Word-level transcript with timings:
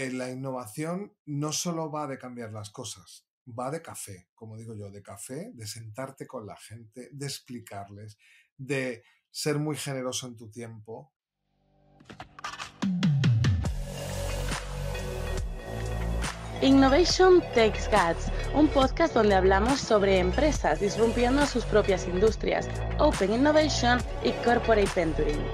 eh, 0.00 0.10
la 0.12 0.30
innovación 0.30 1.14
no 1.26 1.52
solo 1.52 1.90
va 1.90 2.06
de 2.06 2.16
cambiar 2.16 2.52
las 2.52 2.70
cosas, 2.70 3.26
va 3.46 3.70
de 3.70 3.82
café, 3.82 4.30
como 4.34 4.56
digo 4.56 4.74
yo, 4.74 4.90
de 4.90 5.02
café, 5.02 5.50
de 5.52 5.66
sentarte 5.66 6.26
con 6.26 6.46
la 6.46 6.56
gente, 6.56 7.10
de 7.12 7.26
explicarles, 7.26 8.16
de 8.56 9.04
ser 9.30 9.58
muy 9.58 9.76
generoso 9.76 10.26
en 10.26 10.36
tu 10.36 10.50
tiempo. 10.50 11.12
Innovation 16.62 17.42
Takes 17.54 17.88
Guts, 17.90 18.32
un 18.54 18.68
podcast 18.68 19.12
donde 19.12 19.34
hablamos 19.34 19.80
sobre 19.80 20.18
empresas 20.18 20.80
disrumpiendo 20.80 21.44
sus 21.44 21.66
propias 21.66 22.06
industrias, 22.06 22.68
Open 22.98 23.34
Innovation 23.34 23.98
y 24.24 24.32
Corporate 24.44 24.88
Venturing. 24.96 25.44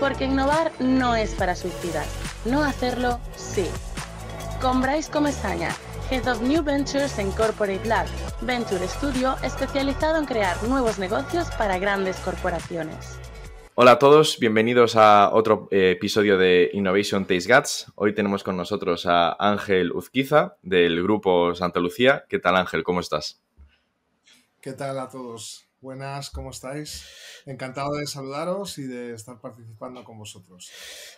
Porque 0.00 0.24
innovar 0.24 0.72
no 0.80 1.14
es 1.14 1.32
para 1.34 1.54
suicidas, 1.54 2.08
no 2.44 2.62
hacerlo 2.62 3.18
sí. 3.36 3.66
Con 4.60 4.82
Bryce 4.82 5.10
Comesaña, 5.10 5.70
Head 6.10 6.28
of 6.28 6.42
New 6.42 6.62
Ventures 6.62 7.18
en 7.18 7.30
Corporate 7.32 7.84
Lab, 7.86 8.06
Venture 8.42 8.86
Studio 8.86 9.36
especializado 9.42 10.18
en 10.18 10.26
crear 10.26 10.62
nuevos 10.64 10.98
negocios 10.98 11.48
para 11.56 11.78
grandes 11.78 12.16
corporaciones. 12.18 13.18
Hola 13.76 13.92
a 13.92 13.98
todos, 13.98 14.38
bienvenidos 14.38 14.94
a 14.94 15.30
otro 15.32 15.66
eh, 15.70 15.92
episodio 15.96 16.38
de 16.38 16.70
Innovation 16.74 17.26
Taste 17.26 17.52
Guts. 17.52 17.92
Hoy 17.96 18.14
tenemos 18.14 18.44
con 18.44 18.56
nosotros 18.56 19.04
a 19.06 19.32
Ángel 19.32 19.90
Uzquiza 19.90 20.56
del 20.62 21.02
grupo 21.02 21.54
Santa 21.56 21.80
Lucía. 21.80 22.24
¿Qué 22.28 22.38
tal 22.38 22.56
Ángel? 22.56 22.84
¿Cómo 22.84 23.00
estás? 23.00 23.42
¿Qué 24.60 24.72
tal 24.74 24.98
a 24.98 25.08
todos? 25.08 25.63
Buenas, 25.84 26.30
¿cómo 26.30 26.48
estáis? 26.48 27.04
Encantado 27.44 27.92
de 27.96 28.06
saludaros 28.06 28.78
y 28.78 28.84
de 28.84 29.12
estar 29.12 29.38
participando 29.38 30.02
con 30.02 30.16
vosotros. 30.18 30.70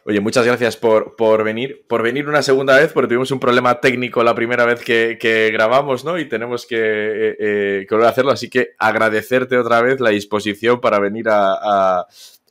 Oye, 0.04 0.18
muchas 0.18 0.44
gracias 0.44 0.76
por, 0.76 1.44
venir, 1.44 1.86
por 1.88 2.02
venir 2.02 2.28
una 2.28 2.42
segunda 2.42 2.76
vez, 2.76 2.92
porque 2.92 3.06
tuvimos 3.06 3.30
un 3.30 3.38
problema 3.38 3.80
técnico 3.80 4.24
la 4.24 4.34
primera 4.34 4.64
vez 4.64 4.80
que, 4.82 5.50
grabamos, 5.52 6.04
¿no? 6.04 6.18
Y 6.18 6.28
tenemos 6.28 6.66
eh, 6.70 7.36
eh, 7.38 7.86
que, 7.88 7.95
volver 7.95 8.08
a 8.08 8.10
hacerlo, 8.10 8.32
así 8.32 8.50
que 8.50 8.70
agradecerte 8.76 9.56
otra 9.56 9.80
vez 9.82 10.00
la 10.00 10.10
disposición 10.10 10.80
para 10.80 10.98
venir 10.98 11.28
a 11.28 12.04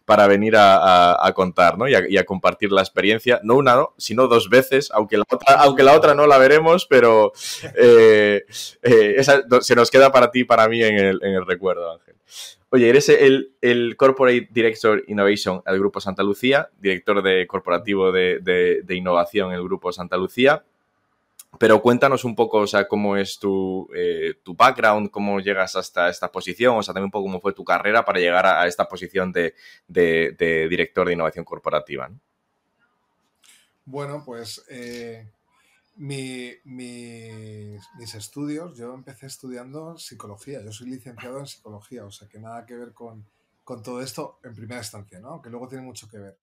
para 0.06 0.28
venir 0.28 0.54
a, 0.56 1.32
contar 1.36 1.78
¿no? 1.78 1.88
y, 1.88 1.96
a, 1.96 2.26
compartir 2.26 2.72
la 2.72 2.82
experiencia, 2.82 3.40
no 3.44 3.56
una, 3.56 3.86
sino 3.98 4.28
dos 4.28 4.50
veces, 4.50 4.92
aunque 4.94 5.18
la 5.18 5.24
otra, 5.28 5.56
aunque 5.56 5.84
la 5.84 5.94
otra 5.94 6.14
no 6.14 6.28
la 6.28 6.38
veremos, 6.38 6.86
pero 6.86 7.34
eh, 7.76 8.46
eh, 8.84 9.24
se 9.62 9.76
nos 9.76 9.92
queda 9.92 10.12
para 10.12 10.30
ti 10.30 10.42
y 10.42 10.44
para 10.44 10.68
mí 10.70 10.84
en 10.84 10.98
el, 10.98 11.46
recuerdo, 11.46 11.92
Ángel. 11.92 12.16
Oye, 12.70 12.90
eres 12.90 13.10
el, 13.10 13.54
el, 13.62 13.96
Corporate 13.96 14.50
Director 14.52 15.04
Innovation 15.08 15.62
del 15.66 15.80
Grupo 15.80 16.00
Santa 16.00 16.24
Lucía, 16.24 16.70
director 16.80 17.24
de 17.24 17.48
corporativo 17.48 18.12
de, 18.12 18.40
de 18.42 18.96
innovación 18.96 19.50
en 19.50 19.56
el 19.56 19.64
Grupo 19.64 19.92
Santa 19.92 20.18
Lucía. 20.18 20.64
Pero 21.60 21.82
cuéntanos 21.82 22.24
un 22.24 22.36
poco, 22.36 22.60
o 22.60 22.68
sea, 22.68 22.88
cómo 22.88 23.18
es 23.18 23.40
tu, 23.40 23.90
eh, 23.96 24.36
tu, 24.44 24.56
background, 24.56 25.10
cómo 25.10 25.40
llegas 25.40 25.76
hasta 25.76 26.10
esta 26.10 26.32
posición, 26.32 26.78
o 26.78 26.84
sea, 26.84 26.94
también 26.94 27.06
un 27.06 27.12
poco 27.12 27.26
cómo 27.26 27.40
fue 27.40 27.54
tu 27.54 27.64
carrera 27.64 28.04
para 28.04 28.20
llegar 28.20 28.46
a, 28.46 28.68
esta 28.68 28.88
posición 28.88 29.32
de, 29.32 29.54
director 29.88 31.08
de 31.08 31.14
innovación 31.14 31.46
corporativa. 31.46 32.10
Bueno, 33.86 34.24
pues 34.26 34.66
eh, 34.70 35.30
mis 35.96 36.60
estudios, 38.16 38.78
yo 38.78 38.94
empecé 38.94 39.28
estudiando 39.28 39.98
psicología, 39.98 40.62
yo 40.64 40.72
soy 40.72 40.90
licenciado 40.90 41.40
en 41.40 41.48
psicología, 41.48 42.06
o 42.06 42.12
sea, 42.12 42.28
que 42.28 42.40
nada 42.40 42.66
que 42.66 42.76
ver 42.76 42.94
con, 42.94 43.26
con 43.64 43.82
todo 43.82 44.02
esto 44.02 44.40
en 44.44 44.56
primera 44.56 44.82
instancia, 44.82 45.20
¿no? 45.20 45.42
Que 45.42 45.50
luego 45.50 45.68
tiene 45.68 45.84
mucho 45.84 46.08
que 46.10 46.18
ver. 46.18 46.38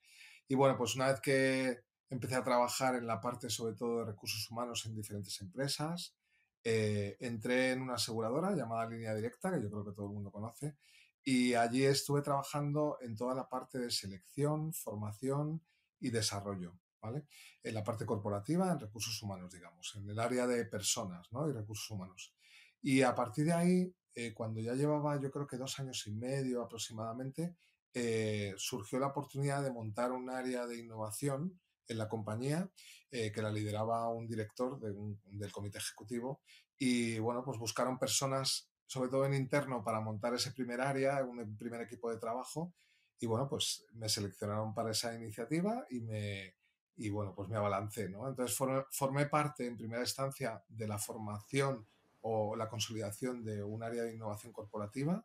Y 0.49 0.55
bueno, 0.55 0.77
pues 0.77 0.97
una 0.97 1.07
vez 1.09 1.21
que 1.21 1.81
empecé 2.13 2.35
a 2.37 2.45
trabajar 2.45 2.95
en 2.95 3.07
la 3.07 3.21
parte 3.21 3.49
sobre 3.49 3.75
todo 3.75 4.01
de 4.01 4.05
recursos 4.05 4.51
humanos 4.51 4.85
en 4.85 4.95
diferentes 4.95 5.41
empresas. 5.41 6.15
Eh, 6.63 7.17
entré 7.21 7.73
en 7.73 7.81
una 7.81 7.95
aseguradora 7.95 8.55
llamada 8.55 8.87
Línea 8.87 9.15
Directa, 9.15 9.51
que 9.51 9.63
yo 9.63 9.71
creo 9.71 9.85
que 9.85 9.93
todo 9.93 10.07
el 10.07 10.13
mundo 10.13 10.31
conoce, 10.31 10.77
y 11.25 11.55
allí 11.55 11.85
estuve 11.85 12.21
trabajando 12.21 12.99
en 13.01 13.17
toda 13.17 13.35
la 13.35 13.49
parte 13.49 13.79
de 13.79 13.91
selección, 13.91 14.75
formación 14.75 15.63
y 16.01 16.11
desarrollo, 16.11 16.79
¿vale? 17.01 17.25
En 17.63 17.75
la 17.75 17.83
parte 17.83 18.05
corporativa, 18.05 18.71
en 18.71 18.81
recursos 18.81 19.23
humanos, 19.23 19.51
digamos, 19.51 19.95
en 19.97 20.11
el 20.11 20.19
área 20.19 20.47
de 20.47 20.67
personas 20.67 21.33
¿no? 21.33 21.49
y 21.49 21.53
recursos 21.53 21.91
humanos. 21.91 22.35
Y 22.83 23.01
a 23.01 23.15
partir 23.15 23.47
de 23.47 23.53
ahí, 23.55 23.95
eh, 24.15 24.35
cuando 24.35 24.61
ya 24.61 24.75
llevaba 24.75 25.19
yo 25.19 25.31
creo 25.31 25.47
que 25.47 25.57
dos 25.57 25.79
años 25.79 26.07
y 26.07 26.13
medio 26.13 26.63
aproximadamente, 26.63 27.57
eh, 27.95 28.53
surgió 28.59 28.99
la 28.99 29.07
oportunidad 29.09 29.63
de 29.63 29.73
montar 29.73 30.13
un 30.13 30.29
área 30.29 30.67
de 30.67 30.79
innovación 30.79 31.59
en 31.89 31.99
la 31.99 32.09
compañía, 32.09 32.71
eh, 33.11 33.33
que 33.33 33.43
la 33.43 33.51
lideraba 33.51 34.09
un 34.09 34.27
director 34.27 34.79
del 34.81 35.53
comité 35.53 35.79
ejecutivo. 35.79 36.41
Y 36.79 37.19
bueno, 37.19 37.45
pues 37.45 37.59
buscaron 37.59 37.99
personas, 37.99 38.71
sobre 38.87 39.11
todo 39.11 39.25
en 39.27 39.35
interno, 39.35 39.85
para 39.85 40.01
montar 40.01 40.35
ese 40.35 40.53
primer 40.53 40.81
área, 40.81 41.23
un 41.25 41.57
primer 41.57 41.83
equipo 41.83 42.11
de 42.11 42.19
trabajo. 42.19 42.75
Y 43.19 43.27
bueno, 43.27 43.49
pues 43.49 43.85
me 43.93 44.09
seleccionaron 44.09 44.75
para 44.75 44.91
esa 44.91 45.15
iniciativa 45.15 45.87
y 45.91 46.01
me, 46.01 46.57
y 46.97 47.11
bueno, 47.11 47.35
pues 47.35 47.49
me 47.49 47.57
abalancé, 47.57 48.09
¿no? 48.09 48.29
Entonces 48.29 48.57
formé, 48.91 49.27
parte 49.27 49.67
en 49.67 49.77
primera 49.77 50.03
instancia 50.03 50.63
de 50.69 50.89
la 50.89 50.99
formación 50.99 51.87
o 52.21 52.55
la 52.57 52.69
consolidación 52.69 53.45
de 53.45 53.63
un 53.63 53.83
área 53.83 54.03
de 54.03 54.15
innovación 54.15 54.53
corporativa 54.53 55.25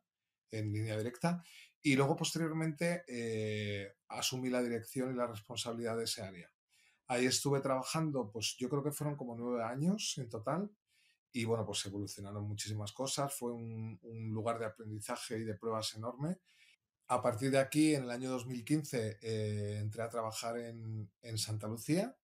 en 0.52 0.72
línea 0.72 0.98
directa 0.98 1.44
y 1.82 1.96
luego 1.96 2.16
posteriormente 2.16 3.06
eh, 3.08 3.96
asumí 4.10 4.50
la 4.50 4.62
dirección 4.62 5.14
y 5.14 5.18
la 5.18 5.28
responsabilidad 5.28 5.98
de 5.98 6.04
ese 6.04 6.22
área. 6.22 6.52
Ahí 7.08 7.26
estuve 7.26 7.62
trabajando, 7.62 8.30
pues 8.30 8.58
yo 8.58 8.68
creo 8.68 8.84
que 8.84 8.92
fueron 8.92 9.16
como 9.16 9.38
nueve 9.38 9.64
años 9.64 10.16
en 10.18 10.28
total. 10.28 10.70
Y 11.32 11.46
bueno, 11.46 11.66
pues 11.66 11.86
evolucionaron 11.86 12.46
muchísimas 12.46 12.92
cosas. 12.92 13.34
Fue 13.34 13.54
un, 13.54 14.00
lugar 14.34 14.60
de 14.60 14.66
aprendizaje 14.66 15.38
y 15.38 15.44
de 15.44 15.56
pruebas 15.56 15.96
enorme. 15.96 16.40
A 17.08 17.22
partir 17.22 17.52
de 17.52 17.60
aquí, 17.60 17.96
en 17.96 18.04
el 18.04 18.12
año 18.12 18.30
2015, 18.32 19.20
eh, 19.22 19.78
entré 19.80 20.04
a 20.04 20.10
trabajar 20.10 20.58
en, 20.58 21.10
Santa 21.38 21.68
Lucía. 21.68 22.18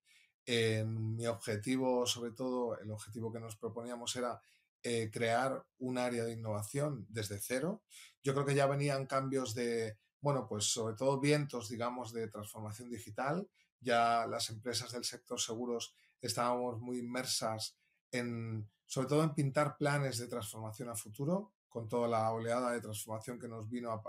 En 0.46 1.16
mi 1.16 1.26
objetivo, 1.28 2.06
sobre 2.06 2.32
todo, 2.32 2.78
el 2.80 2.92
objetivo 2.92 3.32
que 3.32 3.40
nos 3.40 3.56
proponíamos 3.56 4.14
era 4.18 4.42
eh, 4.84 5.10
crear 5.12 5.66
un 5.80 5.98
área 5.98 6.24
de 6.24 6.34
innovación 6.34 7.06
desde 7.10 7.40
cero. 7.40 7.84
Yo 8.24 8.34
creo 8.34 8.46
que 8.46 8.56
ya 8.56 8.68
venían 8.68 9.06
cambios 9.06 9.56
de, 9.56 9.98
bueno, 10.22 10.48
pues 10.48 10.66
sobre 10.66 10.96
todo 10.96 11.20
vientos, 11.20 11.70
digamos, 11.70 12.14
de 12.14 12.28
transformación 12.28 12.90
digital 12.90 13.48
ya 13.84 14.26
las 14.28 14.50
empresas 14.50 14.92
del 14.92 15.04
sector 15.04 15.40
seguros 15.40 15.94
estábamos 16.22 16.80
muy 16.80 17.00
inmersas 17.00 17.78
en, 18.12 18.70
sobre 18.86 19.08
todo 19.08 19.24
en 19.24 19.34
pintar 19.34 19.78
planes 19.78 20.18
de 20.18 20.28
transformación 20.28 20.90
a 20.90 20.96
futuro, 20.96 21.52
con 21.68 21.90
toda 21.90 22.08
la 22.08 22.32
oleada 22.32 22.72
de 22.72 22.82
transformación 22.82 23.40
que 23.40 23.48
nos 23.48 23.70
vino 23.70 23.92
a, 23.92 24.02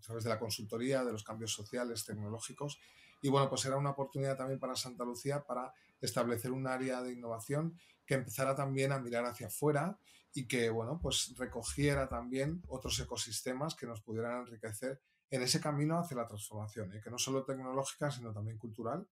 través 0.00 0.24
de 0.24 0.30
la 0.30 0.38
consultoría, 0.38 1.04
de 1.04 1.12
los 1.12 1.24
cambios 1.24 1.52
sociales, 1.52 2.04
tecnológicos. 2.04 2.78
Y 3.20 3.28
bueno, 3.28 3.48
pues 3.50 3.64
era 3.66 3.76
una 3.76 3.90
oportunidad 3.90 4.36
también 4.36 4.60
para 4.60 4.76
Santa 4.76 5.04
Lucía 5.04 5.44
para 5.44 5.74
establecer 6.00 6.52
un 6.52 6.66
área 6.66 7.02
de 7.02 7.12
innovación 7.12 7.78
que 8.06 8.14
empezara 8.14 8.54
también 8.54 8.92
a 8.92 9.00
mirar 9.00 9.26
hacia 9.26 9.48
afuera 9.48 9.98
y 10.34 10.46
que, 10.46 10.70
bueno, 10.70 10.98
pues 11.00 11.34
recogiera 11.36 12.08
también 12.08 12.62
otros 12.68 12.98
ecosistemas 13.00 13.74
que 13.74 13.86
nos 13.86 14.00
pudieran 14.00 14.42
enriquecer 14.42 15.00
en 15.30 15.42
ese 15.42 15.60
camino 15.60 15.98
hacia 15.98 16.16
la 16.16 16.26
transformación, 16.26 16.94
¿eh? 16.94 17.00
que 17.02 17.10
no 17.10 17.18
solo 17.18 17.44
tecnológica, 17.44 18.10
sino 18.10 18.32
también 18.32 18.58
cultural 18.58 19.06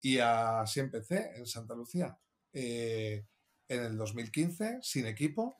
y 0.00 0.18
así 0.18 0.80
empecé 0.80 1.36
en 1.36 1.46
Santa 1.46 1.74
Lucía 1.74 2.18
eh, 2.52 3.26
en 3.68 3.82
el 3.82 3.96
2015, 3.96 4.78
sin 4.82 5.06
equipo. 5.06 5.58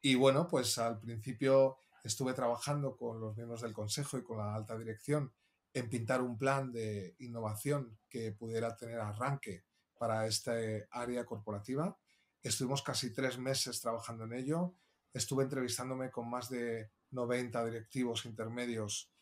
Y 0.00 0.14
bueno, 0.14 0.46
pues 0.46 0.78
al 0.78 1.00
principio 1.00 1.78
estuve 2.04 2.32
trabajando 2.32 2.96
con 2.96 3.20
los 3.20 3.36
miembros 3.36 3.62
del 3.62 3.72
consejo 3.72 4.18
y 4.18 4.22
con 4.22 4.38
la 4.38 4.54
alta 4.54 4.78
dirección 4.78 5.32
en 5.72 5.88
pintar 5.88 6.22
un 6.22 6.36
plan 6.38 6.72
de 6.72 7.14
innovación 7.18 7.98
que 8.08 8.32
pudiera 8.32 8.76
tener 8.76 8.98
arranque 8.98 9.64
para 9.98 10.26
esta 10.26 10.52
área 10.90 11.24
corporativa. 11.24 11.96
Estuvimos 12.42 12.82
casi 12.82 13.12
tres 13.12 13.38
meses 13.38 13.80
trabajando 13.80 14.24
en 14.24 14.32
ello. 14.34 14.74
Estuve 15.12 15.44
entrevistándome 15.44 16.10
con 16.10 16.28
más 16.30 16.48
de 16.48 16.90
90 17.10 17.64
directivos 17.66 18.24
intermedios, 18.24 19.12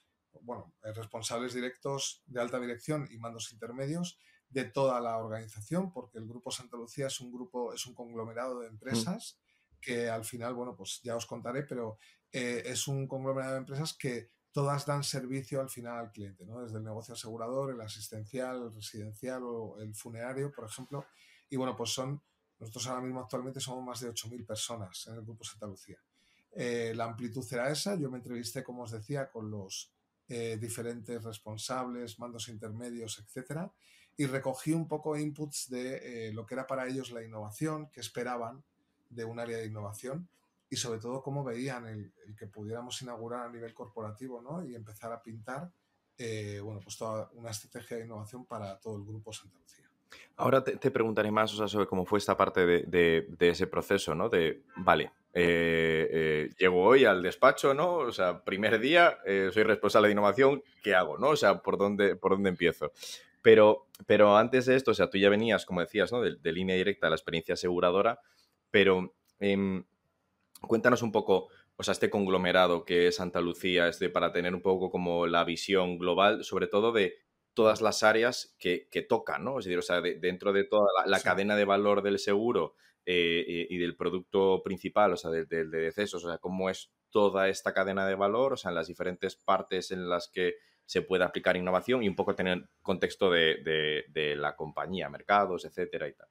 bueno, 0.42 0.72
responsables 0.82 1.54
directos 1.54 2.22
de 2.26 2.40
alta 2.40 2.60
dirección 2.60 3.08
y 3.10 3.18
mandos 3.18 3.52
intermedios 3.52 4.18
de 4.50 4.64
toda 4.64 5.00
la 5.00 5.16
organización, 5.18 5.92
porque 5.92 6.18
el 6.18 6.26
Grupo 6.26 6.50
Santa 6.50 6.76
Lucía 6.76 7.06
es 7.06 7.20
un 7.20 7.32
grupo, 7.32 7.72
es 7.72 7.86
un 7.86 7.94
conglomerado 7.94 8.60
de 8.60 8.68
empresas 8.68 9.38
que 9.80 10.08
al 10.08 10.24
final, 10.24 10.54
bueno, 10.54 10.74
pues 10.74 11.00
ya 11.02 11.16
os 11.16 11.26
contaré, 11.26 11.62
pero 11.62 11.98
eh, 12.32 12.62
es 12.66 12.88
un 12.88 13.06
conglomerado 13.06 13.54
de 13.54 13.60
empresas 13.60 13.94
que 13.94 14.30
todas 14.52 14.86
dan 14.86 15.04
servicio 15.04 15.60
al 15.60 15.70
final 15.70 15.98
al 15.98 16.12
cliente, 16.12 16.44
¿no? 16.44 16.62
Desde 16.62 16.78
el 16.78 16.84
negocio 16.84 17.14
asegurador, 17.14 17.70
el 17.70 17.80
asistencial, 17.80 18.62
el 18.62 18.74
residencial 18.74 19.42
o 19.44 19.78
el 19.78 19.94
funerario, 19.94 20.50
por 20.52 20.64
ejemplo. 20.66 21.06
Y 21.48 21.56
bueno, 21.56 21.76
pues 21.76 21.90
son, 21.90 22.22
nosotros 22.58 22.86
ahora 22.88 23.02
mismo 23.02 23.20
actualmente 23.20 23.60
somos 23.60 23.84
más 23.84 24.00
de 24.00 24.10
8.000 24.10 24.44
personas 24.44 25.06
en 25.06 25.14
el 25.14 25.22
Grupo 25.22 25.44
Santa 25.44 25.66
Lucía. 25.66 25.98
Eh, 26.52 26.92
la 26.94 27.04
amplitud 27.04 27.46
era 27.52 27.70
esa, 27.70 27.94
yo 27.96 28.10
me 28.10 28.18
entrevisté, 28.18 28.64
como 28.64 28.82
os 28.82 28.90
decía, 28.90 29.30
con 29.30 29.50
los 29.50 29.92
eh, 30.28 30.58
diferentes 30.60 31.22
responsables, 31.22 32.18
mandos 32.18 32.48
intermedios, 32.48 33.18
etcétera 33.18 33.70
y 34.20 34.26
recogí 34.26 34.72
un 34.72 34.88
poco 34.88 35.16
inputs 35.16 35.70
de 35.70 36.28
eh, 36.28 36.32
lo 36.32 36.44
que 36.44 36.54
era 36.54 36.66
para 36.66 36.88
ellos 36.88 37.12
la 37.12 37.22
innovación, 37.22 37.88
que 37.90 38.00
esperaban 38.00 38.64
de 39.08 39.24
un 39.24 39.38
área 39.38 39.58
de 39.58 39.66
innovación 39.66 40.28
y 40.68 40.74
sobre 40.74 40.98
todo 40.98 41.22
cómo 41.22 41.44
veían 41.44 41.86
el, 41.86 42.12
que 42.36 42.48
pudiéramos 42.48 43.00
inaugurar 43.00 43.46
a 43.46 43.52
nivel 43.52 43.72
corporativo 43.72 44.42
¿no? 44.42 44.64
y 44.64 44.74
empezar 44.74 45.12
a 45.12 45.22
pintar 45.22 45.70
bueno, 46.64 46.80
pues 46.82 46.98
toda 46.98 47.30
una 47.34 47.50
estrategia 47.50 47.96
de 47.96 48.04
innovación 48.06 48.44
para 48.44 48.80
todo 48.80 48.96
el 48.96 49.04
grupo 49.04 49.32
Santa 49.32 49.56
Lucía. 49.56 49.87
Ahora 50.36 50.62
te, 50.62 50.90
preguntaré 50.90 51.30
más 51.30 51.50
sobre 51.50 51.86
cómo 51.86 52.04
fue 52.04 52.18
esta 52.18 52.36
parte 52.36 52.64
de, 52.64 53.26
ese 53.40 53.66
proceso, 53.66 54.14
¿no? 54.14 54.28
De, 54.28 54.62
vale, 54.76 55.12
eh, 55.34 56.08
eh, 56.10 56.50
llego 56.58 56.84
hoy 56.84 57.04
al 57.04 57.22
despacho, 57.22 57.74
¿no? 57.74 57.96
O 57.96 58.12
sea, 58.12 58.44
primer 58.44 58.78
día, 58.78 59.18
soy 59.52 59.64
responsable 59.64 60.08
de 60.08 60.12
innovación, 60.12 60.62
¿qué 60.82 60.94
hago, 60.94 61.18
no? 61.18 61.30
O 61.30 61.36
sea, 61.36 61.58
¿por 61.58 61.76
dónde, 61.76 62.14
por 62.14 62.32
dónde 62.32 62.50
empiezo? 62.50 62.92
Pero, 63.42 63.86
pero 64.06 64.36
antes 64.36 64.66
de 64.66 64.76
esto, 64.76 64.90
o 64.90 64.94
sea, 64.94 65.10
tú 65.10 65.18
ya 65.18 65.30
venías, 65.30 65.64
como 65.64 65.80
decías, 65.80 66.12
¿no? 66.12 66.20
De, 66.20 66.52
línea 66.52 66.76
directa 66.76 67.06
de 67.06 67.10
la 67.10 67.16
experiencia 67.16 67.54
aseguradora, 67.54 68.20
pero 68.70 69.14
em, 69.38 69.84
cuéntanos 70.60 71.02
un 71.02 71.12
poco, 71.12 71.48
o 71.76 71.82
sea, 71.82 71.92
este 71.92 72.10
conglomerado 72.10 72.84
que 72.84 73.06
es 73.06 73.16
Santa 73.16 73.40
Lucía, 73.40 73.88
este, 73.88 74.10
para 74.10 74.32
tener 74.32 74.54
un 74.54 74.62
poco 74.62 74.90
como 74.90 75.26
la 75.26 75.44
visión 75.44 75.98
global, 75.98 76.44
sobre 76.44 76.66
todo 76.66 76.92
de 76.92 77.16
todas 77.58 77.80
las 77.80 78.04
áreas 78.04 78.54
que, 78.60 78.86
tocan, 79.08 79.42
¿no? 79.42 79.58
Es 79.58 79.64
decir, 79.64 79.80
o 79.80 79.82
sea, 79.82 80.00
dentro 80.00 80.52
de 80.52 80.62
toda 80.62 80.86
la, 81.04 81.18
cadena 81.18 81.56
de 81.56 81.64
valor 81.64 82.02
del 82.02 82.20
seguro 82.20 82.76
eh, 83.04 83.66
y, 83.68 83.78
del 83.78 83.96
producto 83.96 84.62
principal, 84.62 85.14
o 85.14 85.16
sea, 85.16 85.32
del 85.32 85.48
de, 85.48 85.64
decesos, 85.66 86.24
o 86.24 86.28
sea, 86.28 86.38
cómo 86.38 86.70
es 86.70 86.92
toda 87.10 87.48
esta 87.48 87.74
cadena 87.74 88.06
de 88.06 88.14
valor, 88.14 88.52
o 88.52 88.56
sea, 88.56 88.68
en 88.68 88.76
las 88.76 88.86
diferentes 88.86 89.34
partes 89.34 89.90
en 89.90 90.08
las 90.08 90.28
que 90.28 90.54
se 90.86 91.02
puede 91.02 91.24
aplicar 91.24 91.56
innovación 91.56 92.04
y 92.04 92.08
un 92.08 92.14
poco 92.14 92.36
tener 92.36 92.70
contexto 92.80 93.28
de, 93.28 94.04
de 94.08 94.36
la 94.36 94.54
compañía, 94.54 95.08
mercados, 95.08 95.64
etcétera 95.64 96.06
y 96.06 96.12
tal. 96.12 96.28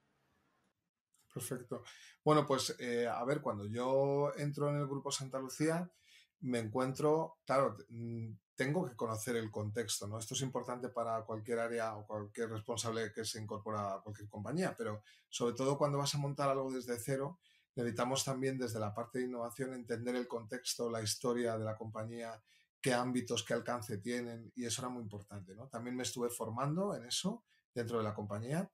Perfecto. 1.34 1.82
Bueno, 2.24 2.46
pues 2.46 2.74
eh, 2.80 3.06
a 3.06 3.22
ver, 3.26 3.42
cuando 3.42 3.66
yo 3.66 4.32
entro 4.38 4.70
en 4.70 4.76
el 4.76 4.86
grupo 4.86 5.12
Santa 5.12 5.38
Lucía, 5.38 5.92
me 6.40 6.58
encuentro, 6.60 7.36
claro, 7.44 7.76
mm, 7.90 8.32
tengo 8.58 8.84
que 8.84 8.96
conocer 8.96 9.36
el 9.36 9.50
contexto, 9.52 10.08
¿no? 10.08 10.18
Esto 10.18 10.34
es 10.34 10.42
importante 10.42 10.88
para 10.88 11.22
cualquier 11.22 11.60
área 11.60 11.94
o 11.94 12.04
cualquier 12.04 12.50
responsable 12.50 13.12
que 13.12 13.24
se 13.24 13.40
incorpora 13.40 13.94
a 13.94 14.00
cualquier 14.00 14.28
compañía, 14.28 14.74
pero 14.76 15.00
sobre 15.28 15.54
todo 15.54 15.78
cuando 15.78 15.98
vas 15.98 16.12
a 16.16 16.18
montar 16.18 16.50
algo 16.50 16.72
desde 16.72 16.98
cero, 16.98 17.38
necesitamos 17.76 18.24
también 18.24 18.58
desde 18.58 18.80
la 18.80 18.92
parte 18.92 19.20
de 19.20 19.26
innovación 19.26 19.74
entender 19.74 20.16
el 20.16 20.26
contexto, 20.26 20.90
la 20.90 21.00
historia 21.00 21.56
de 21.56 21.64
la 21.64 21.76
compañía, 21.76 22.42
qué 22.80 22.92
ámbitos, 22.92 23.44
qué 23.44 23.54
alcance 23.54 23.98
tienen, 23.98 24.52
y 24.56 24.66
eso 24.66 24.82
era 24.82 24.88
muy 24.88 25.04
importante, 25.04 25.54
¿no? 25.54 25.68
También 25.68 25.94
me 25.94 26.02
estuve 26.02 26.28
formando 26.28 26.96
en 26.96 27.04
eso 27.04 27.44
dentro 27.72 27.98
de 27.98 28.04
la 28.04 28.14
compañía 28.14 28.68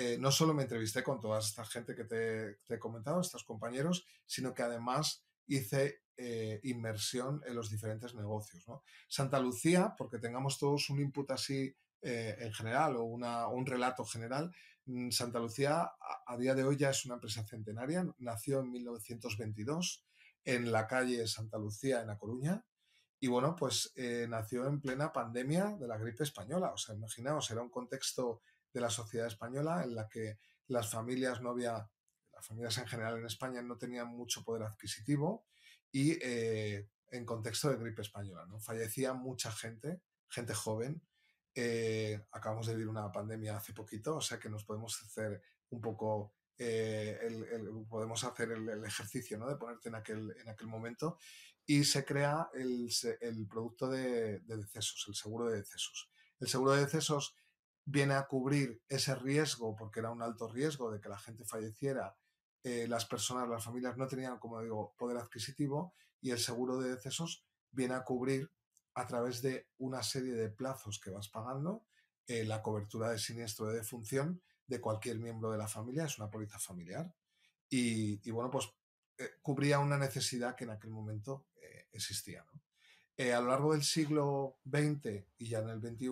eh, 0.00 0.16
no 0.16 0.30
solo 0.30 0.54
me 0.54 0.62
entrevisté 0.62 1.02
con 1.02 1.20
toda 1.20 1.40
esta 1.40 1.64
gente 1.64 1.96
que 1.96 2.04
te, 2.04 2.58
he 2.68 2.78
comentado, 2.78 3.20
estos 3.20 3.42
compañeros, 3.42 4.06
sino 4.26 4.54
que 4.54 4.62
además 4.62 5.24
hice 5.48 6.02
eh, 6.20 6.58
inmersión 6.64 7.40
en 7.46 7.54
los 7.54 7.70
diferentes 7.70 8.12
negocios. 8.12 8.64
Santa 9.06 9.38
Lucía, 9.38 9.94
porque 9.96 10.18
tengamos 10.18 10.58
todos 10.58 10.90
un 10.90 11.00
input 11.00 11.30
así 11.30 11.72
eh, 12.02 12.34
en 12.40 12.52
general 12.52 12.96
o 12.96 13.04
un 13.04 13.66
relato 13.66 14.04
general, 14.04 14.52
mm, 14.86 15.10
Santa 15.10 15.38
Lucía 15.38 15.88
a, 16.26 16.36
día 16.36 16.56
de 16.56 16.64
hoy 16.64 16.76
ya 16.76 16.90
es 16.90 17.04
una 17.04 17.14
empresa 17.14 17.44
centenaria, 17.46 18.04
nació 18.18 18.58
en 18.58 18.72
1922 18.72 20.04
en 20.44 20.72
la 20.72 20.88
calle 20.88 21.24
Santa 21.28 21.56
Lucía 21.56 22.00
en 22.00 22.08
La 22.08 22.18
Coruña. 22.18 22.64
Y 23.20 23.28
bueno, 23.28 23.54
pues 23.54 23.92
nació 24.28 24.66
en 24.66 24.80
plena 24.80 25.12
pandemia 25.12 25.76
de 25.78 25.86
la 25.86 25.98
gripe 25.98 26.24
española. 26.24 26.72
O 26.72 26.76
sea, 26.76 26.96
imaginaos, 26.96 27.48
era 27.50 27.62
un 27.62 27.70
contexto 27.70 28.42
de 28.72 28.80
la 28.80 28.90
sociedad 28.90 29.28
española 29.28 29.84
en 29.84 29.94
la 29.94 30.08
que 30.08 30.38
las 30.66 30.90
familias 30.90 31.40
no 31.40 31.50
había, 31.50 31.88
las 32.32 32.46
familias 32.46 32.78
en 32.78 32.88
general 32.88 33.18
en 33.18 33.26
España 33.26 33.62
no 33.62 33.78
tenían 33.78 34.08
mucho 34.08 34.42
poder 34.42 34.64
adquisitivo 34.64 35.44
y 35.92 36.18
eh, 36.22 36.88
en 37.10 37.24
contexto 37.24 37.70
de 37.70 37.76
gripe 37.76 38.02
española, 38.02 38.46
¿no? 38.46 38.60
Fallecía 38.60 39.14
mucha 39.14 39.50
gente, 39.52 40.02
gente 40.28 40.54
joven. 40.54 41.02
Eh, 41.54 42.24
acabamos 42.32 42.66
de 42.66 42.74
vivir 42.74 42.88
una 42.88 43.10
pandemia 43.10 43.56
hace 43.56 43.72
poquito, 43.72 44.16
o 44.16 44.20
sea 44.20 44.38
que 44.38 44.48
nos 44.48 44.64
podemos 44.64 45.02
hacer 45.02 45.42
un 45.70 45.80
poco 45.80 46.34
eh, 46.56 47.18
el, 47.22 47.86
podemos 47.88 48.22
hacer 48.24 48.52
el, 48.52 48.84
ejercicio 48.84 49.38
¿no? 49.38 49.48
de 49.48 49.56
ponerte 49.56 49.88
en 49.88 49.94
aquel, 49.94 50.34
en 50.40 50.48
aquel 50.48 50.66
momento 50.66 51.18
y 51.64 51.84
se 51.84 52.04
crea 52.04 52.48
el, 52.54 53.46
producto 53.48 53.88
de, 53.88 54.40
de, 54.40 54.56
decesos, 54.56 55.04
el 55.08 55.14
seguro 55.14 55.48
de 55.48 55.58
decesos. 55.58 56.10
El 56.40 56.48
seguro 56.48 56.72
de 56.72 56.84
decesos 56.84 57.36
viene 57.84 58.14
a 58.14 58.26
cubrir 58.26 58.82
ese 58.88 59.14
riesgo, 59.14 59.76
porque 59.76 60.00
era 60.00 60.10
un 60.10 60.22
alto 60.22 60.48
riesgo 60.48 60.90
de 60.90 61.00
que 61.00 61.08
la 61.08 61.18
gente 61.18 61.44
falleciera, 61.44 62.16
eh, 62.62 62.86
las 62.88 63.04
personas, 63.04 63.48
las 63.48 63.64
familias 63.64 63.96
no 63.96 64.06
tenían, 64.06 64.38
como 64.38 64.60
digo, 64.60 64.94
poder 64.98 65.16
adquisitivo 65.16 65.94
y 66.20 66.30
el 66.30 66.38
seguro 66.38 66.78
de 66.78 66.90
decesos 66.90 67.44
viene 67.70 67.94
a 67.94 68.04
cubrir 68.04 68.50
a 68.94 69.06
través 69.06 69.42
de 69.42 69.68
una 69.78 70.02
serie 70.02 70.34
de 70.34 70.48
plazos 70.48 70.98
que 70.98 71.10
vas 71.10 71.28
pagando 71.28 71.84
eh, 72.26 72.44
la 72.44 72.62
cobertura 72.62 73.10
de 73.10 73.18
siniestro 73.18 73.66
de 73.66 73.76
defunción 73.76 74.42
de 74.66 74.80
cualquier 74.80 75.18
miembro 75.18 75.50
de 75.50 75.58
la 75.58 75.68
familia, 75.68 76.04
es 76.04 76.18
una 76.18 76.30
póliza 76.30 76.58
familiar. 76.58 77.14
Y, 77.70 78.30
bueno, 78.30 78.50
pues 78.50 78.68
eh, 79.18 79.30
cubría 79.40 79.78
una 79.78 79.96
necesidad 79.96 80.54
que 80.56 80.64
en 80.64 80.70
aquel 80.70 80.90
momento 80.90 81.46
existía. 81.92 82.44
a 82.44 83.40
lo 83.40 83.48
largo 83.48 83.72
del 83.72 83.82
siglo 83.82 84.58
XX 84.64 85.24
y 85.38 85.48
ya 85.48 85.60
en 85.60 85.70
el 85.70 85.80
XXI, 85.80 86.08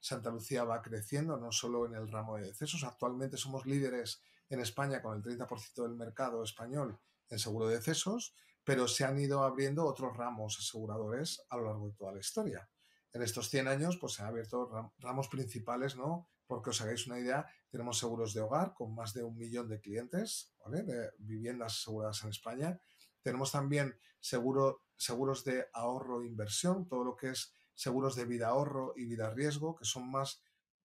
Santa 0.00 0.30
Lucía 0.30 0.64
va 0.64 0.82
creciendo, 0.82 1.38
no 1.38 1.50
solo 1.50 1.86
en 1.86 1.94
el 1.94 2.10
ramo 2.10 2.36
de 2.36 2.48
decesos. 2.48 2.84
Actualmente 2.84 3.38
somos 3.38 3.64
líderes 3.64 4.22
en 4.48 4.60
España 4.60 5.02
con 5.02 5.16
el 5.16 5.22
30% 5.22 5.82
del 5.82 5.94
mercado 5.94 6.42
español 6.42 6.98
en 7.28 7.38
seguro 7.38 7.68
de 7.68 7.76
decesos, 7.76 8.34
pero 8.64 8.88
se 8.88 9.04
han 9.04 9.18
ido 9.18 9.42
abriendo 9.42 9.84
otros 9.84 10.16
ramos 10.16 10.58
aseguradores 10.58 11.44
a 11.50 11.56
lo 11.56 11.66
largo 11.66 11.88
de 11.88 11.94
toda 11.94 12.12
la 12.12 12.20
historia. 12.20 12.68
En 13.12 13.22
estos 13.22 13.48
100 13.50 13.68
años, 13.68 13.98
pues 14.00 14.14
se 14.14 14.22
han 14.22 14.28
abierto 14.28 14.68
ramos 14.98 15.28
principales, 15.28 15.96
¿no? 15.96 16.28
Porque 16.46 16.70
os 16.70 16.80
hagáis 16.80 17.06
una 17.06 17.18
idea, 17.18 17.46
tenemos 17.70 17.98
seguros 17.98 18.34
de 18.34 18.40
hogar 18.40 18.74
con 18.74 18.94
más 18.94 19.14
de 19.14 19.22
un 19.22 19.36
millón 19.36 19.68
de 19.68 19.80
clientes, 19.80 20.52
¿vale? 20.64 20.82
De 20.82 21.10
viviendas 21.18 21.74
aseguradas 21.74 22.22
en 22.24 22.30
España. 22.30 22.80
Tenemos 23.22 23.52
también 23.52 23.96
seguro, 24.20 24.82
seguros 24.96 25.44
de 25.44 25.66
ahorro 25.72 26.22
e 26.22 26.26
inversión, 26.26 26.88
todo 26.88 27.04
lo 27.04 27.16
que 27.16 27.30
es 27.30 27.52
seguros 27.74 28.16
de 28.16 28.24
vida 28.24 28.48
ahorro 28.48 28.94
y 28.96 29.04
vida 29.04 29.30
riesgo, 29.30 29.76
que 29.76 29.84
son 29.84 30.10
más, 30.10 30.42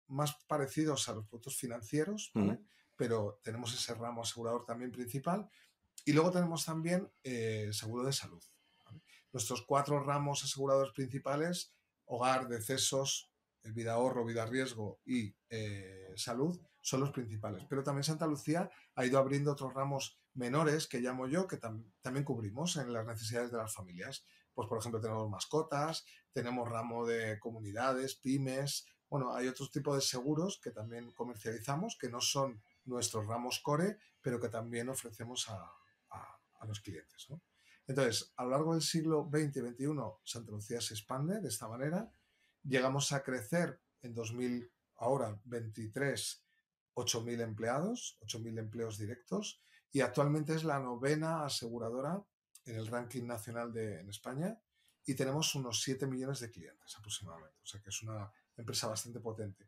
más 0.08 0.36
parecidos 0.48 1.08
a 1.10 1.14
los 1.14 1.28
productos 1.28 1.58
financieros, 1.58 2.32
pero 3.00 3.40
tenemos 3.42 3.74
ese 3.74 3.94
ramo 3.94 4.24
asegurador 4.24 4.66
también 4.66 4.92
principal. 4.92 5.50
Y 6.04 6.12
luego 6.12 6.32
tenemos 6.32 6.66
también 6.66 7.10
eh, 7.24 7.70
seguro 7.72 8.04
de 8.04 8.12
salud. 8.12 8.44
Nuestros 9.32 9.62
cuatro 9.66 10.04
ramos 10.04 10.44
aseguradores 10.44 10.92
principales, 10.92 11.72
hogar, 12.04 12.50
decesos, 12.50 13.32
eh, 13.64 13.72
vida 13.72 13.94
ahorro, 13.94 14.26
vida 14.26 14.46
riesgo 14.46 15.00
y 15.06 15.34
eh, 15.50 16.12
salud, 16.18 16.60
son 16.82 17.00
los 17.00 17.12
principales. 17.12 17.64
Pero 17.70 17.84
también 17.84 18.04
Santa 18.04 18.28
Lucía 18.28 18.70
ha 18.96 19.06
ido 19.06 19.18
abriendo 19.18 19.54
otros 19.54 19.74
ramos 19.74 20.20
menores 20.34 20.86
que 20.86 21.00
llamo 21.00 21.26
yo, 21.26 21.48
que 21.48 21.56
también 21.56 22.26
cubrimos 22.26 22.76
en 22.76 22.92
las 22.92 23.06
necesidades 23.06 23.50
de 23.50 23.60
las 23.60 23.74
familias 23.74 24.26
pues 24.54 24.68
por 24.68 24.80
ejemplo 24.80 25.00
tenemos 25.00 25.30
mascotas, 25.30 26.06
tenemos 26.34 26.68
ramo 26.68 27.06
de 27.06 27.40
comunidades, 27.40 28.16
pymes, 28.16 28.86
bueno, 29.10 29.34
hay 29.34 29.48
otros 29.48 29.72
tipos 29.72 29.96
de 29.96 30.02
seguros 30.02 30.60
que 30.62 30.72
también 30.72 31.12
comercializamos, 31.14 31.98
que 31.98 32.10
no 32.10 32.20
son 32.20 32.62
nuestros 32.86 33.26
ramos 33.26 33.60
core, 33.60 33.98
pero 34.22 34.40
que 34.40 34.50
también 34.50 34.90
ofrecemos 34.90 35.48
a, 35.50 35.76
los 36.68 36.82
clientes. 36.82 37.28
Entonces, 37.88 38.34
a 38.36 38.44
lo 38.44 38.52
largo 38.52 38.74
del 38.74 38.82
siglo 38.82 39.30
XX 39.32 39.58
y 39.58 39.60
XXI, 39.62 39.88
Santa 40.24 40.52
Lucía 40.52 40.82
se 40.82 40.94
expande 40.94 41.40
de 41.40 41.48
esta 41.48 41.70
manera. 41.70 42.12
Llegamos 42.64 43.14
a 43.14 43.24
crecer 43.24 43.82
en 44.02 44.14
2000, 44.14 44.70
ahora 44.98 45.40
23, 45.46 46.46
8.000 46.96 47.42
empleados, 47.42 48.20
8.000 48.22 48.60
empleos 48.60 48.98
directos, 48.98 49.64
y 49.92 50.02
actualmente 50.02 50.54
es 50.54 50.64
la 50.64 50.80
novena 50.80 51.46
aseguradora 51.46 52.24
en 52.66 52.76
el 52.76 52.88
ranking 52.88 53.26
nacional 53.26 53.74
de, 53.74 54.02
en 54.02 54.10
España 54.10 54.60
y 55.06 55.16
tenemos 55.16 55.56
unos 55.56 55.82
7 55.82 56.06
millones 56.06 56.40
de 56.40 56.52
clientes 56.52 56.96
aproximadamente. 56.98 57.58
O 57.64 57.66
sea 57.66 57.82
que 57.82 57.90
es 57.90 58.04
una 58.04 58.32
empresa 58.56 58.88
bastante 58.88 59.20
potente. 59.20 59.68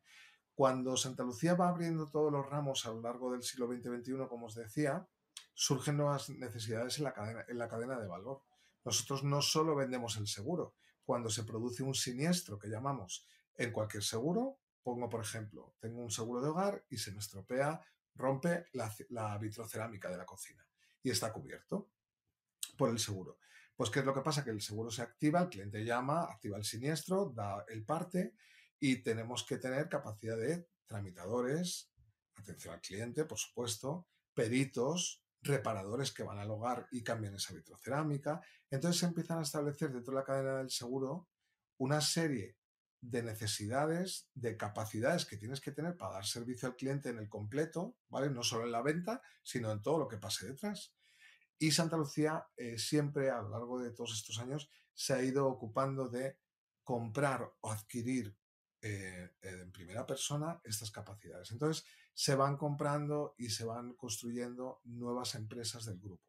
Cuando 0.53 0.97
Santa 0.97 1.23
Lucía 1.23 1.55
va 1.55 1.69
abriendo 1.69 2.09
todos 2.09 2.31
los 2.31 2.47
ramos 2.49 2.85
a 2.85 2.89
lo 2.89 3.01
largo 3.01 3.31
del 3.31 3.43
siglo 3.43 3.67
XX-XXI, 3.67 4.27
como 4.27 4.47
os 4.47 4.55
decía, 4.55 5.07
surgen 5.53 5.97
nuevas 5.97 6.29
necesidades 6.29 6.97
en 6.97 7.05
la, 7.05 7.13
cadena, 7.13 7.45
en 7.47 7.57
la 7.57 7.67
cadena 7.67 7.99
de 7.99 8.07
valor. 8.07 8.43
Nosotros 8.83 9.23
no 9.23 9.41
solo 9.41 9.75
vendemos 9.75 10.17
el 10.17 10.27
seguro. 10.27 10.75
Cuando 11.03 11.29
se 11.29 11.43
produce 11.43 11.83
un 11.83 11.95
siniestro 11.95 12.59
que 12.59 12.69
llamamos 12.69 13.25
en 13.55 13.71
cualquier 13.71 14.03
seguro, 14.03 14.59
pongo 14.83 15.09
por 15.09 15.21
ejemplo, 15.21 15.75
tengo 15.79 16.01
un 16.01 16.11
seguro 16.11 16.41
de 16.41 16.49
hogar 16.49 16.85
y 16.89 16.97
se 16.97 17.11
me 17.11 17.19
estropea, 17.19 17.81
rompe 18.15 18.67
la, 18.73 18.93
la 19.09 19.37
vitrocerámica 19.37 20.09
de 20.09 20.17
la 20.17 20.25
cocina 20.25 20.65
y 21.03 21.11
está 21.11 21.31
cubierto 21.31 21.89
por 22.77 22.89
el 22.89 22.99
seguro. 22.99 23.37
Pues, 23.75 23.89
¿qué 23.89 23.99
es 23.99 24.05
lo 24.05 24.13
que 24.13 24.21
pasa? 24.21 24.43
Que 24.43 24.51
el 24.51 24.61
seguro 24.61 24.91
se 24.91 25.01
activa, 25.01 25.41
el 25.41 25.49
cliente 25.49 25.83
llama, 25.83 26.23
activa 26.23 26.57
el 26.57 26.63
siniestro, 26.63 27.31
da 27.33 27.65
el 27.67 27.83
parte 27.83 28.35
y 28.81 28.97
tenemos 29.03 29.45
que 29.45 29.57
tener 29.57 29.87
capacidad 29.87 30.35
de 30.35 30.67
tramitadores, 30.87 31.93
atención 32.35 32.73
al 32.73 32.81
cliente, 32.81 33.25
por 33.25 33.37
supuesto, 33.37 34.07
peritos, 34.33 35.23
reparadores 35.41 36.11
que 36.11 36.23
van 36.23 36.39
al 36.39 36.49
hogar 36.49 36.87
y 36.91 37.03
cambian 37.03 37.35
esa 37.35 37.53
vitrocerámica. 37.53 38.41
Entonces 38.71 38.99
se 38.99 39.05
empiezan 39.05 39.37
a 39.37 39.43
establecer 39.43 39.93
dentro 39.93 40.13
de 40.13 40.19
la 40.19 40.25
cadena 40.25 40.57
del 40.57 40.71
seguro 40.71 41.29
una 41.77 42.01
serie 42.01 42.57
de 42.99 43.21
necesidades, 43.21 44.29
de 44.33 44.57
capacidades 44.57 45.25
que 45.25 45.37
tienes 45.37 45.61
que 45.61 45.71
tener 45.71 45.95
para 45.95 46.13
dar 46.13 46.25
servicio 46.25 46.67
al 46.67 46.75
cliente 46.75 47.09
en 47.09 47.19
el 47.19 47.29
completo, 47.29 47.97
¿vale? 48.09 48.31
No 48.31 48.41
solo 48.41 48.65
en 48.65 48.71
la 48.71 48.81
venta, 48.81 49.21
sino 49.43 49.71
en 49.71 49.81
todo 49.81 49.99
lo 49.99 50.07
que 50.07 50.17
pase 50.17 50.47
detrás. 50.47 50.95
Y 51.59 51.71
Santa 51.71 51.97
Lucía 51.97 52.47
eh, 52.57 52.79
siempre, 52.79 53.29
a 53.29 53.41
lo 53.43 53.49
largo 53.49 53.79
de 53.79 53.91
todos 53.91 54.13
estos 54.13 54.39
años, 54.39 54.71
se 54.93 55.13
ha 55.13 55.23
ido 55.23 55.47
ocupando 55.47 56.09
de 56.09 56.39
comprar 56.83 57.51
o 57.61 57.71
adquirir 57.71 58.35
eh, 58.81 59.29
en 59.41 59.71
primera 59.71 60.05
persona 60.05 60.59
estas 60.63 60.91
capacidades. 60.91 61.51
Entonces, 61.51 61.85
se 62.13 62.35
van 62.35 62.57
comprando 62.57 63.35
y 63.37 63.49
se 63.49 63.63
van 63.63 63.93
construyendo 63.93 64.81
nuevas 64.85 65.35
empresas 65.35 65.85
del 65.85 65.99
grupo. 65.99 66.23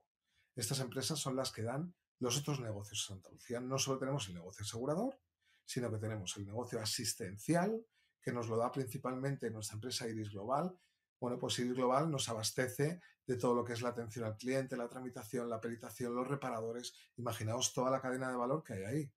Estas 0.54 0.80
empresas 0.80 1.18
son 1.18 1.34
las 1.34 1.50
que 1.50 1.62
dan 1.62 1.94
los 2.18 2.38
otros 2.38 2.60
negocios 2.60 3.00
en 3.00 3.16
Santa 3.16 3.30
Lucía. 3.30 3.60
No 3.60 3.78
solo 3.78 3.98
tenemos 3.98 4.28
el 4.28 4.34
negocio 4.34 4.64
asegurador, 4.64 5.18
sino 5.64 5.90
que 5.90 5.98
tenemos 5.98 6.36
el 6.36 6.44
negocio 6.44 6.80
asistencial, 6.80 7.84
que 8.20 8.32
nos 8.32 8.48
lo 8.48 8.56
da 8.56 8.70
principalmente 8.70 9.50
nuestra 9.50 9.74
empresa 9.74 10.08
Iris 10.08 10.30
Global. 10.30 10.78
Bueno, 11.18 11.38
pues 11.38 11.58
Iris 11.58 11.74
Global 11.74 12.10
nos 12.10 12.28
abastece 12.28 13.00
de 13.26 13.36
todo 13.36 13.54
lo 13.54 13.64
que 13.64 13.72
es 13.72 13.82
la 13.82 13.90
atención 13.90 14.24
al 14.24 14.36
cliente, 14.36 14.76
la 14.76 14.88
tramitación, 14.88 15.48
la 15.48 15.60
peritación, 15.60 16.14
los 16.14 16.28
reparadores. 16.28 16.92
Imaginaos 17.16 17.72
toda 17.72 17.90
la 17.90 18.00
cadena 18.00 18.28
de 18.28 18.36
valor 18.36 18.62
que 18.62 18.74
hay 18.74 18.84
ahí. 18.84 19.12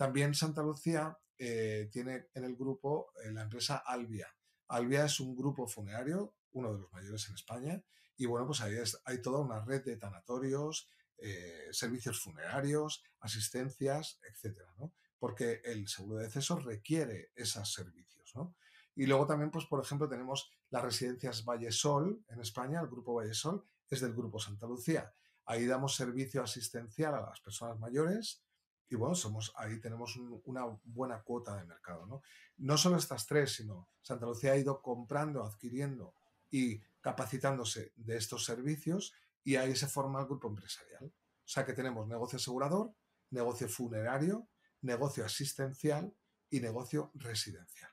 También 0.00 0.34
Santa 0.34 0.62
Lucía 0.62 1.14
eh, 1.36 1.90
tiene 1.92 2.30
en 2.32 2.44
el 2.44 2.56
grupo 2.56 3.12
la 3.22 3.42
empresa 3.42 3.82
Albia. 3.84 4.34
Albia 4.68 5.04
es 5.04 5.20
un 5.20 5.36
grupo 5.36 5.66
funerario, 5.66 6.36
uno 6.52 6.72
de 6.72 6.80
los 6.80 6.90
mayores 6.90 7.28
en 7.28 7.34
España, 7.34 7.84
y 8.16 8.24
bueno, 8.24 8.46
pues 8.46 8.62
ahí 8.62 8.76
hay 9.04 9.20
toda 9.20 9.40
una 9.40 9.62
red 9.62 9.84
de 9.84 9.98
tanatorios, 9.98 10.88
eh, 11.18 11.68
servicios 11.72 12.18
funerarios, 12.18 13.04
asistencias, 13.20 14.18
etcétera, 14.22 14.72
¿no? 14.78 14.94
porque 15.18 15.60
el 15.66 15.86
seguro 15.86 16.16
de 16.16 16.28
deceso 16.28 16.58
requiere 16.58 17.32
esos 17.34 17.70
servicios. 17.70 18.32
¿no? 18.34 18.56
Y 18.96 19.04
luego 19.04 19.26
también, 19.26 19.50
pues, 19.50 19.66
por 19.66 19.84
ejemplo, 19.84 20.08
tenemos 20.08 20.50
las 20.70 20.82
residencias 20.82 21.44
Vallesol 21.44 22.24
en 22.28 22.40
España, 22.40 22.80
el 22.80 22.88
grupo 22.88 23.12
Vallesol 23.12 23.66
es 23.90 24.00
del 24.00 24.14
grupo 24.14 24.38
Santa 24.38 24.66
Lucía. 24.66 25.12
Ahí 25.44 25.66
damos 25.66 25.94
servicio 25.94 26.42
asistencial 26.42 27.14
a 27.16 27.20
las 27.20 27.40
personas 27.42 27.78
mayores 27.78 28.42
y 28.90 28.96
bueno, 28.96 29.14
somos, 29.14 29.52
ahí 29.56 29.80
tenemos 29.80 30.16
una 30.44 30.64
buena 30.84 31.22
cuota 31.22 31.56
de 31.56 31.64
mercado. 31.64 32.06
¿no? 32.06 32.22
no 32.58 32.76
solo 32.76 32.96
estas 32.96 33.24
tres, 33.24 33.54
sino 33.54 33.88
Santa 34.02 34.26
Lucía 34.26 34.52
ha 34.52 34.56
ido 34.56 34.82
comprando, 34.82 35.44
adquiriendo 35.44 36.14
y 36.50 36.80
capacitándose 37.00 37.92
de 37.94 38.16
estos 38.16 38.44
servicios 38.44 39.14
y 39.44 39.56
ahí 39.56 39.76
se 39.76 39.86
forma 39.86 40.20
el 40.20 40.26
grupo 40.26 40.48
empresarial. 40.48 41.04
O 41.04 41.48
sea 41.48 41.64
que 41.64 41.72
tenemos 41.72 42.08
negocio 42.08 42.36
asegurador, 42.36 42.92
negocio 43.30 43.68
funerario, 43.68 44.48
negocio 44.82 45.24
asistencial 45.24 46.12
y 46.50 46.60
negocio 46.60 47.12
residencial. 47.14 47.92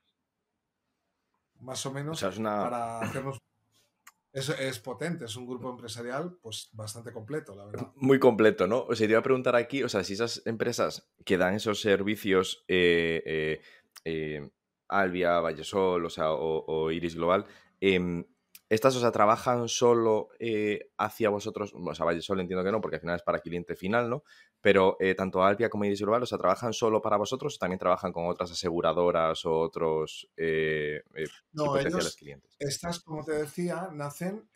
Más 1.59 1.85
o 1.85 1.91
menos 1.91 2.21
para 2.21 3.01
hacernos... 3.01 3.39
Es, 4.37 4.49
es, 4.49 4.77
potente, 4.77 5.25
es 5.25 5.35
un 5.35 5.47
grupo 5.47 5.67
empresarial 5.67 6.37
pues 6.43 6.69
bastante 6.73 7.11
completo, 7.11 7.55
la 7.55 7.65
verdad. 7.65 7.91
Muy 7.95 8.19
completo, 8.19 8.67
¿no? 8.67 8.85
O 8.87 8.95
sea, 8.95 9.07
te 9.07 9.13
iba 9.13 9.19
a 9.19 9.23
preguntar 9.23 9.55
aquí, 9.55 9.81
o 9.81 9.89
sea, 9.89 10.03
si 10.03 10.13
esas 10.13 10.43
empresas 10.45 11.09
que 11.25 11.39
dan 11.39 11.55
esos 11.55 11.81
servicios, 11.81 12.63
eh, 12.67 13.23
eh, 13.25 13.61
eh, 14.05 14.47
Albia, 14.89 15.39
Vallesol, 15.39 16.05
o 16.05 16.09
sea, 16.11 16.33
o, 16.33 16.91
Iris 16.91 17.15
Global, 17.15 17.45
em, 17.81 18.25
¿Estas, 18.69 18.95
o 18.97 18.99
sea, 18.99 19.11
trabajan 19.11 19.69
solo 19.69 20.27
eh, 20.39 20.91
hacia 20.97 21.29
vosotros? 21.29 21.73
O 21.73 21.95
sea, 21.95 22.05
Valle 22.05 22.21
Sol 22.21 22.41
entiendo 22.41 22.65
que 22.65 22.71
no, 22.71 22.81
porque 22.81 22.97
al 22.97 23.01
final 23.01 23.15
es 23.15 23.21
para 23.21 23.39
cliente 23.39 23.75
final, 23.75 24.09
¿no? 24.09 24.23
Pero 24.59 24.97
eh, 24.99 25.15
tanto 25.15 25.41
Alpia 25.41 25.69
como 25.69 25.85
Iris 25.85 26.01
Global, 26.01 26.23
o 26.23 26.25
sea, 26.25 26.37
¿trabajan 26.37 26.73
solo 26.73 27.01
para 27.01 27.15
vosotros 27.15 27.55
o 27.55 27.59
también 27.59 27.79
trabajan 27.79 28.11
con 28.11 28.27
otras 28.27 28.51
aseguradoras 28.51 29.45
o 29.45 29.57
otros 29.57 30.29
eh, 30.35 31.01
potenciales 31.55 32.15
clientes? 32.17 32.57
Estas, 32.59 32.99
como 32.99 33.23
te 33.23 33.33
decía, 33.33 33.89
nacen 33.93 34.49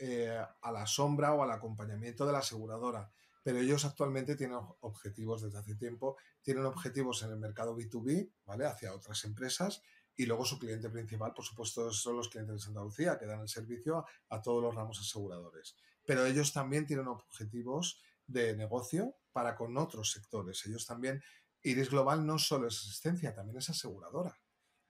a 0.62 0.72
la 0.72 0.86
sombra 0.88 1.34
o 1.34 1.44
al 1.44 1.51
acompañamiento 1.51 2.25
de 2.25 2.34
la 2.34 2.39
aseguradora. 2.39 3.10
Pero 3.44 3.60
ellos 3.60 3.86
actualmente 3.86 4.36
tienen 4.36 4.60
objetivos 4.82 5.41
desde 5.41 5.58
hace 5.58 5.75
tiempo, 5.75 6.18
tienen 6.44 6.65
objetivos 6.65 7.24
en 7.24 7.32
el 7.32 7.38
mercado 7.38 7.75
B2B, 7.75 8.30
¿vale? 8.46 8.65
Hacia 8.65 8.94
otras 8.94 9.24
empresas 9.24 9.82
y 10.22 10.25
luego 10.28 10.46
su 10.46 10.60
cliente 10.60 10.88
principal, 10.92 11.34
por 11.34 11.44
supuesto, 11.44 11.92
son 11.92 12.18
los 12.18 12.30
clientes 12.30 12.54
de 12.54 12.60
Santa 12.60 12.84
Lucía, 12.84 13.18
que 13.18 13.25
dan 13.25 13.42
el 13.42 13.50
servicio 13.50 14.06
a, 14.30 14.40
todos 14.40 14.62
los 14.62 14.75
ramos 14.75 15.00
aseguradores. 15.00 15.75
Pero 16.06 16.28
ellos 16.28 16.54
también 16.54 16.86
tienen 16.86 17.08
objetivos 17.08 18.00
de 18.28 18.56
negocio 18.56 19.16
para 19.32 19.56
con 19.56 19.75
otros 19.80 20.12
sectores. 20.12 20.63
Ellos 20.68 20.86
también, 20.86 21.24
Iris 21.63 21.90
Global 21.90 22.24
no 22.24 22.38
solo 22.38 22.68
es 22.68 22.78
asistencia, 22.78 23.34
también 23.34 23.58
es 23.58 23.72
aseguradora. 23.72 24.40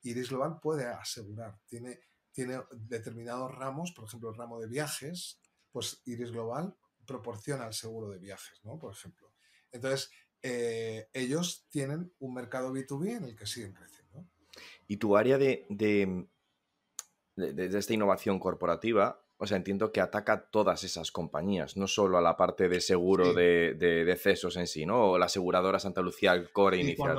Iris 0.02 0.32
Global 0.32 0.60
puede 0.62 0.88
asegurar, 0.88 1.62
tiene, 1.66 2.02
tiene 2.34 2.62
determinados 2.74 3.56
ramos, 3.56 3.94
por 3.94 4.04
ejemplo, 4.04 4.32
el 4.32 4.36
ramo 4.36 4.60
de 4.60 4.68
viajes, 4.68 5.40
pues 5.72 6.02
Iris 6.04 6.34
Global 6.34 6.76
proporciona 7.06 7.68
el 7.68 7.74
seguro 7.74 8.10
de 8.10 8.20
viajes, 8.20 8.60
¿no? 8.66 8.78
Por 8.78 8.92
ejemplo. 8.92 9.34
Entonces, 9.72 10.12
eh, 10.42 11.08
ellos 11.14 11.68
tienen 11.70 12.14
un 12.20 12.34
mercado 12.34 12.74
B2B 12.74 13.16
en 13.16 13.24
el 13.24 13.36
que 13.38 13.46
siguen 13.46 13.72
creciendo. 13.72 14.01
Y 14.88 14.98
tu 14.98 15.18
área 15.18 15.38
de, 15.38 15.66
de, 15.70 16.28
esta 17.78 17.94
innovación 17.94 18.40
corporativa, 18.40 19.24
o 19.38 19.48
sea, 19.48 19.58
entiendo 19.58 19.92
que 19.92 20.02
ataca 20.02 20.50
todas 20.50 20.84
esas 20.84 21.12
compañías, 21.12 21.78
no 21.78 21.88
solo 21.88 22.18
a 22.18 22.22
la 22.22 22.38
parte 22.38 22.70
de 22.70 22.82
seguro 22.82 23.34
de, 23.34 23.74
de, 23.74 24.06
decesos 24.06 24.56
en 24.58 24.68
sí, 24.68 24.86
¿no? 24.86 25.12
O 25.12 25.18
la 25.18 25.26
aseguradora 25.26 25.80
Santa 25.80 26.02
Lucía, 26.02 26.34
el 26.34 26.52
core 26.52 26.78
inicial. 26.78 27.18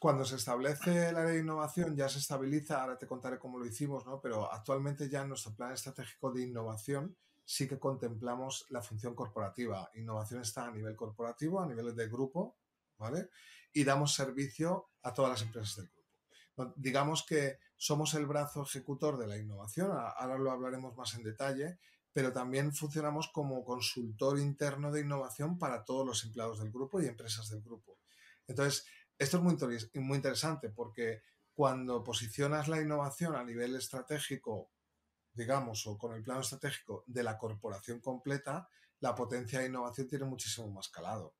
Cuando, 0.00 0.24
se 0.26 0.36
establece 0.36 1.12
la 1.12 1.24
de 1.24 1.38
innovación, 1.38 1.96
ya 1.96 2.10
se 2.10 2.18
estabiliza, 2.18 2.82
ahora 2.82 2.98
te 2.98 3.06
contaré 3.06 3.38
cómo 3.38 3.58
lo 3.58 3.64
hicimos, 3.64 4.04
¿no? 4.04 4.20
Pero 4.20 4.52
actualmente 4.52 5.08
ya 5.08 5.22
en 5.22 5.28
nuestro 5.28 5.54
plan 5.54 5.72
estratégico 5.72 6.30
de 6.30 6.42
innovación 6.42 7.16
sí 7.44 7.68
que 7.68 7.78
contemplamos 7.78 8.66
la 8.70 8.82
función 8.82 9.14
corporativa. 9.14 9.90
Innovación 9.94 10.42
está 10.42 10.66
a 10.66 10.72
nivel 10.72 10.96
corporativo, 10.96 11.60
a 11.60 11.66
nivel 11.66 11.94
de 11.94 12.08
grupo, 12.08 12.56
¿vale? 12.98 13.28
Y 13.74 13.84
damos 13.84 14.14
servicio 14.14 14.88
a 15.02 15.12
todas 15.12 15.32
las 15.32 15.42
empresas 15.42 15.76
del 15.76 15.88
grupo. 15.88 16.74
Digamos 16.76 17.26
que 17.26 17.58
somos 17.76 18.14
el 18.14 18.26
brazo 18.26 18.62
ejecutor 18.62 19.18
de 19.18 19.26
la 19.26 19.36
innovación, 19.36 19.90
ahora 19.92 20.38
lo 20.38 20.50
hablaremos 20.50 20.96
más 20.96 21.14
en 21.14 21.24
detalle, 21.24 21.78
pero 22.14 22.32
también 22.32 22.72
funcionamos 22.72 23.28
como 23.28 23.64
consultor 23.64 24.38
interno 24.38 24.92
de 24.92 25.00
innovación 25.00 25.58
para 25.58 25.84
todos 25.84 26.06
los 26.06 26.24
empleados 26.24 26.60
del 26.60 26.70
grupo 26.70 27.02
y 27.02 27.06
empresas 27.06 27.50
del 27.50 27.60
grupo. 27.60 27.98
Entonces, 28.46 28.86
esto 29.18 29.38
es 29.38 29.42
muy, 29.94 30.16
interesante 30.16 30.70
porque 30.70 31.22
cuando 31.52 32.04
posicionas 32.04 32.68
la 32.68 32.80
innovación 32.80 33.34
a 33.34 33.44
nivel 33.44 33.74
estratégico, 33.74 34.70
digamos, 35.32 35.86
o 35.88 35.98
con 35.98 36.14
el 36.14 36.22
plano 36.22 36.40
estratégico 36.40 37.02
de 37.08 37.24
la 37.24 37.36
corporación 37.36 38.00
completa, 38.00 38.68
la 39.00 39.14
potencia 39.14 39.58
de 39.58 39.66
innovación 39.66 40.06
tiene 40.06 40.24
muchísimo 40.24 40.68
más 40.70 40.88
calado. 40.88 41.34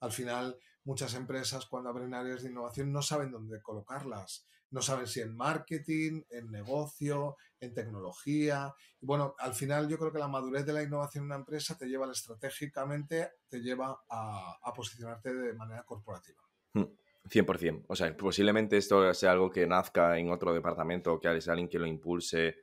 Al 0.00 0.12
final, 0.12 0.58
muchas 0.84 1.14
empresas 1.14 1.66
cuando 1.66 1.90
abren 1.90 2.14
áreas 2.14 2.42
de 2.42 2.50
innovación 2.50 2.92
no 2.92 3.02
saben 3.02 3.30
dónde 3.30 3.60
colocarlas. 3.62 4.46
No 4.70 4.82
saben 4.82 5.06
si 5.06 5.20
en 5.20 5.36
marketing, 5.36 6.22
en 6.30 6.50
negocio, 6.50 7.36
en 7.58 7.74
tecnología. 7.74 8.72
Bueno, 9.00 9.34
al 9.38 9.54
final 9.54 9.88
yo 9.88 9.98
creo 9.98 10.12
que 10.12 10.18
la 10.18 10.28
madurez 10.28 10.64
de 10.64 10.72
la 10.72 10.82
innovación 10.82 11.24
en 11.24 11.26
una 11.26 11.36
empresa 11.36 11.76
te 11.76 11.86
lleva 11.86 12.10
estratégicamente, 12.10 13.32
te 13.48 13.60
lleva 13.60 14.00
a, 14.08 14.72
posicionarte 14.74 15.34
de 15.34 15.54
manera 15.54 15.82
corporativa. 15.82 16.40
100%. 16.74 17.80
Hmm, 17.80 17.84
o 17.88 17.96
sea, 17.96 18.16
posiblemente 18.16 18.76
esto 18.76 19.12
sea 19.12 19.32
algo 19.32 19.50
que 19.50 19.66
nazca 19.66 20.16
en 20.18 20.30
otro 20.30 20.54
departamento, 20.54 21.14
o 21.14 21.20
que 21.20 21.40
sea 21.40 21.52
alguien 21.52 21.68
que 21.68 21.78
lo 21.78 21.86
impulse 21.86 22.56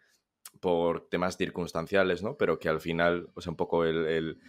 por 0.62 1.10
temas 1.10 1.36
circunstanciales, 1.36 2.24
¿no? 2.24 2.38
Pero 2.38 2.58
que 2.58 2.70
al 2.70 2.80
final, 2.80 3.30
o 3.36 3.42
sea, 3.42 3.52
un 3.52 3.58
poco 3.58 3.84
el 3.84 4.40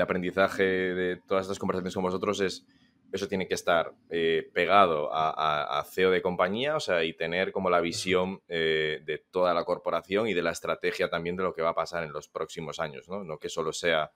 aprendizaje 0.00 0.62
de 0.64 1.16
todas 1.16 1.42
estas 1.42 1.58
conversaciones 1.58 1.94
con 1.94 2.02
vosotros 2.02 2.40
es 2.40 2.66
eso 3.12 3.28
tiene 3.28 3.46
que 3.46 3.54
estar 3.54 3.94
eh, 4.10 4.50
pegado 4.52 5.10
a, 5.12 5.84
CEO 5.90 6.10
de 6.10 6.22
compañía, 6.22 6.76
o 6.76 6.80
sea, 6.80 7.04
y 7.04 7.12
tener 7.14 7.52
como 7.52 7.70
la 7.70 7.80
visión 7.80 8.42
eh, 8.48 9.00
de 9.04 9.18
toda 9.30 9.54
la 9.54 9.64
corporación 9.64 10.28
y 10.28 10.34
de 10.34 10.42
la 10.42 10.50
estrategia 10.50 11.08
también 11.08 11.36
de 11.36 11.44
lo 11.44 11.54
que 11.54 11.62
va 11.62 11.70
a 11.70 11.74
pasar 11.74 12.04
en 12.04 12.12
los 12.12 12.28
próximos 12.28 12.80
años, 12.80 13.08
¿no? 13.08 13.24
No 13.24 13.38
que 13.38 13.48
solo 13.48 13.72
sea 13.72 14.10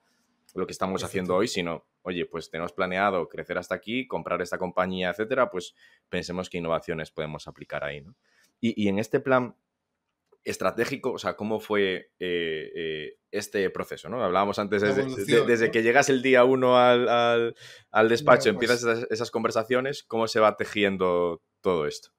lo 0.53 0.65
que 0.65 0.73
estamos 0.73 1.03
haciendo 1.03 1.35
hoy, 1.35 1.47
sino, 1.47 1.85
oye, 2.01 2.25
pues 2.25 2.49
tenemos 2.49 2.73
planeado 2.73 3.27
crecer 3.29 3.57
hasta 3.57 3.75
aquí, 3.75 4.07
comprar 4.07 4.41
esta 4.41 4.57
compañía, 4.57 5.11
etcétera, 5.11 5.49
pues 5.49 5.73
pensemos 6.09 6.49
qué 6.49 6.57
innovaciones 6.57 7.11
podemos 7.11 7.47
aplicar 7.47 7.83
ahí, 7.83 8.01
¿no? 8.01 8.15
Y 8.63 8.89
en 8.89 8.99
este 8.99 9.19
plan, 9.19 9.55
estratégico, 10.43 11.11
o 11.11 11.17
sea, 11.17 11.35
cómo 11.35 11.59
fue 11.59 12.11
eh, 12.19 12.71
eh, 12.75 13.17
este 13.31 13.69
proceso, 13.69 14.09
¿no? 14.09 14.23
Hablábamos 14.23 14.59
antes 14.59 14.81
desde, 14.81 15.71
que 15.71 15.83
llegas 15.83 16.09
el 16.09 16.21
día 16.21 16.43
uno 16.43 16.77
al, 16.77 17.55
despacho, 18.09 18.49
empiezas 18.49 18.81
pues 18.83 19.07
esas, 19.09 19.31
conversaciones, 19.31 20.03
¿cómo 20.03 20.27
se 20.27 20.39
va 20.39 20.57
tejiendo 20.57 21.43
todo 21.61 21.85
esto? 21.85 22.09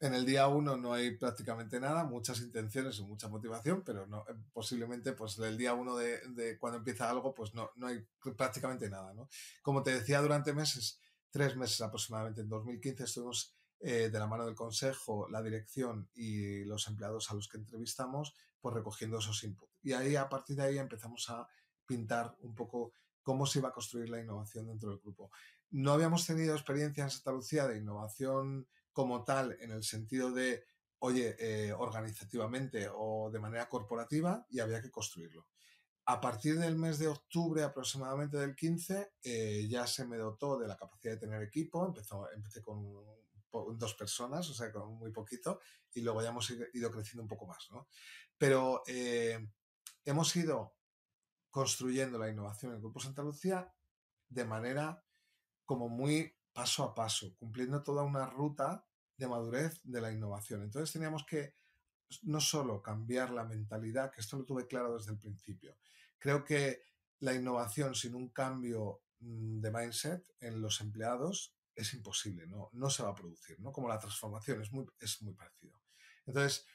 En 0.00 0.14
el 0.14 0.24
día 0.24 0.46
uno 0.48 0.78
no 0.78 0.94
hay 0.94 1.18
prácticamente 1.18 1.78
nada, 1.78 2.04
muchas 2.04 2.40
intenciones 2.40 2.98
y 2.98 3.02
mucha 3.02 3.28
motivación, 3.28 3.82
pero 3.84 4.06
no, 4.06 4.24
eh, 4.28 4.34
posiblemente 4.50 5.12
pues 5.12 5.38
el 5.40 5.58
día 5.58 5.74
uno 5.74 5.96
de, 5.96 6.56
cuando 6.58 6.78
empieza 6.78 7.10
algo, 7.10 7.34
pues 7.34 7.52
no, 7.52 7.70
no 7.76 7.86
hay 7.86 8.02
prácticamente 8.34 8.88
nada. 8.88 9.12
¿no? 9.12 9.28
Como 9.60 9.82
te 9.82 9.92
decía, 9.92 10.22
durante 10.22 10.54
meses, 10.54 10.98
tres 11.30 11.54
meses 11.54 11.82
aproximadamente, 11.82 12.40
en 12.40 12.48
2015 12.48 13.04
estuvimos 13.04 13.59
eh, 13.80 14.10
de 14.10 14.18
la 14.18 14.26
mano 14.26 14.44
del 14.44 14.54
consejo, 14.54 15.26
la 15.28 15.42
dirección 15.42 16.10
y 16.14 16.64
los 16.64 16.86
empleados 16.86 17.30
a 17.30 17.34
los 17.34 17.48
que 17.48 17.56
entrevistamos, 17.56 18.34
pues 18.60 18.74
recogiendo 18.74 19.18
esos 19.18 19.42
inputs. 19.42 19.72
Y 19.82 19.94
ahí, 19.94 20.16
a 20.16 20.28
partir 20.28 20.56
de 20.56 20.64
ahí, 20.64 20.78
empezamos 20.78 21.30
a 21.30 21.48
pintar 21.86 22.36
un 22.40 22.54
poco 22.54 22.92
cómo 23.22 23.46
se 23.46 23.58
iba 23.58 23.70
a 23.70 23.72
construir 23.72 24.10
la 24.10 24.20
innovación 24.20 24.66
dentro 24.66 24.90
del 24.90 24.98
grupo. 24.98 25.30
No 25.70 25.92
habíamos 25.92 26.26
tenido 26.26 26.54
experiencia 26.54 27.04
en 27.04 27.10
Santa 27.10 27.32
Lucía 27.32 27.66
de 27.66 27.78
innovación 27.78 28.68
como 28.92 29.24
tal 29.24 29.56
en 29.60 29.70
el 29.70 29.82
sentido 29.82 30.30
de, 30.30 30.64
oye, 30.98 31.36
eh, 31.38 31.72
organizativamente 31.72 32.88
o 32.92 33.30
de 33.32 33.40
manera 33.40 33.68
corporativa 33.68 34.44
y 34.50 34.60
había 34.60 34.82
que 34.82 34.90
construirlo. 34.90 35.46
A 36.06 36.20
partir 36.20 36.58
del 36.58 36.76
mes 36.76 36.98
de 36.98 37.08
octubre 37.08 37.62
aproximadamente 37.62 38.36
del 38.36 38.56
15 38.56 39.12
eh, 39.22 39.66
ya 39.70 39.86
se 39.86 40.04
me 40.04 40.16
dotó 40.16 40.58
de 40.58 40.66
la 40.66 40.76
capacidad 40.76 41.14
de 41.14 41.20
tener 41.20 41.42
equipo, 41.42 41.86
Empezó, 41.86 42.30
empecé 42.32 42.62
con 42.62 42.80
dos 43.76 43.94
personas, 43.94 44.48
o 44.48 44.54
sea, 44.54 44.72
con 44.72 44.94
muy 44.94 45.10
poquito, 45.10 45.60
y 45.92 46.00
luego 46.00 46.22
ya 46.22 46.28
hemos 46.28 46.50
ido 46.50 46.90
creciendo 46.90 47.22
un 47.22 47.28
poco 47.28 47.46
más, 47.46 47.68
¿no? 47.70 47.88
Pero 48.38 48.82
eh, 48.86 49.38
hemos 50.04 50.34
ido 50.36 50.76
construyendo 51.50 52.18
la 52.18 52.28
innovación 52.28 52.70
en 52.70 52.76
el 52.76 52.82
Grupo 52.82 53.00
Santa 53.00 53.22
Lucía 53.22 53.72
de 54.28 54.44
manera 54.44 55.04
como 55.64 55.88
muy 55.88 56.34
paso 56.52 56.84
a 56.84 56.94
paso, 56.94 57.36
cumpliendo 57.36 57.82
toda 57.82 58.02
una 58.02 58.26
ruta 58.26 58.86
de 59.16 59.28
madurez 59.28 59.80
de 59.82 60.00
la 60.00 60.12
innovación. 60.12 60.62
Entonces 60.62 60.92
teníamos 60.92 61.24
que 61.24 61.54
no 62.22 62.40
solo 62.40 62.82
cambiar 62.82 63.30
la 63.30 63.44
mentalidad, 63.44 64.10
que 64.10 64.20
esto 64.20 64.36
lo 64.38 64.44
tuve 64.44 64.66
claro 64.66 64.96
desde 64.96 65.12
el 65.12 65.18
principio. 65.18 65.76
Creo 66.18 66.44
que 66.44 66.82
la 67.20 67.34
innovación 67.34 67.94
sin 67.94 68.14
un 68.14 68.30
cambio 68.30 69.02
mm, 69.20 69.60
de 69.60 69.70
mindset 69.70 70.34
en 70.40 70.60
los 70.60 70.80
empleados 70.80 71.54
es 71.74 71.94
imposible, 71.94 72.46
no, 72.46 72.70
no 72.72 72.90
se 72.90 73.02
va 73.02 73.10
a 73.10 73.14
producir, 73.14 73.58
¿no? 73.60 73.72
Como 73.72 73.88
la 73.88 73.98
transformación 73.98 74.60
es 74.62 74.72
muy, 74.72 74.86
es 74.98 75.22
muy 75.22 75.34
parecido. 75.34 75.80
Entonces, 76.26 76.66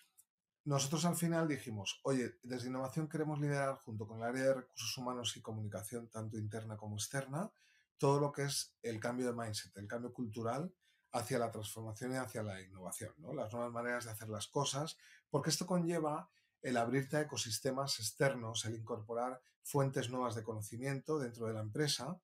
nosotros 0.63 1.05
al 1.05 1.15
final 1.15 1.47
dijimos, 1.47 1.99
oye, 2.03 2.39
desde 2.43 2.69
innovación 2.69 3.07
queremos 3.07 3.39
liderar 3.39 3.75
junto 3.75 4.07
con 4.07 4.17
el 4.17 4.23
área 4.23 4.43
de 4.43 4.53
recursos 4.55 4.97
humanos 4.97 5.37
y 5.37 5.41
comunicación, 5.41 6.09
tanto 6.09 6.37
interna 6.37 6.75
como 6.75 6.95
externa, 6.95 7.51
todo 7.97 8.19
lo 8.19 8.31
que 8.31 8.43
es 8.43 8.75
el 8.81 8.99
cambio 8.99 9.27
de 9.27 9.33
mindset, 9.33 9.77
el 9.77 9.87
cambio 9.87 10.11
cultural 10.11 10.73
hacia 11.11 11.39
la 11.39 11.51
transformación 11.51 12.13
y 12.13 12.15
hacia 12.17 12.43
la 12.43 12.61
innovación, 12.61 13.13
¿no? 13.19 13.33
las 13.33 13.53
nuevas 13.53 13.71
maneras 13.71 14.05
de 14.05 14.11
hacer 14.11 14.27
las 14.27 14.47
cosas, 14.47 14.97
porque 15.29 15.49
esto 15.49 15.65
conlleva 15.65 16.29
el 16.61 16.77
abrirte 16.77 17.17
a 17.17 17.21
ecosistemas 17.21 17.99
externos, 17.99 18.65
el 18.65 18.75
incorporar 18.75 19.39
fuentes 19.61 20.09
nuevas 20.09 20.35
de 20.35 20.43
conocimiento 20.43 21.19
dentro 21.19 21.47
de 21.47 21.53
la 21.53 21.61
empresa. 21.61 22.19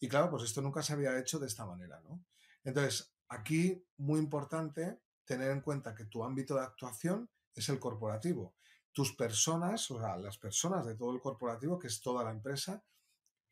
Y 0.00 0.08
claro, 0.08 0.30
pues 0.30 0.44
esto 0.44 0.62
nunca 0.62 0.82
se 0.82 0.94
había 0.94 1.18
hecho 1.18 1.38
de 1.38 1.46
esta 1.46 1.66
manera. 1.66 2.00
¿no? 2.00 2.24
Entonces, 2.64 3.14
aquí 3.28 3.84
muy 3.98 4.18
importante 4.18 5.00
tener 5.24 5.50
en 5.50 5.60
cuenta 5.60 5.94
que 5.94 6.06
tu 6.06 6.24
ámbito 6.24 6.56
de 6.56 6.62
actuación 6.62 7.30
es 7.54 7.68
el 7.68 7.78
corporativo. 7.78 8.56
Tus 8.92 9.14
personas, 9.14 9.88
o 9.90 10.00
sea, 10.00 10.16
las 10.16 10.38
personas 10.38 10.84
de 10.86 10.96
todo 10.96 11.14
el 11.14 11.20
corporativo, 11.20 11.78
que 11.78 11.86
es 11.86 12.00
toda 12.00 12.24
la 12.24 12.30
empresa, 12.30 12.82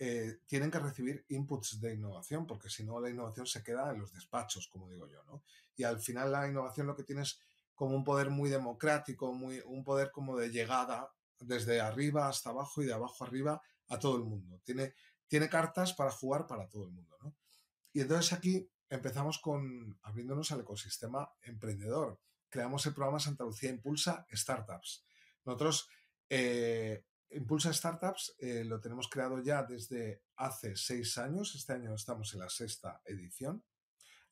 eh, 0.01 0.41
tienen 0.47 0.71
que 0.71 0.79
recibir 0.79 1.25
inputs 1.29 1.81
de 1.81 1.95
innovación, 1.95 2.47
porque 2.47 2.71
si 2.71 2.85
no 2.85 3.01
la 3.01 3.11
innovación 3.11 3.47
se 3.47 3.63
queda 3.63 3.91
en 3.91 4.01
los 4.01 4.13
despachos, 4.13 4.69
como 4.69 4.89
digo 4.89 5.09
yo, 5.09 5.23
¿no? 5.25 5.43
Y 5.77 5.85
al 5.85 6.01
final 6.01 6.33
la 6.33 6.49
innovación 6.49 6.87
lo 6.87 6.97
que 6.97 7.05
tiene 7.05 7.23
es 7.23 7.41
como 7.75 7.95
un 7.95 8.05
poder 8.05 8.31
muy 8.31 8.49
democrático, 8.51 9.33
muy, 9.33 9.61
un 9.67 9.85
poder 9.85 10.11
como 10.11 10.37
de 10.37 10.51
llegada 10.51 11.13
desde 11.41 11.81
arriba 11.81 12.29
hasta 12.29 12.51
abajo 12.51 12.83
y 12.83 12.87
de 12.87 12.95
abajo 12.95 13.25
arriba 13.25 13.61
a 13.89 13.99
todo 13.99 14.17
el 14.17 14.25
mundo. 14.25 14.61
Tiene, 14.65 14.95
tiene 15.29 15.49
cartas 15.49 15.93
para 15.93 16.11
jugar 16.11 16.47
para 16.47 16.69
todo 16.69 16.85
el 16.85 16.91
mundo, 16.91 17.17
¿no? 17.23 17.37
Y 17.93 18.01
entonces 18.01 18.33
aquí 18.33 18.69
empezamos 18.89 19.39
con 19.39 19.99
abriéndonos 20.03 20.51
al 20.53 20.61
ecosistema 20.61 21.31
emprendedor. 21.43 22.21
Creamos 22.49 22.87
el 22.87 22.95
programa 22.95 23.21
Santa 23.21 23.45
Lucía 23.45 23.71
Impulsa 23.71 24.27
Startups. 24.33 25.05
Nosotros 25.45 25.89
eh, 26.31 27.05
Impulsa 27.31 27.73
Startups 27.73 28.35
eh, 28.39 28.65
lo 28.65 28.81
tenemos 28.81 29.09
creado 29.09 29.43
ya 29.43 29.63
desde 29.63 30.23
hace 30.37 30.77
seis 30.77 31.19
años. 31.19 31.55
Este 31.55 31.75
año 31.75 31.95
estamos 31.95 32.33
en 32.35 32.41
la 32.41 32.49
sexta 32.49 33.03
edición. 33.05 33.63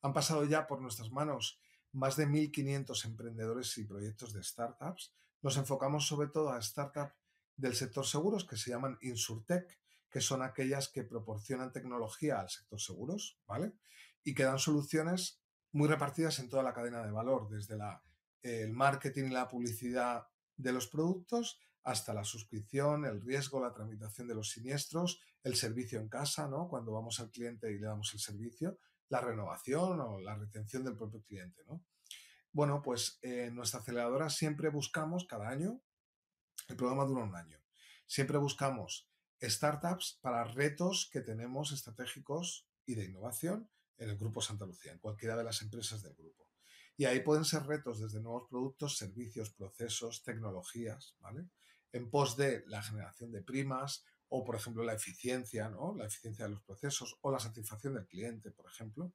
Han 0.01 0.13
pasado 0.13 0.45
ya 0.45 0.67
por 0.67 0.81
nuestras 0.81 1.11
manos 1.11 1.59
más 1.91 2.15
de 2.15 2.27
1.500 2.27 3.05
emprendedores 3.05 3.77
y 3.77 3.85
proyectos 3.85 4.33
de 4.33 4.43
startups. 4.43 5.13
Nos 5.41 5.57
enfocamos 5.57 6.07
sobre 6.07 6.29
todo 6.29 6.49
a 6.49 6.61
startups 6.61 7.13
del 7.55 7.75
sector 7.75 8.05
seguros 8.05 8.45
que 8.45 8.57
se 8.57 8.71
llaman 8.71 8.97
Insurtech, 9.01 9.79
que 10.09 10.21
son 10.21 10.41
aquellas 10.41 10.89
que 10.89 11.03
proporcionan 11.03 11.71
tecnología 11.71 12.39
al 12.39 12.49
sector 12.49 12.79
seguros, 12.79 13.39
¿vale? 13.45 13.73
Y 14.23 14.33
que 14.33 14.43
dan 14.43 14.59
soluciones 14.59 15.41
muy 15.71 15.87
repartidas 15.87 16.39
en 16.39 16.49
toda 16.49 16.63
la 16.63 16.73
cadena 16.73 17.03
de 17.03 17.11
valor, 17.11 17.49
desde 17.49 17.77
la, 17.77 18.01
el 18.41 18.71
marketing 18.73 19.25
y 19.25 19.33
la 19.33 19.47
publicidad 19.47 20.27
de 20.55 20.71
los 20.73 20.87
productos 20.87 21.59
hasta 21.83 22.13
la 22.13 22.23
suscripción, 22.23 23.05
el 23.05 23.21
riesgo, 23.21 23.61
la 23.61 23.73
tramitación 23.73 24.27
de 24.27 24.35
los 24.35 24.49
siniestros, 24.51 25.21
el 25.43 25.55
servicio 25.55 25.99
en 25.99 26.09
casa, 26.09 26.47
¿no? 26.47 26.67
Cuando 26.67 26.91
vamos 26.91 27.19
al 27.19 27.31
cliente 27.31 27.71
y 27.71 27.79
le 27.79 27.87
damos 27.87 28.13
el 28.13 28.19
servicio, 28.19 28.79
la 29.09 29.21
renovación 29.21 30.01
o 30.01 30.19
la 30.19 30.35
retención 30.35 30.83
del 30.83 30.97
propio 30.97 31.21
cliente, 31.23 31.63
¿no? 31.65 31.85
Bueno, 32.51 32.81
pues 32.81 33.19
en 33.21 33.55
nuestra 33.55 33.79
aceleradora 33.79 34.29
siempre 34.29 34.69
buscamos 34.69 35.25
cada 35.25 35.47
año, 35.47 35.81
el 36.67 36.75
programa 36.75 37.05
dura 37.05 37.23
un 37.23 37.35
año, 37.35 37.59
siempre 38.05 38.37
buscamos 38.37 39.09
startups 39.41 40.19
para 40.21 40.43
retos 40.43 41.09
que 41.11 41.21
tenemos 41.21 41.71
estratégicos 41.71 42.67
y 42.85 42.95
de 42.95 43.05
innovación 43.05 43.69
en 43.97 44.09
el 44.09 44.17
Grupo 44.17 44.41
Santa 44.41 44.65
Lucía, 44.65 44.91
en 44.91 44.99
cualquiera 44.99 45.35
de 45.35 45.43
las 45.43 45.61
empresas 45.61 46.01
del 46.01 46.13
grupo. 46.15 46.47
Y 46.95 47.05
ahí 47.05 47.19
pueden 47.19 47.45
ser 47.45 47.63
retos 47.63 47.99
desde 47.99 48.21
nuevos 48.21 48.47
productos, 48.49 48.97
servicios, 48.97 49.51
procesos, 49.51 50.23
tecnologías, 50.23 51.15
¿vale? 51.19 51.47
en 51.91 52.09
pos 52.09 52.35
de 52.37 52.63
la 52.67 52.81
generación 52.81 53.31
de 53.31 53.43
primas 53.43 54.03
o, 54.29 54.43
por 54.43 54.55
ejemplo, 54.55 54.83
la 54.83 54.93
eficiencia, 54.93 55.69
¿no? 55.69 55.95
la 55.95 56.05
eficiencia 56.05 56.45
de 56.45 56.51
los 56.51 56.63
procesos 56.63 57.17
o 57.21 57.31
la 57.31 57.39
satisfacción 57.39 57.93
del 57.93 58.07
cliente, 58.07 58.51
por 58.51 58.69
ejemplo. 58.69 59.13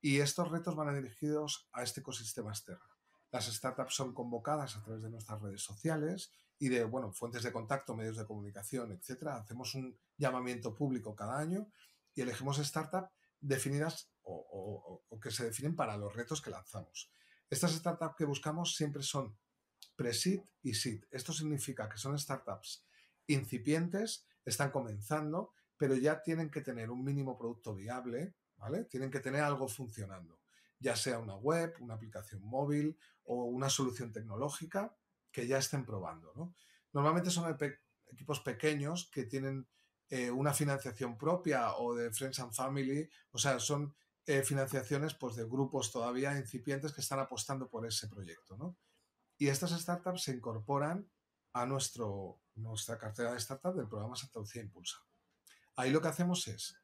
Y 0.00 0.20
estos 0.20 0.50
retos 0.50 0.74
van 0.74 0.94
dirigidos 0.94 1.68
a 1.72 1.82
este 1.82 2.00
ecosistema 2.00 2.50
externo. 2.50 2.88
Las 3.30 3.46
startups 3.46 3.94
son 3.94 4.14
convocadas 4.14 4.76
a 4.76 4.82
través 4.82 5.02
de 5.02 5.10
nuestras 5.10 5.40
redes 5.40 5.62
sociales 5.62 6.32
y 6.58 6.68
de 6.68 6.84
bueno, 6.84 7.12
fuentes 7.12 7.42
de 7.42 7.52
contacto, 7.52 7.94
medios 7.94 8.16
de 8.16 8.26
comunicación, 8.26 8.92
etcétera. 8.92 9.36
Hacemos 9.36 9.74
un 9.74 9.98
llamamiento 10.16 10.74
público 10.74 11.14
cada 11.14 11.38
año 11.38 11.70
y 12.14 12.20
elegimos 12.22 12.58
startups 12.58 13.10
definidas 13.40 14.10
o, 14.22 15.02
o 15.08 15.20
que 15.20 15.30
se 15.30 15.44
definen 15.44 15.76
para 15.76 15.96
los 15.96 16.14
retos 16.14 16.42
que 16.42 16.50
lanzamos. 16.50 17.10
Estas 17.48 17.72
startups 17.72 18.16
que 18.16 18.24
buscamos 18.24 18.74
siempre 18.74 19.02
son 19.02 19.38
pre-seed 19.96 20.42
y 20.62 20.74
seed. 20.74 21.04
Esto 21.10 21.32
significa 21.32 21.88
que 21.88 21.98
son 21.98 22.18
startups 22.18 22.84
incipientes, 23.26 24.26
están 24.44 24.70
comenzando, 24.70 25.52
pero 25.76 25.94
ya 25.94 26.22
tienen 26.22 26.50
que 26.50 26.60
tener 26.60 26.90
un 26.90 27.04
mínimo 27.04 27.38
producto 27.38 27.74
viable, 27.74 28.34
¿vale? 28.56 28.84
Tienen 28.84 29.10
que 29.10 29.20
tener 29.20 29.42
algo 29.42 29.68
funcionando, 29.68 30.40
ya 30.78 30.96
sea 30.96 31.18
una 31.18 31.36
web, 31.36 31.74
una 31.80 31.94
aplicación 31.94 32.42
móvil 32.42 32.98
o 33.24 33.44
una 33.44 33.70
solución 33.70 34.12
tecnológica 34.12 34.96
que 35.30 35.46
ya 35.46 35.58
estén 35.58 35.84
probando, 35.84 36.52
Normalmente 36.92 37.30
son 37.30 37.54
equipos 38.10 38.40
pequeños 38.40 39.10
que 39.12 39.24
tienen 39.24 39.68
eh, 40.08 40.30
una 40.30 40.54
financiación 40.54 41.18
propia 41.18 41.74
o 41.76 41.94
de 41.94 42.10
Friends 42.10 42.40
and 42.40 42.54
Family, 42.54 43.08
o 43.30 43.38
sea, 43.38 43.60
son 43.60 43.94
eh, 44.24 44.42
financiaciones 44.42 45.14
pues, 45.14 45.36
de 45.36 45.44
grupos 45.44 45.92
todavía 45.92 46.36
incipientes 46.36 46.92
que 46.92 47.02
están 47.02 47.18
apostando 47.18 47.68
por 47.68 47.86
ese 47.86 48.08
proyecto, 48.08 48.56
¿no? 48.56 48.76
Y 49.36 49.48
estas 49.48 49.70
startups 49.70 50.24
se 50.24 50.32
incorporan 50.32 51.10
a 51.52 51.66
nuestro, 51.66 52.40
nuestra 52.54 52.98
cartera 52.98 53.32
de 53.32 53.40
startups 53.40 53.76
del 53.76 53.88
programa 53.88 54.16
Santa 54.16 54.40
Lucía 54.40 54.62
Impulsa. 54.62 54.96
Ahí 55.76 55.90
lo 55.90 56.00
que 56.00 56.08
hacemos 56.08 56.48
es, 56.48 56.76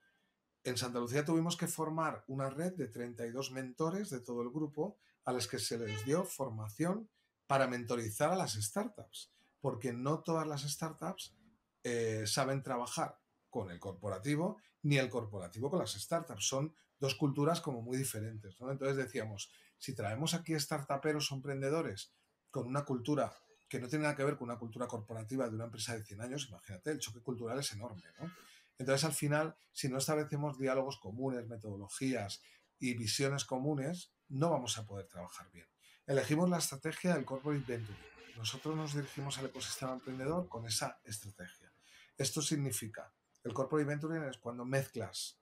en 0.63 0.77
Santa 0.77 1.01
Lucía 1.01 1.25
tuvimos 1.25 1.57
que 1.57 1.67
formar 1.67 2.25
una 2.29 2.49
red 2.49 2.75
de 2.75 2.89
32 2.89 3.51
mentores 3.53 4.11
de 4.11 4.21
todo 4.21 4.43
el 4.43 4.51
grupo 4.51 4.99
a 5.25 5.33
los 5.33 5.49
que 5.49 5.59
se 5.59 5.79
les 5.79 6.05
dio 6.05 6.25
formación 6.25 7.11
para 7.47 7.67
mentorizar 7.67 8.33
a 8.33 8.37
las 8.37 8.55
startups, 8.55 9.33
porque 9.61 9.93
no 9.93 10.21
todas 10.21 10.47
las 10.47 10.63
startups 10.63 11.35
eh, 11.83 12.25
saben 12.27 12.63
trabajar 12.63 13.19
con 13.51 13.71
el 13.71 13.79
corporativo 13.79 14.59
ni 14.83 14.99
el 14.99 15.09
corporativo 15.09 15.71
con 15.71 15.79
las 15.79 15.93
startups. 15.93 16.47
Son 16.47 16.75
dos 16.99 17.15
culturas 17.15 17.61
como 17.61 17.83
muy 17.83 17.97
diferentes. 17.97 18.57
Entonces 18.61 18.97
decíamos, 18.97 19.51
si 19.79 19.95
traemos 19.95 20.35
aquí 20.35 20.59
startuperos 20.59 21.31
o 21.31 21.35
emprendedores 21.35 22.13
con 22.51 22.67
una 22.67 22.85
cultura 22.85 23.35
que 23.69 23.81
no 23.81 23.89
tiene 23.89 24.05
nada 24.05 24.17
que 24.17 24.25
ver 24.25 24.37
con 24.37 24.49
una 24.49 24.59
cultura 24.59 24.87
corporativa 24.87 25.49
de 25.49 25.55
una 25.55 25.65
empresa 25.65 25.97
de 25.97 26.05
100 26.05 26.21
años, 26.21 26.49
imagínate, 26.49 26.91
el 26.91 27.01
choque 27.01 27.21
cultural 27.21 27.59
es 27.59 27.73
enorme, 27.73 28.05
¿no? 28.21 28.31
Entonces, 28.79 29.05
al 29.05 29.13
final, 29.13 29.57
si 29.73 29.89
no 29.89 29.99
establecemos 29.99 30.59
diálogos 30.59 30.99
comunes, 30.99 31.47
metodologías 31.47 32.43
y 32.79 32.95
visiones 32.95 33.45
comunes, 33.45 34.13
no 34.29 34.51
vamos 34.51 34.79
a 34.79 34.87
poder 34.87 35.07
trabajar 35.07 35.51
bien. 35.53 35.67
Elegimos 36.07 36.51
la 36.51 36.59
estrategia 36.59 37.15
del 37.15 37.25
Corporate 37.25 37.65
Venture. 37.67 37.99
Nosotros 38.37 38.77
nos 38.77 38.95
dirigimos 38.95 39.39
al 39.39 39.47
ecosistema 39.47 39.95
emprendedor 39.95 40.51
con 40.51 40.67
esa 40.67 41.01
estrategia. 41.03 41.73
Esto 42.19 42.43
significa, 42.43 43.11
el 43.43 43.55
Corporate 43.55 43.89
Venturing 43.89 44.25
es 44.25 44.37
cuando 44.37 44.67
mezclas 44.67 45.41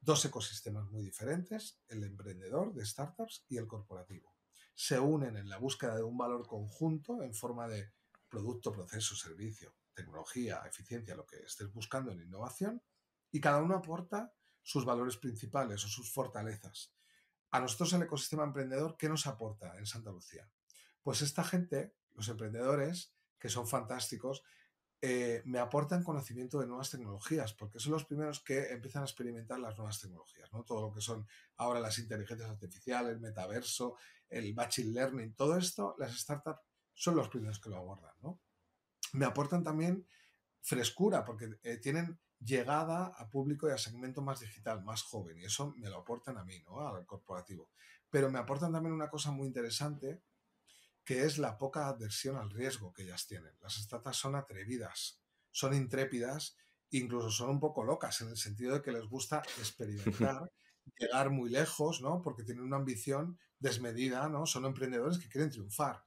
dos 0.00 0.24
ecosistemas 0.24 0.90
muy 0.90 1.04
diferentes, 1.04 1.78
el 1.86 2.02
emprendedor 2.02 2.74
de 2.74 2.84
startups 2.84 3.44
y 3.48 3.58
el 3.58 3.68
corporativo. 3.68 4.34
Se 4.74 4.98
unen 4.98 5.36
en 5.36 5.48
la 5.48 5.58
búsqueda 5.58 5.94
de 5.94 6.02
un 6.02 6.18
valor 6.18 6.48
conjunto 6.48 7.22
en 7.22 7.32
forma 7.32 7.68
de 7.68 7.92
producto, 8.28 8.72
proceso, 8.72 9.14
servicio, 9.14 9.76
tecnología, 9.94 10.64
eficiencia, 10.66 11.14
lo 11.14 11.26
que 11.26 11.36
estés 11.36 11.72
buscando 11.72 12.10
en 12.10 12.22
innovación, 12.22 12.82
y 13.30 13.40
cada 13.40 13.62
uno 13.62 13.76
aporta 13.76 14.34
sus 14.64 14.84
valores 14.84 15.16
principales 15.16 15.84
o 15.84 15.88
sus 15.88 16.12
fortalezas. 16.12 16.92
A 17.52 17.60
nosotros 17.60 17.92
el 17.92 18.02
ecosistema 18.02 18.44
emprendedor, 18.44 18.96
¿qué 18.98 19.08
nos 19.08 19.26
aporta 19.26 19.76
en 19.78 19.86
Santa 19.86 20.10
Lucía? 20.10 20.48
Pues 21.02 21.20
esta 21.20 21.44
gente, 21.44 21.94
los 22.14 22.28
emprendedores, 22.28 23.14
que 23.38 23.50
son 23.50 23.68
fantásticos, 23.68 24.42
eh, 25.02 25.42
me 25.44 25.58
aportan 25.58 26.02
conocimiento 26.02 26.60
de 26.60 26.66
nuevas 26.66 26.90
tecnologías, 26.90 27.52
porque 27.52 27.78
son 27.78 27.92
los 27.92 28.06
primeros 28.06 28.40
que 28.40 28.72
empiezan 28.72 29.02
a 29.02 29.06
experimentar 29.06 29.58
las 29.58 29.76
nuevas 29.76 30.00
tecnologías, 30.00 30.50
¿no? 30.52 30.64
Todo 30.64 30.80
lo 30.80 30.94
que 30.94 31.00
son 31.00 31.26
ahora 31.56 31.80
las 31.80 31.98
inteligencias 31.98 32.48
artificiales, 32.48 33.12
el 33.12 33.20
metaverso, 33.20 33.96
el 34.30 34.54
machine 34.54 34.92
learning, 34.92 35.34
todo 35.34 35.58
esto, 35.58 35.94
las 35.98 36.16
startups 36.16 36.62
son 36.94 37.16
los 37.16 37.28
primeros 37.28 37.60
que 37.60 37.68
lo 37.68 37.76
abordan, 37.76 38.14
¿no? 38.22 38.40
Me 39.12 39.26
aportan 39.26 39.62
también 39.62 40.06
frescura, 40.62 41.24
porque 41.24 41.50
eh, 41.64 41.76
tienen 41.76 42.18
llegada 42.44 43.06
a 43.06 43.28
público 43.28 43.68
y 43.68 43.72
a 43.72 43.78
segmento 43.78 44.22
más 44.22 44.40
digital, 44.40 44.82
más 44.82 45.02
joven, 45.02 45.38
y 45.38 45.44
eso 45.44 45.74
me 45.76 45.88
lo 45.88 45.98
aportan 45.98 46.38
a 46.38 46.44
mí, 46.44 46.58
¿no? 46.66 46.86
Al 46.86 47.06
corporativo. 47.06 47.70
Pero 48.10 48.30
me 48.30 48.38
aportan 48.38 48.72
también 48.72 48.94
una 48.94 49.08
cosa 49.08 49.30
muy 49.30 49.46
interesante, 49.46 50.22
que 51.04 51.24
es 51.24 51.38
la 51.38 51.56
poca 51.58 51.88
adversión 51.88 52.36
al 52.36 52.50
riesgo 52.50 52.92
que 52.92 53.02
ellas 53.02 53.26
tienen. 53.26 53.52
Las 53.60 53.74
startups 53.74 54.16
son 54.16 54.36
atrevidas, 54.36 55.20
son 55.50 55.74
intrépidas, 55.74 56.56
incluso 56.90 57.30
son 57.30 57.50
un 57.50 57.60
poco 57.60 57.84
locas, 57.84 58.20
en 58.20 58.28
el 58.28 58.36
sentido 58.36 58.74
de 58.74 58.82
que 58.82 58.92
les 58.92 59.06
gusta 59.06 59.42
experimentar, 59.58 60.50
llegar 60.98 61.30
muy 61.30 61.50
lejos, 61.50 62.00
¿no? 62.02 62.22
Porque 62.22 62.44
tienen 62.44 62.64
una 62.64 62.76
ambición 62.76 63.38
desmedida, 63.58 64.28
¿no? 64.28 64.46
Son 64.46 64.64
emprendedores 64.64 65.18
que 65.18 65.28
quieren 65.28 65.50
triunfar. 65.50 66.04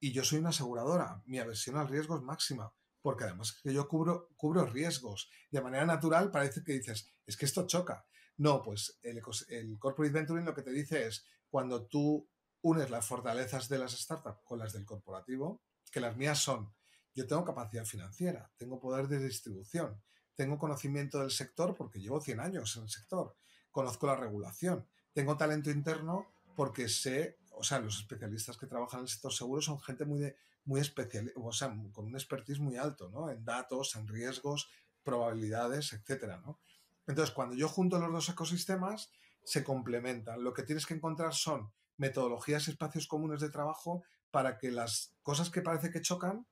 Y 0.00 0.12
yo 0.12 0.24
soy 0.24 0.38
una 0.38 0.50
aseguradora, 0.50 1.22
mi 1.26 1.38
aversión 1.38 1.76
al 1.76 1.88
riesgo 1.88 2.16
es 2.16 2.22
máxima 2.22 2.72
porque 3.06 3.22
además 3.22 3.52
que 3.62 3.72
yo 3.72 3.86
cubro, 3.86 4.30
cubro 4.36 4.66
riesgos. 4.66 5.30
De 5.52 5.60
manera 5.60 5.86
natural 5.86 6.32
parece 6.32 6.64
que 6.64 6.72
dices, 6.72 7.08
es 7.24 7.36
que 7.36 7.44
esto 7.44 7.64
choca. 7.64 8.04
No, 8.36 8.64
pues 8.64 8.98
el, 9.00 9.22
el 9.46 9.78
corporate 9.78 10.12
venturing 10.12 10.44
lo 10.44 10.52
que 10.52 10.62
te 10.62 10.72
dice 10.72 11.06
es, 11.06 11.24
cuando 11.48 11.86
tú 11.86 12.28
unes 12.62 12.90
las 12.90 13.06
fortalezas 13.06 13.68
de 13.68 13.78
las 13.78 13.92
startups 13.92 14.42
con 14.42 14.58
las 14.58 14.72
del 14.72 14.84
corporativo, 14.84 15.62
que 15.92 16.00
las 16.00 16.16
mías 16.16 16.40
son, 16.40 16.74
yo 17.14 17.28
tengo 17.28 17.44
capacidad 17.44 17.84
financiera, 17.84 18.50
tengo 18.56 18.80
poder 18.80 19.06
de 19.06 19.20
distribución, 19.20 20.02
tengo 20.34 20.58
conocimiento 20.58 21.20
del 21.20 21.30
sector 21.30 21.76
porque 21.76 22.00
llevo 22.00 22.20
100 22.20 22.40
años 22.40 22.76
en 22.76 22.82
el 22.82 22.88
sector, 22.88 23.36
conozco 23.70 24.08
la 24.08 24.16
regulación, 24.16 24.84
tengo 25.12 25.36
talento 25.36 25.70
interno 25.70 26.26
porque 26.56 26.88
sé, 26.88 27.38
o 27.52 27.62
sea, 27.62 27.78
los 27.78 28.00
especialistas 28.00 28.56
que 28.56 28.66
trabajan 28.66 28.98
en 28.98 29.04
el 29.04 29.10
sector 29.10 29.32
seguro 29.32 29.62
son 29.62 29.80
gente 29.80 30.04
muy 30.04 30.18
de, 30.18 30.36
muy 30.66 30.80
especial, 30.80 31.32
o 31.36 31.52
sea, 31.52 31.74
con 31.92 32.06
un 32.06 32.14
expertise 32.14 32.58
muy 32.58 32.76
alto, 32.76 33.08
¿no? 33.08 33.30
En 33.30 33.44
datos, 33.44 33.96
en 33.96 34.06
riesgos, 34.06 34.68
probabilidades, 35.02 35.92
etcétera, 35.92 36.38
¿no? 36.44 36.60
Entonces, 37.06 37.34
cuando 37.34 37.54
yo 37.54 37.68
junto 37.68 37.98
los 37.98 38.12
dos 38.12 38.28
ecosistemas, 38.28 39.10
se 39.44 39.62
complementan. 39.62 40.42
Lo 40.42 40.52
que 40.52 40.64
tienes 40.64 40.86
que 40.86 40.94
encontrar 40.94 41.32
son 41.32 41.72
metodologías 41.96 42.66
y 42.66 42.72
espacios 42.72 43.06
comunes 43.06 43.40
de 43.40 43.48
trabajo 43.48 44.02
para 44.32 44.58
que 44.58 44.72
las 44.72 45.14
cosas 45.22 45.50
que 45.50 45.62
parece 45.62 45.90
que 45.90 46.02
chocan 46.02 46.46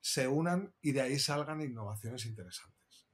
se 0.00 0.26
unan 0.26 0.74
y 0.80 0.92
de 0.92 1.02
ahí 1.02 1.18
salgan 1.18 1.60
innovaciones 1.60 2.24
interesantes. 2.24 3.06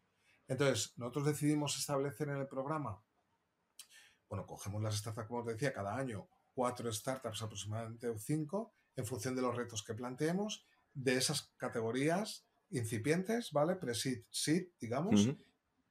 Entonces, 0.47 0.97
nosotros 0.97 1.27
decidimos 1.27 1.77
establecer 1.77 2.29
en 2.29 2.37
el 2.37 2.47
programa, 2.47 3.03
bueno, 4.29 4.47
cogemos 4.47 4.83
las 4.83 4.97
startups, 4.97 5.27
como 5.27 5.41
os 5.41 5.47
decía, 5.47 5.73
cada 5.73 5.97
año 5.97 6.29
cuatro 6.55 6.91
startups 6.93 7.43
aproximadamente 7.43 8.09
o 8.09 8.19
cinco, 8.19 8.75
en 8.99 9.07
función 9.07 9.37
de 9.37 9.43
los 9.43 9.57
retos 9.57 9.85
que 9.85 9.95
planteemos, 9.95 10.67
de 10.93 11.17
esas 11.17 11.53
categorías 11.57 12.45
incipientes, 12.71 13.53
¿vale? 13.53 13.77
Pre-seed, 13.77 14.25
seed, 14.29 14.71
digamos, 14.81 15.29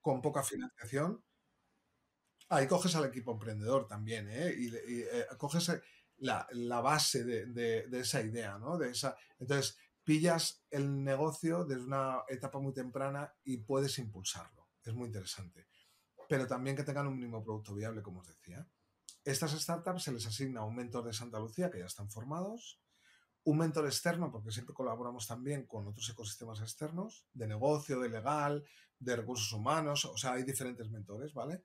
con 0.02 0.22
poca 0.22 0.43
financiación. 0.43 1.24
Ahí 2.50 2.67
coges 2.67 2.96
al 2.98 3.06
equipo 3.06 3.32
emprendedor 3.32 3.88
también, 3.88 4.28
¿eh? 4.30 4.54
Y, 4.58 4.76
eh, 4.76 5.26
coges 5.38 5.72
la, 6.17 6.82
base 6.82 7.24
de, 7.24 7.88
esa 7.93 8.22
idea, 8.22 8.58
¿no? 8.58 8.78
De 8.78 8.89
esa, 8.89 9.15
entonces, 9.39 9.78
pillas 10.04 10.65
el 10.70 11.04
negocio 11.04 11.63
desde 11.63 11.84
una 11.84 12.24
etapa 12.28 12.60
muy 12.60 12.74
temprana 12.74 13.34
y 13.46 13.58
puedes 13.58 13.98
impulsarlo. 14.00 14.67
Es 14.84 14.93
muy 14.93 15.08
interesante. 15.08 15.67
Pero 16.28 16.46
también 16.46 16.76
que 16.76 16.84
tengan 16.84 17.08
un 17.08 17.15
mínimo 17.15 17.41
producto 17.41 17.74
viable, 17.74 18.02
como 18.02 18.20
os 18.20 18.28
decía. 18.28 18.67
Estas 19.24 19.52
startups 19.52 20.04
se 20.04 20.12
les 20.12 20.26
asigna 20.26 20.65
un 20.65 20.76
mentor 20.76 21.06
de 21.06 21.13
Santa 21.13 21.39
Lucía 21.39 21.72
que 21.72 21.80
ya 21.80 21.86
están 21.86 22.10
formados, 22.10 22.82
un 23.48 23.60
mentor 23.60 23.86
externo, 23.86 24.30
porque 24.30 24.52
siempre 24.52 24.76
colaboramos 24.76 25.26
también 25.26 25.66
con 25.66 25.88
otros 25.88 26.10
ecosistemas 26.10 26.60
externos, 26.60 27.26
de 27.32 27.48
negocio, 27.48 27.98
de 28.02 28.10
legal, 28.10 28.66
de 29.00 29.16
recursos 29.16 29.54
humanos, 29.54 30.04
o 30.04 30.18
sea, 30.18 30.34
hay 30.34 30.44
diferentes 30.44 30.90
mentores, 30.90 31.34
¿vale? 31.34 31.64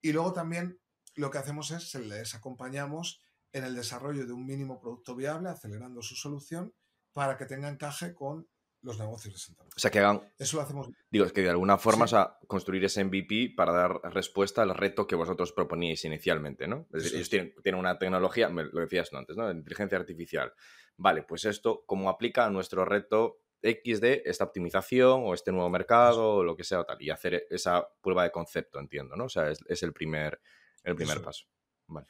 Y 0.00 0.12
luego 0.12 0.32
también 0.32 0.78
lo 1.16 1.28
que 1.28 1.38
hacemos 1.38 1.72
es, 1.72 1.92
les 1.96 2.36
acompañamos 2.36 3.24
en 3.52 3.64
el 3.64 3.74
desarrollo 3.74 4.24
de 4.24 4.32
un 4.32 4.46
mínimo 4.46 4.78
producto 4.78 5.16
viable, 5.16 5.48
acelerando 5.48 6.00
su 6.00 6.14
solución 6.14 6.72
para 7.12 7.36
que 7.36 7.46
tenga 7.46 7.68
encaje 7.68 8.14
con 8.14 8.46
los 8.82 9.00
negocios 9.00 9.34
de 9.34 9.40
Santa 9.40 9.64
O 9.64 9.80
sea, 9.80 9.90
que 9.90 9.98
hagan... 9.98 10.22
Eso 10.38 10.58
lo 10.58 10.62
hacemos... 10.62 10.88
Digo, 11.10 11.24
es 11.24 11.32
que 11.32 11.42
de 11.42 11.50
alguna 11.50 11.76
forma 11.76 12.06
a 12.12 12.38
construir 12.46 12.84
ese 12.84 13.02
MVP 13.02 13.54
para 13.56 13.72
dar 13.72 14.00
respuesta 14.14 14.62
al 14.62 14.76
reto 14.76 15.08
que 15.08 15.16
vosotros 15.16 15.52
proponíais 15.52 16.04
inicialmente, 16.04 16.68
¿no? 16.68 16.86
Es 16.92 17.02
decir, 17.02 17.16
ellos 17.16 17.30
tienen, 17.62 17.80
una 17.80 17.98
tecnología, 17.98 18.48
lo 18.48 18.80
decías 18.80 19.12
antes, 19.12 19.36
¿no? 19.36 19.50
Inteligencia 19.50 19.98
artificial. 19.98 20.52
Vale, 20.96 21.22
pues 21.22 21.44
esto, 21.44 21.84
¿cómo 21.86 22.08
aplica 22.08 22.46
a 22.46 22.50
nuestro 22.50 22.84
reto 22.84 23.40
X 23.62 24.00
de 24.00 24.22
esta 24.24 24.44
optimización 24.44 25.22
o 25.24 25.34
este 25.34 25.52
nuevo 25.52 25.68
mercado 25.68 26.36
o 26.36 26.44
lo 26.44 26.56
que 26.56 26.64
sea 26.64 26.80
o 26.80 26.84
tal? 26.84 27.00
Y 27.02 27.10
hacer 27.10 27.46
esa 27.50 27.86
prueba 28.00 28.22
de 28.22 28.32
concepto, 28.32 28.78
entiendo, 28.78 29.16
¿no? 29.16 29.24
O 29.24 29.28
sea, 29.28 29.50
es, 29.50 29.82
el 29.82 29.92
primer, 29.92 30.40
el 30.84 30.94
primer 30.94 31.22
paso. 31.22 31.46
Vale. 31.88 32.06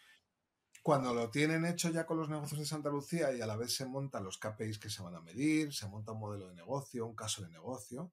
Cuando 0.82 1.12
lo 1.12 1.30
tienen 1.30 1.64
hecho 1.64 1.90
ya 1.90 2.06
con 2.06 2.16
los 2.16 2.28
negocios 2.28 2.60
de 2.60 2.66
Santa 2.66 2.90
Lucía 2.90 3.32
y 3.32 3.40
a 3.40 3.46
la 3.46 3.56
vez 3.56 3.74
se 3.74 3.86
montan 3.86 4.22
los 4.22 4.38
KPIs 4.38 4.78
que 4.78 4.88
se 4.88 5.02
van 5.02 5.16
a 5.16 5.20
medir, 5.20 5.74
se 5.74 5.88
monta 5.88 6.12
un 6.12 6.20
modelo 6.20 6.48
de 6.48 6.54
negocio, 6.54 7.06
un 7.06 7.16
caso 7.16 7.42
de 7.42 7.50
negocio, 7.50 8.12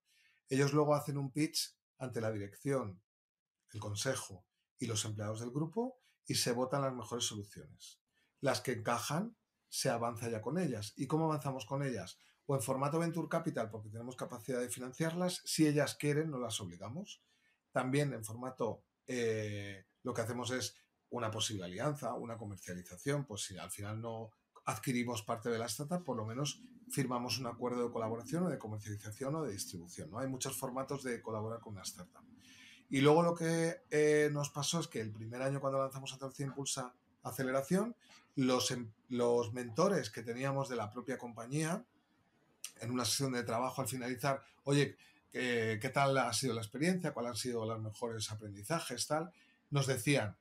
ellos 0.50 0.74
luego 0.74 0.96
hacen 0.96 1.18
un 1.18 1.32
pitch 1.32 1.78
ante 2.00 2.20
la 2.20 2.32
dirección, 2.32 3.00
el 3.72 3.80
consejo 3.80 4.46
y 4.80 4.88
los 4.88 5.06
empleados 5.06 5.40
del 5.40 5.52
grupo 5.52 6.00
y 6.26 6.36
se 6.36 6.52
votan 6.52 6.82
las 6.82 6.94
mejores 6.94 7.26
soluciones. 7.26 8.02
Las 8.42 8.62
que 8.62 8.72
encajan, 8.72 9.38
se 9.74 9.90
avanza 9.90 10.30
ya 10.30 10.40
con 10.40 10.60
ellas. 10.60 10.94
¿Y 10.96 11.08
cómo 11.08 11.26
avanzamos 11.26 11.66
con 11.66 11.82
ellas? 11.82 12.20
O 12.46 12.54
en 12.54 12.62
formato 12.62 13.00
Venture 13.00 13.28
Capital, 13.28 13.72
porque 13.72 13.90
tenemos 13.90 14.16
capacidad 14.16 14.60
de 14.60 14.70
financiarlas. 14.70 15.42
Si 15.46 15.66
ellas 15.66 15.96
quieren, 15.96 16.30
no 16.30 16.38
las 16.38 16.62
obligamos. 16.62 17.24
También 17.72 18.14
en 18.14 18.24
formato, 18.24 18.84
eh, 19.08 19.88
lo 20.04 20.14
que 20.14 20.22
hacemos 20.22 20.52
es 20.52 20.76
una 21.10 21.32
posible 21.32 21.66
alianza, 21.66 22.14
una 22.14 22.38
comercialización, 22.38 23.26
pues 23.26 23.46
si 23.46 23.58
al 23.58 23.72
final 23.72 24.00
no 24.00 24.30
adquirimos 24.66 25.24
parte 25.24 25.50
de 25.50 25.58
la 25.58 25.66
startup, 25.66 26.04
por 26.04 26.18
lo 26.18 26.26
menos 26.28 26.62
firmamos 26.92 27.40
un 27.40 27.48
acuerdo 27.48 27.84
de 27.84 27.92
colaboración 27.92 28.44
o 28.44 28.50
de 28.50 28.60
comercialización 28.60 29.34
o 29.34 29.44
de 29.44 29.54
distribución. 29.54 30.12
¿no? 30.12 30.20
Hay 30.20 30.28
muchos 30.28 30.56
formatos 30.56 31.02
de 31.02 31.20
colaborar 31.20 31.62
con 31.62 31.74
una 31.74 31.82
startup. 31.82 32.24
Y 32.92 33.02
luego 33.02 33.24
lo 33.24 33.34
que 33.34 33.82
eh, 33.90 34.30
nos 34.32 34.52
pasó 34.52 34.82
es 34.82 34.88
que 34.88 35.02
el 35.02 35.12
primer 35.12 35.42
año 35.42 35.60
cuando 35.60 35.80
lanzamos 35.80 36.14
Atercia 36.14 36.46
Impulsa 36.46 36.94
Aceleración, 37.24 37.96
los, 38.36 38.76
los 39.10 39.54
mentores 39.54 40.10
que 40.10 40.24
teníamos 40.24 40.70
de 40.70 40.76
la 40.76 40.90
propia 40.90 41.18
compañía, 41.18 41.84
en 42.80 42.92
una 42.92 43.06
sesión 43.06 43.34
de 43.34 43.44
trabajo 43.44 43.82
al 43.82 43.88
finalizar, 43.88 44.44
oye, 44.64 44.98
¿qué 45.32 45.92
tal 45.94 46.18
ha 46.18 46.32
sido 46.34 46.54
la 46.54 46.62
experiencia? 46.62 47.14
¿Cuáles 47.14 47.32
han 47.32 47.38
sido 47.38 47.66
los 47.66 47.82
mejores 47.82 48.32
aprendizajes? 48.32 49.08
Tal, 49.08 49.32
nos 49.70 49.88
decían, 49.88 50.36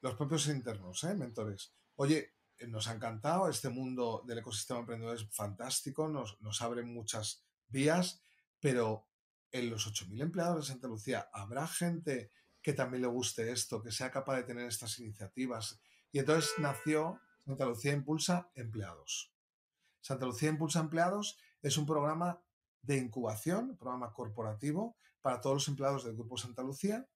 los 0.00 0.14
propios 0.14 0.46
internos, 0.48 1.02
¿eh? 1.04 1.14
mentores. 1.14 1.72
Oye, 1.96 2.32
nos 2.68 2.88
ha 2.88 2.94
encantado, 2.94 3.48
este 3.48 3.68
mundo 3.68 4.22
del 4.26 4.38
ecosistema 4.38 4.80
emprendedor 4.80 5.16
es 5.16 5.26
fantástico, 5.30 6.08
nos, 6.08 6.40
nos 6.40 6.62
abre 6.62 6.82
muchas 6.82 7.42
vías, 7.68 8.20
pero 8.60 9.06
en 9.52 9.70
los 9.70 9.86
8.000 9.86 10.22
empleados 10.22 10.56
de 10.56 10.72
Santa 10.72 10.88
Lucía, 10.88 11.28
¿habrá 11.32 11.66
gente 11.66 12.30
que 12.62 12.72
también 12.72 13.02
le 13.02 13.08
guste 13.08 13.50
esto, 13.50 13.82
que 13.82 13.92
sea 13.92 14.10
capaz 14.10 14.36
de 14.36 14.42
tener 14.44 14.66
estas 14.66 14.98
iniciativas? 14.98 15.80
Y 16.12 16.18
entonces 16.18 16.52
nació 16.58 17.20
Santa 17.44 17.66
Lucía 17.66 17.92
Impulsa 17.92 18.50
Empleados. 18.54 19.32
Santa 20.00 20.26
Lucía 20.26 20.50
Impulsa 20.50 20.80
Empleados 20.80 21.38
es 21.62 21.76
un 21.76 21.86
programa 21.86 22.40
de 22.82 22.96
incubación, 22.96 23.70
un 23.70 23.76
programa 23.76 24.12
corporativo 24.12 24.96
para 25.20 25.40
todos 25.40 25.56
los 25.56 25.68
empleados 25.68 26.04
del 26.04 26.14
Grupo 26.14 26.36
Santa 26.36 26.62
Lucía 26.62 27.08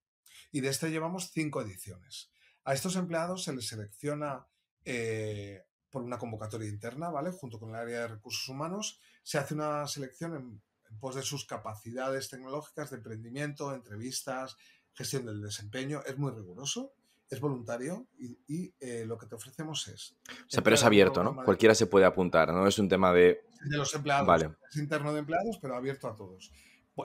y 0.51 0.61
de 0.61 0.69
este 0.69 0.91
llevamos 0.91 1.31
cinco 1.31 1.63
ediciones. 1.63 2.31
A 2.65 2.75
estos 2.75 2.97
empleados 2.97 3.45
se 3.45 3.55
les 3.55 3.69
selecciona 3.69 4.47
eh, 4.85 5.65
por 5.91 6.03
una 6.03 6.19
convocatoria 6.19 6.69
interna, 6.69 7.11
¿vale? 7.11 7.31
Junto 7.31 7.59
con 7.59 7.71
el 7.71 7.77
área 7.77 8.01
de 8.01 8.09
recursos 8.09 8.49
humanos, 8.49 9.01
se 9.23 9.39
hace 9.39 9.55
una 9.55 9.87
selección 9.87 10.37
en, 10.37 10.63
pos 10.99 11.15
de 11.15 11.23
sus 11.23 11.45
capacidades 11.45 12.29
tecnológicas 12.29 12.91
de 12.91 12.97
emprendimiento, 12.97 13.73
entrevistas, 13.73 14.57
gestión 14.93 15.27
del 15.27 15.41
desempeño. 15.41 16.03
Es 16.05 16.19
muy 16.19 16.33
riguroso, 16.33 16.95
es 17.31 17.41
voluntario 17.41 18.07
y, 18.19 18.75
eh, 18.81 19.05
lo 19.07 19.17
que 19.17 19.27
te 19.27 19.37
ofrecemos 19.37 19.87
es... 19.89 20.17
O 20.29 20.51
sea, 20.51 20.63
pero 20.63 20.75
es 20.75 20.85
abierto, 20.85 21.23
¿no? 21.23 21.37
Cualquiera 21.45 21.75
se 21.75 21.87
puede 21.87 22.05
apuntar, 22.05 22.53
¿no? 22.53 22.67
Es 22.67 22.79
un 22.79 22.89
tema 22.89 23.13
de... 23.13 23.45
De 23.65 23.77
los 23.77 23.95
empleados. 23.95 24.27
Vale. 24.27 24.51
Es 24.69 24.77
interno 24.77 25.13
de 25.13 25.21
empleados, 25.21 25.59
pero 25.63 25.77
abierto 25.77 26.09
a 26.09 26.17
todos. 26.17 26.53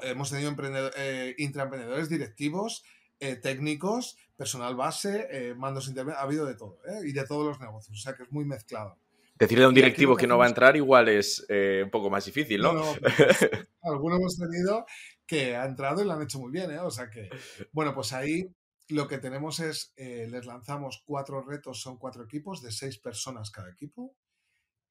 Hemos 0.01 0.31
tenido 0.31 0.53
eh, 0.97 1.35
intraemprendedores 1.38 2.09
directivos, 2.09 2.83
eh, 3.19 3.38
técnicos, 3.38 4.17
personal 4.35 4.75
base, 4.75 5.27
eh, 5.31 5.55
mandos 5.55 5.88
intermedios, 5.88 6.19
ha 6.19 6.23
habido 6.23 6.45
de 6.45 6.55
todo, 6.55 6.79
¿eh? 6.85 7.07
y 7.07 7.13
de 7.13 7.25
todos 7.25 7.45
los 7.47 7.61
negocios, 7.61 7.97
o 7.97 8.01
sea 8.01 8.13
que 8.13 8.23
es 8.23 8.31
muy 8.31 8.43
mezclado. 8.43 8.97
Decirle 9.35 9.63
a 9.63 9.69
un 9.69 9.73
directivo 9.73 10.17
que 10.17 10.27
no 10.27 10.38
va 10.38 10.45
a 10.45 10.49
entrar 10.49 10.75
igual 10.75 11.07
es 11.07 11.45
un 11.49 11.89
poco 11.91 12.09
más 12.09 12.25
difícil, 12.25 12.61
¿no? 12.61 12.73
no, 12.73 12.83
algunos 13.83 14.19
hemos 14.19 14.38
tenido 14.38 14.85
que 15.25 15.55
ha 15.55 15.65
entrado 15.65 16.01
y 16.01 16.05
lo 16.05 16.13
han 16.13 16.21
hecho 16.21 16.39
muy 16.39 16.51
bien, 16.51 16.71
¿eh? 16.71 16.79
O 16.79 16.91
sea 16.91 17.09
que, 17.09 17.29
bueno, 17.71 17.93
pues 17.93 18.13
ahí 18.13 18.49
lo 18.87 19.07
que 19.07 19.17
tenemos 19.17 19.59
es, 19.59 19.93
les 19.97 20.45
lanzamos 20.45 21.03
cuatro 21.05 21.41
retos, 21.41 21.81
son 21.81 21.97
cuatro 21.97 22.23
equipos 22.23 22.61
de 22.61 22.71
seis 22.71 22.97
personas 22.99 23.51
cada 23.51 23.69
equipo 23.69 24.15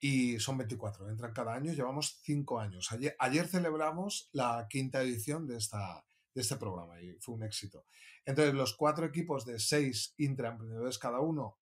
y 0.00 0.38
son 0.38 0.58
24, 0.58 1.08
entran 1.08 1.32
cada 1.32 1.54
año, 1.54 1.72
llevamos 1.72 2.20
cinco 2.22 2.60
años. 2.60 2.92
Ayer, 2.92 3.16
ayer 3.18 3.46
celebramos 3.46 4.28
la 4.32 4.66
quinta 4.68 5.00
edición 5.00 5.46
de, 5.46 5.56
esta, 5.56 6.04
de 6.34 6.42
este 6.42 6.56
programa 6.56 7.00
y 7.00 7.14
fue 7.20 7.36
un 7.36 7.42
éxito. 7.42 7.86
Entonces, 8.26 8.54
los 8.54 8.74
cuatro 8.74 9.06
equipos 9.06 9.46
de 9.46 9.58
seis 9.58 10.14
intraemprendedores 10.18 10.98
cada 10.98 11.20
uno 11.20 11.58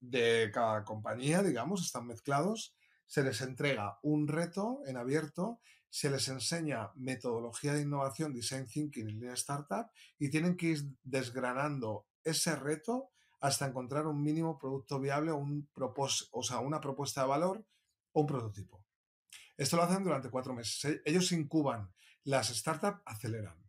de 0.00 0.50
cada 0.52 0.84
compañía, 0.84 1.42
digamos, 1.42 1.82
están 1.82 2.06
mezclados. 2.06 2.74
Se 3.06 3.22
les 3.22 3.40
entrega 3.40 3.98
un 4.02 4.28
reto 4.28 4.80
en 4.86 4.96
abierto, 4.96 5.60
se 5.94 6.10
les 6.10 6.26
enseña 6.26 6.90
metodología 6.96 7.72
de 7.72 7.82
innovación, 7.82 8.32
design 8.32 8.66
thinking 8.66 9.08
en 9.08 9.14
línea 9.20 9.34
startup 9.34 9.92
y 10.18 10.28
tienen 10.28 10.56
que 10.56 10.66
ir 10.66 10.80
desgranando 11.04 12.08
ese 12.24 12.56
reto 12.56 13.12
hasta 13.38 13.68
encontrar 13.68 14.08
un 14.08 14.20
mínimo 14.20 14.58
producto 14.58 14.98
viable 14.98 15.30
un 15.30 15.70
o 16.32 16.42
sea, 16.42 16.58
una 16.58 16.80
propuesta 16.80 17.20
de 17.20 17.28
valor 17.28 17.64
o 18.10 18.22
un 18.22 18.26
prototipo. 18.26 18.84
Esto 19.56 19.76
lo 19.76 19.84
hacen 19.84 20.02
durante 20.02 20.30
cuatro 20.30 20.52
meses. 20.52 21.00
Ellos 21.04 21.30
incuban, 21.30 21.94
las 22.24 22.48
startups 22.48 23.00
aceleran, 23.04 23.62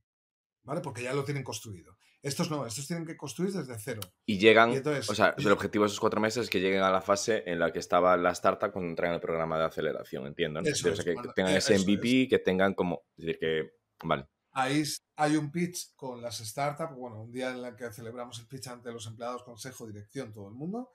¿vale? 0.64 0.82
Porque 0.82 1.04
ya 1.04 1.14
lo 1.14 1.26
tienen 1.26 1.44
construido. 1.44 1.95
Estos 2.26 2.50
no, 2.50 2.66
estos 2.66 2.88
tienen 2.88 3.06
que 3.06 3.16
construir 3.16 3.52
desde 3.52 3.78
cero. 3.78 4.02
Y 4.26 4.40
llegan, 4.40 4.72
o 5.08 5.14
sea, 5.14 5.36
el 5.38 5.52
objetivo 5.52 5.84
de 5.84 5.90
esos 5.90 6.00
cuatro 6.00 6.20
meses 6.20 6.46
es 6.46 6.50
que 6.50 6.60
lleguen 6.60 6.82
a 6.82 6.90
la 6.90 7.00
fase 7.00 7.44
en 7.46 7.60
la 7.60 7.72
que 7.72 7.78
estaba 7.78 8.18
la 8.18 8.32
startup 8.32 8.72
cuando 8.72 8.90
entran 8.90 9.10
en 9.10 9.16
el 9.16 9.22
programa 9.22 9.60
de 9.60 9.66
aceleración, 9.66 10.26
entiendo. 10.26 10.60
¿no? 10.60 10.68
o 10.68 10.74
sea, 10.74 10.92
que, 10.96 11.16
tengan 11.36 11.54
eh, 11.54 11.58
ese 11.58 11.78
MVP, 11.78 12.28
que 12.28 12.40
tengan 12.40 12.74
como, 12.74 13.04
es 13.16 13.26
decir, 13.28 13.40
que, 13.40 13.74
vale. 14.04 14.28
Ahí 14.54 14.84
hay 15.18 15.36
un 15.36 15.52
pitch 15.52 15.94
con 15.96 16.20
las 16.20 16.40
startups, 16.40 16.96
bueno, 16.96 17.22
un 17.22 17.32
día 17.32 17.52
en 17.52 17.64
el 17.64 17.76
que 17.76 17.94
celebramos 17.94 18.40
el 18.40 18.48
pitch 18.48 18.70
ante 18.70 18.92
los 18.92 19.06
empleados, 19.06 19.44
consejo, 19.44 19.86
dirección, 19.86 20.34
todo 20.34 20.48
el 20.48 20.56
mundo, 20.56 20.94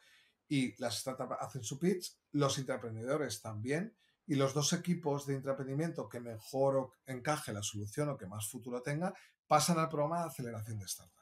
y 0.48 0.74
las 0.82 0.98
startups 0.98 1.36
hacen 1.38 1.62
su 1.62 1.78
pitch, 1.78 2.12
los 2.32 2.58
intraemprendedores 2.58 3.40
también, 3.40 3.94
y 4.26 4.34
los 4.34 4.52
dos 4.52 4.72
equipos 4.72 5.26
de 5.26 5.34
intraemprendimiento 5.34 6.08
que 6.08 6.18
mejor 6.18 6.90
encaje 7.06 7.52
la 7.52 7.62
solución 7.62 8.08
o 8.08 8.16
que 8.16 8.26
más 8.26 8.48
futuro 8.48 8.82
tenga, 8.82 9.14
pasan 9.46 9.80
al 9.80 9.88
programa 9.88 10.20
de 10.20 10.28
aceleración 10.28 10.78
de 10.78 10.86
startups. 10.86 11.19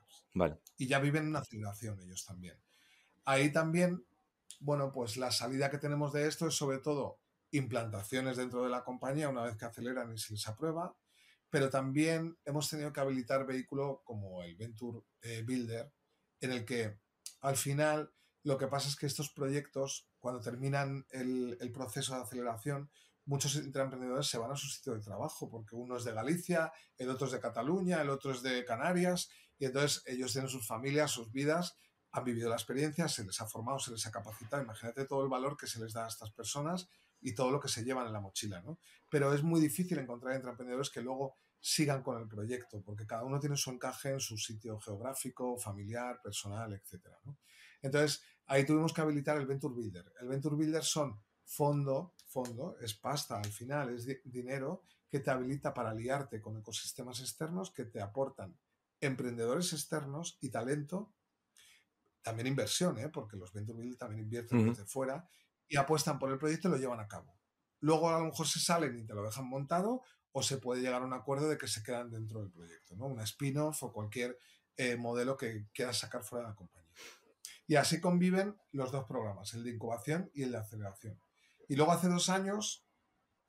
Y 0.77 0.87
ya 0.87 0.99
viven 0.99 1.29
una 1.29 1.41
aceleración 1.41 2.01
ellos 2.01 2.25
también. 2.25 2.57
Ahí 3.25 3.53
también, 3.53 4.07
bueno, 4.61 4.93
pues 4.93 5.17
la 5.17 5.31
salida 5.31 5.71
que 5.71 5.79
tenemos 5.79 6.13
de 6.13 6.27
esto 6.27 6.49
es 6.49 6.55
sobre 6.55 6.79
todo 6.79 7.21
implantaciones 7.51 8.37
dentro 8.37 8.63
de 8.63 8.71
la 8.71 8.85
compañía 8.85 9.29
una 9.29 9.43
vez 9.43 9.57
que 9.57 9.65
aceleran 9.65 10.13
y 10.13 10.19
se 10.19 10.35
les 10.35 10.47
aprueba, 10.49 10.97
pero 11.51 11.71
también 11.71 12.39
hemos 12.45 12.69
tenido 12.69 12.93
que 12.93 13.01
habilitar 13.01 13.47
vehículos 13.47 13.99
como 14.05 14.43
el 14.43 14.57
Venture 14.57 15.01
eh, 15.23 15.43
Builder, 15.47 15.93
en 16.41 16.53
el 16.53 16.65
que 16.65 16.99
al 17.41 17.57
final 17.57 18.13
lo 18.43 18.59
que 18.59 18.69
pasa 18.69 18.89
es 18.89 18.97
que 18.97 19.07
estos 19.07 19.31
proyectos, 19.31 20.09
cuando 20.19 20.41
terminan 20.41 21.07
el, 21.11 21.57
el 21.61 21.73
proceso 21.73 22.15
de 22.15 22.23
aceleración, 22.23 22.91
muchos 23.25 23.57
emprendedores 23.57 24.27
se 24.27 24.39
van 24.39 24.53
a 24.53 24.57
su 24.57 24.67
sitio 24.69 24.95
de 24.95 25.01
trabajo, 25.01 25.51
porque 25.51 25.77
uno 25.77 25.97
es 25.97 26.05
de 26.05 26.13
Galicia, 26.13 26.73
el 26.97 27.11
otro 27.11 27.27
es 27.27 27.33
de 27.33 27.41
Cataluña, 27.41 28.01
el 28.01 28.09
otro 28.09 28.33
es 28.33 28.43
de 28.43 28.65
Canarias, 28.65 29.29
y 29.59 29.67
entonces 29.67 30.03
ellos 30.07 30.33
tienen 30.33 30.49
sus 30.49 30.67
familias, 30.67 31.11
sus 31.11 31.31
vidas, 31.33 31.77
han 32.11 32.25
vivido 32.25 32.49
la 32.49 32.57
experiencia, 32.57 33.09
se 33.09 33.25
les 33.25 33.41
ha 33.41 33.47
formado, 33.47 33.79
se 33.79 33.91
les 33.91 34.07
ha 34.07 34.11
capacitado. 34.11 34.63
Imagínate 34.63 35.05
todo 35.05 35.23
el 35.23 35.29
valor 35.29 35.57
que 35.57 35.67
se 35.67 35.81
les 35.81 35.93
da 35.93 36.05
a 36.05 36.09
estas 36.09 36.31
personas 36.33 36.89
y 37.21 37.35
todo 37.35 37.51
lo 37.51 37.61
que 37.61 37.69
se 37.69 37.85
llevan 37.85 38.07
en 38.07 38.13
la 38.13 38.21
mochila, 38.21 38.63
¿no? 38.63 38.79
Pero 39.11 39.35
es 39.35 39.43
muy 39.43 39.61
difícil 39.61 39.99
encontrar 39.99 40.37
emprendedores 40.37 40.91
que 40.91 41.03
luego 41.03 41.37
sigan 41.61 42.03
con 42.03 42.21
el 42.21 42.29
proyecto, 42.29 42.83
porque 42.83 43.07
cada 43.07 43.25
uno 43.25 43.41
tiene 43.41 43.57
su 43.57 43.71
encaje 43.71 44.11
en 44.11 44.21
su 44.21 44.39
sitio 44.39 44.79
geográfico, 44.79 45.59
familiar, 45.59 46.21
personal, 46.23 46.73
etc. 46.73 47.07
Entonces, 47.83 48.23
ahí 48.47 48.65
tuvimos 48.65 48.93
que 48.93 49.01
habilitar 49.01 49.37
el 49.37 49.47
Venture 49.47 49.75
Builder. 49.75 50.13
El 50.21 50.29
Venture 50.29 50.55
Builder 50.55 50.85
son 50.85 51.21
fondo, 51.45 52.15
fondo, 52.27 52.77
es 52.81 52.95
pasta 52.95 53.39
al 53.39 53.51
final, 53.51 53.91
es 53.91 54.07
dinero 54.25 54.85
que 55.09 55.21
te 55.21 55.31
habilita 55.31 55.75
para 55.75 55.91
aliarte 55.91 56.41
con 56.41 56.57
ecosistemas 56.59 57.21
externos 57.21 57.73
que 57.73 57.87
te 57.87 58.01
aportan 58.01 58.57
emprendedores 59.01 59.73
externos 59.73 60.39
y 60.41 60.51
talento, 60.51 61.15
también 62.23 62.47
inversión, 62.47 62.99
¿eh? 62.99 63.09
porque 63.09 63.37
los 63.37 63.53
20.000 63.55 63.97
también 63.97 64.23
invierten 64.23 64.69
desde 64.69 64.85
fuera 64.85 65.29
y 65.69 65.77
apuestan 65.77 66.19
por 66.19 66.31
el 66.31 66.39
proyecto 66.39 66.69
y 66.69 66.73
lo 66.73 66.77
llevan 66.77 67.01
a 67.01 67.09
cabo. 67.09 67.39
Luego 67.81 68.11
a 68.11 68.19
lo 68.19 68.27
mejor 68.27 68.47
se 68.47 68.59
salen 68.59 68.99
y 68.99 69.05
te 69.05 69.15
lo 69.15 69.23
dejan 69.23 69.49
montado 69.49 70.03
o 70.33 70.43
se 70.43 70.59
puede 70.59 70.83
llegar 70.83 71.03
a 71.03 71.07
un 71.07 71.13
acuerdo 71.13 71.49
de 71.49 71.59
que 71.59 71.69
se 71.69 71.83
quedan 71.83 72.11
dentro 72.11 72.41
del 72.41 72.51
proyecto, 72.51 72.97
¿no? 72.97 73.07
Una 73.07 73.23
spin-off 73.23 73.83
o 73.83 73.93
cualquier 73.93 74.39
eh, 74.77 74.97
modelo 74.97 75.37
que 75.37 75.67
quieras 75.73 75.99
sacar 75.99 76.23
fuera 76.23 76.45
de 76.45 76.51
la 76.51 76.57
compañía. 76.57 76.93
Y 77.67 77.77
así 77.77 78.01
conviven 78.01 78.57
los 78.73 78.93
dos 78.93 79.05
programas, 79.05 79.53
el 79.55 79.63
de 79.63 79.71
incubación 79.71 80.31
y 80.35 80.43
el 80.43 80.53
de 80.53 80.59
aceleración. 80.59 81.21
Y 81.69 81.77
luego 81.77 81.93
hace 81.93 82.09
dos 82.09 82.31
años 82.31 82.87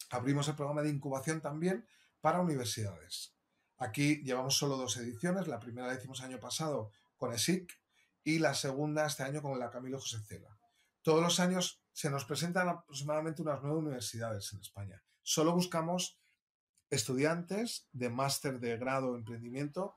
abrimos 0.10 0.48
el 0.48 0.56
programa 0.56 0.82
de 0.82 0.90
incubación 0.90 1.42
también 1.42 1.88
para 2.22 2.42
universidades. 2.42 3.36
Aquí 3.80 4.22
llevamos 4.24 4.58
solo 4.58 4.76
dos 4.76 4.98
ediciones. 4.98 5.48
La 5.48 5.60
primera 5.60 5.88
la 5.88 5.96
hicimos 5.96 6.22
año 6.22 6.38
pasado 6.38 6.92
con 7.16 7.32
ESIC 7.32 7.80
y 8.26 8.40
la 8.40 8.54
segunda 8.54 9.06
este 9.06 9.24
año 9.24 9.42
con 9.42 9.58
la 9.58 9.72
Camilo 9.72 10.02
José 10.02 10.20
Cela. 10.20 10.60
Todos 11.02 11.24
los 11.24 11.40
años 11.40 11.82
se 11.94 12.10
nos 12.10 12.26
presentan 12.26 12.68
aproximadamente 12.68 13.42
unas 13.42 13.62
nueve 13.64 13.80
universidades 13.80 14.52
en 14.52 14.60
España. 14.60 15.02
Solo 15.24 15.54
buscamos 15.54 16.20
estudiantes 16.90 17.88
de 17.94 18.10
máster 18.10 18.60
de 18.60 18.78
grado 18.78 19.12
en 19.12 19.20
emprendimiento 19.20 19.96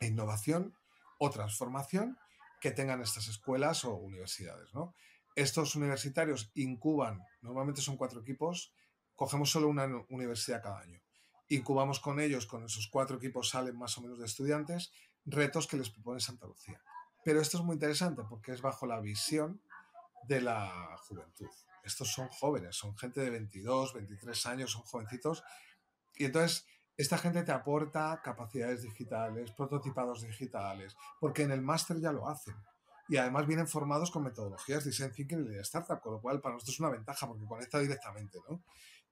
e 0.00 0.06
innovación 0.06 0.74
o 1.18 1.28
transformación 1.28 2.16
que 2.62 2.70
tengan 2.70 3.02
estas 3.02 3.28
escuelas 3.28 3.84
o 3.84 3.94
universidades. 3.96 4.70
Estos 5.36 5.76
universitarios 5.76 6.50
incuban, 6.54 7.22
normalmente 7.42 7.82
son 7.82 7.98
cuatro 7.98 8.22
equipos, 8.22 8.72
cogemos 9.14 9.50
solo 9.50 9.68
una 9.68 9.84
universidad 10.08 10.62
cada 10.62 10.80
año 10.80 11.03
incubamos 11.48 12.00
con 12.00 12.20
ellos, 12.20 12.46
con 12.46 12.64
esos 12.64 12.88
cuatro 12.88 13.16
equipos 13.16 13.50
salen 13.50 13.76
más 13.76 13.96
o 13.98 14.02
menos 14.02 14.18
de 14.18 14.26
estudiantes, 14.26 14.92
retos 15.24 15.66
que 15.66 15.76
les 15.76 15.90
propone 15.90 16.20
Santa 16.20 16.46
Lucía. 16.46 16.80
Pero 17.24 17.40
esto 17.40 17.58
es 17.58 17.64
muy 17.64 17.74
interesante 17.74 18.22
porque 18.28 18.52
es 18.52 18.60
bajo 18.60 18.86
la 18.86 19.00
visión 19.00 19.60
de 20.28 20.40
la 20.40 20.96
juventud. 21.08 21.48
Estos 21.82 22.12
son 22.12 22.28
jóvenes, 22.28 22.76
son 22.76 22.96
gente 22.96 23.20
de 23.20 23.30
22, 23.30 23.92
23 23.94 24.46
años, 24.46 24.72
son 24.72 24.82
jovencitos. 24.82 25.42
Y 26.16 26.24
entonces, 26.24 26.66
esta 26.96 27.18
gente 27.18 27.42
te 27.42 27.52
aporta 27.52 28.20
capacidades 28.22 28.82
digitales, 28.82 29.50
prototipados 29.52 30.22
digitales, 30.22 30.96
porque 31.20 31.42
en 31.42 31.50
el 31.50 31.60
máster 31.60 31.98
ya 32.00 32.12
lo 32.12 32.28
hacen. 32.28 32.54
Y 33.08 33.18
además 33.18 33.46
vienen 33.46 33.68
formados 33.68 34.10
con 34.10 34.22
metodologías 34.22 34.84
de 34.84 34.90
design 34.90 35.12
thinking 35.12 35.44
y 35.44 35.48
de 35.48 35.60
startup, 35.60 36.00
con 36.00 36.14
lo 36.14 36.20
cual 36.20 36.40
para 36.40 36.54
nosotros 36.54 36.76
es 36.76 36.80
una 36.80 36.90
ventaja 36.90 37.26
porque 37.26 37.44
conecta 37.44 37.78
directamente, 37.78 38.38
¿no? 38.48 38.62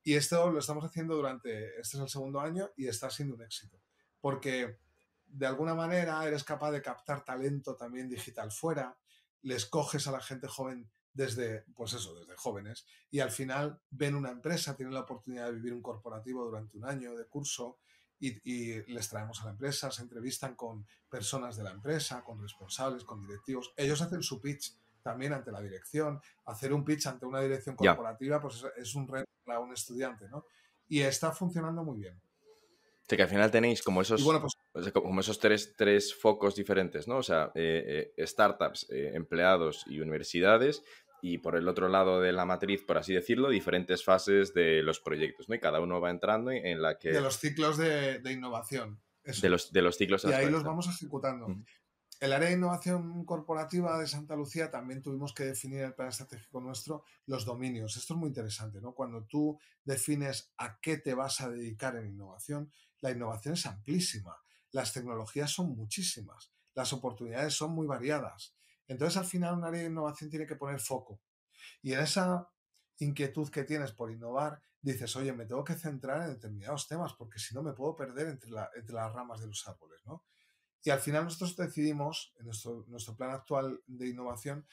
Y 0.03 0.15
esto 0.15 0.51
lo 0.51 0.59
estamos 0.59 0.85
haciendo 0.85 1.15
durante, 1.15 1.81
este 1.81 1.97
es 1.97 2.03
el 2.03 2.09
segundo 2.09 2.41
año 2.41 2.71
y 2.77 2.89
está 2.89 3.09
siendo 3.11 3.35
un 3.35 3.43
éxito, 3.43 3.81
porque 4.21 4.79
de 5.27 5.47
alguna 5.47 5.75
manera 5.75 6.27
eres 6.27 6.45
capaz 6.45 6.73
de 6.73 6.83
captar 6.83 7.25
talento 7.25 7.77
también 7.77 8.09
digital 8.09 8.51
fuera, 8.51 8.99
les 9.43 9.67
coges 9.67 10.07
a 10.07 10.13
la 10.13 10.21
gente 10.21 10.49
joven 10.49 10.91
desde, 11.13 11.65
pues 11.75 11.93
eso, 11.93 12.19
desde 12.19 12.37
jóvenes, 12.37 12.87
y 13.11 13.21
al 13.21 13.31
final 13.31 13.81
ven 13.91 14.15
una 14.15 14.31
empresa, 14.31 14.77
tienen 14.77 14.95
la 14.95 15.01
oportunidad 15.01 15.47
de 15.47 15.53
vivir 15.53 15.75
un 15.75 15.83
corporativo 15.83 16.45
durante 16.45 16.77
un 16.77 16.85
año 16.85 17.15
de 17.17 17.27
curso 17.27 17.79
y, 18.19 18.39
y, 18.51 18.83
les 18.93 19.09
traemos 19.09 19.41
a 19.43 19.47
la 19.47 19.51
empresa, 19.51 19.91
se 19.91 20.03
entrevistan 20.03 20.55
con 20.55 20.87
personas 21.09 21.57
de 21.57 21.65
la 21.65 21.71
empresa, 21.71 22.23
con 22.25 22.41
responsables, 22.41 23.05
con 23.05 23.21
directivos, 23.21 23.73
ellos 23.77 24.01
hacen 24.01 24.23
su 24.23 24.41
pitch 24.41 24.75
también 25.03 25.33
ante 25.33 25.51
la 25.51 25.61
dirección, 25.61 26.21
hacer 26.47 26.73
un 26.73 26.85
pitch 26.85 27.07
ante 27.07 27.27
una 27.27 27.41
dirección 27.41 27.77
corporativa, 27.77 28.41
pues 28.41 28.65
es, 28.77 28.95
un 28.95 29.09
reto 29.09 29.31
para 29.45 29.61
un 29.61 29.73
estudiante, 29.73 30.29
¿no? 30.29 30.45
Y 30.89 31.01
está 31.01 31.33
funcionando 31.33 31.85
muy 31.85 31.99
bien. 31.99 32.21
O 33.13 33.17
que 33.17 33.23
al 33.23 33.29
final 33.29 33.51
tenéis 33.51 33.83
como 33.83 34.01
esos, 34.01 34.23
pues 34.73 34.91
como 34.93 35.21
esos 35.21 35.39
tres, 35.39 35.75
tres, 35.77 36.15
focos 36.15 36.55
diferentes, 36.55 37.07
¿no? 37.07 37.19
O 37.19 37.23
sea, 37.23 37.53
eh, 37.55 38.15
eh, 38.17 38.27
startups, 38.27 38.87
eh, 38.91 39.13
empleados 39.15 39.85
y 39.87 40.01
universidades. 40.01 40.83
y 41.25 41.39
por 41.39 41.55
el 41.55 41.69
otro 41.69 41.89
lado 41.89 42.21
de 42.21 42.33
la 42.33 42.45
matriz, 42.45 42.83
por 42.83 42.99
así 42.99 43.15
decirlo, 43.15 43.49
diferentes 43.49 44.03
fases 44.03 44.55
de 44.55 44.83
los 44.83 44.99
proyectos, 44.99 45.49
¿no? 45.49 45.55
Y 45.55 45.61
cada 45.61 45.81
uno 45.81 46.01
va 46.01 46.11
entrando 46.11 46.51
en 46.51 46.83
la 46.83 46.99
que... 46.99 47.13
De 47.13 47.21
los 47.21 47.39
ciclos 47.39 47.77
de, 47.77 48.21
innovación. 48.25 49.01
De 49.23 49.49
los, 49.49 49.73
de 49.73 49.83
los 49.83 49.97
ciclos. 49.97 50.25
Y 50.25 50.33
ahí 50.33 50.51
los 50.51 50.65
vamos 50.65 50.89
ejecutando. 50.89 51.47
El 52.23 52.33
área 52.33 52.51
de 52.51 52.55
innovación 52.55 53.25
corporativa 53.25 53.99
de 53.99 54.07
Santa 54.07 54.37
Lucía 54.37 54.71
también 54.71 55.03
tuvimos 55.03 55.35
que 55.35 55.43
definir 55.43 55.81
el 55.81 55.93
plan 55.93 56.07
estratégico 56.07 56.61
nuestro 56.61 57.03
los 57.27 57.45
dominios. 57.45 57.97
Esto 57.97 58.15
es 58.15 58.21
muy 58.21 58.29
interesante, 58.29 58.81
¿no? 58.81 58.95
Cuando 58.95 59.25
tú 59.25 59.59
defines 59.83 60.53
a 60.57 60.79
qué 60.79 60.99
te 60.99 61.15
vas 61.15 61.41
a 61.41 61.51
dedicar 61.51 61.97
en 61.97 62.07
innovación, 62.07 62.73
la 63.01 63.11
innovación 63.11 63.55
es 63.55 63.67
amplísima. 63.67 64.37
Las 64.71 64.93
tecnologías 64.93 65.51
son 65.51 65.75
muchísimas. 65.75 66.53
Las 66.75 66.93
oportunidades 66.93 67.55
son 67.55 67.73
muy 67.73 67.89
variadas. 67.89 68.55
Entonces, 68.87 69.17
al 69.17 69.27
final, 69.27 69.55
un 69.57 69.65
área 69.65 69.81
de 69.81 69.89
innovación 69.89 70.31
tiene 70.31 70.47
que 70.47 70.55
poner 70.55 70.79
foco. 70.79 71.21
Y 71.83 71.93
en 71.93 71.99
esa 71.99 72.49
inquietud 72.99 73.51
que 73.51 73.65
tienes 73.65 73.91
por 73.91 74.13
innovar, 74.13 74.63
dices, 74.81 75.17
oye, 75.17 75.33
me 75.33 75.47
tengo 75.47 75.65
que 75.65 75.75
centrar 75.75 76.23
en 76.23 76.35
determinados 76.35 76.87
temas, 76.87 77.15
porque 77.15 77.41
si 77.41 77.53
no 77.53 77.65
me 77.65 77.73
puedo 77.73 77.97
perder 77.97 78.29
entre, 78.29 78.49
las 78.53 79.13
ramas 79.13 79.41
de 79.41 79.49
los 79.49 79.67
árboles, 79.67 80.01
¿no? 80.07 80.23
Y 80.85 80.91
al 80.91 81.01
final 81.01 81.25
nosotros 81.25 81.57
decidimos, 81.57 82.35
en 82.39 82.47
nuestro, 82.47 82.85
nuestro 82.89 83.17
plan 83.17 83.31
actual 83.31 83.81
de 83.87 84.09
innovación, 84.09 84.67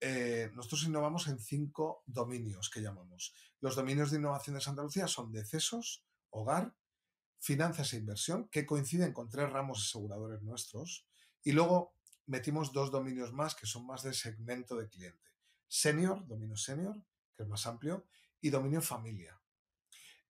eh, 0.00 0.50
nosotros 0.54 0.84
innovamos 0.84 1.26
en 1.26 1.38
cinco 1.38 2.02
dominios 2.06 2.70
que 2.70 2.82
llamamos. 2.82 3.34
Los 3.60 3.74
dominios 3.74 4.10
de 4.10 4.18
innovación 4.18 4.54
de 4.54 4.60
Santa 4.60 4.82
Lucía 4.82 5.08
son 5.08 5.32
decesos, 5.32 6.04
hogar, 6.30 6.74
finanzas 7.38 7.92
e 7.92 7.98
inversión, 7.98 8.48
que 8.48 8.66
coinciden 8.66 9.12
con 9.12 9.28
tres 9.28 9.50
ramos 9.50 9.82
aseguradores 9.82 10.42
nuestros. 10.42 11.06
Y 11.42 11.52
luego 11.52 11.94
metimos 12.26 12.72
dos 12.72 12.90
dominios 12.90 13.32
más 13.32 13.54
que 13.54 13.66
son 13.66 13.86
más 13.86 14.02
de 14.02 14.12
segmento 14.12 14.76
de 14.76 14.88
cliente. 14.88 15.30
Senior, 15.66 16.26
dominio 16.26 16.56
senior, 16.56 17.02
que 17.34 17.42
es 17.42 17.48
más 17.48 17.66
amplio, 17.66 18.06
y 18.40 18.50
dominio 18.50 18.82
familia. 18.82 19.40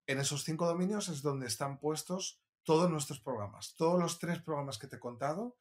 En 0.05 0.19
esos 0.19 0.43
cinco 0.43 0.65
dominios 0.65 1.09
es 1.09 1.21
donde 1.21 1.47
están 1.47 1.79
puestos 1.79 2.41
todos 2.67 2.91
nuestros 2.91 3.21
programas. 3.21 3.75
Todos 3.77 3.97
los 3.97 4.19
tres 4.19 4.41
programas 4.41 4.77
que 4.77 4.87
te 4.87 4.97
he 4.97 4.99
contado 4.99 5.55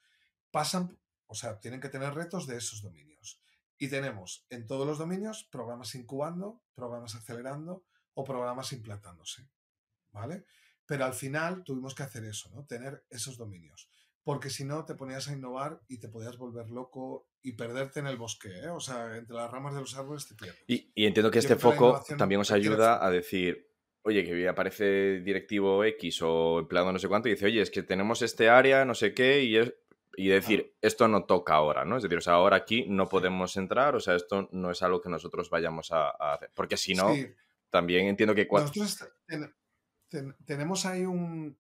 pasan, 0.51 0.99
o 1.27 1.37
sea, 1.37 1.61
tienen 1.61 1.81
que 1.81 1.89
tener 1.89 2.13
retos 2.15 2.49
de 2.49 2.57
esos 2.57 2.83
dominios. 2.83 3.41
Y 3.79 3.87
tenemos 3.87 4.45
en 4.51 4.67
todos 4.67 4.85
los 4.89 4.99
dominios 4.99 5.45
programas 5.45 5.95
incubando, 5.95 6.65
programas 6.75 7.15
acelerando 7.15 7.85
o 8.15 8.25
programas 8.25 8.73
implantándose. 8.73 9.49
¿Vale? 10.11 10.47
Pero 10.85 11.05
al 11.05 11.15
final 11.15 11.63
tuvimos 11.63 11.95
que 11.95 12.03
hacer 12.03 12.25
eso, 12.25 12.51
¿no? 12.51 12.67
Tener 12.67 13.07
esos 13.09 13.37
dominios 13.37 13.89
porque 14.27 14.51
si 14.51 14.65
no 14.65 14.85
te 14.85 14.97
ponías 14.97 15.29
a 15.29 15.35
innovar 15.35 15.81
y 15.87 15.99
te 15.99 16.09
podías 16.09 16.37
volver 16.37 16.69
loco 16.69 17.29
y 17.43 17.53
perderte 17.53 18.01
en 18.01 18.09
el 18.09 18.17
bosque, 18.17 18.49
¿eh? 18.49 18.71
o 18.71 18.81
sea, 18.81 19.17
entre 19.17 19.37
las 19.37 19.49
ramas 19.49 19.73
de 19.73 19.81
los 19.81 19.97
árboles 19.97 20.27
te 20.27 20.35
pierdes. 20.35 20.65
Y, 20.67 20.91
entiendo 20.97 21.31
que 21.31 21.39
este 21.39 21.55
foco 21.55 22.03
también 22.19 22.41
os 22.41 22.51
ayuda 22.51 23.07
a 23.07 23.09
decir, 23.13 23.71
oye, 24.07 24.25
que 24.25 24.49
aparece 24.49 25.21
directivo 25.21 25.85
X 25.85 26.23
o 26.23 26.61
empleado 26.61 26.93
no 26.93 26.99
sé 26.99 27.09
cuánto 27.09 27.29
y 27.29 27.33
dice, 27.33 27.47
oye, 27.47 27.61
es 27.61 27.71
que 27.71 27.83
tenemos 27.83 28.23
este 28.23 28.49
área, 28.49 28.85
no 28.85 28.95
sé 28.95 29.15
qué, 29.15 29.43
y, 29.43 29.57
es, 29.57 29.75
y 30.17 30.29
decir, 30.29 30.77
esto 30.81 31.09
no 31.09 31.25
toca 31.25 31.55
ahora, 31.55 31.85
¿no? 31.85 31.97
Es 31.97 32.05
decir, 32.05 32.19
o 32.19 32.21
sea, 32.21 32.35
ahora 32.35 32.57
aquí 32.57 32.87
no 32.89 33.09
podemos 33.09 33.57
entrar, 33.57 33.97
o 33.97 34.01
sea, 34.01 34.15
esto 34.15 34.49
no 34.53 34.71
es 34.71 34.81
algo 34.83 35.01
que 35.01 35.09
nosotros 35.09 35.51
vayamos 35.51 35.91
a, 35.91 36.11
hacer, 36.11 36.51
porque 36.55 36.77
si 36.77 36.95
no, 36.95 37.13
también 37.69 38.07
entiendo 38.07 38.35
que... 38.35 38.47
Nosotros 38.49 39.09
tenemos 40.45 40.87
ahí 40.87 41.05
un, 41.05 41.59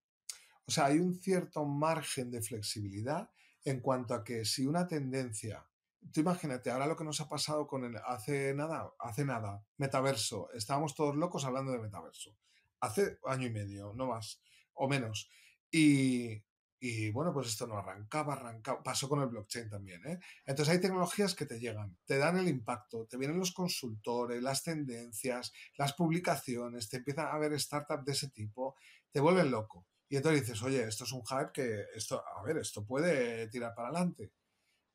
o 0.66 0.70
sea, 0.70 0.86
hay 0.86 1.00
un 1.00 1.14
cierto 1.16 1.64
margen 1.64 2.30
de 2.30 2.42
flexibilidad 2.42 3.28
en 3.64 3.80
cuanto 3.80 4.14
a 4.14 4.22
que 4.22 4.44
si 4.44 4.66
una 4.66 4.86
tendencia, 4.86 5.66
tú 6.12 6.20
imagínate, 6.20 6.70
ahora 6.70 6.86
lo 6.86 6.96
que 6.96 7.04
nos 7.04 7.20
ha 7.20 7.28
pasado 7.28 7.66
con 7.66 7.84
el, 7.84 7.96
hace 8.06 8.54
nada, 8.54 8.92
hace 8.98 9.24
nada, 9.24 9.64
metaverso, 9.76 10.50
estábamos 10.52 10.94
todos 10.94 11.16
locos 11.16 11.44
hablando 11.44 11.72
de 11.72 11.78
metaverso, 11.78 12.36
hace 12.80 13.18
año 13.26 13.46
y 13.46 13.50
medio, 13.50 13.92
no 13.94 14.06
más, 14.06 14.40
o 14.74 14.88
menos. 14.88 15.30
Y, 15.70 16.42
y 16.78 17.10
bueno, 17.10 17.32
pues 17.32 17.48
esto 17.48 17.66
no 17.66 17.78
arrancaba, 17.78 18.34
arrancaba, 18.34 18.82
pasó 18.82 19.08
con 19.08 19.20
el 19.20 19.28
blockchain 19.28 19.68
también. 19.68 20.06
¿eh? 20.06 20.18
Entonces 20.44 20.74
hay 20.74 20.80
tecnologías 20.80 21.34
que 21.34 21.46
te 21.46 21.58
llegan, 21.58 21.96
te 22.04 22.18
dan 22.18 22.38
el 22.38 22.48
impacto, 22.48 23.06
te 23.06 23.16
vienen 23.16 23.38
los 23.38 23.52
consultores, 23.52 24.42
las 24.42 24.62
tendencias, 24.62 25.52
las 25.76 25.94
publicaciones, 25.94 26.88
te 26.88 26.98
empiezan 26.98 27.28
a 27.28 27.38
ver 27.38 27.58
startups 27.58 28.04
de 28.04 28.12
ese 28.12 28.30
tipo, 28.30 28.76
te 29.10 29.20
vuelven 29.20 29.50
loco. 29.50 29.86
Y 30.08 30.16
entonces 30.16 30.42
dices, 30.42 30.62
oye, 30.62 30.84
esto 30.84 31.04
es 31.04 31.12
un 31.12 31.24
hype 31.24 31.50
que 31.52 31.86
esto, 31.94 32.22
a 32.24 32.42
ver, 32.42 32.58
esto 32.58 32.84
puede 32.86 33.48
tirar 33.48 33.74
para 33.74 33.88
adelante. 33.88 34.32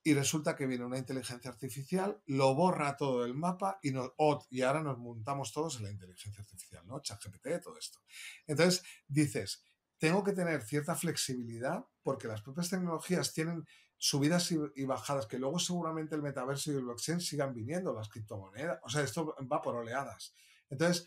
Y 0.03 0.13
resulta 0.13 0.55
que 0.55 0.65
viene 0.65 0.83
una 0.83 0.97
inteligencia 0.97 1.51
artificial, 1.51 2.21
lo 2.25 2.55
borra 2.55 2.97
todo 2.97 3.23
el 3.23 3.35
mapa 3.35 3.79
y, 3.83 3.91
nos, 3.91 4.11
y 4.49 4.61
ahora 4.61 4.81
nos 4.81 4.97
montamos 4.97 5.51
todos 5.51 5.77
en 5.77 5.83
la 5.83 5.91
inteligencia 5.91 6.41
artificial, 6.41 6.87
¿no? 6.87 7.01
ChatGPT, 7.01 7.61
todo 7.61 7.77
esto. 7.77 7.99
Entonces 8.47 8.83
dices, 9.07 9.63
tengo 9.99 10.23
que 10.23 10.33
tener 10.33 10.63
cierta 10.63 10.95
flexibilidad 10.95 11.85
porque 12.01 12.27
las 12.27 12.41
propias 12.41 12.69
tecnologías 12.69 13.33
tienen 13.33 13.65
subidas 13.97 14.51
y, 14.51 14.85
bajadas 14.85 15.27
que 15.27 15.37
luego 15.37 15.59
seguramente 15.59 16.15
el 16.15 16.23
metaverso 16.23 16.71
y 16.71 16.75
el 16.75 16.81
blockchain 16.81 17.21
sigan 17.21 17.53
viniendo, 17.53 17.93
las 17.93 18.09
criptomonedas, 18.09 18.79
o 18.81 18.89
sea, 18.89 19.03
esto 19.03 19.35
va 19.51 19.61
por 19.61 19.75
oleadas. 19.75 20.33
Entonces, 20.71 21.05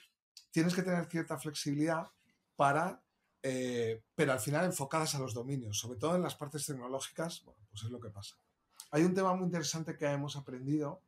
tienes 0.52 0.74
que 0.74 0.84
tener 0.84 1.06
cierta 1.06 1.36
flexibilidad 1.36 2.06
para 2.54 3.02
eh, 3.46 4.02
pero 4.14 4.32
al 4.32 4.40
final 4.40 4.64
enfocadas 4.64 5.14
a 5.14 5.18
los 5.18 5.34
dominios, 5.34 5.78
sobre 5.78 5.98
todo 5.98 6.16
en 6.16 6.22
las 6.22 6.34
partes 6.34 6.64
tecnológicas, 6.64 7.42
bueno, 7.44 7.62
pues 7.68 7.84
es 7.84 7.90
lo 7.90 8.00
que 8.00 8.08
pasa. 8.08 8.38
Hay 8.90 9.02
un 9.02 9.14
tema 9.14 9.34
muy 9.34 9.46
interesante 9.46 9.96
que 9.96 10.06
hemos 10.06 10.36
aprendido, 10.36 11.02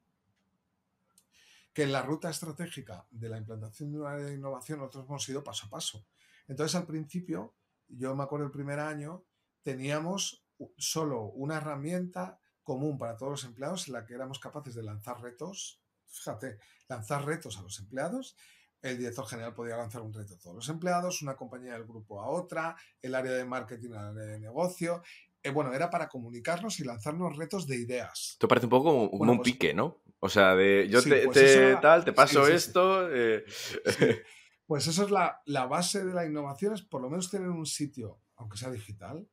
que 1.73 1.83
en 1.83 1.93
la 1.93 2.03
ruta 2.03 2.31
estratégica 2.31 3.07
de 3.11 3.29
la 3.29 3.39
implantación 3.39 3.93
de 3.93 4.01
una 4.01 4.12
área 4.12 4.27
de 4.27 4.35
innovación 4.35 4.79
nosotros 4.79 5.05
hemos 5.07 5.29
ido 5.29 5.45
paso 5.45 5.67
a 5.67 5.71
paso. 5.71 6.07
Entonces 6.49 6.75
al 6.75 6.87
principio, 6.87 7.55
yo 7.89 8.15
me 8.17 8.23
acuerdo 8.23 8.47
el 8.47 8.53
primer 8.53 8.81
año, 8.81 9.25
teníamos 9.62 10.45
solo 10.79 11.25
una 11.25 11.59
herramienta 11.59 12.39
común 12.62 12.99
para 12.99 13.17
todos 13.17 13.33
los 13.33 13.45
empleados 13.45 13.87
en 13.89 13.95
la 13.95 14.07
que 14.07 14.15
éramos 14.15 14.39
capaces 14.39 14.75
de 14.75 14.83
lanzar 14.83 15.21
retos, 15.21 15.81
fíjate, 16.07 16.59
lanzar 16.89 17.25
retos 17.25 17.59
a 17.59 17.62
los 17.62 17.79
empleados 17.79 18.37
el 18.83 18.99
director 18.99 19.27
general 19.27 19.55
podía 19.55 19.77
lanzar 19.77 20.03
un 20.03 20.12
reto 20.12 20.35
a 20.35 20.39
todos 20.39 20.57
los 20.57 20.69
empleados, 20.69 21.23
una 21.23 21.37
compañía 21.37 21.73
del 21.73 21.85
grupo 21.85 22.21
a 22.21 22.29
otra, 22.29 22.77
el 23.03 23.15
área 23.15 23.33
de 23.33 23.45
marketing 23.45 23.93
al 23.93 24.09
área 24.17 24.33
de 24.33 24.39
negocio. 24.39 25.03
Eh, 25.47 25.51
bueno, 25.51 25.73
era 25.73 25.89
para 25.91 26.09
comunicarnos 26.09 26.81
y 26.81 26.85
lanzarnos 26.85 27.37
retos 27.37 27.69
de 27.69 27.77
ideas. 27.77 28.31
Esto 28.33 28.49
parece 28.49 28.67
un 28.67 28.71
poco 28.71 29.09
como, 29.11 29.31
un 29.31 29.39
pues 29.39 29.53
pique, 29.53 29.73
¿no? 29.73 30.03
O 30.19 30.29
sea, 30.29 30.57
de 30.57 30.89
yo 30.89 31.01
te, 31.01 31.27
pues 31.27 31.81
tal, 31.81 32.05
te 32.05 32.13
paso 32.13 32.49
esto. 32.49 33.09
Eh. 33.13 33.45
Pues 34.67 34.89
eso 34.89 35.05
es 35.05 35.13
la, 35.13 35.43
la 35.45 35.67
base 35.67 36.05
de 36.05 36.13
la 36.13 36.27
innovación, 36.27 36.75
es 36.75 36.83
por 36.83 37.01
lo 37.01 37.09
menos 37.09 37.31
tener 37.31 37.49
un 37.49 37.67
sitio, 37.67 38.19
aunque 38.35 38.59
sea 38.59 38.69
digital, 38.69 39.29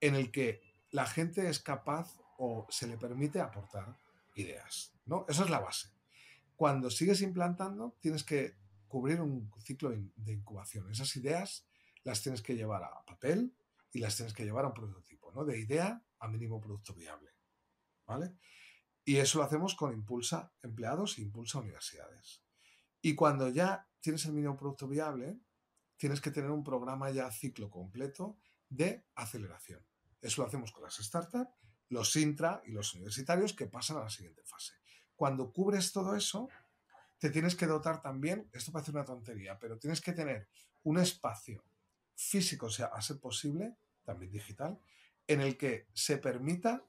en 0.00 0.16
el 0.16 0.32
que 0.32 0.60
la 0.90 1.06
gente 1.06 1.48
es 1.48 1.60
capaz 1.60 2.18
o 2.36 2.66
se 2.68 2.88
le 2.88 2.96
permite 2.96 3.40
aportar 3.40 3.96
ideas. 4.34 4.92
¿no? 5.06 5.24
Eso 5.28 5.44
es 5.44 5.50
la 5.50 5.60
base. 5.60 5.86
Cuando 6.56 6.90
sigues 6.90 7.22
implantando, 7.22 7.96
tienes 8.00 8.24
que 8.24 8.56
cubrir 8.88 9.20
un 9.20 9.52
ciclo 9.60 9.90
de 9.90 10.32
incubación. 10.32 10.90
Esas 10.90 11.14
ideas 11.14 11.64
las 12.02 12.20
tienes 12.20 12.42
que 12.42 12.56
llevar 12.56 12.82
a 12.82 13.04
papel 13.06 13.54
y 13.92 14.00
las 14.00 14.16
tienes 14.16 14.34
que 14.34 14.44
llevar 14.44 14.64
a 14.64 14.68
un 14.68 14.74
prototipo, 14.74 15.21
¿no? 15.34 15.44
De 15.44 15.58
idea 15.58 16.02
a 16.18 16.28
mínimo 16.28 16.60
producto 16.60 16.94
viable. 16.94 17.30
¿Vale? 18.06 18.36
Y 19.04 19.16
eso 19.16 19.38
lo 19.38 19.44
hacemos 19.44 19.74
con 19.74 19.92
Impulsa 19.92 20.52
Empleados 20.62 21.18
e 21.18 21.22
Impulsa 21.22 21.58
Universidades. 21.58 22.42
Y 23.00 23.14
cuando 23.14 23.48
ya 23.48 23.88
tienes 24.00 24.24
el 24.26 24.32
mínimo 24.32 24.56
producto 24.56 24.86
viable, 24.86 25.40
tienes 25.96 26.20
que 26.20 26.30
tener 26.30 26.50
un 26.50 26.62
programa 26.62 27.10
ya 27.10 27.30
ciclo 27.30 27.70
completo 27.70 28.38
de 28.68 29.06
aceleración. 29.14 29.84
Eso 30.20 30.42
lo 30.42 30.48
hacemos 30.48 30.72
con 30.72 30.84
las 30.84 30.96
startups, 30.96 31.50
los 31.88 32.14
intra 32.16 32.62
y 32.64 32.72
los 32.72 32.94
universitarios 32.94 33.52
que 33.52 33.66
pasan 33.66 33.98
a 33.98 34.04
la 34.04 34.10
siguiente 34.10 34.42
fase. 34.44 34.74
Cuando 35.16 35.52
cubres 35.52 35.92
todo 35.92 36.16
eso, 36.16 36.48
te 37.18 37.30
tienes 37.30 37.54
que 37.54 37.66
dotar 37.66 38.00
también, 38.00 38.48
esto 38.52 38.72
parece 38.72 38.92
una 38.92 39.04
tontería, 39.04 39.58
pero 39.58 39.78
tienes 39.78 40.00
que 40.00 40.12
tener 40.12 40.48
un 40.84 40.98
espacio 40.98 41.64
físico, 42.14 42.66
o 42.66 42.70
sea, 42.70 42.86
a 42.86 43.00
ser 43.00 43.20
posible, 43.20 43.76
también 44.04 44.32
digital, 44.32 44.80
en 45.26 45.40
el 45.40 45.56
que 45.56 45.88
se 45.92 46.18
permita 46.18 46.84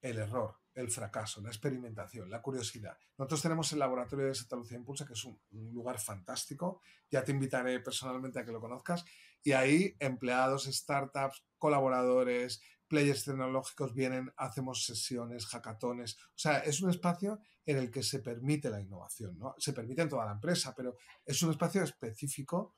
el 0.00 0.18
error, 0.18 0.56
el 0.74 0.90
fracaso, 0.90 1.40
la 1.40 1.48
experimentación, 1.48 2.30
la 2.30 2.42
curiosidad. 2.42 2.96
Nosotros 3.18 3.42
tenemos 3.42 3.72
el 3.72 3.78
laboratorio 3.78 4.26
de 4.26 4.34
Santa 4.34 4.56
Lucía 4.56 4.78
Impulsa, 4.78 5.06
que 5.06 5.12
es 5.12 5.24
un, 5.24 5.40
lugar 5.72 6.00
fantástico. 6.00 6.80
Ya 7.10 7.22
te 7.22 7.32
invitaré 7.32 7.80
personalmente 7.80 8.40
a 8.40 8.44
que 8.44 8.52
lo 8.52 8.60
conozcas. 8.60 9.04
Y 9.42 9.52
ahí 9.52 9.96
empleados, 9.98 10.64
startups, 10.64 11.44
colaboradores, 11.58 12.60
players 12.88 13.24
tecnológicos 13.24 13.94
vienen, 13.94 14.32
hacemos 14.36 14.84
sesiones, 14.84 15.46
hackatones. 15.46 16.16
O 16.16 16.38
sea, 16.38 16.58
es 16.58 16.82
un 16.82 16.90
espacio 16.90 17.40
en 17.64 17.78
el 17.78 17.90
que 17.90 18.02
se 18.02 18.18
permite 18.18 18.70
la 18.70 18.80
innovación, 18.80 19.38
¿no? 19.38 19.54
Se 19.58 19.72
permite 19.72 20.02
en 20.02 20.08
toda 20.08 20.26
la 20.26 20.32
empresa, 20.32 20.74
pero 20.76 20.96
es 21.24 21.42
un 21.42 21.50
espacio 21.50 21.82
específico 21.82 22.74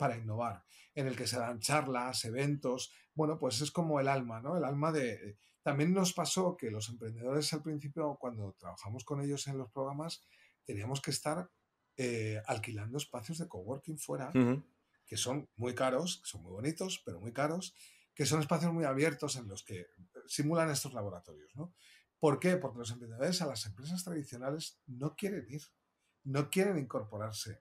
para 0.00 0.16
innovar, 0.16 0.64
en 0.94 1.06
el 1.06 1.14
que 1.14 1.26
se 1.26 1.38
dan 1.38 1.60
charlas, 1.60 2.24
eventos. 2.24 2.90
Bueno, 3.14 3.38
pues 3.38 3.60
es 3.60 3.70
como 3.70 4.00
el 4.00 4.08
alma, 4.08 4.40
¿no? 4.40 4.56
El 4.56 4.64
alma 4.64 4.92
de... 4.92 5.36
También 5.62 5.92
nos 5.92 6.14
pasó 6.14 6.56
que 6.56 6.70
los 6.70 6.88
emprendedores 6.88 7.52
al 7.52 7.62
principio, 7.62 8.16
cuando 8.18 8.56
trabajamos 8.58 9.04
con 9.04 9.20
ellos 9.20 9.46
en 9.46 9.58
los 9.58 9.70
programas, 9.70 10.22
teníamos 10.64 11.02
que 11.02 11.10
estar 11.10 11.50
eh, 11.98 12.40
alquilando 12.46 12.96
espacios 12.96 13.36
de 13.36 13.46
coworking 13.46 13.98
fuera, 13.98 14.32
que 15.04 15.18
son 15.18 15.50
muy 15.56 15.74
caros, 15.74 16.22
son 16.24 16.42
muy 16.44 16.52
bonitos, 16.52 17.02
pero 17.04 17.20
muy 17.20 17.34
caros, 17.34 17.74
que 18.14 18.24
son 18.24 18.40
espacios 18.40 18.72
muy 18.72 18.84
abiertos 18.84 19.36
en 19.36 19.48
los 19.48 19.62
que 19.62 19.88
simulan 20.26 20.70
estos 20.70 20.94
laboratorios, 20.94 21.54
¿no? 21.56 21.74
¿Por 22.18 22.40
qué? 22.40 22.56
Porque 22.56 22.78
los 22.78 22.90
emprendedores 22.90 23.42
a 23.42 23.46
las 23.46 23.66
empresas 23.66 24.02
tradicionales 24.02 24.80
no 24.86 25.14
quieren 25.14 25.44
ir, 25.50 25.62
no 26.24 26.48
quieren 26.48 26.78
incorporarse, 26.78 27.60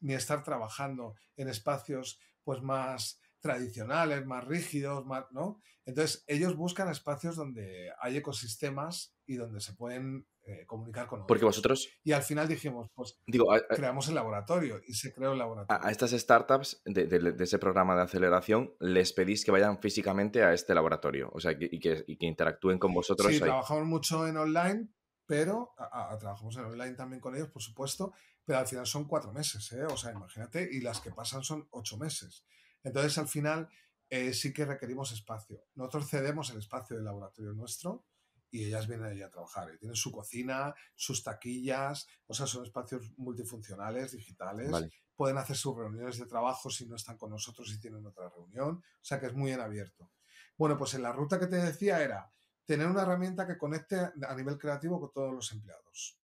ni 0.00 0.14
estar 0.14 0.42
trabajando 0.42 1.14
en 1.36 1.48
espacios 1.48 2.20
pues 2.44 2.62
más 2.62 3.20
tradicionales, 3.40 4.26
más 4.26 4.44
rígidos, 4.44 5.06
más, 5.06 5.24
¿no? 5.30 5.60
Entonces, 5.84 6.22
ellos 6.26 6.54
buscan 6.54 6.90
espacios 6.90 7.36
donde 7.36 7.90
hay 8.00 8.16
ecosistemas 8.18 9.16
y 9.24 9.36
donde 9.36 9.60
se 9.60 9.72
pueden 9.72 10.26
eh, 10.42 10.66
comunicar 10.66 11.06
con 11.06 11.20
otros. 11.20 11.28
Porque 11.28 11.46
vosotros... 11.46 11.88
Y 12.04 12.12
al 12.12 12.22
final 12.22 12.46
dijimos, 12.46 12.88
pues 12.94 13.18
Digo, 13.26 13.46
creamos 13.70 14.08
el 14.08 14.14
laboratorio 14.14 14.80
y 14.86 14.92
se 14.92 15.14
creó 15.14 15.32
el 15.32 15.38
laboratorio. 15.38 15.86
A, 15.86 15.90
estas 15.90 16.10
startups 16.10 16.82
de, 16.84 17.34
ese 17.38 17.58
programa 17.58 17.96
de 17.96 18.02
aceleración 18.02 18.74
les 18.80 19.14
pedís 19.14 19.44
que 19.46 19.50
vayan 19.50 19.78
físicamente 19.78 20.42
a 20.42 20.52
este 20.52 20.74
laboratorio, 20.74 21.30
o 21.32 21.40
sea, 21.40 21.52
y, 21.58 21.80
que, 21.80 22.04
interactúen 22.20 22.78
con 22.78 22.92
vosotros. 22.92 23.32
Sí, 23.32 23.40
trabajamos 23.40 23.86
mucho 23.86 24.26
en 24.26 24.36
online, 24.36 24.88
pero 25.24 25.74
trabajamos 26.18 26.54
en 26.58 26.64
online 26.66 26.96
también 26.96 27.20
con 27.20 27.34
ellos, 27.34 27.48
por 27.48 27.62
supuesto, 27.62 28.12
pero 28.48 28.60
al 28.60 28.66
final 28.66 28.86
son 28.86 29.04
cuatro 29.04 29.30
meses, 29.30 29.70
¿eh? 29.72 29.84
o 29.84 29.94
sea, 29.94 30.10
imagínate, 30.10 30.66
y 30.72 30.80
las 30.80 31.02
que 31.02 31.10
pasan 31.10 31.42
son 31.42 31.68
ocho 31.70 31.98
meses. 31.98 32.46
Entonces, 32.82 33.18
al 33.18 33.28
final, 33.28 33.68
eh, 34.08 34.32
sí 34.32 34.54
que 34.54 34.64
requerimos 34.64 35.12
espacio. 35.12 35.66
Nosotros 35.74 36.08
cedemos 36.08 36.48
el 36.48 36.56
espacio 36.56 36.96
del 36.96 37.04
laboratorio 37.04 37.52
nuestro 37.52 38.06
y 38.50 38.64
ellas 38.64 38.88
vienen 38.88 39.08
allí 39.08 39.20
a 39.20 39.28
trabajar. 39.28 39.76
tienen 39.76 39.96
su 39.96 40.10
cocina, 40.10 40.74
sus 40.94 41.22
taquillas, 41.22 42.06
o 42.26 42.32
sea, 42.32 42.46
son 42.46 42.64
espacios 42.64 43.12
multifuncionales, 43.18 44.12
digitales. 44.12 44.72
Pueden 45.14 45.36
hacer 45.36 45.54
sus 45.54 45.76
reuniones 45.76 46.16
de 46.18 46.24
trabajo 46.24 46.70
si 46.70 46.86
no 46.86 46.96
están 46.96 47.18
con 47.18 47.28
nosotros 47.28 47.70
y 47.70 47.78
tienen 47.78 48.06
otra 48.06 48.30
reunión. 48.30 48.76
O 48.76 49.04
sea, 49.04 49.20
que 49.20 49.26
es 49.26 49.34
muy 49.34 49.52
en 49.52 49.60
abierto. 49.60 50.10
Bueno, 50.56 50.78
pues 50.78 50.94
en 50.94 51.02
la 51.02 51.12
ruta 51.12 51.38
que 51.38 51.48
te 51.48 51.56
decía 51.56 52.02
era 52.02 52.32
tener 52.64 52.86
una 52.86 53.02
herramienta 53.02 53.46
que 53.46 53.58
conecte 53.58 53.96
a 53.98 54.34
nivel 54.34 54.56
creativo 54.56 54.98
con 54.98 55.12
todos 55.12 55.34
los 55.34 55.52
empleados. 55.52 56.18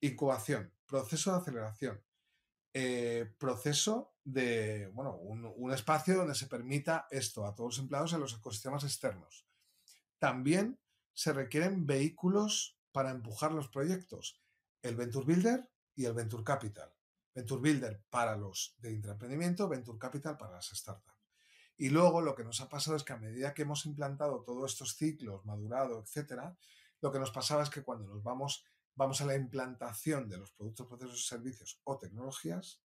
Incubación, 0.00 0.72
proceso 0.88 1.30
de 1.30 1.38
aceleración, 1.38 2.02
eh, 2.74 3.32
proceso 3.38 4.14
de, 4.24 4.90
bueno, 4.94 5.14
un, 5.16 5.72
espacio 5.72 6.16
donde 6.16 6.34
se 6.34 6.46
permita 6.46 7.06
esto 7.10 7.46
a 7.46 7.54
todos 7.54 7.74
los 7.74 7.78
empleados 7.78 8.12
en 8.12 8.20
los 8.20 8.34
ecosistemas 8.34 8.84
externos. 8.84 9.46
También 10.18 10.80
se 11.14 11.32
requieren 11.32 11.86
vehículos 11.86 12.78
para 12.90 13.10
empujar 13.10 13.52
los 13.52 13.68
proyectos, 13.68 14.40
el 14.82 14.96
Venture 14.96 15.26
Builder 15.26 15.70
y 15.94 16.06
el 16.06 16.14
Venture 16.14 16.42
Capital. 16.42 16.92
Venture 17.34 17.60
Builder 17.60 18.02
para 18.10 18.36
los 18.36 18.74
de 18.78 18.92
intraemprendimiento, 18.92 19.68
Venture 19.68 19.98
Capital 19.98 20.36
para 20.36 20.54
las 20.54 20.68
startups. 20.68 21.18
Y 21.76 21.90
luego 21.90 22.20
lo 22.20 22.34
que 22.34 22.42
nos 22.42 22.60
ha 22.60 22.68
pasado 22.68 22.96
es 22.96 23.04
que 23.04 23.12
a 23.12 23.18
medida 23.18 23.54
que 23.54 23.62
hemos 23.62 23.86
implantado 23.86 24.42
todos 24.42 24.72
estos 24.72 24.96
ciclos, 24.96 25.44
madurado, 25.44 26.00
etcétera, 26.00 26.56
lo 27.00 27.12
que 27.12 27.20
nos 27.20 27.30
pasaba 27.30 27.62
es 27.62 27.70
que 27.70 27.84
cuando 27.84 28.08
nos 28.08 28.22
vamos 28.22 28.64
vamos 28.98 29.20
a 29.20 29.26
la 29.26 29.36
implantación 29.36 30.28
de 30.28 30.38
los 30.38 30.50
productos, 30.50 30.88
procesos, 30.88 31.24
servicios 31.24 31.80
o 31.84 31.96
tecnologías, 31.98 32.82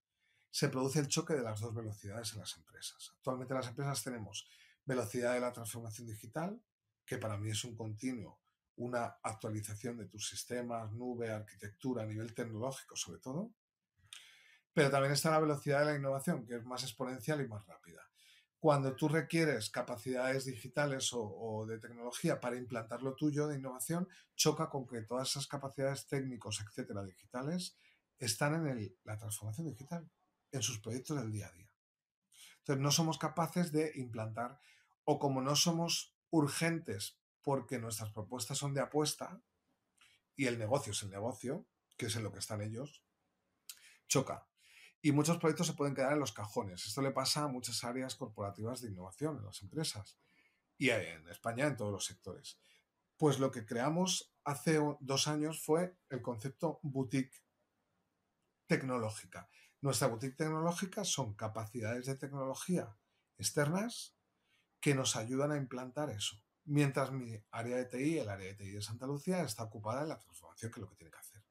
se 0.51 0.69
produce 0.69 0.99
el 0.99 1.07
choque 1.07 1.33
de 1.33 1.41
las 1.41 1.59
dos 1.59 1.73
velocidades 1.73 2.33
en 2.33 2.39
las 2.39 2.55
empresas. 2.55 3.11
Actualmente 3.17 3.55
en 3.55 3.59
las 3.59 3.67
empresas 3.67 4.03
tenemos 4.03 4.47
velocidad 4.85 5.33
de 5.33 5.39
la 5.39 5.51
transformación 5.51 6.05
digital, 6.05 6.61
que 7.03 7.17
para 7.17 7.35
mí 7.37 7.49
es 7.49 7.63
un 7.63 7.75
continuo, 7.75 8.39
una 8.75 9.05
actualización 9.23 9.97
de 9.97 10.05
tus 10.05 10.29
sistemas, 10.29 10.91
nube, 10.91 11.31
arquitectura 11.31 12.03
a 12.03 12.05
nivel 12.05 12.35
tecnológico 12.35 12.95
sobre 12.95 13.19
todo, 13.19 13.51
pero 14.71 14.91
también 14.91 15.13
está 15.13 15.31
la 15.31 15.39
velocidad 15.39 15.79
de 15.79 15.85
la 15.85 15.95
innovación, 15.95 16.45
que 16.45 16.57
es 16.57 16.63
más 16.63 16.83
exponencial 16.83 17.41
y 17.41 17.47
más 17.47 17.65
rápida 17.65 18.07
cuando 18.63 18.95
tú 18.95 19.09
requieres 19.09 19.69
capacidades 19.69 20.45
digitales 20.45 21.09
o, 21.11 21.65
de 21.67 21.79
tecnología 21.79 22.39
para 22.39 22.55
implantar 22.55 23.01
lo 23.01 23.13
tuyo 23.13 23.45
de 23.45 23.57
innovación, 23.57 24.07
choca 24.37 24.69
con 24.69 24.87
que 24.87 25.01
todas 25.01 25.31
esas 25.31 25.47
capacidades 25.47 26.07
técnicos, 26.07 26.61
etcétera, 26.65 27.03
digitales, 27.03 27.75
están 28.19 28.65
en 28.65 28.95
la 29.03 29.17
transformación 29.17 29.67
digital, 29.67 30.09
en 30.49 30.61
sus 30.61 30.79
proyectos 30.79 31.17
del 31.17 31.33
día 31.33 31.47
a 31.47 31.51
día. 31.51 31.69
Entonces, 32.59 32.81
no 32.81 32.91
somos 32.91 33.17
capaces 33.17 33.73
de 33.73 33.91
implantar, 33.95 34.57
o 35.03 35.19
como 35.19 35.41
no 35.41 35.57
somos 35.57 36.15
urgentes 36.29 37.19
porque 37.41 37.79
nuestras 37.79 38.13
propuestas 38.13 38.59
son 38.59 38.73
de 38.73 38.79
apuesta 38.79 39.41
y 40.37 40.45
el 40.45 40.57
negocio 40.57 40.93
es 40.93 41.03
el 41.03 41.09
negocio, 41.09 41.67
que 41.97 42.05
es 42.05 42.15
en 42.15 42.23
lo 42.23 42.31
que 42.31 42.39
están 42.39 42.61
ellos, 42.61 43.03
choca 44.07 44.47
y 45.05 45.11
muchos 45.11 45.37
proyectos 45.37 45.67
se 45.67 45.73
pueden 45.73 45.93
quedar 45.93 46.13
en 46.13 46.19
los 46.19 46.31
cajones. 46.31 46.85
Esto 46.85 47.01
le 47.01 47.11
pasa 47.11 47.43
a 47.43 47.49
muchas 47.49 47.83
áreas 47.83 48.15
corporativas 48.15 48.81
de 48.81 48.87
innovación 48.87 49.37
en 49.37 49.45
las 49.45 49.61
empresas 49.61 50.17
y 50.77 50.91
en 50.91 51.27
España 51.27 51.67
en 51.67 51.75
todos 51.75 51.91
los 51.91 52.05
sectores. 52.05 52.57
Pues 53.17 53.37
lo 53.37 53.51
que 53.51 53.65
creamos 53.65 54.33
hace 54.45 54.79
dos 55.01 55.27
años 55.27 55.61
fue 55.61 55.97
el 56.09 56.21
concepto 56.21 56.79
boutique 56.83 57.43
tecnológica. 58.65 59.49
Nuestra 59.81 60.07
boutique 60.07 60.37
tecnológica 60.37 61.03
son 61.03 61.33
capacidades 61.33 62.05
de 62.05 62.15
tecnología 62.15 62.97
externas 63.37 64.15
que 64.79 64.95
nos 64.95 65.17
ayudan 65.17 65.51
a 65.51 65.57
implantar 65.57 66.11
eso. 66.11 66.41
Mientras 66.63 67.11
mi 67.11 67.43
área 67.51 67.75
de 67.75 67.85
TI, 67.85 68.19
el 68.19 68.29
área 68.29 68.47
de 68.47 68.55
TI 68.55 68.71
de 68.71 68.81
Santa 68.81 69.05
Lucía, 69.05 69.41
está 69.41 69.63
ocupada 69.63 70.03
en 70.03 70.09
la 70.09 70.19
transformación, 70.19 70.71
que 70.71 70.79
es 70.79 70.81
lo 70.81 70.89
que 70.89 70.95
tiene 70.95 71.11
que 71.11 71.19
hacer. 71.19 71.43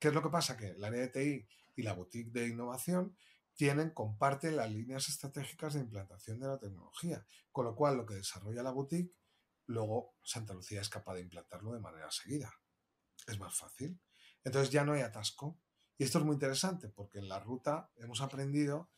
¿Qué 0.00 0.08
es 0.08 0.14
lo 0.14 0.20
que 0.20 0.30
pasa? 0.30 0.56
Que 0.56 0.70
el 0.70 0.84
área 0.84 1.02
de 1.02 1.08
TI 1.08 1.46
y 1.76 1.82
la 1.82 1.92
boutique 1.92 2.32
de 2.32 2.48
innovación 2.48 3.16
tienen, 3.54 3.90
comparten 3.90 4.56
las 4.56 4.70
líneas 4.70 5.08
estratégicas 5.08 5.74
de 5.74 5.80
implantación 5.80 6.40
de 6.40 6.48
la 6.48 6.58
tecnología, 6.58 7.24
con 7.52 7.64
lo 7.64 7.74
cual 7.74 7.96
lo 7.96 8.06
que 8.06 8.14
desarrolla 8.14 8.62
la 8.62 8.70
boutique, 8.70 9.14
luego 9.66 10.14
Santa 10.22 10.54
Lucía 10.54 10.80
es 10.80 10.88
capaz 10.88 11.14
de 11.14 11.22
implantarlo 11.22 11.72
de 11.72 11.80
manera 11.80 12.10
seguida. 12.10 12.52
Es 13.26 13.38
más 13.38 13.56
fácil. 13.56 13.98
Entonces 14.44 14.70
ya 14.70 14.84
no 14.84 14.92
hay 14.92 15.00
atasco. 15.00 15.58
Y 15.98 16.04
esto 16.04 16.18
es 16.18 16.24
muy 16.24 16.34
interesante 16.34 16.88
porque 16.88 17.18
en 17.18 17.28
la 17.28 17.40
ruta 17.40 17.90
hemos 17.96 18.20
aprendido 18.20 18.90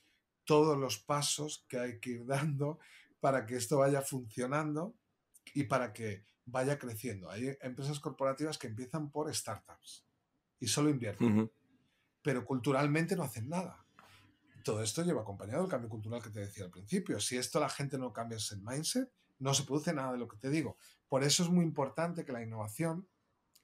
todos 0.44 0.76
los 0.76 0.98
pasos 0.98 1.64
que 1.68 1.78
hay 1.78 2.00
que 2.00 2.10
ir 2.10 2.26
dando 2.26 2.80
para 3.20 3.46
que 3.46 3.56
esto 3.56 3.78
vaya 3.78 4.02
funcionando 4.02 4.96
y 5.54 5.64
para 5.64 5.92
que 5.92 6.24
vaya 6.44 6.78
creciendo. 6.78 7.30
Hay 7.30 7.56
empresas 7.60 8.00
corporativas 8.00 8.58
que 8.58 8.66
empiezan 8.66 9.10
por 9.10 9.32
startups 9.32 10.04
y 10.58 10.66
solo 10.66 10.90
invierten 10.90 11.50
pero 12.28 12.44
culturalmente 12.44 13.16
no 13.16 13.22
hacen 13.22 13.48
nada. 13.48 13.86
Todo 14.62 14.82
esto 14.82 15.02
lleva 15.02 15.22
acompañado 15.22 15.62
el 15.64 15.70
cambio 15.70 15.88
cultural 15.88 16.22
que 16.22 16.28
te 16.28 16.40
decía 16.40 16.66
al 16.66 16.70
principio. 16.70 17.20
Si 17.20 17.38
esto 17.38 17.58
la 17.58 17.70
gente 17.70 17.96
no 17.96 18.12
cambia 18.12 18.36
ese 18.36 18.58
mindset, 18.58 19.10
no 19.38 19.54
se 19.54 19.62
produce 19.62 19.94
nada 19.94 20.12
de 20.12 20.18
lo 20.18 20.28
que 20.28 20.36
te 20.36 20.50
digo. 20.50 20.76
Por 21.08 21.24
eso 21.24 21.42
es 21.42 21.48
muy 21.48 21.64
importante 21.64 22.26
que 22.26 22.32
la 22.32 22.42
innovación 22.42 23.08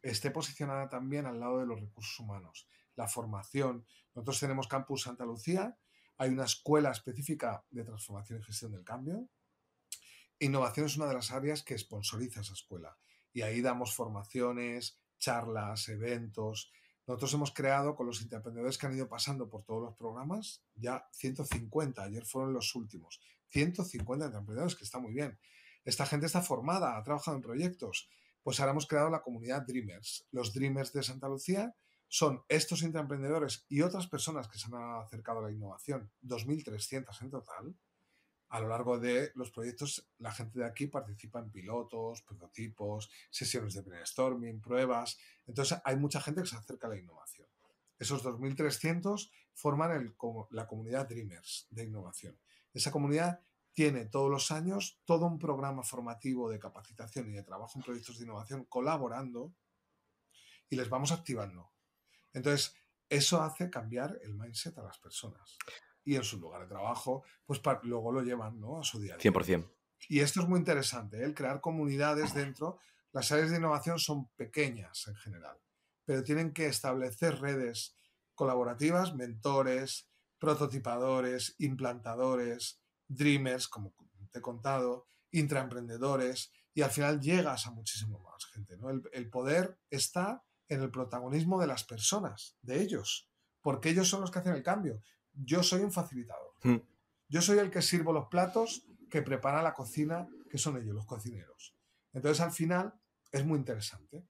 esté 0.00 0.30
posicionada 0.30 0.88
también 0.88 1.26
al 1.26 1.40
lado 1.40 1.58
de 1.58 1.66
los 1.66 1.78
recursos 1.78 2.18
humanos. 2.18 2.66
La 2.96 3.06
formación. 3.06 3.84
Nosotros 4.14 4.40
tenemos 4.40 4.66
Campus 4.66 5.02
Santa 5.02 5.26
Lucía, 5.26 5.76
hay 6.16 6.30
una 6.30 6.46
escuela 6.46 6.90
específica 6.90 7.66
de 7.68 7.84
transformación 7.84 8.40
y 8.40 8.44
gestión 8.44 8.72
del 8.72 8.82
cambio. 8.82 9.28
Innovación 10.38 10.86
es 10.86 10.96
una 10.96 11.08
de 11.08 11.12
las 11.12 11.32
áreas 11.32 11.62
que 11.62 11.76
sponsoriza 11.76 12.40
esa 12.40 12.54
escuela. 12.54 12.96
Y 13.30 13.42
ahí 13.42 13.60
damos 13.60 13.94
formaciones, 13.94 14.98
charlas, 15.18 15.90
eventos, 15.90 16.72
nosotros 17.06 17.34
hemos 17.34 17.52
creado 17.52 17.94
con 17.94 18.06
los 18.06 18.22
intraemprendedores 18.22 18.78
que 18.78 18.86
han 18.86 18.96
ido 18.96 19.08
pasando 19.08 19.48
por 19.48 19.64
todos 19.64 19.82
los 19.82 19.94
programas 19.94 20.64
ya 20.74 21.06
150, 21.12 22.02
ayer 22.02 22.24
fueron 22.24 22.52
los 22.52 22.74
últimos, 22.74 23.20
150 23.50 24.26
intraemprendedores, 24.26 24.74
que 24.74 24.84
está 24.84 24.98
muy 24.98 25.12
bien. 25.12 25.38
Esta 25.84 26.06
gente 26.06 26.26
está 26.26 26.40
formada, 26.40 26.96
ha 26.96 27.02
trabajado 27.02 27.36
en 27.36 27.42
proyectos. 27.42 28.08
Pues 28.42 28.58
ahora 28.58 28.72
hemos 28.72 28.86
creado 28.86 29.10
la 29.10 29.22
comunidad 29.22 29.66
Dreamers. 29.66 30.26
Los 30.30 30.52
Dreamers 30.54 30.92
de 30.92 31.02
Santa 31.02 31.28
Lucía 31.28 31.74
son 32.08 32.42
estos 32.48 32.82
intraemprendedores 32.82 33.66
y 33.68 33.82
otras 33.82 34.06
personas 34.06 34.48
que 34.48 34.58
se 34.58 34.66
han 34.66 34.74
acercado 35.02 35.40
a 35.40 35.42
la 35.42 35.52
innovación, 35.52 36.10
2.300 36.22 37.22
en 37.22 37.30
total, 37.30 37.76
a 38.54 38.60
lo 38.60 38.68
largo 38.68 39.00
de 39.00 39.32
los 39.34 39.50
proyectos, 39.50 40.08
la 40.18 40.30
gente 40.30 40.60
de 40.60 40.64
aquí 40.64 40.86
participa 40.86 41.40
en 41.40 41.50
pilotos, 41.50 42.22
prototipos, 42.22 43.10
sesiones 43.28 43.74
de 43.74 43.80
brainstorming, 43.80 44.60
pruebas. 44.60 45.18
Entonces, 45.44 45.80
hay 45.84 45.96
mucha 45.96 46.20
gente 46.20 46.42
que 46.42 46.46
se 46.46 46.54
acerca 46.54 46.86
a 46.86 46.90
la 46.90 46.96
innovación. 46.96 47.48
Esos 47.98 48.24
2.300 48.24 49.28
forman 49.54 50.14
la 50.50 50.68
comunidad 50.68 51.08
Dreamers 51.08 51.66
de 51.70 51.82
innovación. 51.82 52.38
Esa 52.72 52.92
comunidad 52.92 53.40
tiene 53.72 54.06
todos 54.06 54.30
los 54.30 54.52
años 54.52 55.00
todo 55.04 55.26
un 55.26 55.40
programa 55.40 55.82
formativo 55.82 56.48
de 56.48 56.60
capacitación 56.60 57.28
y 57.30 57.32
de 57.32 57.42
trabajo 57.42 57.72
en 57.74 57.82
proyectos 57.82 58.18
de 58.18 58.24
innovación 58.24 58.66
colaborando 58.66 59.52
y 60.70 60.76
les 60.76 60.88
vamos 60.88 61.10
activando. 61.10 61.72
Entonces, 62.32 62.76
eso 63.08 63.42
hace 63.42 63.68
cambiar 63.68 64.16
el 64.22 64.34
mindset 64.34 64.78
a 64.78 64.84
las 64.84 64.98
personas. 64.98 65.58
Y 66.04 66.16
en 66.16 66.24
su 66.24 66.38
lugar 66.38 66.62
de 66.62 66.68
trabajo, 66.68 67.24
pues 67.46 67.60
luego 67.82 68.12
lo 68.12 68.22
llevan 68.22 68.60
¿no? 68.60 68.78
a 68.78 68.84
su 68.84 69.00
día 69.00 69.14
a 69.14 69.18
día. 69.18 69.32
100%. 69.32 69.70
Y 70.08 70.20
esto 70.20 70.42
es 70.42 70.48
muy 70.48 70.58
interesante, 70.58 71.18
¿eh? 71.18 71.24
el 71.24 71.34
crear 71.34 71.60
comunidades 71.60 72.34
dentro. 72.34 72.78
Las 73.12 73.32
áreas 73.32 73.50
de 73.50 73.56
innovación 73.56 73.98
son 73.98 74.28
pequeñas 74.36 75.06
en 75.06 75.16
general, 75.16 75.56
pero 76.04 76.22
tienen 76.22 76.52
que 76.52 76.66
establecer 76.66 77.40
redes 77.40 77.96
colaborativas, 78.34 79.14
mentores, 79.14 80.10
prototipadores, 80.38 81.54
implantadores, 81.58 82.82
dreamers, 83.08 83.68
como 83.68 83.94
te 84.30 84.40
he 84.40 84.42
contado, 84.42 85.06
intraemprendedores, 85.30 86.52
y 86.74 86.82
al 86.82 86.90
final 86.90 87.20
llegas 87.20 87.66
a 87.66 87.70
muchísimo 87.70 88.18
más 88.18 88.44
gente. 88.46 88.76
¿no? 88.76 88.90
El, 88.90 89.30
poder 89.30 89.78
está 89.90 90.44
en 90.68 90.82
el 90.82 90.90
protagonismo 90.90 91.60
de 91.60 91.66
las 91.66 91.84
personas, 91.84 92.58
de 92.62 92.82
ellos, 92.82 93.30
porque 93.60 93.90
ellos 93.90 94.08
son 94.08 94.20
los 94.20 94.30
que 94.30 94.40
hacen 94.40 94.54
el 94.54 94.62
cambio. 94.62 95.00
Yo 95.34 95.62
soy 95.62 95.82
un 95.82 95.92
facilitador. 95.92 96.52
Hmm. 96.62 96.76
Yo 97.28 97.42
soy 97.42 97.58
el 97.58 97.70
que 97.70 97.82
sirvo 97.82 98.12
los 98.12 98.26
platos, 98.26 98.86
que 99.10 99.22
prepara 99.22 99.62
la 99.62 99.74
cocina, 99.74 100.28
que 100.50 100.58
son 100.58 100.76
ellos, 100.76 100.94
los 100.94 101.06
cocineros. 101.06 101.74
Entonces, 102.12 102.40
al 102.40 102.52
final, 102.52 102.94
es 103.32 103.44
muy 103.44 103.58
interesante. 103.58 104.24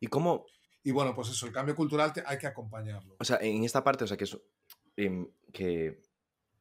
¿Y 0.00 0.08
cómo? 0.08 0.46
Y 0.82 0.90
bueno, 0.90 1.14
pues 1.14 1.28
eso, 1.28 1.46
el 1.46 1.52
cambio 1.52 1.76
cultural 1.76 2.12
hay 2.26 2.38
que 2.38 2.46
acompañarlo. 2.46 3.16
O 3.18 3.24
sea, 3.24 3.38
en 3.40 3.64
esta 3.64 3.84
parte, 3.84 4.04
o 4.04 4.06
sea, 4.06 4.16
que, 4.16 4.26
em, 4.96 5.28
que 5.52 6.02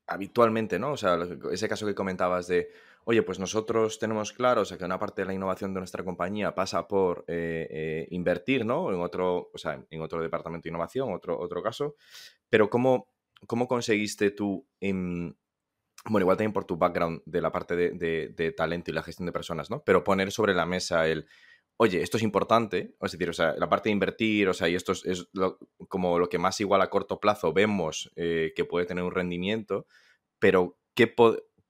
habitualmente, 0.07 0.77
¿no? 0.77 0.91
O 0.91 0.97
sea, 0.97 1.17
ese 1.51 1.67
caso 1.67 1.85
que 1.85 1.95
comentabas 1.95 2.47
de, 2.47 2.69
oye, 3.05 3.23
pues 3.23 3.39
nosotros 3.39 3.97
tenemos 3.97 4.31
claro, 4.33 4.61
o 4.61 4.65
sea, 4.65 4.77
que 4.77 4.85
una 4.85 4.99
parte 4.99 5.21
de 5.21 5.27
la 5.27 5.33
innovación 5.33 5.73
de 5.73 5.79
nuestra 5.79 6.03
compañía 6.03 6.53
pasa 6.53 6.87
por 6.87 7.25
eh, 7.27 7.67
eh, 7.69 8.07
invertir, 8.11 8.65
¿no? 8.65 8.91
En 8.93 9.01
otro, 9.01 9.49
o 9.53 9.57
sea, 9.57 9.83
en 9.89 10.01
otro 10.01 10.21
departamento 10.21 10.63
de 10.65 10.69
innovación, 10.69 11.13
otro, 11.13 11.39
otro 11.39 11.63
caso, 11.63 11.95
pero 12.49 12.69
¿cómo, 12.69 13.07
cómo 13.47 13.67
conseguiste 13.67 14.31
tú, 14.31 14.67
bueno, 14.81 15.35
igual 16.19 16.37
también 16.37 16.53
por 16.53 16.65
tu 16.65 16.77
background 16.77 17.21
de 17.25 17.41
la 17.41 17.51
parte 17.51 17.75
de, 17.75 18.53
talento 18.55 18.91
y 18.91 18.93
la 18.93 19.03
gestión 19.03 19.25
de 19.25 19.31
personas, 19.31 19.69
¿no? 19.69 19.83
Pero 19.83 20.03
poner 20.03 20.31
sobre 20.31 20.53
la 20.53 20.65
mesa 20.65 21.07
el, 21.07 21.27
oye, 21.77 22.01
esto 22.01 22.17
es 22.17 22.23
importante, 22.23 22.95
es 23.01 23.11
decir, 23.11 23.29
o 23.29 23.33
sea, 23.33 23.55
la 23.57 23.69
parte 23.69 23.89
de 23.89 23.93
invertir, 23.93 24.49
o 24.49 24.53
sea, 24.53 24.69
y 24.69 24.75
esto 24.75 24.91
es, 24.91 25.29
como 25.87 26.19
lo 26.19 26.29
que 26.29 26.37
más 26.37 26.59
igual 26.61 26.81
a 26.81 26.89
corto 26.89 27.19
plazo 27.19 27.53
vemos 27.53 28.11
eh, 28.15 28.53
que 28.55 28.65
puede 28.65 28.85
tener 28.85 29.03
un 29.03 29.11
rendimiento, 29.11 29.85
pero 30.39 30.77
¿qué 30.95 31.13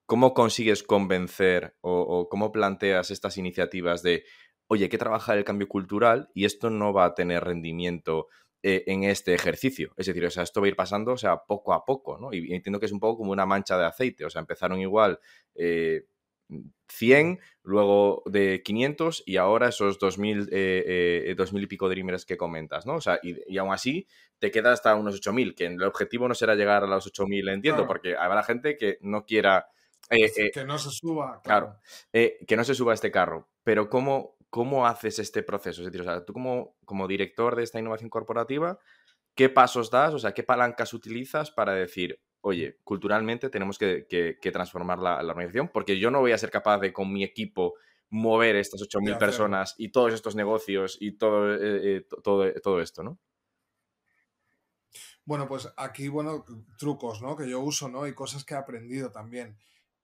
¿cómo 0.06 0.34
consigues 0.34 0.84
convencer 0.84 1.78
o, 1.80 2.28
cómo 2.30 2.52
planteas 2.52 3.12
estas 3.12 3.38
iniciativas 3.38 4.04
de, 4.04 4.26
oye, 4.68 4.84
hay 4.84 4.90
que 4.90 4.98
trabajar 4.98 5.38
el 5.38 5.46
cambio 5.46 5.70
cultural 5.70 6.30
y 6.34 6.44
esto 6.44 6.70
no 6.70 6.92
va 6.92 7.06
a 7.06 7.16
tener 7.16 7.46
rendimiento 7.46 8.28
eh, 8.64 8.84
en 8.88 9.04
este 9.04 9.34
ejercicio? 9.34 9.94
Es 9.98 10.08
decir, 10.08 10.26
o 10.26 10.30
sea, 10.30 10.44
esto 10.44 10.62
va 10.62 10.68
a 10.68 10.70
ir 10.70 10.76
pasando, 10.76 11.14
o 11.14 11.18
sea, 11.18 11.38
poco 11.38 11.74
a 11.74 11.86
poco, 11.86 12.18
¿no? 12.18 12.34
Y 12.34 12.54
entiendo 12.54 12.80
que 12.80 12.86
es 12.86 12.92
un 12.92 13.00
poco 13.00 13.20
como 13.20 13.32
una 13.32 13.46
mancha 13.46 13.78
de 13.78 13.86
aceite, 13.86 14.26
o 14.26 14.30
sea, 14.30 14.40
empezaron 14.40 14.80
igual... 14.80 15.20
100, 15.56 17.28
eh, 17.28 17.40
luego 17.64 18.24
de 18.26 18.62
500 18.62 19.24
y 19.26 19.38
ahora 19.38 19.70
esos 19.70 20.00
2000, 20.00 20.50
eh, 20.52 21.36
y 21.54 21.66
pico 21.68 21.88
dreamers 21.88 22.26
que 22.26 22.36
comentas, 22.36 22.86
¿no? 22.86 22.96
O 22.96 23.02
sea, 23.02 23.20
y, 23.24 23.58
aún 23.58 23.72
así 23.72 24.06
te 24.38 24.52
queda 24.52 24.74
hasta 24.74 24.96
unos 24.96 25.16
8000, 25.16 25.56
que 25.56 25.68
el 25.68 25.82
objetivo 25.84 26.28
no 26.28 26.36
será 26.36 26.56
llegar 26.56 26.84
a 26.84 26.88
los 26.88 27.08
8000, 27.08 27.48
entiendo, 27.48 27.88
porque 27.88 28.18
habrá 28.18 28.44
gente 28.44 28.76
que 28.76 28.98
no 29.00 29.26
quiera 29.26 29.68
eh, 30.12 30.32
eh, 30.36 30.52
que 30.52 30.66
no 30.66 30.78
se 30.78 30.90
suba. 30.90 31.42
Claro, 31.44 31.80
eh, 32.12 32.38
que 32.46 32.58
no 32.58 32.64
se 32.64 32.76
suba 32.76 32.94
este 32.94 33.12
carro. 33.12 33.50
Pero 33.64 33.90
¿cómo, 33.90 34.36
cómo 34.52 34.86
haces 34.86 35.18
este 35.18 35.42
proceso? 35.42 35.82
Es 35.82 35.88
decir, 35.88 36.02
o 36.02 36.04
sea, 36.04 36.24
tú 36.24 36.34
como, 36.34 36.76
como 36.86 37.08
director 37.08 37.56
de 37.56 37.64
esta 37.64 37.80
innovación 37.80 38.12
corporativa, 38.12 38.78
¿qué 39.34 39.50
pasos 39.50 39.90
das? 39.90 40.14
O 40.14 40.20
sea, 40.20 40.34
¿qué 40.34 40.44
palancas 40.44 40.94
utilizas 40.94 41.50
para 41.50 41.74
decir, 41.74 42.22
oye, 42.42 42.78
culturalmente 42.84 43.50
tenemos 43.50 43.80
que, 43.80 44.38
transformar 44.54 45.00
la, 45.00 45.18
organización? 45.18 45.70
Porque 45.74 45.98
yo 45.98 46.12
no 46.12 46.20
voy 46.20 46.34
a 46.34 46.38
ser 46.38 46.52
capaz 46.52 46.78
de 46.80 46.94
con 46.94 47.12
mi 47.12 47.24
equipo 47.24 47.74
mover 48.10 48.58
estas 48.58 48.82
8.000 48.82 49.18
personas 49.18 49.74
y 49.78 49.90
todos 49.90 50.14
estos 50.14 50.36
negocios 50.36 50.98
y 51.00 51.14
todo, 51.18 51.58
todo, 52.22 52.54
todo 52.62 52.82
esto, 52.82 53.04
¿no? 53.04 53.18
Bueno, 55.24 55.48
pues 55.48 55.72
aquí, 55.78 56.10
bueno, 56.10 56.44
trucos, 56.78 57.22
¿no? 57.22 57.38
Que 57.38 57.50
yo 57.50 57.62
uso, 57.62 57.88
¿no? 57.88 58.06
Y 58.06 58.14
cosas 58.14 58.44
que 58.44 58.54
he 58.54 58.58
aprendido 58.58 59.12
también. 59.12 59.58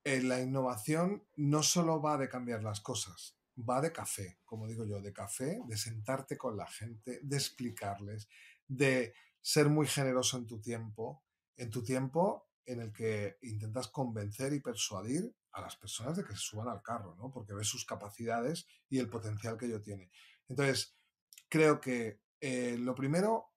Eh, 0.05 0.21
la 0.21 0.39
innovación 0.39 1.27
no 1.35 1.63
solo 1.63 2.01
va 2.01 2.17
de 2.17 2.29
cambiar 2.29 2.63
las 2.63 2.79
cosas, 2.79 3.36
va 3.57 3.81
de 3.81 3.91
café, 3.91 4.39
como 4.45 4.67
digo 4.67 4.85
yo, 4.85 5.01
de 5.01 5.13
café, 5.13 5.59
de 5.67 5.77
sentarte 5.77 6.37
con 6.37 6.57
la 6.57 6.67
gente, 6.67 7.19
de 7.21 7.35
explicarles, 7.37 8.27
de 8.67 9.13
ser 9.41 9.69
muy 9.69 9.87
generoso 9.87 10.37
en 10.37 10.45
tu 10.45 10.59
tiempo, 10.59 11.23
en 11.55 11.69
tu 11.69 11.83
tiempo 11.83 12.49
en 12.65 12.81
el 12.81 12.91
que 12.91 13.37
intentas 13.43 13.87
convencer 13.87 14.53
y 14.53 14.59
persuadir 14.59 15.33
a 15.53 15.61
las 15.61 15.75
personas 15.77 16.17
de 16.17 16.23
que 16.23 16.33
se 16.33 16.39
suban 16.39 16.67
al 16.67 16.83
carro, 16.83 17.15
¿no? 17.15 17.31
Porque 17.31 17.53
ves 17.53 17.67
sus 17.67 17.85
capacidades 17.85 18.67
y 18.89 18.99
el 18.99 19.09
potencial 19.09 19.57
que 19.57 19.67
ello 19.67 19.81
tiene. 19.81 20.11
Entonces, 20.49 20.97
creo 21.49 21.79
que 21.79 22.19
eh, 22.41 22.77
lo 22.77 22.93
primero, 22.93 23.53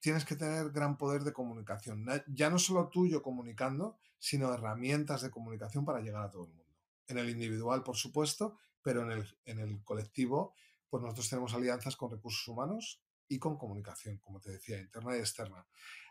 tienes 0.00 0.24
que 0.24 0.36
tener 0.36 0.70
gran 0.70 0.96
poder 0.96 1.22
de 1.22 1.32
comunicación. 1.32 2.06
Ya 2.26 2.50
no 2.50 2.58
solo 2.58 2.88
tuyo 2.88 3.22
comunicando, 3.22 3.98
sino 4.18 4.52
herramientas 4.52 5.22
de 5.22 5.30
comunicación 5.30 5.84
para 5.84 6.00
llegar 6.00 6.24
a 6.24 6.30
todo 6.30 6.44
el 6.44 6.52
mundo. 6.52 6.64
En 7.06 7.18
el 7.18 7.30
individual, 7.30 7.82
por 7.82 7.96
supuesto, 7.96 8.58
pero 8.82 9.02
en 9.02 9.12
el, 9.12 9.38
en 9.44 9.58
el 9.58 9.82
colectivo, 9.84 10.54
pues 10.88 11.02
nosotros 11.02 11.28
tenemos 11.28 11.54
alianzas 11.54 11.96
con 11.96 12.10
recursos 12.10 12.46
humanos 12.48 13.02
y 13.28 13.38
con 13.38 13.58
comunicación, 13.58 14.18
como 14.18 14.40
te 14.40 14.52
decía, 14.52 14.80
interna 14.80 15.16
y 15.16 15.20
externa. 15.20 15.66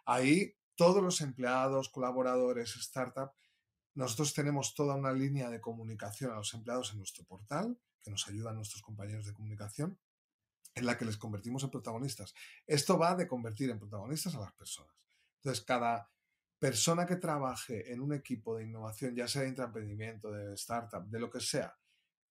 Ahí 0.06 0.56
todos 0.76 1.02
los 1.02 1.22
empleados, 1.22 1.90
colaboradores, 1.90 2.76
startup, 2.76 3.32
nosotros 3.96 4.34
tenemos 4.34 4.76
toda 4.76 4.96
una 4.96 5.12
línea 5.12 5.50
de 5.50 5.60
comunicación 5.60 6.32
a 6.32 6.36
los 6.36 6.54
empleados 6.54 6.92
en 6.92 7.00
nuestro 7.00 7.26
portal, 7.26 7.80
que 8.00 8.12
nos 8.12 8.28
ayudan 8.28 8.56
nuestros 8.56 8.84
compañeros 8.84 9.26
de 9.26 9.34
comunicación, 9.34 10.00
en 10.76 10.86
la 10.86 10.96
que 10.96 11.06
les 11.06 11.18
convertimos 11.18 11.64
en 11.64 11.72
protagonistas. 11.72 12.36
Esto 12.68 13.00
va 13.00 13.16
de 13.16 13.28
convertir 13.28 13.72
en 13.72 13.80
protagonistas 13.80 14.36
a 14.36 14.40
las 14.40 14.54
personas. 14.54 14.96
Entonces, 15.38 15.66
cada 15.66 16.12
persona 16.60 17.08
que 17.08 17.16
trabaje 17.16 17.92
en 17.92 18.00
un 18.00 18.14
equipo 18.14 18.56
de 18.56 18.66
innovación, 18.66 19.16
ya 19.16 19.28
sea 19.28 19.42
de 19.42 19.50
intraemprendimiento, 19.50 20.32
de 20.32 20.54
startup, 20.54 21.06
de 21.08 21.20
lo 21.20 21.32
que 21.32 21.40
sea, 21.40 21.76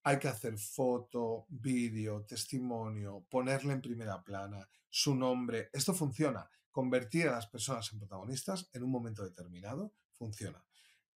hay 0.07 0.21
que 0.21 0.29
hacer 0.29 0.57
foto, 0.57 1.47
vídeo, 1.49 2.25
testimonio, 2.25 3.27
ponerle 3.29 3.73
en 3.73 3.83
primera 3.83 4.23
plana, 4.23 4.69
su 4.89 5.17
nombre. 5.17 5.69
Esto 5.73 5.95
funciona. 5.95 6.49
Convertir 6.71 7.27
a 7.27 7.33
las 7.33 7.49
personas 7.49 7.93
en 7.93 7.99
protagonistas 7.99 8.71
en 8.73 8.85
un 8.85 8.91
momento 8.93 9.25
determinado 9.25 9.93
funciona. 10.13 10.65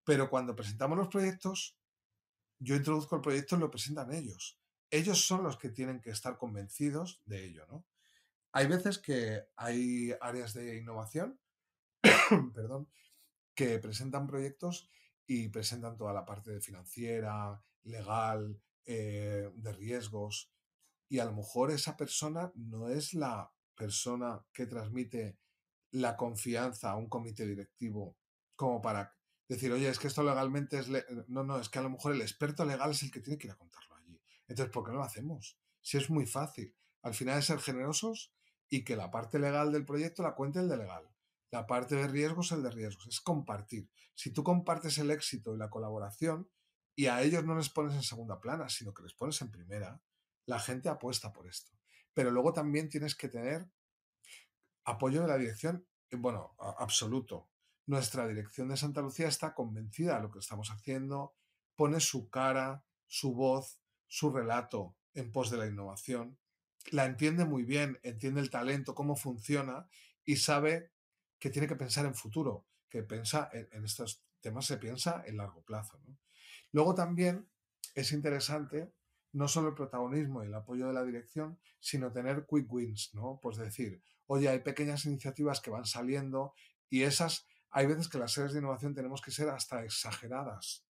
Pero 0.03 0.28
cuando 0.28 0.57
presentamos 0.57 0.99
los 0.99 1.07
proyectos, 1.07 1.78
yo 2.59 2.74
introduzco 2.74 3.14
el 3.14 3.22
proyecto 3.22 3.55
y 3.55 3.61
lo 3.61 3.70
presentan 3.70 4.12
ellos. 4.12 4.59
Ellos 4.91 5.24
son 5.24 5.45
los 5.45 5.57
que 5.57 5.68
tienen 5.68 6.01
que 6.01 6.11
estar 6.11 6.36
convencidos 6.36 7.22
de 7.26 7.45
ello, 7.45 7.66
¿no? 7.68 7.86
Hay 8.51 8.66
veces 8.66 8.99
que 8.99 9.45
hay 9.55 10.12
áreas 10.20 10.53
de 10.53 10.78
innovación 10.78 11.38
perdón, 12.55 12.88
que 13.55 13.78
presentan 13.78 14.26
proyectos 14.26 14.91
y 15.28 15.47
presentan 15.47 15.97
toda 15.97 16.12
la 16.12 16.24
parte 16.24 16.61
financiera, 16.61 17.62
legal, 17.84 18.61
eh, 18.87 19.51
de 19.55 19.72
riesgos. 19.72 20.51
Y 21.09 21.18
a 21.18 21.24
lo 21.24 21.33
mejor 21.33 21.70
esa 21.70 21.97
persona 21.97 22.53
no 22.55 22.89
es 22.89 23.14
la 23.14 23.53
persona 23.74 24.45
que 24.53 24.66
transmite 24.66 25.39
la 25.93 26.16
confianza 26.16 26.91
a 26.91 26.97
un 26.97 27.09
comité 27.09 27.47
directivo 27.47 28.16
como 28.55 28.81
para 28.81 29.16
decir, 29.49 29.72
oye, 29.72 29.89
es 29.89 29.99
que 29.99 30.07
esto 30.07 30.22
legalmente 30.22 30.78
es... 30.78 30.89
no, 31.28 31.43
no, 31.43 31.59
es 31.59 31.68
que 31.68 31.78
a 31.78 31.83
lo 31.83 31.91
mejor 31.91 32.12
el 32.12 32.20
experto 32.20 32.64
legal 32.64 32.91
es 32.93 33.03
el 33.03 33.11
que 33.11 33.20
tiene 33.20 33.39
que 33.39 33.49
ir 33.49 33.53
a 33.53 33.57
contarlo 33.57 33.97
allí. 33.97 34.20
Entonces, 34.47 34.72
¿por 34.72 34.85
qué 34.85 34.93
no 34.93 34.99
lo 34.99 35.05
hacemos? 35.05 35.59
Si 35.81 35.97
es 35.97 36.11
muy 36.11 36.26
fácil. 36.26 36.76
Al 37.03 37.14
final 37.14 37.39
es 37.39 37.47
ser 37.47 37.59
generosos 37.59 38.33
y 38.68 38.85
que 38.85 38.97
la 38.97 39.11
parte 39.11 39.39
legal 39.39 39.72
del 39.72 39.87
proyecto 39.87 40.22
la 40.22 40.35
cuente 40.35 40.61
el 40.61 40.68
de 40.68 40.76
legal. 40.76 41.09
La 41.51 41.66
parte 41.66 41.97
de 41.97 42.07
riesgos 42.07 42.47
es 42.47 42.59
el 42.59 42.62
de 42.62 42.70
riesgos, 42.70 43.09
es 43.09 43.20
compartir. 43.20 43.91
Si 44.14 44.31
tú 44.31 44.45
compartes 44.45 44.99
el 44.99 45.11
éxito 45.11 45.55
y 45.55 45.59
la 45.59 45.70
colaboración 45.70 46.49
y 47.01 47.07
a 47.07 47.22
ellos 47.22 47.46
no 47.46 47.55
les 47.55 47.70
pones 47.70 47.94
en 47.94 48.03
segunda 48.03 48.38
plana, 48.38 48.68
sino 48.68 48.92
que 48.92 49.03
les 49.03 49.14
pones 49.14 49.40
en 49.40 49.51
primera, 49.51 50.03
la 50.44 50.61
gente 50.61 50.90
apuesta 50.90 51.32
por 51.32 51.48
esto. 51.48 51.72
Pero 52.12 52.30
luego 52.30 52.53
también 52.53 52.90
tienes 52.90 53.14
que 53.14 53.28
tener 53.30 53.70
apoyo 54.84 55.22
de 55.22 55.28
la 55.28 55.38
dirección, 55.38 55.86
eh, 56.11 56.16
bueno, 56.16 56.55
absoluto. 56.59 57.48
Nuestra 57.86 58.28
dirección 58.28 58.68
de 58.68 58.76
Santa 58.76 59.01
Lucía 59.01 59.28
está 59.28 59.55
convencida 59.55 60.16
de 60.16 60.24
lo 60.24 60.30
que 60.30 60.40
estamos 60.40 60.70
haciendo, 60.70 61.34
pone 61.74 62.01
su 62.01 62.28
cara, 62.28 62.84
su 63.07 63.32
voz, 63.34 63.80
su 64.07 64.30
relato 64.30 64.94
en 65.14 65.32
pos 65.32 65.51
de 65.51 65.57
la 65.57 65.66
innovación, 65.66 66.38
la 66.90 67.07
entiende 67.07 67.46
muy 67.46 67.64
bien, 67.64 67.98
entiende 68.03 68.42
el 68.42 68.51
talento, 68.51 68.94
cómo 68.94 69.16
funciona 69.16 69.88
y 70.22 70.36
sabe 70.36 70.92
que 71.38 71.48
tiene 71.48 71.66
que 71.66 71.76
pensar 71.76 72.05
en 72.05 72.14
futuro, 72.14 72.66
que 72.90 73.03
piensa 73.05 73.48
en, 73.55 73.86
estos 73.86 74.22
temas 74.42 74.66
se 74.66 74.76
piensa 74.76 75.22
en 75.24 75.38
largo 75.38 75.62
plazo. 75.62 75.98
Luego 76.72 76.94
también 76.94 77.48
es 77.94 78.12
interesante 78.12 78.92
no 79.32 79.48
solo 79.48 79.68
el 79.68 79.74
protagonismo 79.74 80.42
y 80.42 80.46
el 80.46 80.54
apoyo 80.54 80.88
de 80.88 80.92
la 80.92 81.04
dirección, 81.04 81.58
sino 81.78 82.12
tener 82.12 82.46
quick 82.48 82.72
wins, 82.72 83.10
¿no? 83.14 83.38
Pues 83.40 83.56
decir, 83.56 84.02
oye, 84.26 84.48
hay 84.48 84.60
pequeñas 84.60 85.04
iniciativas 85.04 85.60
que 85.60 85.70
van 85.70 85.86
saliendo 85.86 86.54
y 86.88 87.02
esas 87.02 87.46
hay 87.70 87.86
veces 87.86 88.08
que 88.08 88.18
las 88.18 88.32
series 88.32 88.52
de 88.52 88.58
innovación 88.58 88.94
tenemos 88.94 89.22
que 89.22 89.30
ser 89.30 89.48
hasta 89.48 89.84
exageradas 89.84 90.84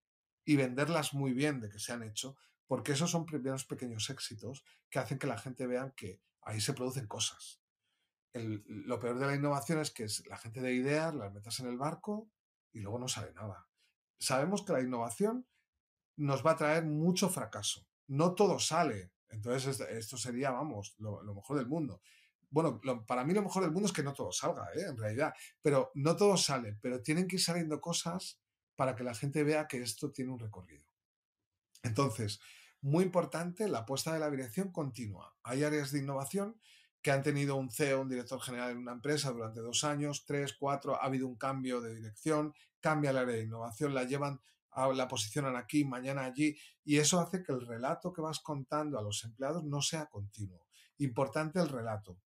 y 0.45 0.57
venderlas 0.57 1.15
muy 1.15 1.33
bien 1.33 1.61
de 1.61 1.71
que 1.71 1.79
se 1.79 1.93
han 1.93 2.03
hecho, 2.03 2.37
porque 2.67 2.93
esos 2.93 3.11
son 3.11 3.25
primeros 3.25 3.65
pequeños 3.65 4.11
éxitos 4.11 4.65
que 4.91 4.99
hacen 4.99 5.19
que 5.19 5.27
la 5.27 5.39
gente 5.39 5.67
vea 5.67 5.93
que 5.97 6.21
ahí 6.43 6.61
se 6.61 6.75
producen 6.75 7.07
cosas. 7.07 7.63
lo 8.35 9.01
peor 9.01 9.19
de 9.19 9.27
la 9.27 9.35
innovación 9.35 9.81
es 9.81 9.91
que 9.91 10.05
es 10.05 10.27
la 10.27 10.37
gente 10.37 10.61
de 10.61 10.75
ideas 10.75 11.15
las 11.15 11.33
metas 11.33 11.59
en 11.61 11.69
el 11.69 11.79
barco 11.79 12.31
y 12.73 12.81
luego 12.81 12.99
no 12.99 13.09
sale 13.09 13.33
nada. 13.33 13.67
Sabemos 14.19 14.63
que 14.63 14.75
la 14.75 14.83
innovación 14.83 15.47
nos 16.17 16.45
va 16.45 16.53
a 16.53 16.57
traer 16.57 16.85
mucho 16.85 17.29
fracaso. 17.29 17.87
No 18.09 18.35
todo 18.35 18.59
sale. 18.59 19.13
Entonces, 19.29 19.81
esto 19.81 20.17
sería, 20.17 20.51
vamos, 20.51 20.95
lo, 20.99 21.23
mejor 21.35 21.59
del 21.59 21.67
mundo. 21.67 22.01
Bueno, 22.49 22.81
para 23.07 23.25
mí 23.25 23.35
lo 23.35 23.43
mejor 23.43 23.63
del 23.63 23.73
mundo 23.73 23.87
es 23.87 23.93
que 23.93 24.03
no 24.03 24.13
todo 24.13 24.33
salga, 24.33 24.69
¿eh? 24.75 24.87
en 24.89 24.97
realidad. 24.97 25.35
Pero 25.61 25.91
no 25.95 26.17
todo 26.17 26.37
sale, 26.37 26.79
pero 26.81 27.03
tienen 27.03 27.27
que 27.27 27.37
ir 27.37 27.43
saliendo 27.43 27.81
cosas 27.81 28.41
para 28.77 28.95
que 28.95 29.05
la 29.05 29.15
gente 29.15 29.43
vea 29.43 29.67
que 29.67 29.83
esto 29.83 30.13
tiene 30.13 30.31
un 30.31 30.39
recorrido. 30.39 30.85
Entonces, 31.83 32.41
muy 32.81 33.05
importante, 33.05 33.69
la 33.69 33.79
apuesta 33.79 34.13
de 34.13 34.21
la 34.21 34.31
dirección 34.31 34.71
continua. 34.71 35.35
Hay 35.43 35.65
áreas 35.65 35.91
de 35.93 35.99
innovación 35.99 36.61
que 37.03 37.11
han 37.11 37.23
tenido 37.23 37.57
un 37.57 37.71
CEO, 37.71 38.03
un 38.03 38.09
director 38.09 38.41
general 38.41 38.73
en 38.73 38.79
una 38.79 38.93
empresa 38.93 39.31
durante 39.31 39.61
dos 39.61 39.85
años, 39.85 40.25
tres, 40.25 40.55
cuatro, 40.59 41.01
ha 41.01 41.07
habido 41.07 41.27
un 41.27 41.37
cambio 41.37 41.81
de 41.81 41.95
dirección, 41.95 42.53
cambia 42.81 43.11
el 43.11 43.19
área 43.19 43.37
de 43.37 43.43
innovación, 43.43 43.95
la 43.95 44.05
llevan 44.05 44.41
la 44.95 45.09
posicionan 45.09 45.57
aquí, 45.57 45.85
mañana 45.85 46.25
allí, 46.25 46.57
y 46.85 46.99
eso 46.99 47.19
hace 47.19 47.43
que 47.43 47.53
el 47.53 47.67
relato 47.67 48.13
que 48.13 48.21
vas 48.21 48.41
contando 48.41 48.99
a 48.99 49.03
los 49.03 49.25
empleados 49.25 49.65
no 49.65 49.81
sea 49.81 50.07
continuo. 50.07 50.67
Importante 50.99 51.61
el 51.61 51.69
relato. 51.69 52.21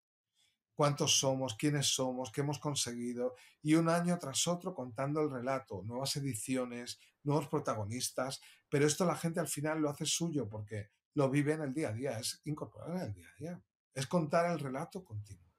Cuántos 0.75 1.19
somos, 1.19 1.55
quiénes 1.55 1.87
somos, 1.87 2.33
qué 2.33 2.41
hemos 2.41 2.59
conseguido, 2.59 3.35
y 3.63 3.75
un 3.75 3.89
año 3.89 4.19
tras 4.19 4.49
otro 4.49 4.75
contando 4.75 5.21
el 5.21 5.31
relato, 5.31 5.83
nuevas 5.85 6.17
ediciones, 6.17 6.99
nuevos 7.23 7.49
protagonistas, 7.49 8.41
pero 8.69 8.87
esto 8.87 9.05
la 9.05 9.17
gente 9.17 9.41
al 9.41 9.49
final 9.49 9.81
lo 9.81 9.91
hace 9.91 10.07
suyo 10.07 10.49
porque 10.49 10.91
lo 11.15 11.29
vive 11.29 11.53
en 11.53 11.63
el 11.63 11.75
día 11.75 11.91
a 11.91 11.93
día, 11.93 12.19
es 12.19 12.41
incorporar 12.45 12.97
en 12.97 13.03
el 13.03 13.13
día 13.13 13.29
a 13.29 13.39
día, 13.39 13.63
es 13.93 14.07
contar 14.07 14.51
el 14.51 14.59
relato 14.59 15.05
continuo 15.05 15.53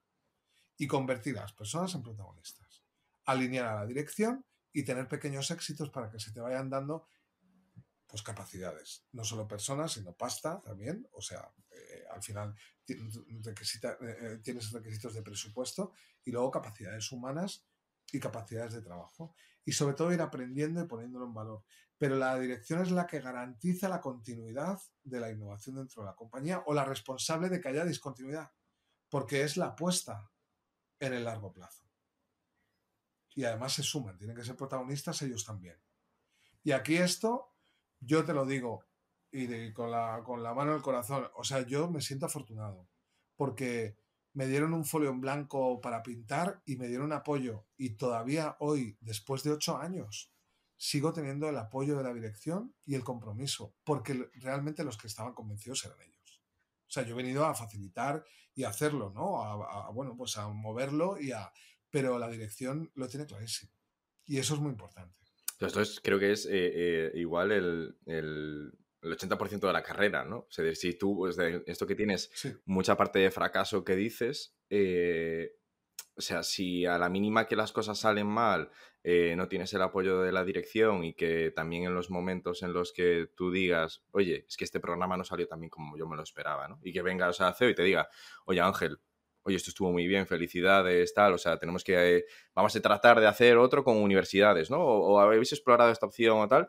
y 0.76 0.86
convertir 0.86 1.38
a 1.38 1.42
las 1.42 1.52
personas 1.52 1.94
en 1.94 2.02
protagonistas, 2.02 2.82
alinear 3.26 3.66
a 3.68 3.74
la 3.76 3.86
dirección 3.86 4.44
y 4.72 4.84
tener 4.84 5.08
pequeños 5.08 5.50
éxitos 5.50 5.90
para 5.90 6.10
que 6.10 6.18
se 6.18 6.32
te 6.32 6.40
vayan 6.40 6.70
dando 6.70 7.06
pues 8.06 8.22
capacidades, 8.22 9.06
no 9.12 9.24
solo 9.24 9.48
personas, 9.48 9.92
sino 9.92 10.12
pasta 10.12 10.60
también, 10.60 11.08
o 11.12 11.22
sea, 11.22 11.50
eh, 11.70 12.04
al 12.10 12.22
final 12.22 12.54
eh, 12.86 12.94
eh, 12.94 14.40
tienes 14.42 14.70
requisitos 14.70 15.14
de 15.14 15.22
presupuesto 15.22 15.92
y 16.22 16.30
luego 16.30 16.50
capacidades 16.50 17.10
humanas 17.10 17.64
y 18.12 18.20
capacidades 18.20 18.74
de 18.74 18.82
trabajo. 18.82 19.34
Y 19.64 19.72
sobre 19.72 19.94
todo 19.94 20.12
ir 20.12 20.20
aprendiendo 20.20 20.82
y 20.82 20.86
poniéndolo 20.86 21.24
en 21.24 21.32
valor. 21.32 21.64
Pero 21.96 22.16
la 22.16 22.38
dirección 22.38 22.82
es 22.82 22.90
la 22.90 23.06
que 23.06 23.20
garantiza 23.20 23.88
la 23.88 24.00
continuidad 24.00 24.78
de 25.02 25.20
la 25.20 25.30
innovación 25.30 25.76
dentro 25.76 26.02
de 26.02 26.08
la 26.08 26.16
compañía 26.16 26.62
o 26.66 26.74
la 26.74 26.84
responsable 26.84 27.48
de 27.48 27.62
que 27.62 27.68
haya 27.68 27.84
discontinuidad, 27.84 28.50
porque 29.08 29.42
es 29.42 29.56
la 29.56 29.68
apuesta 29.68 30.30
en 30.98 31.14
el 31.14 31.24
largo 31.24 31.50
plazo 31.50 31.81
y 33.34 33.44
además 33.44 33.72
se 33.72 33.82
suman, 33.82 34.18
tienen 34.18 34.36
que 34.36 34.44
ser 34.44 34.56
protagonistas 34.56 35.22
ellos 35.22 35.44
también. 35.44 35.76
Y 36.62 36.72
aquí 36.72 36.96
esto, 36.96 37.54
yo 38.00 38.24
te 38.24 38.34
lo 38.34 38.44
digo, 38.44 38.84
y 39.30 39.72
con, 39.72 39.90
la, 39.90 40.22
con 40.24 40.42
la 40.42 40.54
mano 40.54 40.74
el 40.74 40.82
corazón, 40.82 41.28
o 41.34 41.44
sea, 41.44 41.66
yo 41.66 41.90
me 41.90 42.02
siento 42.02 42.26
afortunado, 42.26 42.88
porque 43.36 43.96
me 44.34 44.46
dieron 44.46 44.74
un 44.74 44.84
folio 44.84 45.10
en 45.10 45.20
blanco 45.20 45.80
para 45.80 46.02
pintar 46.02 46.62
y 46.64 46.76
me 46.76 46.88
dieron 46.88 47.12
apoyo. 47.12 47.66
Y 47.76 47.90
todavía 47.90 48.56
hoy, 48.60 48.96
después 49.00 49.42
de 49.42 49.52
ocho 49.52 49.78
años, 49.78 50.32
sigo 50.76 51.12
teniendo 51.12 51.48
el 51.48 51.56
apoyo 51.56 51.96
de 51.96 52.04
la 52.04 52.14
dirección 52.14 52.74
y 52.84 52.94
el 52.94 53.04
compromiso, 53.04 53.74
porque 53.84 54.30
realmente 54.34 54.84
los 54.84 54.98
que 54.98 55.06
estaban 55.06 55.34
convencidos 55.34 55.84
eran 55.84 56.00
ellos. 56.00 56.42
O 56.88 56.90
sea, 56.90 57.04
yo 57.04 57.14
he 57.14 57.16
venido 57.16 57.46
a 57.46 57.54
facilitar 57.54 58.24
y 58.54 58.64
a 58.64 58.68
hacerlo, 58.68 59.10
¿no? 59.14 59.42
A, 59.42 59.86
a 59.86 59.90
bueno, 59.90 60.14
pues 60.16 60.36
a 60.36 60.48
moverlo 60.48 61.18
y 61.18 61.32
a, 61.32 61.52
pero 61.92 62.18
la 62.18 62.28
dirección 62.28 62.90
lo 62.94 63.06
tiene 63.06 63.26
clarísimo. 63.26 63.70
Y 64.24 64.38
eso 64.38 64.54
es 64.54 64.60
muy 64.60 64.70
importante. 64.70 65.14
Entonces, 65.60 66.00
creo 66.02 66.18
que 66.18 66.32
es 66.32 66.46
eh, 66.46 66.50
eh, 66.52 67.12
igual 67.14 67.52
el, 67.52 67.96
el, 68.06 68.72
80% 69.02 69.60
de 69.60 69.72
la 69.72 69.82
carrera, 69.82 70.24
¿no? 70.24 70.38
O 70.38 70.50
sea, 70.50 70.74
si 70.74 70.94
tú, 70.94 71.16
pues, 71.16 71.36
de 71.36 71.62
esto 71.66 71.86
que 71.86 71.94
tienes 71.94 72.30
mucha 72.64 72.96
parte 72.96 73.18
de 73.18 73.30
fracaso 73.30 73.84
que 73.84 73.94
dices, 73.94 74.56
eh, 74.70 75.56
o 76.16 76.20
sea, 76.20 76.42
si 76.42 76.86
a 76.86 76.98
la 76.98 77.08
mínima 77.08 77.46
que 77.46 77.56
las 77.56 77.72
cosas 77.72 77.98
salen 77.98 78.26
mal, 78.26 78.70
no 79.04 79.48
tienes 79.48 79.72
el 79.74 79.82
apoyo 79.82 80.20
de 80.20 80.30
la 80.30 80.44
dirección 80.44 81.04
y 81.04 81.14
que 81.14 81.50
también 81.50 81.84
en 81.84 81.94
los 81.94 82.10
momentos 82.10 82.62
en 82.62 82.72
los 82.72 82.92
que 82.92 83.28
tú 83.34 83.50
digas, 83.50 84.04
oye, 84.12 84.44
es 84.46 84.56
que 84.56 84.64
este 84.64 84.78
programa 84.78 85.16
no 85.16 85.24
salió 85.24 85.48
tan 85.48 85.60
bien 85.60 85.70
como 85.70 85.98
yo 85.98 86.06
me 86.06 86.16
lo 86.16 86.22
esperaba, 86.22 86.68
¿no? 86.68 86.78
Y 86.82 86.92
que 86.92 87.02
venga 87.02 87.28
o 87.28 87.32
sea, 87.32 87.52
CEO 87.54 87.70
y 87.70 87.74
te 87.74 87.82
diga, 87.82 88.08
oye 88.46 88.60
Ángel, 88.60 89.00
oye, 89.44 89.56
esto 89.56 89.70
estuvo 89.70 89.92
muy 89.92 90.06
bien, 90.06 90.26
felicidades, 90.26 91.12
tal, 91.14 91.34
o 91.34 91.38
sea, 91.38 91.58
tenemos 91.58 91.84
que, 91.84 92.18
eh, 92.18 92.24
vamos 92.54 92.74
a 92.76 92.80
tratar 92.80 93.20
de 93.20 93.26
hacer 93.26 93.56
otro 93.56 93.84
con 93.84 93.96
universidades, 93.96 94.70
¿no? 94.70 94.78
O, 94.78 95.18
habéis 95.18 95.52
explorado 95.52 95.90
esta 95.90 96.06
opción 96.06 96.38
o 96.38 96.48
tal. 96.48 96.68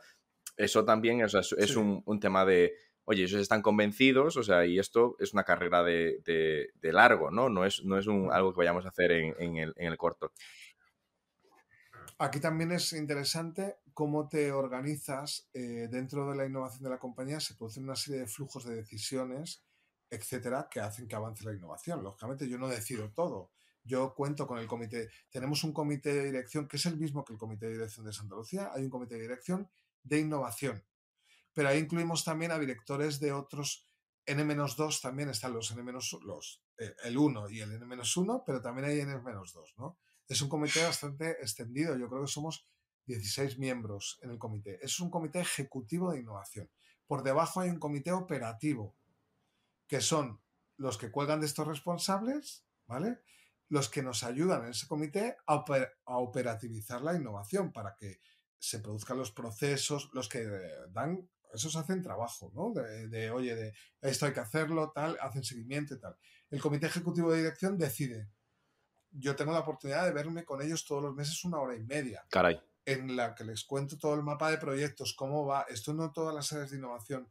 Eso 0.58 0.86
también 0.86 1.22
es, 1.22 1.76
un, 1.76 2.20
tema 2.20 2.46
de, 2.46 2.74
oye, 3.06 3.24
ellos 3.24 3.42
están 3.42 3.62
convencidos, 3.62 4.38
o 4.38 4.44
sea, 4.44 4.66
y 4.66 4.78
esto 4.78 5.16
es 5.20 5.34
una 5.34 5.44
carrera 5.44 5.84
de, 5.84 6.70
largo, 6.82 7.32
¿no? 7.32 7.50
No 7.50 7.66
es, 7.66 7.84
no 7.84 7.98
es 7.98 8.08
un, 8.08 8.32
algo 8.32 8.54
que 8.54 8.60
vayamos 8.60 8.86
a 8.86 8.90
hacer 8.90 9.12
en, 9.12 9.58
el, 9.58 9.98
corto. 9.98 10.32
Aquí 12.20 12.40
también 12.40 12.72
es 12.72 12.94
interesante 12.94 13.78
cómo 13.94 14.30
te 14.30 14.52
organizas 14.52 15.50
eh, 15.54 15.88
dentro 15.90 16.30
de 16.30 16.38
la 16.38 16.46
innovación 16.46 16.84
de 16.84 16.90
la 16.92 17.00
compañía. 17.00 17.40
Se 17.40 17.56
producen 17.56 17.84
una 17.84 17.96
serie 17.96 18.22
de 18.22 18.28
flujos 18.28 18.66
de 18.66 18.76
decisiones 18.76 19.64
etcétera, 20.14 20.68
que 20.70 20.80
hacen 20.80 21.08
que 21.08 21.16
avance 21.16 21.44
la 21.44 21.54
innovación. 21.54 22.04
Lógicamente 22.04 22.48
yo 22.48 22.58
no 22.58 22.68
decido 22.68 23.12
todo. 23.12 23.52
Yo 23.84 24.14
cuento 24.16 24.48
con 24.48 24.60
el 24.60 24.68
comité. 24.68 25.10
Tenemos 25.30 25.64
un 25.64 25.74
comité 25.74 26.14
de 26.14 26.26
dirección 26.26 26.68
que 26.68 26.78
es 26.78 26.86
el 26.86 26.98
mismo 26.98 27.26
que 27.26 27.34
el 27.34 27.40
comité 27.40 27.66
de 27.68 27.74
dirección 27.74 28.06
de 28.06 28.14
Santa 28.14 28.36
Lucía. 28.36 28.72
Hay 28.74 28.84
un 28.84 28.90
comité 28.90 29.16
de 29.16 29.22
dirección 29.22 29.70
de 30.04 30.20
innovación. 30.20 30.84
Pero 31.54 31.70
ahí 31.70 31.80
incluimos 31.80 32.24
también 32.24 32.52
a 32.52 32.60
directores 32.60 33.20
de 33.20 33.34
otros 33.34 33.88
N-2, 34.26 35.02
también 35.02 35.30
están 35.30 35.54
los 35.54 35.72
N- 35.72 35.92
los, 35.92 36.64
eh, 36.78 36.96
el 37.04 37.18
1 37.18 37.50
y 37.50 37.60
el 37.60 37.74
N-1, 37.74 38.44
pero 38.46 38.62
también 38.62 38.88
hay 38.88 39.00
N-2, 39.02 39.74
¿no? 39.78 39.98
Es 40.28 40.42
un 40.42 40.50
comité 40.50 40.82
bastante 40.84 41.32
extendido. 41.32 41.98
Yo 41.98 42.10
creo 42.10 42.22
que 42.22 42.32
somos 42.32 42.66
16 43.06 43.60
miembros 43.60 44.18
en 44.22 44.30
el 44.32 44.40
comité. 44.40 44.80
Es 44.82 45.00
un 45.02 45.10
comité 45.10 45.42
ejecutivo 45.42 46.12
de 46.12 46.20
innovación. 46.20 46.70
Por 47.06 47.22
debajo 47.22 47.60
hay 47.60 47.70
un 47.70 47.80
comité 47.80 48.14
operativo 48.14 48.96
que 49.94 50.02
son 50.02 50.42
los 50.78 50.98
que 50.98 51.12
cuelgan 51.12 51.40
de 51.40 51.46
estos 51.46 51.68
responsables, 51.68 52.66
¿vale? 52.88 53.20
Los 53.70 53.90
que 53.90 54.02
nos 54.02 54.24
ayudan 54.24 54.64
en 54.64 54.72
ese 54.72 54.88
comité 54.88 55.38
a, 55.46 55.64
operativizar 56.18 57.04
la 57.04 57.14
innovación 57.14 57.72
para 57.72 57.94
que 57.94 58.20
se 58.58 58.80
produzcan 58.80 59.20
los 59.20 59.30
procesos, 59.32 60.10
los 60.14 60.28
que 60.28 60.50
dan, 60.90 61.30
esos 61.54 61.76
hacen 61.76 62.02
trabajo, 62.02 62.52
¿no? 62.56 62.74
De, 62.74 63.30
oye, 63.30 63.54
de 63.54 63.74
esto 64.02 64.26
hay 64.26 64.34
que 64.34 64.40
hacerlo, 64.40 64.92
tal, 64.96 65.16
hacen 65.22 65.44
seguimiento 65.44 65.94
y 65.94 66.00
tal. 66.00 66.18
El 66.50 66.60
comité 66.60 66.88
ejecutivo 66.88 67.32
de 67.32 67.44
dirección 67.44 67.78
decide. 67.78 68.32
Yo 69.12 69.36
tengo 69.36 69.52
la 69.52 69.60
oportunidad 69.60 70.06
de 70.06 70.12
verme 70.12 70.44
con 70.44 70.60
ellos 70.60 70.86
todos 70.86 71.04
los 71.04 71.14
meses 71.14 71.46
una 71.46 71.60
hora 71.60 71.76
y 71.76 71.84
media. 71.84 72.26
Caray. 72.32 72.60
En 72.84 73.16
la 73.16 73.36
que 73.36 73.44
les 73.44 73.64
cuento 73.64 74.00
todo 74.00 74.16
el 74.16 74.24
mapa 74.24 74.50
de 74.50 74.58
proyectos, 74.58 75.14
cómo 75.14 75.46
va. 75.46 75.68
Esto 75.70 75.94
no 75.94 76.12
todas 76.12 76.34
las 76.34 76.52
áreas 76.52 76.72
de 76.72 76.78
innovación 76.78 77.30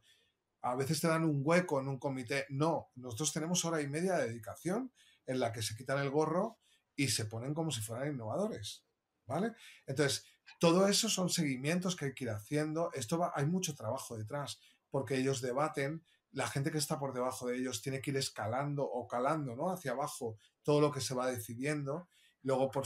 a 0.63 0.75
veces 0.75 1.01
te 1.01 1.09
dan 1.09 1.25
un 1.25 1.41
hueco 1.43 1.81
en 1.81 1.89
un 1.89 1.99
comité. 1.99 2.45
No, 2.49 2.89
nosotros 2.95 3.33
tenemos 3.33 3.65
hora 3.65 3.81
y 3.81 3.87
media 3.87 4.15
de 4.15 4.29
dedicación 4.29 4.93
en 5.25 5.39
la 5.39 5.51
que 5.51 5.61
se 5.61 5.75
quitan 5.75 5.99
el 5.99 6.09
gorro 6.09 6.57
y 6.95 7.09
se 7.09 7.25
ponen 7.25 7.53
como 7.53 7.69
si 7.71 7.81
fueran 7.81 8.13
innovadores. 8.13 8.85
¿Vale? 9.25 9.53
Entonces, 9.85 10.25
todo 10.59 10.87
eso 10.87 11.09
son 11.09 11.29
seguimientos 11.29 11.95
que 11.95 12.05
hay 12.05 12.13
que 12.13 12.23
ir 12.23 12.29
haciendo. 12.29 12.91
Esto 12.93 13.29
hay 13.35 13.45
mucho 13.45 13.75
trabajo 13.75 14.17
detrás, 14.17 14.59
porque 14.89 15.17
ellos 15.17 15.41
debaten, 15.41 16.03
la 16.31 16.47
gente 16.47 16.71
que 16.71 16.77
está 16.77 16.97
por 16.97 17.13
debajo 17.13 17.47
de 17.47 17.57
ellos 17.57 17.81
tiene 17.81 18.01
que 18.01 18.11
ir 18.11 18.17
escalando 18.17 18.83
o 18.83 19.07
calando, 19.07 19.55
¿no? 19.55 19.69
Hacia 19.69 19.91
abajo 19.91 20.37
todo 20.63 20.79
lo 20.79 20.91
que 20.91 21.01
se 21.01 21.13
va 21.13 21.27
decidiendo. 21.27 22.07
Luego, 22.41 22.71
por, 22.71 22.85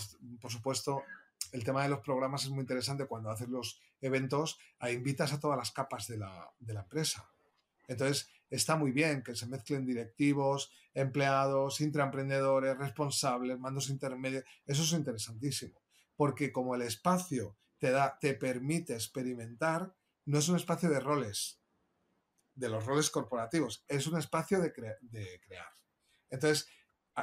supuesto, 0.51 1.03
el 1.51 1.63
tema 1.63 1.84
de 1.84 1.89
los 1.89 1.99
programas 1.99 2.43
es 2.43 2.49
muy 2.49 2.61
interesante 2.61 3.05
cuando 3.05 3.30
haces 3.30 3.49
los 3.49 3.80
eventos, 4.01 4.57
invitas 4.89 5.32
a 5.34 5.39
todas 5.39 5.57
las 5.57 5.71
capas 5.71 6.07
de 6.07 6.17
la, 6.17 6.51
de 6.59 6.73
la 6.73 6.82
empresa. 6.82 7.30
Entonces, 7.88 8.29
está 8.49 8.75
muy 8.75 8.91
bien 8.91 9.23
que 9.23 9.35
se 9.35 9.47
mezclen 9.47 9.85
directivos, 9.85 10.71
empleados, 10.93 11.81
intraemprendedores, 11.81 12.77
responsables, 12.77 13.59
mandos 13.59 13.89
intermedios. 13.89 14.43
Eso 14.65 14.83
es 14.83 14.91
interesantísimo, 14.93 15.81
porque 16.15 16.51
como 16.51 16.75
el 16.75 16.81
espacio 16.81 17.57
te, 17.77 17.91
da, 17.91 18.17
te 18.19 18.33
permite 18.33 18.93
experimentar, 18.93 19.93
no 20.25 20.39
es 20.39 20.49
un 20.49 20.55
espacio 20.57 20.89
de 20.89 20.99
roles, 20.99 21.61
de 22.55 22.69
los 22.69 22.85
roles 22.85 23.09
corporativos, 23.09 23.85
es 23.88 24.07
un 24.07 24.17
espacio 24.17 24.59
de, 24.59 24.73
de 25.01 25.39
crear. 25.45 25.69
Entonces, 26.29 26.67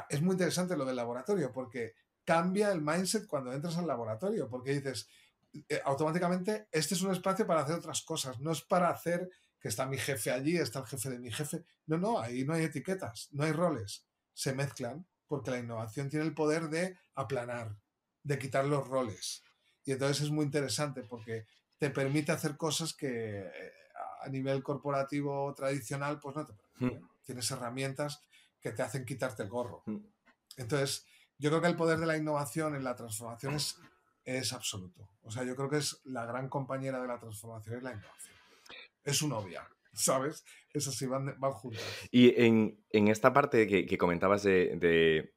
es 0.09 0.21
muy 0.21 0.33
interesante 0.33 0.75
lo 0.75 0.85
del 0.85 0.95
laboratorio, 0.95 1.51
porque 1.51 1.93
cambia 2.23 2.71
el 2.71 2.81
mindset 2.81 3.27
cuando 3.27 3.53
entras 3.53 3.77
al 3.77 3.87
laboratorio, 3.87 4.49
porque 4.49 4.73
dices, 4.73 5.07
eh, 5.69 5.81
automáticamente, 5.85 6.67
este 6.71 6.95
es 6.95 7.01
un 7.01 7.11
espacio 7.11 7.45
para 7.45 7.61
hacer 7.61 7.75
otras 7.75 8.01
cosas, 8.01 8.39
no 8.39 8.51
es 8.51 8.61
para 8.61 8.89
hacer 8.89 9.29
que 9.65 9.69
está 9.69 9.87
mi 9.87 9.97
jefe 9.97 10.29
allí, 10.29 10.57
está 10.57 10.77
el 10.77 10.85
jefe 10.85 11.09
de 11.09 11.17
mi 11.17 11.31
jefe. 11.31 11.63
No, 11.87 11.97
no, 11.97 12.19
ahí 12.19 12.45
no 12.45 12.53
hay 12.53 12.65
etiquetas, 12.65 13.29
no 13.31 13.45
hay 13.45 13.51
roles, 13.51 14.05
se 14.31 14.53
mezclan, 14.53 15.07
porque 15.25 15.49
la 15.49 15.57
innovación 15.57 16.07
tiene 16.07 16.23
el 16.23 16.35
poder 16.35 16.69
de 16.69 16.95
aplanar, 17.15 17.75
de 18.21 18.37
quitar 18.37 18.65
los 18.65 18.87
roles. 18.87 19.41
Y 19.83 19.93
entonces 19.93 20.25
es 20.25 20.29
muy 20.29 20.45
interesante 20.45 21.01
porque 21.01 21.47
te 21.79 21.89
permite 21.89 22.31
hacer 22.31 22.57
cosas 22.57 22.93
que 22.93 23.39
eh, 23.39 23.71
a 24.21 24.29
nivel 24.29 24.61
corporativo 24.61 25.51
tradicional, 25.55 26.19
pues 26.19 26.35
no 26.35 26.45
te 26.45 26.53
permiten. 26.53 27.01
Hmm. 27.01 27.09
Tienes 27.23 27.49
herramientas 27.49 28.21
que 28.61 28.71
te 28.71 28.83
hacen 28.83 29.03
quitarte 29.03 29.41
el 29.41 29.49
gorro. 29.49 29.81
Hmm. 29.87 29.97
Entonces, 30.57 31.07
yo 31.39 31.49
creo 31.49 31.63
que 31.63 31.69
el 31.69 31.75
poder 31.75 31.97
de 31.97 32.05
la 32.05 32.17
innovación 32.17 32.75
en 32.75 32.83
la 32.83 32.95
transformación 32.95 33.55
es, 34.25 34.53
absoluto. 34.53 35.09
O 35.23 35.31
sea, 35.31 35.43
yo 35.43 35.55
creo 35.55 35.71
que 35.71 35.77
es 35.77 36.01
la 36.03 36.27
gran 36.27 36.49
compañera 36.49 37.01
de 37.01 37.07
la 37.07 37.17
transformación 37.17 37.77
es 37.77 37.81
la 37.81 37.93
innovación. 37.93 38.34
Es 39.05 39.21
un 39.21 39.31
obvia, 39.31 39.65
¿sabes? 39.93 40.43
Eso 40.73 40.91
sí, 40.91 41.05
van, 41.05 41.39
van 41.39 41.51
juntas. 41.51 41.81
Y 42.11 42.33
en, 42.41 42.83
esta 42.91 43.31
parte 43.31 43.67
que, 43.67 43.97
comentabas 43.97 44.43
de, 44.43 45.31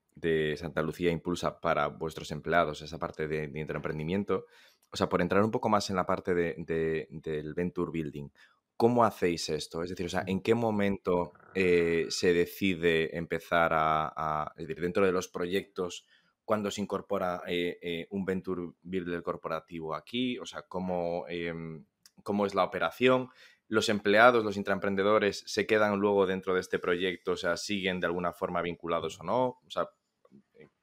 Santa 0.57 0.83
Lucía 0.83 1.13
Impulsa 1.13 1.61
para 1.61 1.87
vuestros 1.87 2.33
empleados, 2.33 2.83
esa 2.83 2.99
parte 2.99 3.29
de, 3.29 3.47
de 3.47 3.61
intraemprendimiento, 3.61 4.47
o 4.91 4.97
sea, 4.97 5.09
por 5.09 5.21
entrar 5.21 5.45
un 5.45 5.51
poco 5.51 5.69
más 5.69 5.91
en 5.91 5.97
la 5.97 6.07
parte 6.07 6.35
del 6.35 7.55
venture 7.55 7.91
building, 7.93 8.29
¿cómo 8.77 9.05
hacéis 9.05 9.49
esto? 9.51 9.83
Es 9.83 9.91
decir, 9.91 10.07
o 10.07 10.09
sea, 10.09 10.25
¿en 10.27 10.41
qué 10.41 10.55
momento 10.55 11.33
eh, 11.55 12.07
se 12.11 12.33
decide 12.33 13.17
empezar 13.17 13.73
a, 13.75 14.53
es 14.57 14.69
decir, 14.69 14.83
dentro 14.83 15.05
de 15.05 15.13
los 15.13 15.29
proyectos, 15.29 16.07
cuando 16.45 16.71
se 16.71 16.81
incorpora 16.81 17.43
eh, 17.47 17.79
eh, 17.83 18.07
un 18.11 18.25
venture 18.25 18.71
builder 18.81 19.23
corporativo 19.23 19.95
aquí? 19.95 20.39
O 20.39 20.47
sea, 20.47 20.63
¿cómo, 20.63 21.27
em, 21.29 21.85
¿cómo 22.23 22.47
es 22.47 22.55
la 22.55 22.65
operación? 22.65 23.29
¿Los 23.69 23.89
empleados, 23.89 24.45
los 24.45 24.57
intraemprendedores, 24.57 25.45
se 25.47 25.67
quedan 25.67 25.99
luego 25.99 26.27
dentro 26.27 26.55
de 26.55 26.61
este 26.61 26.79
proyecto? 26.79 27.33
O 27.33 27.37
sea, 27.37 27.57
¿siguen 27.57 28.01
de 28.01 28.07
alguna 28.07 28.33
forma 28.33 28.63
vinculados 28.63 29.21
o 29.21 29.25
no? 29.25 29.47
O 29.47 29.71
sea, 29.71 29.89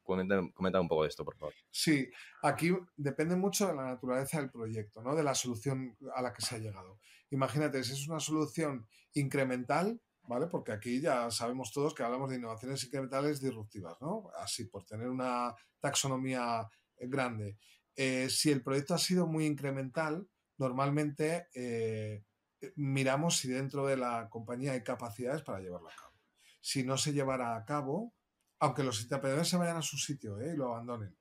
Comenta, 0.06 0.80
un 0.80 0.88
poco 0.88 1.02
de 1.02 1.10
esto, 1.10 1.26
por 1.26 1.36
favor. 1.36 1.54
Sí, 1.72 2.08
aquí 2.44 2.72
depende 2.96 3.36
mucho 3.36 3.68
de 3.68 3.74
la 3.74 3.86
naturaleza 3.86 4.40
del 4.40 4.52
proyecto, 4.52 5.02
¿no? 5.02 5.16
de 5.16 5.24
la 5.24 5.34
solución 5.34 5.98
a 6.14 6.22
la 6.22 6.32
que 6.32 6.44
se 6.44 6.56
ha 6.56 6.60
llegado. 6.60 7.00
Imagínate, 7.32 7.84
si 7.84 7.94
es 7.94 8.08
una 8.08 8.20
solución 8.20 8.88
incremental, 9.14 10.00
¿vale? 10.28 10.46
Porque 10.46 10.72
aquí 10.72 11.02
ya 11.02 11.32
sabemos 11.32 11.72
todos 11.72 11.96
que 11.96 12.04
hablamos 12.04 12.30
de 12.30 12.36
innovaciones 12.36 12.84
incrementales 12.84 13.42
disruptivas, 13.42 14.00
¿no? 14.00 14.30
Así, 14.38 14.66
por 14.66 14.86
tener 14.86 15.10
una 15.10 15.56
taxonomía 15.80 16.70
eh, 16.98 17.08
grande. 17.08 17.58
Eh, 17.96 18.30
si 18.30 18.52
el 18.52 18.62
proyecto 18.62 18.94
ha 18.94 19.00
sido 19.00 19.26
muy 19.26 19.48
incremental, 19.48 20.28
normalmente 20.58 21.48
eh, 21.56 22.24
miramos 22.76 23.38
si 23.38 23.48
dentro 23.48 23.86
de 23.86 23.98
la 23.98 24.30
compañía 24.30 24.74
hay 24.74 24.84
capacidades 24.84 25.42
para 25.42 25.60
llevarlo 25.60 25.90
a 25.90 25.96
cabo. 25.96 26.14
Si 26.62 26.84
no 26.84 26.98
se 26.98 27.14
llevará 27.14 27.56
a 27.56 27.66
cabo, 27.66 28.14
aunque 28.60 28.84
los 28.84 29.02
interpretadores 29.02 29.48
se 29.48 29.58
vayan 29.58 29.78
a 29.78 29.82
su 29.82 29.98
sitio 29.98 30.40
¿eh? 30.42 30.54
y 30.54 30.58
lo 30.58 30.74
abandonen, 30.74 31.18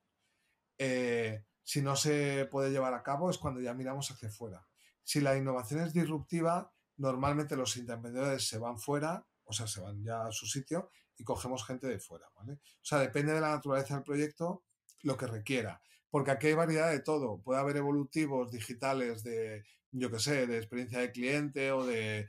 eh, 0.78 1.45
si 1.62 1.82
no 1.82 1.97
se 1.97 2.47
puede 2.51 2.70
llevar 2.70 2.95
a 2.95 3.03
cabo 3.03 3.30
es 3.30 3.38
cuando 3.38 3.61
ya 3.61 3.74
miramos 3.74 4.11
hacia 4.11 4.28
afuera. 4.28 4.66
Si 5.03 5.20
la 5.20 5.36
innovación 5.36 5.80
es 5.80 5.92
disruptiva, 5.92 6.72
normalmente 6.97 7.57
los 7.57 7.76
interpretadores 7.76 8.47
se 8.49 8.59
van 8.59 8.78
fuera, 8.78 9.26
o 9.45 9.53
sea, 9.53 9.66
se 9.66 9.80
van 9.80 10.03
ya 10.03 10.26
a 10.26 10.32
su 10.32 10.47
sitio 10.47 10.90
y 11.16 11.24
cogemos 11.24 11.64
gente 11.64 11.86
de 11.86 11.99
fuera, 11.99 12.26
¿vale? 12.34 12.55
O 12.55 12.84
sea, 12.84 12.99
depende 12.99 13.32
de 13.32 13.40
la 13.40 13.51
naturaleza 13.51 13.95
del 13.95 14.03
proyecto 14.03 14.64
lo 15.03 15.16
que 15.16 15.26
requiera, 15.26 15.80
porque 16.15 16.31
aquí 16.31 16.47
hay 16.47 16.55
variedad 16.55 16.93
de 16.93 17.01
todo. 17.01 17.43
Puede 17.43 17.59
haber 17.59 17.77
evolutivos 17.77 18.53
digitales 18.53 19.25
de 19.25 19.65
yo 19.91 20.12
qué 20.12 20.21
sé, 20.21 20.47
de 20.47 20.59
experiencia 20.59 21.01
de 21.01 21.11
cliente 21.11 21.73
o 21.73 21.85
de 21.85 22.29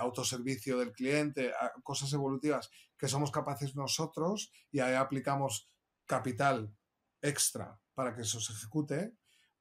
autoservicio 0.00 0.78
del 0.78 0.94
cliente, 0.94 1.52
cosas 1.82 2.10
evolutivas 2.14 2.70
que 2.96 3.08
somos 3.08 3.30
capaces 3.30 3.76
nosotros 3.76 4.50
y 4.72 4.80
ahí 4.80 4.94
aplicamos 4.94 5.70
capital 6.06 6.74
extra 7.20 7.78
para 7.92 8.14
que 8.14 8.22
eso 8.22 8.40
se 8.40 8.54
ejecute, 8.54 9.12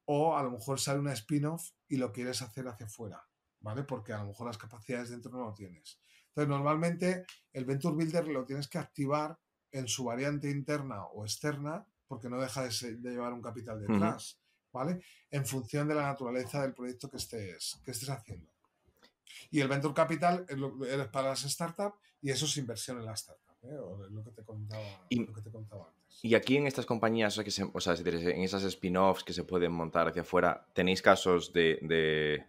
o 0.06 0.38
a 0.38 0.44
lo 0.44 0.52
mejor 0.52 0.80
sale 0.80 1.00
una 1.00 1.12
spin-off 1.12 1.72
y 1.90 1.98
lo 1.98 2.14
quieres 2.14 2.42
hacer 2.42 2.70
hacia 2.70 2.86
afuera, 2.86 3.28
¿vale? 3.60 3.84
Porque 3.84 4.14
a 4.14 4.20
lo 4.20 4.28
mejor 4.28 4.48
las 4.48 4.58
capacidades 4.58 5.10
dentro 5.10 5.34
no 5.34 5.48
lo 5.48 5.54
tienes. 5.54 6.00
Entonces, 6.30 6.48
normalmente 6.48 7.26
el 7.52 7.66
Venture 7.66 7.96
Builder 7.96 8.26
lo 8.30 8.46
tienes 8.46 8.70
que 8.70 8.78
activar 8.78 9.38
en 9.74 9.90
su 9.90 10.06
variante 10.06 10.50
interna 10.50 11.04
o 11.08 11.26
externa, 11.26 11.86
porque 12.08 12.30
no 12.30 12.40
deja 12.40 12.64
de, 12.64 12.70
llevar 13.02 13.34
un 13.34 13.42
capital 13.42 13.80
detrás. 13.80 14.40
¿vale? 14.76 15.00
En 15.32 15.46
función 15.46 15.88
de 15.88 15.96
la 15.96 16.04
naturaleza 16.04 16.62
del 16.62 16.74
proyecto 16.74 17.10
que 17.10 17.18
estés, 17.18 17.80
que 17.84 17.92
estés 17.92 18.10
haciendo. 18.10 18.52
Y 19.50 19.62
el 19.62 19.68
Venture 19.68 19.94
Capital 19.94 20.46
es, 20.50 21.08
para 21.08 21.30
las 21.30 21.42
startups 21.42 21.98
y 22.22 22.30
eso 22.30 22.46
es 22.46 22.58
inversión 22.58 22.98
en 22.98 23.06
la 23.06 23.14
startup, 23.14 23.56
¿eh? 23.64 23.76
lo, 24.10 24.24
que 24.24 24.32
te 24.32 24.44
contaba, 24.44 25.88
antes. 25.88 26.20
Y 26.22 26.36
aquí 26.36 26.58
en 26.58 26.68
estas 26.68 26.86
compañías, 26.86 27.38
que 27.38 27.70
o 27.74 27.80
sea, 27.80 27.96
en 27.96 28.42
esas 28.42 28.64
spin-offs 28.64 29.24
que 29.24 29.34
se 29.34 29.44
pueden 29.44 29.72
montar 29.72 30.08
hacia 30.08 30.24
afuera, 30.24 30.68
¿tenéis 30.74 31.02
casos 31.02 31.54
de, 31.54 32.46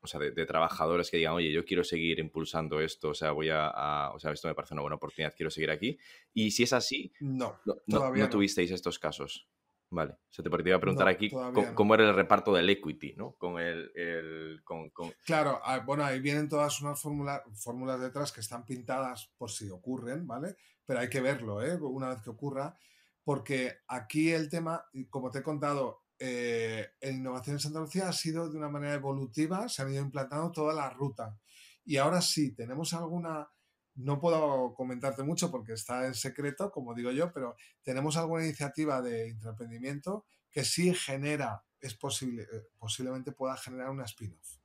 o 0.00 0.06
sea, 0.06 0.20
de, 0.20 0.46
trabajadores 0.46 1.10
que 1.10 1.18
digan, 1.18 1.34
oye, 1.34 1.52
yo 1.52 1.64
quiero 1.64 1.84
seguir 1.84 2.18
impulsando 2.18 2.80
esto, 2.80 3.10
o 3.10 3.14
sea, 3.14 3.32
voy 3.32 3.48
a, 3.50 4.10
o 4.14 4.18
sea, 4.18 4.32
esto 4.32 4.48
me 4.48 4.54
parece 4.54 4.74
una 4.74 4.82
buena 4.82 4.96
oportunidad, 4.96 5.34
quiero 5.36 5.50
seguir 5.50 5.70
aquí? 5.70 5.98
Y 6.32 6.50
si 6.50 6.62
es 6.62 6.72
así, 6.72 7.12
no, 7.20 7.58
no 7.86 8.30
tuvisteis 8.30 8.70
estos 8.70 8.98
casos. 8.98 9.48
Vale, 9.92 10.18
se 10.28 10.44
te 10.44 10.50
podría 10.50 10.78
preguntar 10.78 11.08
aquí 11.08 11.30
cómo, 11.74 11.94
era 11.94 12.08
el 12.08 12.14
reparto 12.14 12.54
del 12.54 12.70
equity, 12.70 13.14
¿no? 13.16 13.32
Con 13.32 13.58
el... 13.58 14.60
con, 14.62 14.88
Claro, 15.26 15.60
ah, 15.64 15.80
bueno, 15.80 16.04
ahí 16.04 16.20
vienen 16.20 16.48
todas 16.48 16.80
unas 16.80 17.00
fórmulas 17.00 18.00
detrás 18.00 18.30
que 18.30 18.40
están 18.40 18.64
pintadas 18.64 19.32
por 19.36 19.50
si 19.50 19.68
ocurren, 19.68 20.28
¿vale? 20.28 20.54
Pero 20.86 21.00
hay 21.00 21.08
que 21.08 21.20
verlo, 21.20 21.60
¿eh? 21.60 21.74
Una 21.74 22.10
vez 22.10 22.22
que 22.22 22.30
ocurra, 22.30 22.78
porque 23.24 23.78
aquí 23.88 24.30
el 24.30 24.48
tema, 24.48 24.84
como 25.10 25.30
te 25.32 25.40
he 25.40 25.42
contado, 25.42 25.99
eh, 26.20 26.92
Innovación 27.02 27.56
en 27.56 27.60
Santa 27.60 27.80
Lucía 27.80 28.08
ha 28.08 28.12
sido 28.12 28.48
de 28.48 28.56
una 28.56 28.68
manera 28.68 28.94
evolutiva, 28.94 29.68
se 29.68 29.82
han 29.82 29.92
ido 29.92 30.02
implantando 30.02 30.52
toda 30.52 30.72
la 30.74 30.90
ruta. 30.90 31.36
Y 31.84 31.96
ahora 31.96 32.20
sí, 32.20 32.52
tenemos 32.52 32.94
alguna 32.94 33.50
no 33.96 34.20
puedo 34.20 34.74
comentarte 34.74 35.22
mucho 35.22 35.50
porque 35.50 35.72
está 35.72 36.06
en 36.06 36.14
secreto, 36.14 36.70
como 36.70 36.94
digo 36.94 37.10
yo, 37.10 37.32
pero 37.32 37.56
tenemos 37.82 38.16
alguna 38.16 38.44
iniciativa 38.44 39.02
de 39.02 39.28
intraemprendimiento 39.28 40.26
que 40.50 40.64
sí 40.64 40.94
genera, 40.94 41.64
es 41.80 41.94
posible, 41.94 42.42
eh, 42.42 42.68
posiblemente 42.78 43.32
pueda 43.32 43.56
generar 43.56 43.90
una 43.90 44.04
spin-off. 44.04 44.58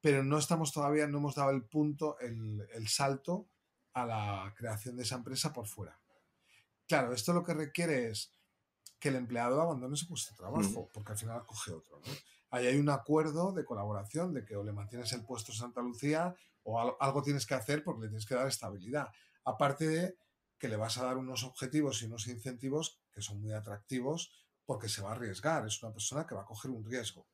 Pero 0.00 0.22
no 0.22 0.38
estamos 0.38 0.72
todavía, 0.72 1.06
no 1.06 1.18
hemos 1.18 1.34
dado 1.34 1.50
el 1.50 1.64
punto, 1.64 2.18
el, 2.20 2.88
salto 2.88 3.48
a 3.94 4.06
la 4.06 4.54
creación 4.56 4.96
de 4.96 5.02
esa 5.02 5.16
empresa 5.16 5.52
por 5.52 5.66
fuera. 5.66 5.98
Claro, 6.86 7.12
esto 7.12 7.32
lo 7.32 7.42
que 7.42 7.54
requiere 7.54 8.10
es 8.10 8.32
que 8.98 9.08
el 9.08 9.16
empleado 9.16 9.60
abandone 9.60 9.96
su 9.96 10.08
puesto 10.08 10.32
de 10.32 10.38
trabajo, 10.38 10.88
porque 10.92 11.12
al 11.12 11.18
final 11.18 11.44
coge 11.44 11.72
otro. 11.72 12.00
Ahí 12.50 12.66
hay 12.66 12.78
un 12.78 12.88
acuerdo 12.88 13.52
de 13.52 13.64
colaboración 13.64 14.32
de 14.32 14.44
que 14.44 14.56
o 14.56 14.64
le 14.64 14.72
mantienes 14.72 15.12
el 15.12 15.24
puesto 15.24 15.52
en 15.52 15.58
Santa 15.58 15.82
Lucía 15.82 16.34
o 16.62 16.96
algo 17.00 17.22
tienes 17.22 17.46
que 17.46 17.54
hacer 17.54 17.84
porque 17.84 18.02
le 18.02 18.08
tienes 18.08 18.26
que 18.26 18.34
dar 18.34 18.46
estabilidad. 18.46 19.08
Aparte 19.44 19.86
de 19.88 20.18
que 20.58 20.68
le 20.68 20.76
vas 20.76 20.96
a 20.98 21.04
dar 21.04 21.18
unos 21.18 21.44
objetivos 21.44 22.02
y 22.02 22.06
unos 22.06 22.26
incentivos 22.28 23.00
que 23.12 23.20
son 23.20 23.40
muy 23.40 23.52
atractivos 23.52 24.32
porque 24.64 24.88
se 24.88 25.02
va 25.02 25.10
a 25.10 25.14
arriesgar, 25.14 25.66
es 25.66 25.82
una 25.82 25.92
persona 25.92 26.26
que 26.26 26.34
va 26.34 26.42
a 26.42 26.46
coger 26.46 26.70
un 26.70 26.84
riesgo. 26.84 27.28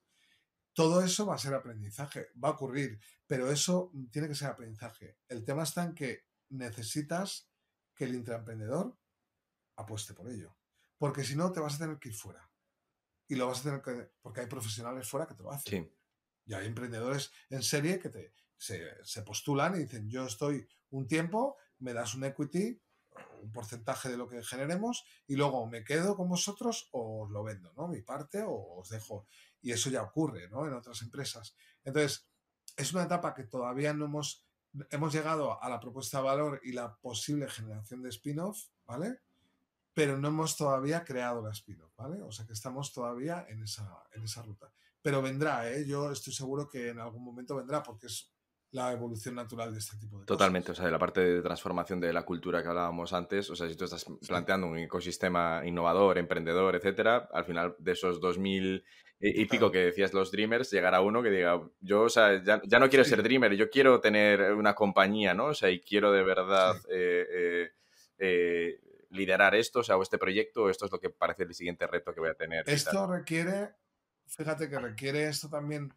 Todo 0.75 1.03
eso 1.03 1.27
va 1.27 1.35
a 1.35 1.39
ser 1.39 1.55
aprendizaje, 1.55 2.29
va 2.43 2.49
a 2.49 2.53
ocurrir, 2.53 2.99
pero 3.27 3.51
eso 3.51 3.91
tiene 4.11 4.29
que 4.29 4.35
ser 4.35 4.49
aprendizaje. 4.49 5.19
El 5.29 5.45
tema 5.45 5.63
está 5.63 5.85
en 5.85 5.95
que 5.95 6.27
necesitas 6.49 7.49
que 7.95 8.05
el 8.05 8.15
intraemprendedor 8.15 8.97
apueste 9.77 10.15
por 10.15 10.29
ello, 10.31 10.57
porque 11.03 11.25
si 11.25 11.35
no 11.35 11.51
te 11.51 11.59
vas 11.59 11.75
a 11.75 11.79
tener 11.79 11.99
que 11.99 12.11
ir 12.11 12.15
fuera. 12.15 12.49
Y 13.27 13.35
lo 13.35 13.49
vas 13.49 13.59
a 13.59 13.63
tener 13.65 13.83
que, 13.83 14.13
porque 14.21 14.43
hay 14.43 14.47
profesionales 14.47 15.09
fuera 15.09 15.27
que 15.27 15.35
te 15.35 15.43
lo 15.43 15.51
hacen. 15.51 15.93
Y 16.47 16.55
hay 16.55 16.65
emprendedores 16.65 17.33
en 17.51 17.65
serie 17.65 17.99
que 17.99 18.09
te, 18.09 18.33
se, 18.57 19.23
postulan 19.27 19.75
y 19.75 19.81
dicen, 19.81 20.09
yo 20.09 20.25
estoy 20.25 20.65
un 20.91 21.09
tiempo, 21.09 21.57
me 21.81 21.93
das 21.93 22.15
un 22.15 22.23
equity, 22.23 22.81
un 23.43 23.51
porcentaje 23.51 24.11
de 24.11 24.17
lo 24.17 24.29
que 24.29 24.45
generemos 24.45 25.05
y 25.27 25.35
luego 25.35 25.67
me 25.67 25.83
quedo 25.83 26.17
con 26.17 26.29
vosotros 26.29 26.89
o 26.93 27.25
os 27.25 27.33
lo 27.33 27.43
vendo, 27.43 27.73
¿no? 27.77 27.89
Mi 27.89 28.03
parte 28.03 28.45
o 28.45 28.79
os 28.79 28.89
dejo. 28.89 29.27
Y 29.61 29.73
eso 29.73 29.91
ya 29.91 30.05
ocurre, 30.05 30.49
¿no? 30.51 30.69
En 30.69 30.73
otras 30.73 31.03
empresas. 31.03 31.57
Entonces, 31.83 32.29
es 32.77 32.93
una 32.93 33.03
etapa 33.03 33.35
que 33.35 33.43
todavía 33.43 33.93
no 33.93 34.05
hemos, 34.05 34.47
hemos 34.89 35.13
llegado 35.13 35.61
a 35.61 35.69
la 35.69 35.81
propuesta 35.81 36.19
de 36.19 36.25
valor 36.27 36.61
y 36.63 36.71
la 36.71 36.95
posible 36.95 37.51
generación 37.51 38.03
de 38.03 38.11
spin-off, 38.11 38.69
¿vale? 38.85 39.19
Pero 39.95 40.17
no 40.17 40.29
hemos 40.29 40.57
todavía 40.57 41.05
creado 41.05 41.43
la 41.43 41.51
spin-off, 41.51 41.93
¿vale? 41.97 42.23
O 42.23 42.33
sea 42.33 42.47
que 42.47 42.53
estamos 42.53 42.93
todavía 42.93 43.47
en 43.49 43.63
esa, 43.63 44.03
en 44.15 44.23
esa 44.23 44.43
ruta. 44.43 44.73
Pero 45.03 45.21
vendrá, 45.21 45.71
¿eh? 45.71 45.85
Yo 45.87 46.11
estoy 46.11 46.33
seguro 46.33 46.69
que 46.69 46.91
en 46.91 47.01
algún 47.01 47.25
momento 47.25 47.57
vendrá 47.57 47.83
porque 47.83 48.07
es 48.07 48.33
la 48.73 48.91
evolución 48.91 49.35
natural 49.35 49.73
de 49.73 49.79
este 49.79 49.99
tipo 49.99 50.19
de 50.19 50.25
Totalmente, 50.25 50.73
o 50.73 50.75
sea, 50.75 50.87
de 50.87 50.91
la 50.91 50.99
parte 50.99 51.21
de 51.21 51.43
transformación 51.43 52.01
de 52.01 52.13
la 52.13 52.25
cultura 52.25 52.63
que 52.63 52.69
hablábamos 52.69 53.13
antes, 53.13 53.51
o 53.51 53.57
sea, 53.57 53.69
si 53.69 53.77
tú 53.77 53.85
estás 53.85 54.07
planteando 54.27 54.67
un 54.67 54.79
ecosistema 54.79 55.61
innovador, 55.65 56.17
emprendedor, 56.17 56.75
etcétera, 56.75 57.29
al 57.33 57.45
final 57.45 57.77
de 57.79 57.93
esos 57.93 58.19
2000 58.19 58.83
y, 59.25 59.45
pico 59.45 59.71
que 59.71 59.79
decías 59.79 60.13
los 60.13 60.33
Dreamers, 60.33 60.71
llegará 60.71 61.01
uno 61.01 61.23
que 61.23 61.31
diga, 61.31 61.61
yo, 61.81 62.03
o 62.03 62.09
sea, 62.09 62.43
ya, 62.43 62.79
no 62.79 62.89
quiero 62.89 63.05
ser 63.05 63.23
Dreamer, 63.23 63.55
yo 63.55 63.71
quiero 63.71 64.01
tener 64.01 64.53
una 64.55 64.75
compañía, 64.75 65.33
¿no? 65.33 65.47
O 65.47 65.55
sea, 65.55 65.71
y 65.71 65.81
quiero 65.81 66.11
de 66.11 66.25
verdad 66.25 66.75
eh, 66.91 67.27
eh, 67.31 67.71
eh, 68.19 68.81
liderar 69.13 69.55
esto, 69.55 69.81
o 69.81 69.83
sea, 69.85 69.97
o 69.97 70.03
este 70.03 70.19
proyecto, 70.19 70.69
esto 70.69 70.87
es 70.87 70.93
lo 70.93 70.99
que 70.99 71.11
parece 71.11 71.45
el 71.45 71.55
siguiente 71.55 71.87
reto 71.87 72.13
que 72.13 72.21
voy 72.21 72.31
a 72.31 72.35
tener. 72.35 72.69
Esto 72.69 73.07
requiere, 73.07 73.75
fíjate 74.27 74.69
que 74.69 74.79
requiere 74.79 75.29
esto 75.29 75.49
también 75.49 75.95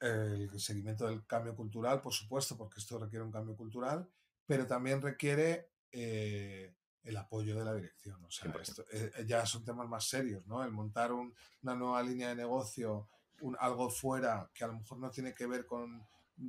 el 0.00 0.60
seguimiento 0.60 1.06
del 1.06 1.26
cambio 1.26 1.56
cultural, 1.56 2.02
por 2.02 2.12
supuesto, 2.12 2.56
porque 2.58 2.78
esto 2.78 2.98
requiere 2.98 3.24
un 3.24 3.32
cambio 3.32 3.56
cultural, 3.56 4.06
pero 4.44 4.66
también 4.66 5.00
requiere 5.00 5.70
eh, 5.90 6.74
el 7.02 7.16
apoyo 7.16 7.56
de 7.56 7.64
la 7.64 7.74
dirección. 7.74 8.22
O 8.24 8.30
sea, 8.30 8.52
eh, 8.92 9.10
eh, 9.16 9.24
ya 9.26 9.46
son 9.46 9.64
temas 9.64 9.88
más 9.88 10.06
serios, 10.06 10.46
¿no? 10.46 10.62
El 10.62 10.72
montar 10.72 11.12
una 11.12 11.74
nueva 11.74 12.02
línea 12.02 12.28
de 12.28 12.34
negocio, 12.34 13.08
un, 13.40 13.56
algo 13.58 13.88
fuera 13.88 14.50
que 14.52 14.64
a 14.64 14.66
lo 14.66 14.74
mejor 14.74 14.98
no 14.98 15.10
tiene 15.10 15.32
que 15.32 15.46
ver 15.46 15.64
con 15.64 16.06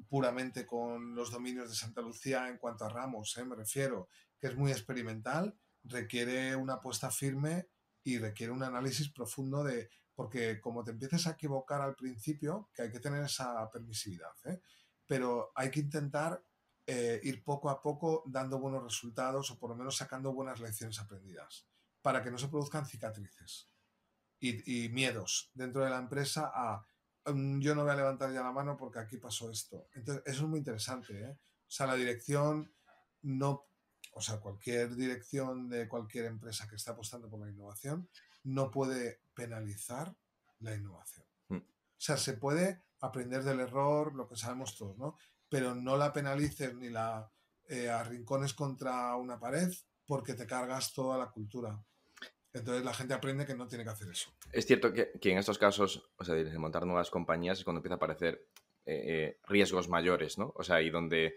puramente 0.09 0.65
con 0.65 1.13
los 1.13 1.31
dominios 1.31 1.69
de 1.69 1.75
Santa 1.75 2.01
Lucía 2.01 2.49
en 2.49 2.57
cuanto 2.57 2.85
a 2.85 2.89
ramos, 2.89 3.37
me 3.45 3.55
refiero, 3.55 4.09
que 4.39 4.47
es 4.47 4.55
muy 4.55 4.71
experimental, 4.71 5.55
requiere 5.85 6.55
una 6.55 6.75
apuesta 6.75 7.09
firme 7.11 7.69
y 8.03 8.17
requiere 8.17 8.51
un 8.51 8.63
análisis 8.63 9.09
profundo 9.09 9.63
de 9.63 9.89
porque 10.15 10.61
como 10.61 10.83
te 10.83 10.91
empieces 10.91 11.27
a 11.27 11.31
equivocar 11.31 11.81
al 11.81 11.95
principio, 11.95 12.69
que 12.73 12.83
hay 12.83 12.91
que 12.91 13.01
tener 13.01 13.23
esa 13.23 13.69
permisividad, 13.69 14.33
¿eh? 14.45 14.61
pero 15.05 15.51
hay 15.55 15.69
que 15.69 15.81
intentar 15.81 16.41
eh, 16.87 17.19
ir 17.23 17.43
poco 17.43 17.69
a 17.69 17.81
poco 17.81 18.23
dando 18.25 18.59
buenos 18.59 18.83
resultados 18.83 19.51
o 19.51 19.59
por 19.59 19.71
lo 19.71 19.75
menos 19.75 19.97
sacando 19.97 20.33
buenas 20.33 20.59
lecciones 20.61 20.99
aprendidas, 20.99 21.67
para 22.01 22.23
que 22.23 22.31
no 22.31 22.37
se 22.37 22.47
produzcan 22.47 22.85
cicatrices 22.85 23.69
y, 24.39 24.89
miedos 24.89 25.49
dentro 25.53 25.83
de 25.83 25.89
la 25.89 25.97
empresa 25.97 26.51
a 26.53 26.85
mm, 27.25 27.59
yo 27.59 27.73
no 27.75 27.83
voy 27.83 27.91
a 27.91 27.95
levantar 27.95 28.31
ya 28.31 28.43
la 28.43 28.51
mano 28.51 28.77
porque 28.77 28.99
aquí 28.99 29.17
pasó 29.17 29.49
esto. 29.49 29.87
Entonces, 29.93 30.23
eso 30.27 30.43
es 30.43 30.47
muy 30.47 30.59
interesante. 30.59 31.19
¿eh? 31.19 31.31
O 31.31 31.71
sea, 31.71 31.87
la 31.87 31.95
dirección 31.95 32.71
no, 33.23 33.67
o 34.17 34.21
sea, 34.21 34.37
cualquier 34.39 34.95
dirección 34.95 35.67
de 35.67 35.89
cualquier 35.89 36.25
empresa 36.25 36.69
que 36.69 36.77
esté 36.77 36.89
apostando 36.89 37.29
por 37.29 37.41
la 37.41 37.49
innovación 37.49 38.09
no 38.45 38.71
puede 38.71 39.19
penalizar 39.33 40.15
la 40.59 40.73
innovación. 40.73 41.25
Mm. 41.49 41.57
O 41.57 41.63
sea, 41.97 42.15
se 42.15 42.33
puede 42.33 42.81
aprender 43.01 43.43
del 43.43 43.59
error, 43.59 44.15
lo 44.15 44.29
que 44.29 44.37
sabemos 44.37 44.77
todos, 44.77 44.97
¿no? 44.97 45.17
Pero 45.49 45.75
no 45.75 45.97
la 45.97 46.13
penalices 46.13 46.73
ni 46.75 46.89
la 46.89 47.29
eh, 47.67 47.89
arrincones 47.89 48.53
contra 48.53 49.15
una 49.17 49.37
pared 49.37 49.69
porque 50.07 50.33
te 50.33 50.47
cargas 50.47 50.93
toda 50.93 51.17
la 51.17 51.29
cultura. 51.29 51.77
Entonces 52.53 52.85
la 52.85 52.93
gente 52.93 53.13
aprende 53.13 53.45
que 53.45 53.53
no 53.53 53.67
tiene 53.67 53.83
que 53.83 53.89
hacer 53.89 54.09
eso. 54.09 54.31
Es 54.53 54.65
cierto 54.65 54.93
que, 54.93 55.11
en 55.21 55.37
estos 55.37 55.57
casos, 55.57 56.09
o 56.15 56.23
sea, 56.23 56.35
de 56.35 56.57
montar 56.57 56.85
nuevas 56.85 57.09
compañías 57.09 57.57
es 57.57 57.65
cuando 57.65 57.79
empieza 57.79 57.95
a 57.95 57.97
aparecer 57.97 58.47
eh, 58.85 59.03
eh, 59.07 59.39
riesgos 59.47 59.89
mayores, 59.89 60.37
¿no? 60.37 60.53
O 60.55 60.63
sea, 60.63 60.81
y 60.81 60.89
donde 60.89 61.35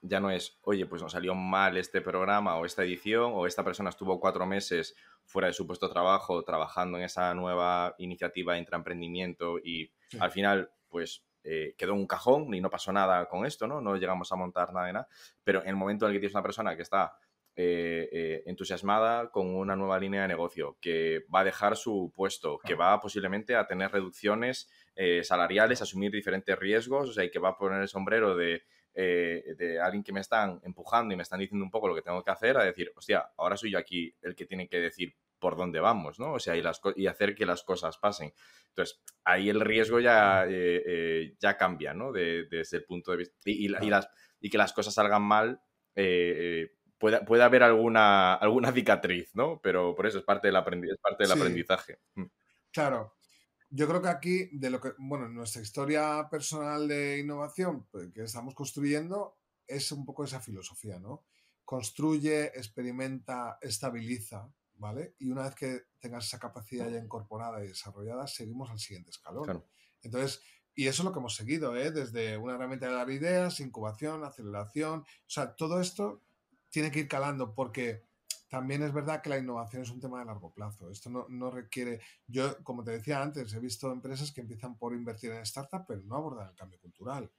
ya 0.00 0.20
no 0.20 0.30
es, 0.30 0.58
oye, 0.62 0.86
pues 0.86 1.02
nos 1.02 1.12
salió 1.12 1.34
mal 1.34 1.76
este 1.76 2.00
programa 2.00 2.56
o 2.56 2.64
esta 2.64 2.82
edición, 2.82 3.32
o 3.34 3.46
esta 3.46 3.62
persona 3.62 3.90
estuvo 3.90 4.18
cuatro 4.18 4.46
meses 4.46 4.94
fuera 5.24 5.48
de 5.48 5.54
su 5.54 5.66
puesto 5.66 5.86
de 5.86 5.92
trabajo, 5.92 6.42
trabajando 6.42 6.96
en 6.96 7.04
esa 7.04 7.34
nueva 7.34 7.94
iniciativa 7.98 8.54
de 8.54 8.60
intraemprendimiento 8.60 9.58
y 9.58 9.92
al 10.18 10.30
final, 10.30 10.70
pues 10.88 11.22
eh, 11.42 11.74
quedó 11.78 11.94
un 11.94 12.06
cajón 12.06 12.52
y 12.54 12.60
no 12.60 12.68
pasó 12.68 12.92
nada 12.92 13.26
con 13.26 13.46
esto, 13.46 13.66
¿no? 13.66 13.80
No 13.80 13.96
llegamos 13.96 14.30
a 14.30 14.36
montar 14.36 14.72
nada 14.72 14.86
de 14.86 14.92
nada, 14.92 15.08
pero 15.42 15.62
en 15.62 15.68
el 15.68 15.76
momento 15.76 16.04
en 16.04 16.10
el 16.10 16.16
que 16.16 16.20
tienes 16.20 16.34
una 16.34 16.42
persona 16.42 16.76
que 16.76 16.82
está 16.82 17.14
eh, 17.56 18.08
eh, 18.12 18.42
entusiasmada 18.46 19.30
con 19.30 19.54
una 19.54 19.74
nueva 19.74 19.98
línea 19.98 20.22
de 20.22 20.28
negocio, 20.28 20.76
que 20.80 21.24
va 21.34 21.40
a 21.40 21.44
dejar 21.44 21.76
su 21.76 22.12
puesto, 22.14 22.58
que 22.58 22.74
va 22.74 23.00
posiblemente 23.00 23.56
a 23.56 23.66
tener 23.66 23.90
reducciones 23.90 24.70
salariales, 25.22 25.80
asumir 25.80 26.10
diferentes 26.10 26.58
riesgos, 26.58 27.08
o 27.08 27.12
sea, 27.12 27.24
y 27.24 27.30
que 27.30 27.38
va 27.38 27.50
a 27.50 27.56
poner 27.56 27.80
el 27.80 27.88
sombrero 27.88 28.36
de 28.36 28.62
eh, 28.92 29.54
de 29.56 29.80
alguien 29.80 30.02
que 30.02 30.12
me 30.12 30.18
están 30.18 30.60
empujando 30.64 31.14
y 31.14 31.16
me 31.16 31.22
están 31.22 31.38
diciendo 31.38 31.64
un 31.64 31.70
poco 31.70 31.86
lo 31.86 31.94
que 31.94 32.02
tengo 32.02 32.24
que 32.24 32.30
hacer, 32.32 32.56
a 32.58 32.64
decir, 32.64 32.92
hostia, 32.96 33.30
ahora 33.36 33.56
soy 33.56 33.70
yo 33.70 33.78
aquí 33.78 34.12
el 34.20 34.34
que 34.34 34.46
tiene 34.46 34.68
que 34.68 34.80
decir 34.80 35.14
por 35.38 35.56
dónde 35.56 35.78
vamos, 35.78 36.18
¿no? 36.18 36.32
O 36.32 36.38
sea, 36.40 36.56
y, 36.56 36.62
las 36.62 36.80
y 36.96 37.06
hacer 37.06 37.36
que 37.36 37.46
las 37.46 37.62
cosas 37.62 37.98
pasen. 37.98 38.34
Entonces, 38.68 39.00
ahí 39.24 39.48
el 39.48 39.60
riesgo 39.60 40.00
ya, 40.00 40.44
eh, 40.44 40.82
eh, 40.84 41.36
ya 41.38 41.56
cambia, 41.56 41.94
¿no? 41.94 42.12
desde 42.12 42.76
el 42.76 42.84
punto 42.84 43.12
de 43.12 43.18
vista. 43.18 43.36
Y, 43.44 43.68
las, 43.68 44.08
y 44.40 44.50
que 44.50 44.58
las 44.58 44.72
cosas 44.72 44.92
salgan 44.92 45.22
mal, 45.22 45.62
puede, 45.94 47.24
puede, 47.24 47.42
haber 47.42 47.62
alguna, 47.62 48.34
alguna 48.34 48.72
cicatriz, 48.72 49.34
¿no? 49.34 49.60
Pero 49.62 49.94
por 49.94 50.06
eso 50.06 50.18
es 50.18 50.24
parte 50.24 50.48
del, 50.48 50.56
es 50.56 50.98
parte 51.00 51.22
del 51.22 51.32
aprendizaje. 51.32 52.00
Mm. 52.16 52.26
Claro, 52.72 53.16
yo 53.70 53.88
creo 53.88 54.02
que 54.02 54.08
aquí, 54.08 54.48
de 54.52 54.68
lo 54.68 54.80
que, 54.80 54.92
bueno, 54.98 55.28
nuestra 55.28 55.62
historia 55.62 56.28
personal 56.28 56.88
de 56.88 57.18
innovación 57.18 57.86
pues, 57.90 58.12
que 58.12 58.24
estamos 58.24 58.54
construyendo 58.54 59.38
es 59.66 59.92
un 59.92 60.04
poco 60.04 60.24
esa 60.24 60.40
filosofía, 60.40 60.98
¿no? 60.98 61.24
Construye, 61.64 62.46
experimenta, 62.46 63.58
estabiliza, 63.60 64.52
¿vale? 64.74 65.14
Y 65.20 65.30
una 65.30 65.44
vez 65.44 65.54
que 65.54 65.82
tengas 66.00 66.26
esa 66.26 66.40
capacidad 66.40 66.90
ya 66.90 66.98
incorporada 66.98 67.64
y 67.64 67.68
desarrollada, 67.68 68.26
seguimos 68.26 68.70
al 68.70 68.80
siguiente 68.80 69.10
escalón. 69.10 69.64
Entonces, 70.02 70.42
y 70.74 70.88
eso 70.88 71.02
es 71.02 71.04
lo 71.04 71.12
que 71.12 71.20
hemos 71.20 71.36
seguido, 71.36 71.76
¿eh? 71.76 71.92
Desde 71.92 72.36
una 72.38 72.54
herramienta 72.54 72.88
de 72.88 72.94
dar 72.94 73.10
ideas, 73.10 73.60
incubación, 73.60 74.24
aceleración, 74.24 75.00
o 75.00 75.30
sea, 75.30 75.54
todo 75.54 75.80
esto 75.80 76.22
tiene 76.70 76.90
que 76.90 77.00
ir 77.00 77.08
calando 77.08 77.54
porque 77.54 78.02
también 78.50 78.82
es 78.82 78.92
verdad 78.92 79.22
que 79.22 79.30
la 79.30 79.38
innovación 79.38 79.82
es 79.82 79.90
un 79.90 80.00
tema 80.00 80.18
de 80.18 80.24
largo 80.24 80.52
plazo. 80.52 80.90
Esto 80.90 81.08
no, 81.08 81.50
requiere. 81.52 82.00
Yo, 82.26 82.60
como 82.64 82.82
te 82.82 82.90
decía 82.90 83.22
antes, 83.22 83.54
he 83.54 83.60
visto 83.60 83.92
empresas 83.92 84.32
que 84.32 84.40
empiezan 84.40 84.76
por 84.76 84.92
invertir 84.92 85.30
en 85.30 85.42
startup, 85.42 85.84
pero 85.86 86.02
no 86.02 86.16
abordan 86.16 86.48
el 86.48 86.56
cambio 86.56 86.80
cultural. 86.80 87.30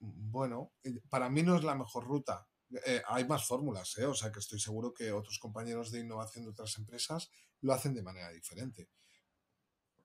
Bueno, 0.00 0.72
eh, 0.82 1.00
para 1.08 1.30
mí 1.30 1.44
no 1.44 1.54
es 1.54 1.62
la 1.62 1.76
mejor 1.76 2.04
ruta. 2.04 2.44
Eh, 2.84 3.00
hay 3.06 3.24
más 3.24 3.46
fórmulas, 3.46 3.96
¿eh? 3.98 4.04
o 4.04 4.14
sea 4.14 4.32
que 4.32 4.40
estoy 4.40 4.58
seguro 4.58 4.92
que 4.92 5.12
otros 5.12 5.38
compañeros 5.38 5.92
de 5.92 6.00
innovación 6.00 6.44
de 6.44 6.50
otras 6.50 6.76
empresas 6.76 7.30
lo 7.60 7.72
hacen 7.72 7.94
de 7.94 8.02
manera 8.02 8.30
diferente. 8.30 8.88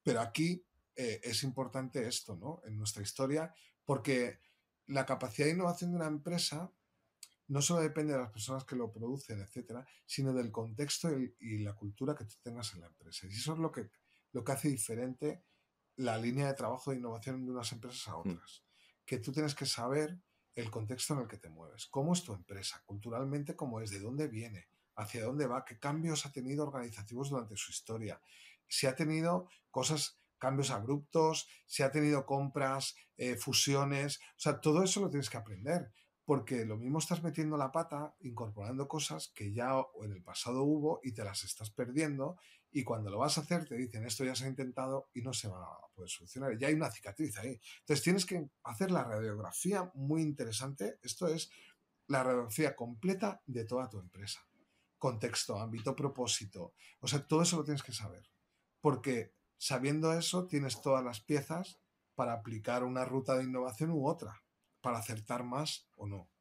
Pero 0.04 0.22
aquí 0.22 0.64
es 0.96 1.44
importante 1.44 2.08
esto, 2.08 2.36
¿no? 2.36 2.62
En 2.66 2.76
nuestra 2.78 3.04
historia, 3.04 3.54
porque 3.86 4.40
la 4.88 5.06
capacidad 5.06 5.48
de 5.48 5.54
innovación 5.54 5.92
de 5.92 5.98
una 5.98 6.08
empresa 6.08 6.72
no 7.48 7.62
solo 7.62 7.82
depende 7.82 8.14
de 8.14 8.20
las 8.20 8.32
personas 8.32 8.66
que 8.66 8.76
lo 8.76 8.92
producen, 8.92 9.40
etcétera, 9.40 9.86
sino 10.06 10.34
del 10.34 10.52
contexto 10.52 11.10
y, 11.18 11.60
la 11.60 11.74
cultura 11.74 12.16
que 12.16 12.26
tú 12.26 12.36
tengas 12.42 12.74
en 12.74 12.82
la 12.82 12.88
empresa. 12.88 13.28
Y 13.28 13.34
eso 13.34 13.54
es 13.54 13.60
lo 13.60 13.72
que, 13.72 13.90
lo 14.34 14.44
que 14.44 14.52
hace 14.52 14.70
diferente 14.70 15.44
la 15.96 16.18
línea 16.18 16.48
de 16.48 16.54
trabajo 16.54 16.92
de 16.92 16.98
innovación 16.98 17.46
de 17.46 17.52
unas 17.52 17.72
empresas 17.72 18.08
a 18.10 18.18
hmm. 18.18 18.20
otras. 18.20 18.64
Que 19.06 19.20
tú 19.20 19.32
tienes 19.32 19.56
que 19.56 19.66
saber 19.66 20.20
el 20.56 20.70
contexto 20.72 21.14
en 21.14 21.22
el 21.22 21.28
que 21.28 21.38
te 21.38 21.50
mueves, 21.50 21.86
cómo 21.88 22.14
es 22.14 22.24
tu 22.24 22.34
empresa, 22.34 22.82
culturalmente 22.86 23.56
cómo 23.56 23.80
es, 23.80 23.92
de 23.92 24.00
dónde 24.00 24.28
viene, 24.28 24.68
hacia 24.96 25.24
dónde 25.24 25.46
va, 25.46 25.64
qué 25.64 25.78
cambios 25.78 26.26
ha 26.26 26.32
tenido 26.32 26.64
organizativos 26.64 27.30
durante 27.30 27.56
su 27.56 27.72
historia, 27.72 28.20
si 28.68 28.88
ha 28.88 28.96
tenido 28.96 29.48
cosas, 29.70 30.20
cambios 30.40 30.72
abruptos, 30.72 31.48
si 31.68 31.84
ha 31.84 31.92
tenido 31.92 32.26
compras, 32.26 32.96
eh, 33.18 33.38
fusiones, 33.38 34.18
o 34.18 34.40
sea, 34.40 34.60
todo 34.60 34.84
eso 34.84 35.00
lo 35.00 35.10
tienes 35.10 35.30
que 35.30 35.38
aprender 35.38 35.92
porque 36.28 36.66
lo 36.66 36.76
mismo 36.76 37.00
estás 37.00 37.24
metiendo 37.24 37.56
la 37.56 37.72
pata, 37.72 38.14
incorporando 38.20 38.86
cosas 38.86 39.32
que 39.34 39.54
ya 39.54 39.82
en 40.04 40.12
el 40.12 40.22
pasado 40.22 40.64
hubo 40.64 41.00
y 41.02 41.14
te 41.14 41.24
las 41.24 41.46
estás 41.46 41.70
perdiendo 41.70 42.36
y 42.70 42.84
cuando 42.84 43.10
lo 43.10 43.20
vas 43.20 43.38
a 43.38 43.42
hacer 43.42 43.66
te 43.66 43.78
dicen 43.78 44.06
esto 44.06 44.26
ya 44.26 44.36
se 44.36 44.44
ha 44.44 44.50
intentado 44.50 45.10
y 45.14 45.22
no 45.22 45.32
se 45.32 45.48
va 45.48 45.64
a 45.64 45.88
poder 45.96 46.10
solucionar. 46.10 46.58
Ya 46.58 46.68
hay 46.68 46.74
una 46.74 46.92
cicatriz 46.92 47.38
ahí. 47.38 47.58
Entonces 47.80 48.04
tienes 48.04 48.26
que 48.26 48.50
hacer 48.66 48.92
la 48.92 49.06
radiografía 49.06 49.90
muy 49.94 50.22
interesante. 50.22 51.00
Esto 51.02 51.30
es 51.30 51.50
la 52.08 52.24
radiografía 52.24 52.76
completa 52.76 53.42
de 53.46 53.64
toda 53.64 53.90
tu 53.90 53.98
empresa. 53.98 54.46
Contexto, 54.98 55.58
ámbito, 55.58 55.96
propósito. 55.96 56.74
O 57.00 57.08
sea, 57.08 57.26
todo 57.26 57.44
eso 57.44 57.56
lo 57.56 57.64
tienes 57.64 57.84
que 57.84 57.94
saber. 57.94 58.30
Porque 58.82 59.34
sabiendo 59.58 60.12
eso 60.12 60.46
tienes 60.46 60.82
todas 60.82 61.06
las 61.06 61.22
piezas 61.22 61.80
para 62.16 62.34
aplicar 62.34 62.84
una 62.84 63.06
ruta 63.06 63.38
de 63.38 63.46
innovación 63.46 63.92
u 63.92 64.06
otra 64.06 64.44
para 64.88 65.00
acertar 65.00 65.44
más 65.44 65.90
o 65.98 66.08
no. 66.08 66.32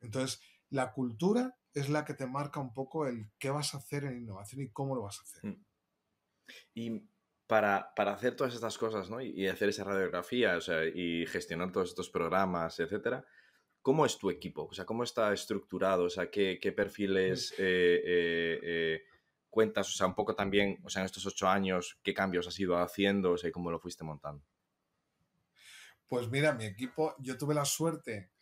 Entonces, 0.00 0.40
la 0.70 0.94
cultura 0.94 1.58
es 1.74 1.90
la 1.90 2.06
que 2.06 2.14
te 2.14 2.26
marca 2.26 2.60
un 2.60 2.72
poco 2.72 3.06
el 3.06 3.30
qué 3.38 3.50
vas 3.50 3.74
a 3.74 3.76
hacer 3.76 4.04
en 4.04 4.22
innovación 4.22 4.62
y 4.62 4.70
cómo 4.70 4.96
lo 4.96 5.02
vas 5.02 5.18
a 5.18 5.22
hacer. 5.24 5.50
Mm. 5.50 5.64
Y 6.72 7.08
para, 7.46 7.92
hacer 7.94 8.36
todas 8.36 8.54
estas 8.54 8.78
cosas, 8.78 9.10
¿no? 9.10 9.20
Y, 9.20 9.46
hacer 9.48 9.68
esa 9.68 9.84
radiografía, 9.84 10.56
o 10.56 10.62
sea, 10.62 10.82
y 10.86 11.26
gestionar 11.26 11.72
todos 11.72 11.90
estos 11.90 12.08
programas, 12.08 12.80
etcétera, 12.80 13.22
¿cómo 13.82 14.06
es 14.06 14.16
tu 14.16 14.30
equipo? 14.30 14.64
O 14.64 14.72
sea, 14.72 14.86
¿cómo 14.86 15.04
está 15.04 15.30
estructurado? 15.34 16.04
O 16.04 16.10
sea, 16.10 16.30
¿qué, 16.30 16.74
perfiles 16.74 17.52
mm. 17.52 17.54
eh, 17.58 18.02
eh, 18.06 18.60
eh, 18.62 19.02
cuentas? 19.50 19.90
O 19.90 19.92
sea, 19.92 20.06
un 20.06 20.14
poco 20.14 20.34
también, 20.34 20.78
o 20.84 20.88
sea, 20.88 21.02
en 21.02 21.06
estos 21.06 21.26
ocho 21.26 21.48
años, 21.48 22.00
¿qué 22.02 22.14
cambios 22.14 22.48
has 22.48 22.58
ido 22.58 22.78
haciendo? 22.78 23.32
O 23.32 23.36
sea, 23.36 23.52
¿cómo 23.52 23.70
lo 23.70 23.78
fuiste 23.78 24.04
montando? 24.04 24.42
Pues 26.12 26.28
mira, 26.28 26.52
mi 26.52 26.66
equipo, 26.66 27.16
yo 27.20 27.38
tuve 27.38 27.54
la 27.54 27.64
suerte, 27.64 28.32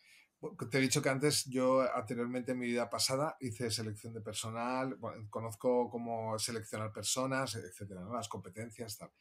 te 0.69 0.79
he 0.79 0.81
dicho 0.81 1.01
que 1.01 1.09
antes 1.09 1.45
yo 1.45 1.83
anteriormente 1.95 2.51
en 2.51 2.59
mi 2.59 2.67
vida 2.67 2.91
pasada 2.91 3.37
hice 3.39 3.71
selección 3.71 4.13
de 4.13 4.21
personal, 4.21 4.99
conozco 5.31 5.89
cómo 5.89 6.37
seleccionar 6.41 6.93
personas, 6.93 7.55
etcétera, 7.55 8.03
las 8.13 8.29
competencias, 8.29 8.99
tal. 8.99 9.13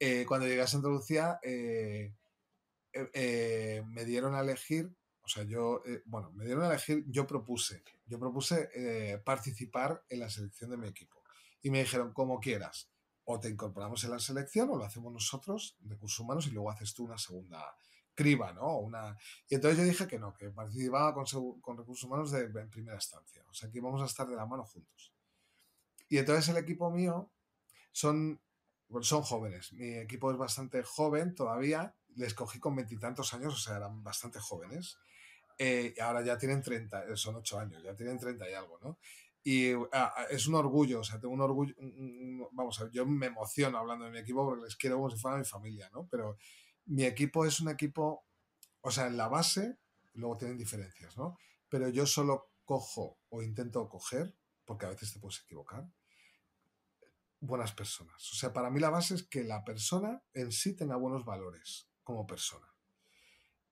Eh, 0.00 0.24
cuando 0.26 0.48
llegué 0.48 0.62
a 0.62 0.66
Santa 0.66 0.88
Lucía, 0.88 1.38
eh, 1.44 2.12
eh, 2.92 3.84
me 3.86 4.04
dieron 4.04 4.34
a 4.34 4.40
elegir, 4.40 4.90
o 5.22 5.28
sea, 5.28 5.44
yo, 5.44 5.80
bueno, 6.06 6.32
me 6.32 6.44
dieron 6.44 6.64
a 6.64 6.70
elegir, 6.70 7.04
yo 7.06 7.24
propuse, 7.24 7.84
yo 8.04 8.18
propuse 8.18 9.22
participar 9.24 10.02
en 10.08 10.18
la 10.18 10.28
selección 10.28 10.70
de 10.70 10.76
mi 10.76 10.88
equipo. 10.88 11.22
Y 11.62 11.70
me 11.70 11.78
dijeron, 11.78 12.12
como 12.12 12.40
quieras, 12.40 12.90
o 13.26 13.40
te 13.40 13.48
incorporamos 13.48 14.02
en 14.04 14.10
la 14.10 14.18
selección 14.18 14.70
o 14.70 14.76
lo 14.76 14.84
hacemos 14.84 15.12
nosotros, 15.12 15.76
recursos 15.84 16.20
humanos, 16.20 16.46
y 16.46 16.50
luego 16.50 16.70
haces 16.70 16.94
tú 16.94 17.04
una 17.04 17.18
segunda 17.18 17.76
criba, 18.14 18.52
¿no? 18.52 18.78
Una... 18.78 19.16
Y 19.48 19.56
entonces 19.56 19.78
yo 19.78 19.84
dije 19.84 20.06
que 20.06 20.18
no, 20.18 20.32
que 20.32 20.50
participaba 20.50 21.12
con, 21.12 21.26
con 21.60 21.76
recursos 21.76 22.04
humanos 22.04 22.30
de, 22.30 22.44
en 22.44 22.70
primera 22.70 22.94
instancia, 22.94 23.44
o 23.50 23.52
sea, 23.52 23.70
que 23.70 23.78
íbamos 23.78 24.00
a 24.00 24.06
estar 24.06 24.28
de 24.28 24.36
la 24.36 24.46
mano 24.46 24.64
juntos. 24.64 25.12
Y 26.08 26.18
entonces 26.18 26.48
el 26.48 26.56
equipo 26.56 26.90
mío 26.90 27.32
son, 27.90 28.40
son 29.00 29.22
jóvenes, 29.22 29.72
mi 29.72 29.94
equipo 29.94 30.30
es 30.30 30.38
bastante 30.38 30.82
joven 30.84 31.34
todavía, 31.34 31.96
les 32.14 32.32
cogí 32.32 32.60
con 32.60 32.76
veintitantos 32.76 33.34
años, 33.34 33.54
o 33.54 33.58
sea, 33.58 33.76
eran 33.76 34.04
bastante 34.04 34.38
jóvenes. 34.38 34.98
Eh, 35.58 35.94
ahora 36.00 36.22
ya 36.22 36.36
tienen 36.36 36.62
30, 36.62 37.16
son 37.16 37.36
8 37.36 37.58
años, 37.58 37.82
ya 37.82 37.94
tienen 37.94 38.18
30 38.18 38.50
y 38.50 38.52
algo, 38.52 38.78
¿no? 38.82 38.98
Y 39.48 39.74
ah, 39.74 40.12
ah, 40.16 40.26
es 40.28 40.48
un 40.48 40.56
orgullo, 40.56 40.98
o 40.98 41.04
sea, 41.04 41.20
tengo 41.20 41.32
un 41.32 41.40
orgullo, 41.40 41.72
vamos 42.50 42.80
a 42.80 42.82
ver, 42.82 42.92
yo 42.92 43.06
me 43.06 43.26
emociono 43.26 43.78
hablando 43.78 44.04
de 44.04 44.10
mi 44.10 44.18
equipo 44.18 44.44
porque 44.44 44.64
les 44.64 44.74
quiero 44.74 44.96
como 44.96 45.08
si 45.08 45.18
fuera 45.18 45.36
mi 45.36 45.44
familia, 45.44 45.88
¿no? 45.92 46.08
Pero 46.10 46.36
mi 46.86 47.04
equipo 47.04 47.46
es 47.46 47.60
un 47.60 47.68
equipo, 47.68 48.26
o 48.80 48.90
sea, 48.90 49.06
en 49.06 49.16
la 49.16 49.28
base, 49.28 49.78
luego 50.14 50.36
tienen 50.36 50.58
diferencias, 50.58 51.16
¿no? 51.16 51.38
Pero 51.68 51.88
yo 51.90 52.06
solo 52.06 52.50
cojo 52.64 53.20
o 53.28 53.40
intento 53.40 53.88
coger, 53.88 54.36
porque 54.64 54.86
a 54.86 54.88
veces 54.88 55.12
te 55.12 55.20
puedes 55.20 55.40
equivocar, 55.42 55.88
buenas 57.38 57.70
personas. 57.70 58.16
O 58.32 58.34
sea, 58.34 58.52
para 58.52 58.68
mí 58.68 58.80
la 58.80 58.90
base 58.90 59.14
es 59.14 59.22
que 59.22 59.44
la 59.44 59.62
persona 59.62 60.24
en 60.34 60.50
sí 60.50 60.74
tenga 60.74 60.96
buenos 60.96 61.24
valores 61.24 61.88
como 62.02 62.26
persona. 62.26 62.66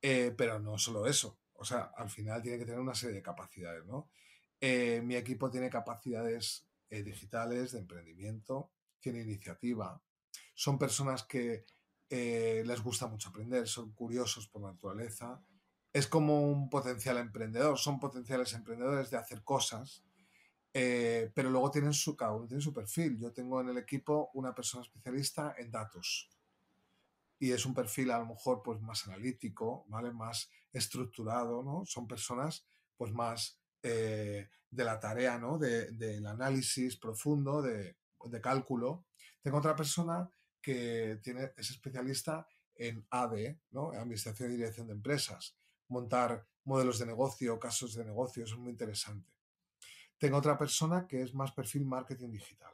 Eh, 0.00 0.32
pero 0.38 0.60
no 0.60 0.78
solo 0.78 1.08
eso, 1.08 1.40
o 1.54 1.64
sea, 1.64 1.90
al 1.96 2.10
final 2.10 2.42
tiene 2.42 2.58
que 2.58 2.64
tener 2.64 2.78
una 2.78 2.94
serie 2.94 3.16
de 3.16 3.22
capacidades, 3.22 3.84
¿no? 3.86 4.08
Eh, 4.66 5.02
mi 5.02 5.14
equipo 5.14 5.50
tiene 5.50 5.68
capacidades 5.68 6.66
eh, 6.88 7.02
digitales, 7.02 7.72
de 7.72 7.80
emprendimiento, 7.80 8.70
tiene 8.98 9.20
iniciativa, 9.20 10.02
son 10.54 10.78
personas 10.78 11.24
que 11.24 11.66
eh, 12.08 12.62
les 12.64 12.80
gusta 12.82 13.06
mucho 13.06 13.28
aprender, 13.28 13.68
son 13.68 13.92
curiosos 13.92 14.48
por 14.48 14.62
naturaleza, 14.62 15.38
es 15.92 16.06
como 16.06 16.40
un 16.50 16.70
potencial 16.70 17.18
emprendedor, 17.18 17.78
son 17.78 18.00
potenciales 18.00 18.54
emprendedores 18.54 19.10
de 19.10 19.18
hacer 19.18 19.44
cosas, 19.44 20.02
pero 20.72 21.50
luego 21.50 21.70
tienen 21.70 21.92
su, 21.92 22.16
cada 22.16 22.32
uno 22.32 22.48
su 22.58 22.72
perfil. 22.72 23.18
Yo 23.18 23.32
tengo 23.34 23.60
en 23.60 23.68
el 23.68 23.76
equipo 23.76 24.30
una 24.32 24.54
persona 24.54 24.82
especialista 24.82 25.54
en 25.58 25.70
datos 25.70 26.30
y 27.38 27.52
es 27.52 27.66
un 27.66 27.74
perfil 27.74 28.10
a 28.10 28.18
lo 28.18 28.26
mejor 28.26 28.62
pues 28.62 28.80
más 28.80 29.06
analítico, 29.06 29.84
¿vale? 29.88 30.10
Más 30.10 30.50
estructurado, 30.72 31.62
¿no? 31.62 31.84
Son 31.84 32.08
personas 32.08 32.66
pues 32.96 33.12
más 33.12 33.60
eh, 33.86 34.48
de 34.70 34.84
la 34.84 34.98
tarea, 34.98 35.38
¿no? 35.38 35.58
del 35.58 36.26
análisis 36.26 36.96
profundo, 36.96 37.60
de, 37.60 37.96
cálculo. 38.40 39.04
Tengo 39.42 39.58
otra 39.58 39.76
persona 39.76 40.28
que 40.60 41.20
tiene, 41.22 41.52
es 41.56 41.70
especialista 41.70 42.48
en 42.74 43.06
AD, 43.10 43.56
¿no? 43.72 43.90
Administración 43.90 44.50
y 44.50 44.56
Dirección 44.56 44.86
de 44.86 44.94
Empresas. 44.94 45.54
Montar 45.88 46.46
modelos 46.64 46.98
de 46.98 47.04
negocio, 47.04 47.60
casos 47.60 47.94
de 47.94 48.06
negocio, 48.06 48.44
es 48.44 48.56
muy 48.56 48.70
interesante. 48.70 49.30
Tengo 50.16 50.38
otra 50.38 50.56
persona 50.56 51.06
que 51.06 51.20
es 51.20 51.34
más 51.34 51.52
perfil 51.52 51.84
marketing 51.84 52.30
digital. 52.30 52.72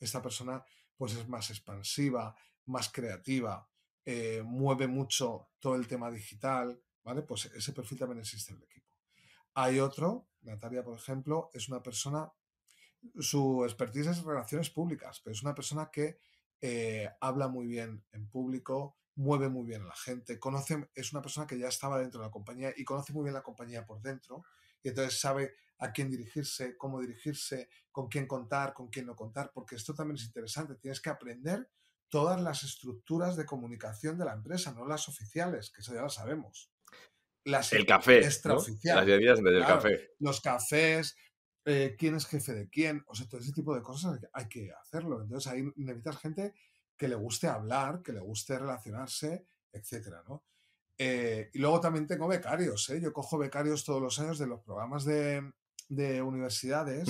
Esta 0.00 0.22
persona 0.22 0.64
pues 0.96 1.12
es 1.14 1.28
más 1.28 1.50
expansiva, 1.50 2.34
más 2.64 2.90
creativa, 2.90 3.68
eh, 4.06 4.42
mueve 4.42 4.86
mucho 4.86 5.50
todo 5.58 5.74
el 5.74 5.86
tema 5.86 6.10
digital, 6.10 6.82
¿vale? 7.04 7.20
Pues 7.22 7.44
ese 7.54 7.72
perfil 7.72 7.98
también 7.98 8.20
existe 8.20 8.52
en 8.52 8.58
el 8.58 8.64
equipo. 8.64 8.89
Hay 9.54 9.80
otro, 9.80 10.28
Natalia, 10.42 10.84
por 10.84 10.96
ejemplo, 10.96 11.50
es 11.52 11.68
una 11.68 11.82
persona, 11.82 12.32
su 13.18 13.64
expertise 13.64 14.08
es 14.08 14.22
relaciones 14.22 14.70
públicas, 14.70 15.20
pero 15.22 15.32
es 15.32 15.42
una 15.42 15.54
persona 15.54 15.90
que 15.92 16.18
eh, 16.60 17.08
habla 17.20 17.48
muy 17.48 17.66
bien 17.66 18.04
en 18.12 18.28
público, 18.28 18.98
mueve 19.16 19.48
muy 19.48 19.66
bien 19.66 19.82
a 19.82 19.86
la 19.86 19.96
gente, 19.96 20.38
conoce, 20.38 20.88
es 20.94 21.12
una 21.12 21.20
persona 21.20 21.46
que 21.46 21.58
ya 21.58 21.68
estaba 21.68 21.98
dentro 21.98 22.20
de 22.20 22.26
la 22.26 22.30
compañía 22.30 22.72
y 22.76 22.84
conoce 22.84 23.12
muy 23.12 23.24
bien 23.24 23.34
la 23.34 23.42
compañía 23.42 23.84
por 23.84 24.00
dentro, 24.00 24.44
y 24.82 24.88
entonces 24.88 25.20
sabe 25.20 25.54
a 25.78 25.92
quién 25.92 26.10
dirigirse, 26.10 26.76
cómo 26.76 27.00
dirigirse, 27.00 27.68
con 27.90 28.08
quién 28.08 28.26
contar, 28.26 28.72
con 28.72 28.88
quién 28.88 29.06
no 29.06 29.16
contar, 29.16 29.50
porque 29.52 29.74
esto 29.76 29.94
también 29.94 30.16
es 30.16 30.24
interesante, 30.24 30.76
tienes 30.76 31.00
que 31.00 31.10
aprender 31.10 31.68
todas 32.08 32.40
las 32.40 32.62
estructuras 32.62 33.36
de 33.36 33.46
comunicación 33.46 34.16
de 34.18 34.24
la 34.24 34.32
empresa, 34.32 34.72
no 34.72 34.86
las 34.86 35.08
oficiales, 35.08 35.70
que 35.70 35.80
eso 35.80 35.94
ya 35.94 36.02
lo 36.02 36.10
sabemos 36.10 36.70
el 37.44 37.86
café. 37.86 38.18
Extraoficial. 38.18 39.06
Las 39.06 39.42
del 39.42 39.64
café. 39.64 40.10
Los 40.18 40.40
cafés, 40.40 41.16
eh, 41.64 41.94
quién 41.98 42.14
es 42.14 42.26
jefe 42.26 42.54
de 42.54 42.68
quién, 42.68 43.04
o 43.06 43.14
sea, 43.14 43.28
todo 43.28 43.40
ese 43.40 43.52
tipo 43.52 43.74
de 43.74 43.82
cosas 43.82 44.18
hay 44.32 44.48
que 44.48 44.70
hacerlo. 44.72 45.22
Entonces 45.22 45.52
ahí 45.52 45.62
necesitas 45.76 46.18
gente 46.18 46.54
que 46.96 47.08
le 47.08 47.14
guste 47.14 47.48
hablar, 47.48 48.02
que 48.02 48.12
le 48.12 48.20
guste 48.20 48.58
relacionarse, 48.58 49.46
etcétera, 49.72 50.22
¿no? 50.28 50.44
Eh, 50.98 51.50
y 51.54 51.58
luego 51.58 51.80
también 51.80 52.06
tengo 52.06 52.28
becarios, 52.28 52.90
¿eh? 52.90 53.00
Yo 53.00 53.12
cojo 53.12 53.38
becarios 53.38 53.84
todos 53.84 54.02
los 54.02 54.18
años 54.18 54.38
de 54.38 54.46
los 54.46 54.60
programas 54.60 55.04
de, 55.04 55.52
universidades. 56.22 57.08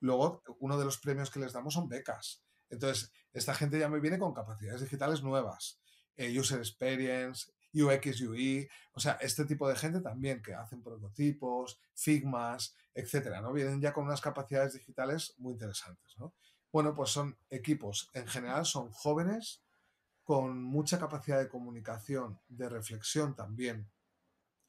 Luego, 0.00 0.42
uno 0.60 0.78
de 0.78 0.84
los 0.84 0.98
premios 0.98 1.30
que 1.30 1.40
les 1.40 1.52
damos 1.52 1.74
son 1.74 1.88
becas. 1.88 2.44
Entonces, 2.70 3.12
esta 3.32 3.54
gente 3.54 3.78
ya 3.78 3.88
me 3.88 4.00
viene 4.00 4.18
con 4.18 4.32
capacidades 4.32 4.82
digitales 4.82 5.22
nuevas. 5.22 5.80
user 6.16 6.58
experience, 6.58 7.50
UX, 7.74 8.20
UI, 8.20 8.68
o 8.92 9.00
sea, 9.00 9.18
este 9.20 9.44
tipo 9.44 9.68
de 9.68 9.76
gente 9.76 10.00
también 10.00 10.42
que 10.42 10.54
hacen 10.54 10.82
prototipos, 10.82 11.80
figmas, 11.94 12.74
etcétera, 12.94 13.40
¿no? 13.40 13.52
Vienen 13.52 13.80
ya 13.80 13.92
con 13.92 14.04
unas 14.04 14.20
capacidades 14.20 14.74
digitales 14.74 15.34
muy 15.38 15.54
interesantes, 15.54 16.14
¿no? 16.18 16.34
Bueno, 16.72 16.94
pues 16.94 17.10
son 17.10 17.36
equipos, 17.50 18.10
en 18.14 18.26
general 18.26 18.64
son 18.64 18.90
jóvenes 18.90 19.62
con 20.22 20.62
mucha 20.62 20.98
capacidad 20.98 21.38
de 21.38 21.48
comunicación, 21.48 22.40
de 22.48 22.68
reflexión 22.68 23.36
también 23.36 23.90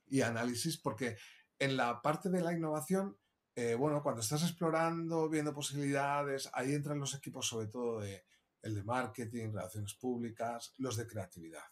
y 0.07 0.21
análisis, 0.21 0.77
porque 0.77 1.17
en 1.57 1.77
la 1.77 2.01
parte 2.01 2.29
de 2.29 2.41
la 2.41 2.53
innovación, 2.53 3.17
eh, 3.55 3.75
bueno, 3.75 4.03
cuando 4.03 4.21
estás 4.21 4.43
explorando, 4.43 5.29
viendo 5.29 5.53
posibilidades, 5.53 6.49
ahí 6.53 6.73
entran 6.73 6.99
los 6.99 7.15
equipos 7.15 7.47
sobre 7.47 7.67
todo 7.67 8.03
el 8.03 8.75
de 8.75 8.83
marketing, 8.83 9.53
relaciones 9.53 9.93
públicas, 9.93 10.73
los 10.77 10.97
de 10.97 11.07
creatividad. 11.07 11.63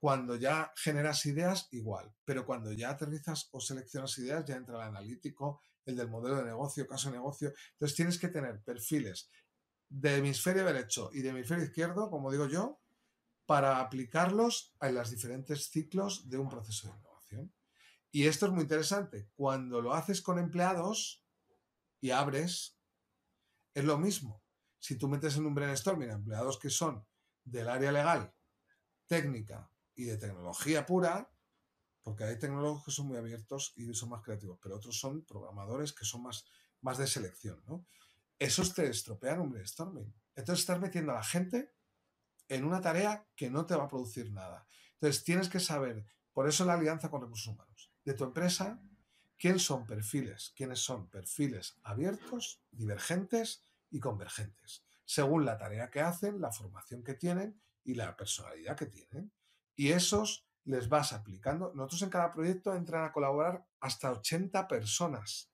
Cuando 0.00 0.34
ya 0.36 0.72
generas 0.76 1.26
ideas, 1.26 1.68
igual, 1.72 2.10
pero 2.24 2.46
cuando 2.46 2.72
ya 2.72 2.90
aterrizas 2.90 3.50
o 3.52 3.60
seleccionas 3.60 4.16
ideas, 4.18 4.46
ya 4.46 4.56
entra 4.56 4.76
el 4.76 4.88
analítico, 4.88 5.60
el 5.84 5.94
del 5.94 6.08
modelo 6.08 6.36
de 6.36 6.44
negocio, 6.44 6.86
caso 6.86 7.10
de 7.10 7.18
negocio. 7.18 7.52
Entonces 7.72 7.96
tienes 7.96 8.18
que 8.18 8.28
tener 8.28 8.62
perfiles 8.62 9.30
de 9.90 10.16
hemisferio 10.16 10.64
derecho 10.64 11.10
y 11.12 11.20
de 11.20 11.28
hemisferio 11.28 11.64
izquierdo, 11.64 12.08
como 12.08 12.30
digo 12.30 12.46
yo, 12.46 12.80
para 13.44 13.80
aplicarlos 13.80 14.74
en 14.80 14.94
los 14.94 15.10
diferentes 15.10 15.70
ciclos 15.70 16.30
de 16.30 16.38
un 16.38 16.48
proceso 16.48 16.88
de 16.88 16.98
innovación. 16.98 17.52
Y 18.12 18.26
esto 18.26 18.46
es 18.46 18.52
muy 18.52 18.62
interesante. 18.62 19.28
Cuando 19.34 19.82
lo 19.82 19.92
haces 19.92 20.22
con 20.22 20.38
empleados 20.38 21.26
y 22.00 22.10
abres, 22.10 22.78
es 23.74 23.84
lo 23.84 23.98
mismo. 23.98 24.42
Si 24.78 24.96
tú 24.96 25.08
metes 25.08 25.36
en 25.36 25.46
un 25.46 25.54
brainstorming 25.54 26.10
empleados 26.10 26.58
que 26.58 26.70
son 26.70 27.06
del 27.44 27.68
área 27.68 27.92
legal, 27.92 28.32
técnica, 29.06 29.69
y 30.00 30.04
de 30.04 30.16
tecnología 30.16 30.86
pura, 30.86 31.30
porque 32.02 32.24
hay 32.24 32.38
tecnólogos 32.38 32.84
que 32.84 32.90
son 32.90 33.06
muy 33.06 33.18
abiertos 33.18 33.74
y 33.76 33.92
son 33.92 34.08
más 34.08 34.22
creativos, 34.22 34.58
pero 34.62 34.76
otros 34.76 34.98
son 34.98 35.26
programadores 35.26 35.92
que 35.92 36.06
son 36.06 36.22
más, 36.22 36.46
más 36.80 36.96
de 36.96 37.06
selección, 37.06 37.62
¿no? 37.66 37.86
Esos 38.38 38.72
te 38.72 38.88
estropean 38.88 39.40
un 39.40 39.50
brainstorming. 39.50 40.10
Entonces 40.34 40.60
estás 40.60 40.80
metiendo 40.80 41.12
a 41.12 41.16
la 41.16 41.22
gente 41.22 41.74
en 42.48 42.64
una 42.64 42.80
tarea 42.80 43.28
que 43.36 43.50
no 43.50 43.66
te 43.66 43.76
va 43.76 43.84
a 43.84 43.88
producir 43.88 44.32
nada. 44.32 44.66
Entonces 44.94 45.22
tienes 45.22 45.50
que 45.50 45.60
saber, 45.60 46.06
por 46.32 46.48
eso 46.48 46.64
la 46.64 46.74
alianza 46.74 47.10
con 47.10 47.20
recursos 47.20 47.48
humanos, 47.48 47.92
de 48.02 48.14
tu 48.14 48.24
empresa, 48.24 48.80
quién 49.36 49.58
son 49.58 49.86
perfiles, 49.86 50.54
quiénes 50.56 50.80
son 50.80 51.10
perfiles 51.10 51.78
abiertos, 51.82 52.62
divergentes 52.70 53.62
y 53.90 54.00
convergentes, 54.00 54.82
según 55.04 55.44
la 55.44 55.58
tarea 55.58 55.90
que 55.90 56.00
hacen, 56.00 56.40
la 56.40 56.52
formación 56.52 57.04
que 57.04 57.14
tienen 57.14 57.60
y 57.84 57.94
la 57.94 58.16
personalidad 58.16 58.78
que 58.78 58.86
tienen 58.86 59.30
y 59.80 59.92
esos 59.92 60.46
les 60.64 60.90
vas 60.90 61.14
aplicando. 61.14 61.72
Nosotros 61.74 62.02
en 62.02 62.10
cada 62.10 62.30
proyecto 62.30 62.74
entran 62.74 63.02
a 63.02 63.12
colaborar 63.12 63.64
hasta 63.80 64.12
80 64.12 64.68
personas 64.68 65.50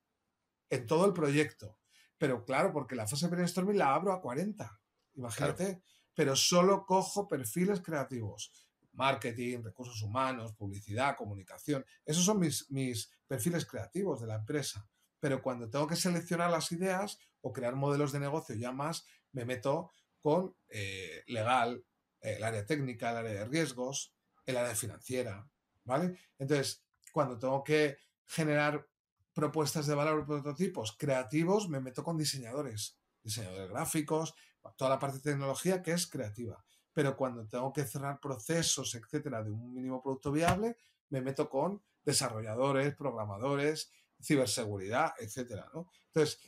en 0.69 0.85
todo 0.85 1.05
el 1.05 1.13
proyecto. 1.13 1.79
Pero 2.17 2.43
claro, 2.43 2.73
porque 2.73 2.93
la 2.93 3.07
fase 3.07 3.29
brainstorming 3.29 3.77
la 3.77 3.95
abro 3.95 4.11
a 4.11 4.19
40. 4.19 4.81
Imagínate. 5.13 5.81
Pero 6.13 6.35
solo 6.35 6.85
cojo 6.85 7.25
perfiles 7.25 7.79
creativos. 7.79 8.51
marketing, 8.91 9.63
recursos 9.63 10.01
humanos, 10.01 10.53
publicidad, 10.57 11.15
comunicación. 11.15 11.85
Esos 12.03 12.25
son 12.25 12.39
mis, 12.39 12.69
mis 12.69 13.09
perfiles 13.27 13.65
creativos 13.65 14.19
de 14.19 14.27
la 14.27 14.35
empresa. 14.35 14.89
Pero 15.21 15.41
cuando 15.41 15.69
tengo 15.69 15.87
que 15.87 15.95
seleccionar 15.95 16.51
las 16.51 16.69
ideas 16.73 17.17
o 17.39 17.53
crear 17.53 17.75
modelos 17.75 18.11
de 18.11 18.19
negocio 18.19 18.55
ya 18.55 18.73
más, 18.73 19.05
me 19.31 19.45
meto 19.45 19.93
con 20.19 20.53
eh, 20.67 21.23
legal, 21.27 21.85
el 22.19 22.43
área 22.43 22.65
técnica, 22.65 23.11
el 23.11 23.17
área 23.17 23.31
de 23.31 23.45
riesgos, 23.45 24.16
el 24.47 24.57
área 24.57 24.73
financiera, 24.73 25.47
¿vale? 25.83 26.17
Entonces, 26.39 26.83
cuando 27.11 27.37
tengo 27.37 27.63
que 27.63 27.97
generar 28.25 28.87
propuestas 29.33 29.85
de 29.85 29.93
valor 29.93 30.25
prototipos 30.25 30.95
creativos, 30.97 31.69
me 31.69 31.79
meto 31.79 32.03
con 32.03 32.17
diseñadores, 32.17 32.97
diseñadores 33.21 33.69
gráficos, 33.69 34.33
toda 34.75 34.89
la 34.89 34.99
parte 34.99 35.17
de 35.17 35.31
tecnología 35.31 35.83
que 35.83 35.91
es 35.91 36.07
creativa. 36.07 36.63
Pero 36.91 37.15
cuando 37.15 37.47
tengo 37.47 37.71
que 37.71 37.85
cerrar 37.85 38.19
procesos, 38.19 38.95
etcétera, 38.95 39.43
de 39.43 39.51
un 39.51 39.71
mínimo 39.71 40.01
producto 40.01 40.31
viable, 40.31 40.77
me 41.09 41.21
meto 41.21 41.47
con 41.49 41.83
desarrolladores, 42.03 42.95
programadores, 42.95 43.91
ciberseguridad, 44.19 45.13
etcétera. 45.19 45.69
Entonces, 46.07 46.39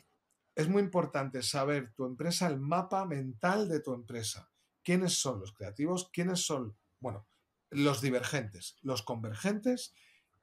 es 0.55 0.67
muy 0.67 0.81
importante 0.81 1.43
saber 1.43 1.93
tu 1.93 2.05
empresa, 2.05 2.47
el 2.47 2.59
mapa 2.59 3.05
mental 3.05 3.69
de 3.69 3.79
tu 3.81 3.93
empresa. 3.93 4.51
¿Quiénes 4.83 5.13
son 5.13 5.39
los 5.39 5.53
creativos? 5.53 6.09
¿Quiénes 6.11 6.45
son, 6.45 6.75
bueno, 6.99 7.28
los 7.69 8.01
divergentes, 8.01 8.77
los 8.81 9.03
convergentes? 9.03 9.93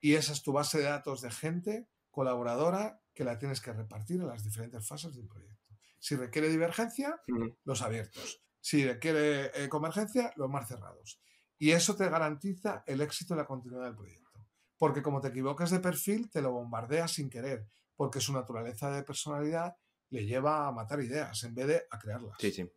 Y 0.00 0.14
esa 0.14 0.32
es 0.32 0.42
tu 0.42 0.52
base 0.52 0.78
de 0.78 0.84
datos 0.84 1.22
de 1.22 1.30
gente 1.30 1.88
colaboradora 2.10 3.00
que 3.14 3.24
la 3.24 3.38
tienes 3.38 3.60
que 3.60 3.72
repartir 3.72 4.20
en 4.20 4.28
las 4.28 4.44
diferentes 4.44 4.86
fases 4.86 5.14
del 5.16 5.26
proyecto. 5.26 5.74
Si 5.98 6.16
requiere 6.16 6.48
divergencia, 6.48 7.20
los 7.64 7.82
abiertos. 7.82 8.42
Si 8.60 8.86
requiere 8.86 9.50
eh, 9.54 9.68
convergencia, 9.68 10.32
los 10.36 10.50
más 10.50 10.68
cerrados. 10.68 11.20
Y 11.58 11.70
eso 11.70 11.96
te 11.96 12.08
garantiza 12.08 12.84
el 12.86 13.00
éxito 13.00 13.34
y 13.34 13.38
la 13.38 13.46
continuidad 13.46 13.84
del 13.84 13.96
proyecto. 13.96 14.44
Porque 14.78 15.02
como 15.02 15.20
te 15.20 15.28
equivoques 15.28 15.70
de 15.70 15.80
perfil, 15.80 16.30
te 16.30 16.42
lo 16.42 16.52
bombardeas 16.52 17.12
sin 17.12 17.30
querer, 17.30 17.66
porque 17.96 18.20
su 18.20 18.32
naturaleza 18.32 18.90
de 18.90 19.02
personalidad 19.02 19.76
le 20.10 20.26
lleva 20.26 20.66
a 20.66 20.72
matar 20.72 21.00
ideas 21.00 21.42
en 21.44 21.54
vez 21.54 21.66
de 21.66 21.82
a 21.90 21.98
crearlas. 21.98 22.36
Sí, 22.38 22.52
sí. 22.52 22.70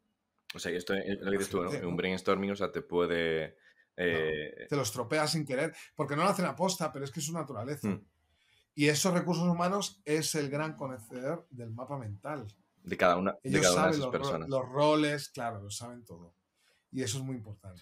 O 0.55 0.59
sea, 0.59 0.71
esto 0.71 0.93
es 0.93 1.19
lo 1.19 1.31
que 1.31 1.37
dices 1.37 1.49
tú, 1.49 1.61
¿no? 1.61 1.69
Un 1.87 1.95
brainstorming, 1.95 2.51
o 2.51 2.55
sea, 2.55 2.71
te 2.71 2.81
puede... 2.81 3.57
Eh, 4.01 4.67
te 4.69 4.75
lo 4.75 4.83
estropea 4.83 5.27
sin 5.27 5.45
querer, 5.45 5.75
porque 5.95 6.15
no 6.15 6.23
lo 6.23 6.29
hacen 6.29 6.45
aposta, 6.45 6.91
pero 6.91 7.03
es 7.03 7.11
que 7.11 7.19
es 7.19 7.25
su 7.25 7.33
naturaleza. 7.33 7.89
Mm. 7.89 8.05
Y 8.75 8.87
esos 8.87 9.13
recursos 9.13 9.47
humanos 9.47 10.01
es 10.05 10.35
el 10.35 10.49
gran 10.49 10.77
conocedor 10.77 11.45
del 11.49 11.71
mapa 11.71 11.97
mental. 11.97 12.47
De 12.81 12.95
cada 12.95 13.17
una, 13.17 13.37
de, 13.43 13.59
cada 13.59 13.73
una 13.73 13.83
de 13.83 13.89
esas 13.89 13.99
los, 13.99 14.09
personas. 14.09 14.49
Los 14.49 14.69
roles, 14.69 15.29
claro, 15.29 15.61
lo 15.61 15.69
saben 15.69 16.05
todo. 16.05 16.33
Y 16.91 17.03
eso 17.03 17.17
es 17.17 17.23
muy 17.23 17.35
importante. 17.35 17.81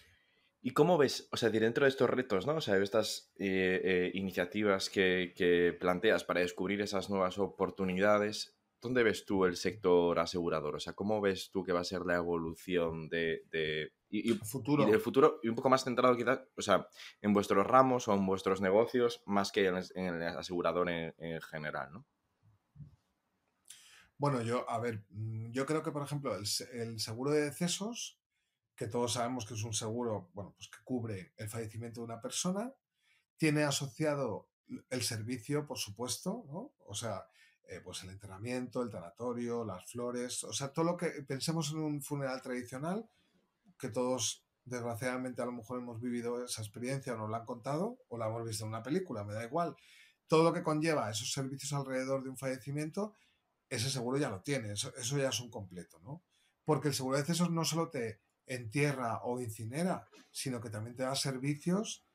¿Y 0.60 0.72
cómo 0.72 0.98
ves, 0.98 1.28
o 1.30 1.36
sea, 1.36 1.50
dentro 1.50 1.84
de 1.84 1.90
estos 1.90 2.10
retos, 2.10 2.46
¿no? 2.46 2.56
O 2.56 2.60
sea, 2.60 2.76
estas 2.78 3.32
eh, 3.38 3.80
eh, 3.84 4.10
iniciativas 4.14 4.90
que, 4.90 5.32
que, 5.36 5.72
planteas 5.72 6.24
para 6.24 6.40
descubrir 6.40 6.80
esas 6.80 7.10
nuevas 7.10 7.38
oportunidades, 7.38 8.57
¿dónde 8.80 9.02
ves 9.02 9.24
tú 9.24 9.44
el 9.44 9.56
sector 9.56 10.18
asegurador? 10.18 10.76
O 10.76 10.80
sea, 10.80 10.92
¿cómo 10.92 11.20
ves 11.20 11.50
tú 11.50 11.64
que 11.64 11.72
va 11.72 11.80
a 11.80 11.84
ser 11.84 12.02
la 12.02 12.16
evolución 12.16 13.08
de, 13.08 13.42
de 13.50 13.92
y, 14.10 14.32
futuro. 14.34 14.86
Y 14.86 14.90
del 14.90 15.00
futuro, 15.00 15.38
y 15.42 15.48
un 15.48 15.54
poco 15.54 15.68
más 15.68 15.84
centrado 15.84 16.16
quizás, 16.16 16.40
o 16.56 16.62
sea, 16.62 16.88
en 17.20 17.32
vuestros 17.32 17.66
ramos 17.66 18.08
o 18.08 18.14
en 18.14 18.24
vuestros 18.24 18.60
negocios, 18.60 19.22
más 19.26 19.52
que 19.52 19.66
en 19.66 19.76
el, 19.76 20.22
asegurador 20.22 20.88
en, 20.88 21.40
general, 21.42 21.92
¿no? 21.92 22.06
Bueno, 24.16 24.42
yo, 24.42 24.68
a 24.68 24.80
ver, 24.80 25.04
mm, 25.10 25.52
yo 25.52 25.64
creo 25.66 25.82
que, 25.82 25.92
por 25.92 26.02
ejemplo, 26.02 26.34
el, 26.34 26.46
el, 26.72 26.98
seguro 26.98 27.30
de 27.30 27.42
decesos, 27.42 28.18
que 28.74 28.88
todos 28.88 29.12
sabemos 29.12 29.46
que 29.46 29.54
es 29.54 29.62
un 29.62 29.74
seguro, 29.74 30.30
bueno, 30.32 30.54
pues 30.56 30.68
que 30.68 30.78
cubre 30.82 31.34
el 31.36 31.48
fallecimiento 31.48 32.00
de 32.00 32.06
una 32.06 32.20
persona, 32.20 32.72
tiene 33.36 33.62
asociado 33.62 34.48
el 34.90 35.02
servicio, 35.02 35.66
por 35.66 35.78
supuesto, 35.78 36.44
¿no? 36.48 36.72
O 36.86 36.94
sea, 36.94 37.26
eh, 37.68 37.80
pues 37.84 38.02
el 38.02 38.10
entrenamiento, 38.10 38.82
el 38.82 38.90
tanatorio, 38.90 39.62
las 39.62 39.84
flores, 39.90 40.42
o 40.44 40.52
sea, 40.54 40.72
todo 40.72 40.86
lo 40.86 40.96
que 40.96 41.10
pensemos 41.26 41.70
en 41.70 41.78
un 41.78 42.02
funeral 42.02 42.40
tradicional, 42.40 43.06
que 43.78 43.90
todos 43.90 44.46
desgraciadamente 44.64 45.42
a 45.42 45.44
lo 45.44 45.52
mejor 45.52 45.78
hemos 45.78 46.00
vivido 46.00 46.42
esa 46.42 46.62
experiencia 46.62 47.12
o 47.12 47.18
nos 47.18 47.30
la 47.30 47.38
han 47.38 47.44
contado 47.44 47.98
o 48.08 48.16
la 48.16 48.26
hemos 48.26 48.44
visto 48.46 48.64
en 48.64 48.70
una 48.70 48.82
película, 48.82 49.22
me 49.22 49.34
da 49.34 49.44
igual. 49.44 49.76
Todo 50.26 50.44
lo 50.44 50.52
que 50.54 50.62
conlleva 50.62 51.10
esos 51.10 51.30
servicios 51.30 51.74
alrededor 51.74 52.22
de 52.22 52.30
un 52.30 52.38
fallecimiento, 52.38 53.14
ese 53.68 53.90
seguro 53.90 54.16
ya 54.16 54.30
lo 54.30 54.40
tiene, 54.40 54.72
eso, 54.72 54.92
ya 54.96 55.28
es 55.28 55.40
un 55.40 55.50
completo, 55.50 56.00
¿no? 56.00 56.22
Porque 56.64 56.88
el 56.88 56.94
seguro 56.94 57.16
de 57.16 57.22
decesos 57.22 57.50
no 57.50 57.66
solo 57.66 57.90
te 57.90 58.22
entierra 58.46 59.20
o 59.24 59.40
incinera, 59.40 60.08
sino 60.30 60.60
que 60.60 60.70
también 60.70 60.96
te 60.96 61.02
da 61.02 61.14
servicios 61.14 62.07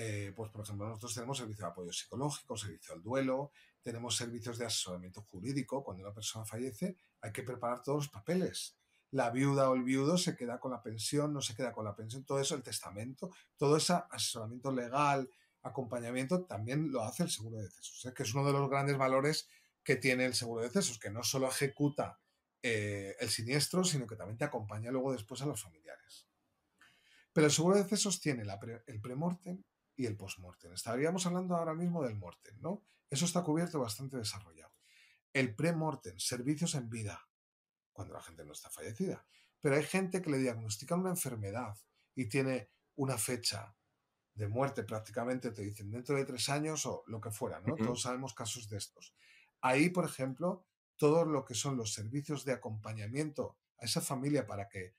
eh, 0.00 0.32
pues 0.34 0.50
por 0.52 0.62
ejemplo, 0.62 0.86
nosotros 0.86 1.12
tenemos 1.12 1.38
servicio 1.38 1.64
de 1.64 1.70
apoyo 1.72 1.92
psicológico, 1.92 2.56
servicio 2.56 2.94
al 2.94 3.02
duelo, 3.02 3.50
tenemos 3.82 4.16
servicios 4.16 4.56
de 4.56 4.66
asesoramiento 4.66 5.22
jurídico. 5.22 5.82
Cuando 5.82 6.04
una 6.04 6.14
persona 6.14 6.44
fallece, 6.44 6.96
hay 7.20 7.32
que 7.32 7.42
preparar 7.42 7.82
todos 7.82 8.04
los 8.04 8.08
papeles. 8.08 8.76
La 9.10 9.30
viuda 9.30 9.68
o 9.68 9.74
el 9.74 9.82
viudo 9.82 10.16
se 10.16 10.36
queda 10.36 10.60
con 10.60 10.70
la 10.70 10.82
pensión, 10.82 11.32
no 11.32 11.42
se 11.42 11.56
queda 11.56 11.72
con 11.72 11.84
la 11.84 11.96
pensión, 11.96 12.24
todo 12.24 12.38
eso, 12.38 12.54
el 12.54 12.62
testamento, 12.62 13.30
todo 13.56 13.76
ese 13.76 13.94
asesoramiento 14.10 14.70
legal, 14.70 15.28
acompañamiento, 15.62 16.44
también 16.44 16.92
lo 16.92 17.02
hace 17.02 17.24
el 17.24 17.30
seguro 17.30 17.56
de 17.56 17.64
decesos, 17.64 18.12
que 18.14 18.22
es 18.22 18.34
uno 18.34 18.46
de 18.46 18.52
los 18.52 18.70
grandes 18.70 18.96
valores 18.96 19.48
que 19.82 19.96
tiene 19.96 20.26
el 20.26 20.34
seguro 20.34 20.62
de 20.62 20.68
decesos, 20.68 21.00
que 21.00 21.10
no 21.10 21.24
solo 21.24 21.48
ejecuta 21.48 22.20
eh, 22.62 23.16
el 23.18 23.30
siniestro, 23.30 23.82
sino 23.82 24.06
que 24.06 24.14
también 24.14 24.38
te 24.38 24.44
acompaña 24.44 24.92
luego 24.92 25.12
después 25.12 25.42
a 25.42 25.46
los 25.46 25.60
familiares. 25.60 26.28
Pero 27.32 27.46
el 27.46 27.52
seguro 27.52 27.76
de 27.76 27.82
decesos 27.82 28.20
tiene 28.20 28.44
el 28.86 29.00
premortem 29.00 29.62
y 29.98 30.06
el 30.06 30.16
postmortem. 30.16 30.72
Estaríamos 30.72 31.26
hablando 31.26 31.56
ahora 31.56 31.74
mismo 31.74 32.04
del 32.04 32.14
mortem, 32.14 32.56
¿no? 32.60 32.84
Eso 33.10 33.24
está 33.24 33.42
cubierto 33.42 33.80
bastante 33.80 34.16
desarrollado. 34.16 34.72
El 35.32 35.54
premortem, 35.56 36.16
servicios 36.18 36.76
en 36.76 36.88
vida, 36.88 37.28
cuando 37.92 38.14
la 38.14 38.22
gente 38.22 38.44
no 38.44 38.52
está 38.52 38.70
fallecida. 38.70 39.26
Pero 39.60 39.74
hay 39.74 39.82
gente 39.82 40.22
que 40.22 40.30
le 40.30 40.38
diagnostican 40.38 41.00
una 41.00 41.10
enfermedad 41.10 41.76
y 42.14 42.26
tiene 42.26 42.70
una 42.94 43.18
fecha 43.18 43.74
de 44.34 44.46
muerte 44.46 44.84
prácticamente, 44.84 45.50
te 45.50 45.62
dicen 45.62 45.90
dentro 45.90 46.16
de 46.16 46.24
tres 46.24 46.48
años 46.48 46.86
o 46.86 47.02
lo 47.08 47.20
que 47.20 47.32
fuera, 47.32 47.60
¿no? 47.60 47.74
Todos 47.74 48.02
sabemos 48.02 48.34
casos 48.34 48.68
de 48.68 48.78
estos. 48.78 49.12
Ahí, 49.60 49.90
por 49.90 50.04
ejemplo, 50.04 50.64
todo 50.96 51.24
lo 51.24 51.44
que 51.44 51.54
son 51.54 51.76
los 51.76 51.92
servicios 51.92 52.44
de 52.44 52.52
acompañamiento 52.52 53.58
a 53.78 53.86
esa 53.86 54.00
familia 54.00 54.46
para 54.46 54.68
que 54.68 54.94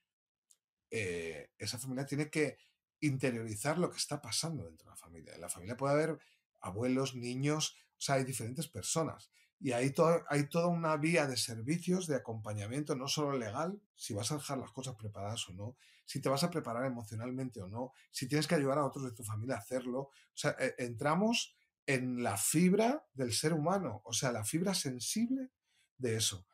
eh, 0.90 1.52
esa 1.56 1.78
familia 1.78 2.04
tiene 2.04 2.28
que 2.28 2.58
interiorizar 3.00 3.78
lo 3.78 3.90
que 3.90 3.98
está 3.98 4.20
pasando 4.20 4.64
dentro 4.64 4.86
de 4.86 4.90
la 4.90 4.96
familia. 4.96 5.34
En 5.34 5.40
la 5.40 5.48
familia 5.48 5.76
puede 5.76 5.94
haber 5.94 6.18
abuelos, 6.60 7.14
niños, 7.14 7.76
o 7.98 8.00
sea, 8.00 8.16
hay 8.16 8.24
diferentes 8.24 8.68
personas. 8.68 9.30
Y 9.58 9.72
hay, 9.72 9.94
hay 10.28 10.48
toda 10.48 10.68
una 10.68 10.96
vía 10.96 11.26
de 11.26 11.36
servicios, 11.36 12.06
de 12.06 12.16
acompañamiento, 12.16 12.96
no 12.96 13.08
solo 13.08 13.36
legal, 13.36 13.80
si 13.94 14.14
vas 14.14 14.32
a 14.32 14.36
dejar 14.36 14.58
las 14.58 14.72
cosas 14.72 14.96
preparadas 14.96 15.46
o 15.50 15.52
no, 15.52 15.76
si 16.06 16.20
te 16.20 16.30
vas 16.30 16.42
a 16.44 16.50
preparar 16.50 16.86
emocionalmente 16.86 17.60
o 17.60 17.68
no, 17.68 17.92
si 18.10 18.26
tienes 18.26 18.46
que 18.46 18.54
ayudar 18.54 18.78
a 18.78 18.86
otros 18.86 19.04
de 19.04 19.12
tu 19.12 19.22
familia 19.22 19.56
a 19.56 19.58
hacerlo. 19.58 20.00
O 20.00 20.12
sea, 20.34 20.56
e, 20.58 20.74
entramos 20.78 21.54
en 21.86 22.22
la 22.22 22.36
fibra 22.38 23.04
del 23.12 23.32
ser 23.32 23.52
humano, 23.52 24.00
o 24.04 24.12
sea, 24.12 24.32
la 24.32 24.44
fibra 24.44 24.74
sensible 24.74 25.50
de 25.98 26.16
eso. 26.16 26.46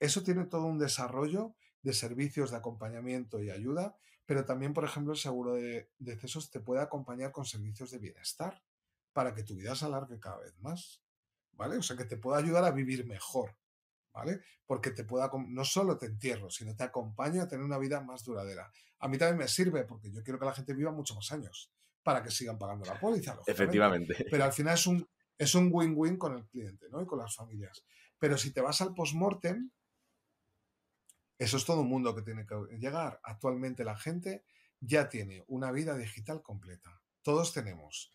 Eso 0.00 0.22
tiene 0.22 0.46
todo 0.46 0.64
un 0.64 0.78
desarrollo 0.78 1.54
de 1.82 1.92
servicios 1.92 2.50
de 2.50 2.56
acompañamiento 2.56 3.42
y 3.42 3.50
ayuda 3.50 3.96
pero 4.26 4.44
también, 4.44 4.74
por 4.74 4.84
ejemplo, 4.84 5.12
el 5.12 5.18
seguro 5.18 5.54
de 5.54 5.90
decesos 5.98 6.50
te 6.50 6.60
puede 6.60 6.82
acompañar 6.82 7.32
con 7.32 7.46
servicios 7.46 7.90
de 7.90 7.98
bienestar 7.98 8.62
para 9.12 9.34
que 9.34 9.42
tu 9.42 9.54
vida 9.54 9.74
se 9.74 9.86
alargue 9.86 10.20
cada 10.20 10.38
vez 10.38 10.58
más, 10.58 11.02
¿vale? 11.52 11.78
O 11.78 11.82
sea, 11.82 11.96
que 11.96 12.04
te 12.04 12.16
pueda 12.16 12.38
ayudar 12.38 12.64
a 12.64 12.72
vivir 12.72 13.06
mejor, 13.06 13.56
¿vale? 14.12 14.40
Porque 14.66 14.90
te 14.90 15.04
pueda, 15.04 15.30
no 15.48 15.64
solo 15.64 15.96
te 15.96 16.06
entierro, 16.06 16.50
sino 16.50 16.76
te 16.76 16.84
acompaño 16.84 17.42
a 17.42 17.48
tener 17.48 17.64
una 17.64 17.78
vida 17.78 18.00
más 18.00 18.24
duradera. 18.24 18.70
A 18.98 19.08
mí 19.08 19.16
también 19.16 19.38
me 19.38 19.48
sirve 19.48 19.84
porque 19.84 20.10
yo 20.10 20.22
quiero 20.22 20.38
que 20.38 20.46
la 20.46 20.54
gente 20.54 20.74
viva 20.74 20.90
muchos 20.90 21.16
más 21.16 21.32
años 21.32 21.72
para 22.02 22.22
que 22.22 22.30
sigan 22.30 22.58
pagando 22.58 22.84
la 22.84 22.98
póliza. 23.00 23.38
Efectivamente. 23.46 24.26
Pero 24.30 24.44
al 24.44 24.52
final 24.52 24.74
es 24.74 24.86
un 24.86 25.08
es 25.38 25.54
un 25.54 25.70
win-win 25.72 26.16
con 26.16 26.36
el 26.36 26.46
cliente, 26.46 26.86
¿no? 26.90 27.02
Y 27.02 27.06
con 27.06 27.18
las 27.18 27.34
familias. 27.34 27.84
Pero 28.18 28.38
si 28.38 28.52
te 28.52 28.60
vas 28.60 28.80
al 28.80 28.94
post-mortem, 28.94 29.70
eso 31.38 31.56
es 31.56 31.64
todo 31.64 31.82
un 31.82 31.88
mundo 31.88 32.14
que 32.14 32.22
tiene 32.22 32.46
que 32.46 32.56
llegar. 32.78 33.20
Actualmente 33.22 33.84
la 33.84 33.96
gente 33.96 34.44
ya 34.80 35.08
tiene 35.08 35.44
una 35.48 35.72
vida 35.72 35.96
digital 35.96 36.42
completa. 36.42 37.00
Todos 37.22 37.52
tenemos 37.52 38.12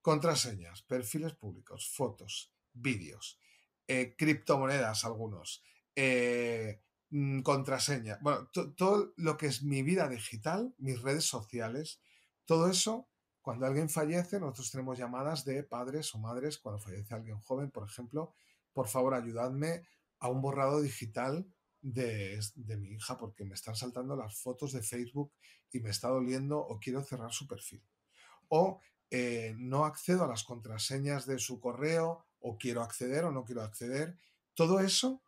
contraseñas, 0.00 0.82
perfiles 0.82 1.34
públicos, 1.34 1.90
fotos, 1.94 2.52
vídeos, 2.72 3.38
eh, 3.86 4.14
criptomonedas 4.16 5.04
algunos, 5.04 5.62
eh, 5.94 6.80
mm, 7.10 7.40
contraseña. 7.40 8.18
Bueno, 8.20 8.48
todo 8.48 9.12
lo 9.16 9.36
que 9.36 9.46
es 9.46 9.62
mi 9.62 9.82
vida 9.82 10.08
digital, 10.08 10.74
mis 10.78 11.00
redes 11.02 11.24
sociales, 11.24 12.00
todo 12.44 12.70
eso, 12.70 13.08
cuando 13.42 13.66
alguien 13.66 13.88
fallece, 13.88 14.40
nosotros 14.40 14.70
tenemos 14.70 14.98
llamadas 14.98 15.44
de 15.44 15.62
padres 15.62 16.14
o 16.14 16.18
madres, 16.18 16.58
cuando 16.58 16.80
fallece 16.80 17.14
alguien 17.14 17.38
joven, 17.40 17.70
por 17.70 17.88
ejemplo, 17.88 18.34
por 18.72 18.88
favor 18.88 19.14
ayudadme 19.14 19.84
a 20.20 20.28
un 20.28 20.40
borrado 20.40 20.80
digital 20.80 21.46
de, 21.80 22.40
mi 22.76 22.94
hija 22.94 23.16
porque 23.16 23.44
me 23.44 23.54
están 23.54 23.76
saltando 23.76 24.16
las 24.16 24.36
fotos 24.36 24.72
de 24.72 24.82
Facebook 24.82 25.32
y 25.72 25.80
me 25.80 25.90
está 25.90 26.08
doliendo 26.08 26.58
o 26.58 26.78
quiero 26.78 27.02
cerrar 27.02 27.32
su 27.32 27.46
perfil. 27.46 27.82
o 28.48 28.80
eh, 29.10 29.54
no 29.56 29.86
accedo 29.86 30.24
a 30.24 30.28
las 30.28 30.44
contraseñas 30.44 31.24
de 31.24 31.38
su 31.38 31.60
correo 31.60 32.26
o 32.40 32.58
quiero 32.58 32.82
acceder 32.82 33.24
o 33.24 33.32
no 33.32 33.44
quiero 33.44 33.62
acceder. 33.62 34.18
Todo 34.54 34.80
eso, 34.80 35.22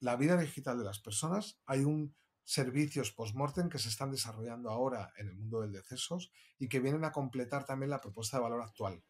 la 0.00 0.16
vida 0.16 0.36
digital 0.36 0.78
de 0.78 0.84
las 0.84 0.98
personas, 0.98 1.58
hay 1.64 1.80
un 1.84 2.14
servicios 2.44 3.12
post-mortem 3.12 3.68
que 3.68 3.78
se 3.78 3.88
están 3.88 4.10
desarrollando 4.10 4.70
ahora 4.70 5.12
en 5.16 5.28
el 5.28 5.34
mundo 5.34 5.60
del 5.60 5.72
decesos 5.72 6.32
y 6.58 6.68
que 6.68 6.80
vienen 6.80 7.04
a 7.04 7.12
completar 7.12 7.64
también 7.64 7.90
la 7.90 8.00
propuesta 8.00 8.36
de 8.36 8.42
valor 8.42 8.62
actual. 8.62 9.02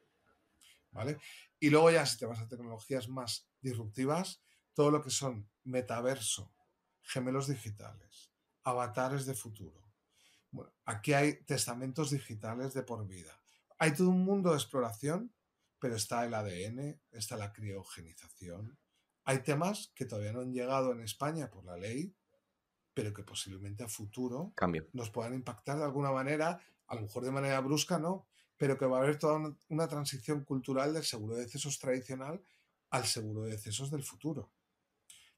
¿Vale? 0.90 1.18
Y 1.58 1.70
luego 1.70 1.90
ya 1.90 2.04
si 2.04 2.18
te 2.18 2.26
vas 2.26 2.40
a 2.40 2.48
tecnologías 2.48 3.08
más 3.08 3.48
disruptivas, 3.62 4.42
todo 4.74 4.90
lo 4.90 5.02
que 5.02 5.10
son 5.10 5.50
metaverso, 5.64 6.52
gemelos 7.02 7.48
digitales, 7.48 8.32
avatares 8.64 9.26
de 9.26 9.34
futuro. 9.34 9.82
Bueno, 10.50 10.72
aquí 10.84 11.12
hay 11.12 11.42
testamentos 11.44 12.10
digitales 12.10 12.74
de 12.74 12.82
por 12.82 13.06
vida. 13.06 13.38
Hay 13.78 13.94
todo 13.94 14.10
un 14.10 14.24
mundo 14.24 14.50
de 14.50 14.56
exploración, 14.56 15.32
pero 15.78 15.96
está 15.96 16.24
el 16.24 16.34
ADN, 16.34 17.00
está 17.10 17.36
la 17.36 17.52
criogenización. 17.52 18.78
Hay 19.24 19.42
temas 19.42 19.92
que 19.94 20.04
todavía 20.04 20.32
no 20.32 20.40
han 20.40 20.52
llegado 20.52 20.92
en 20.92 21.00
España 21.00 21.50
por 21.50 21.64
la 21.64 21.76
ley, 21.76 22.14
pero 22.94 23.12
que 23.12 23.22
posiblemente 23.22 23.82
a 23.82 23.88
futuro 23.88 24.52
nos 24.92 25.10
puedan 25.10 25.34
impactar 25.34 25.78
de 25.78 25.84
alguna 25.84 26.12
manera, 26.12 26.60
a 26.86 26.94
lo 26.94 27.02
mejor 27.02 27.24
de 27.24 27.30
manera 27.30 27.60
brusca, 27.60 27.98
no, 27.98 28.26
pero 28.56 28.76
que 28.78 28.86
va 28.86 28.98
a 28.98 29.02
haber 29.02 29.18
toda 29.18 29.56
una 29.68 29.88
transición 29.88 30.44
cultural 30.44 30.92
del 30.92 31.04
seguro 31.04 31.34
de 31.34 31.42
decesos 31.42 31.78
tradicional 31.78 32.42
al 32.90 33.06
seguro 33.06 33.44
de 33.44 33.52
decesos 33.52 33.90
del 33.90 34.02
futuro. 34.02 34.52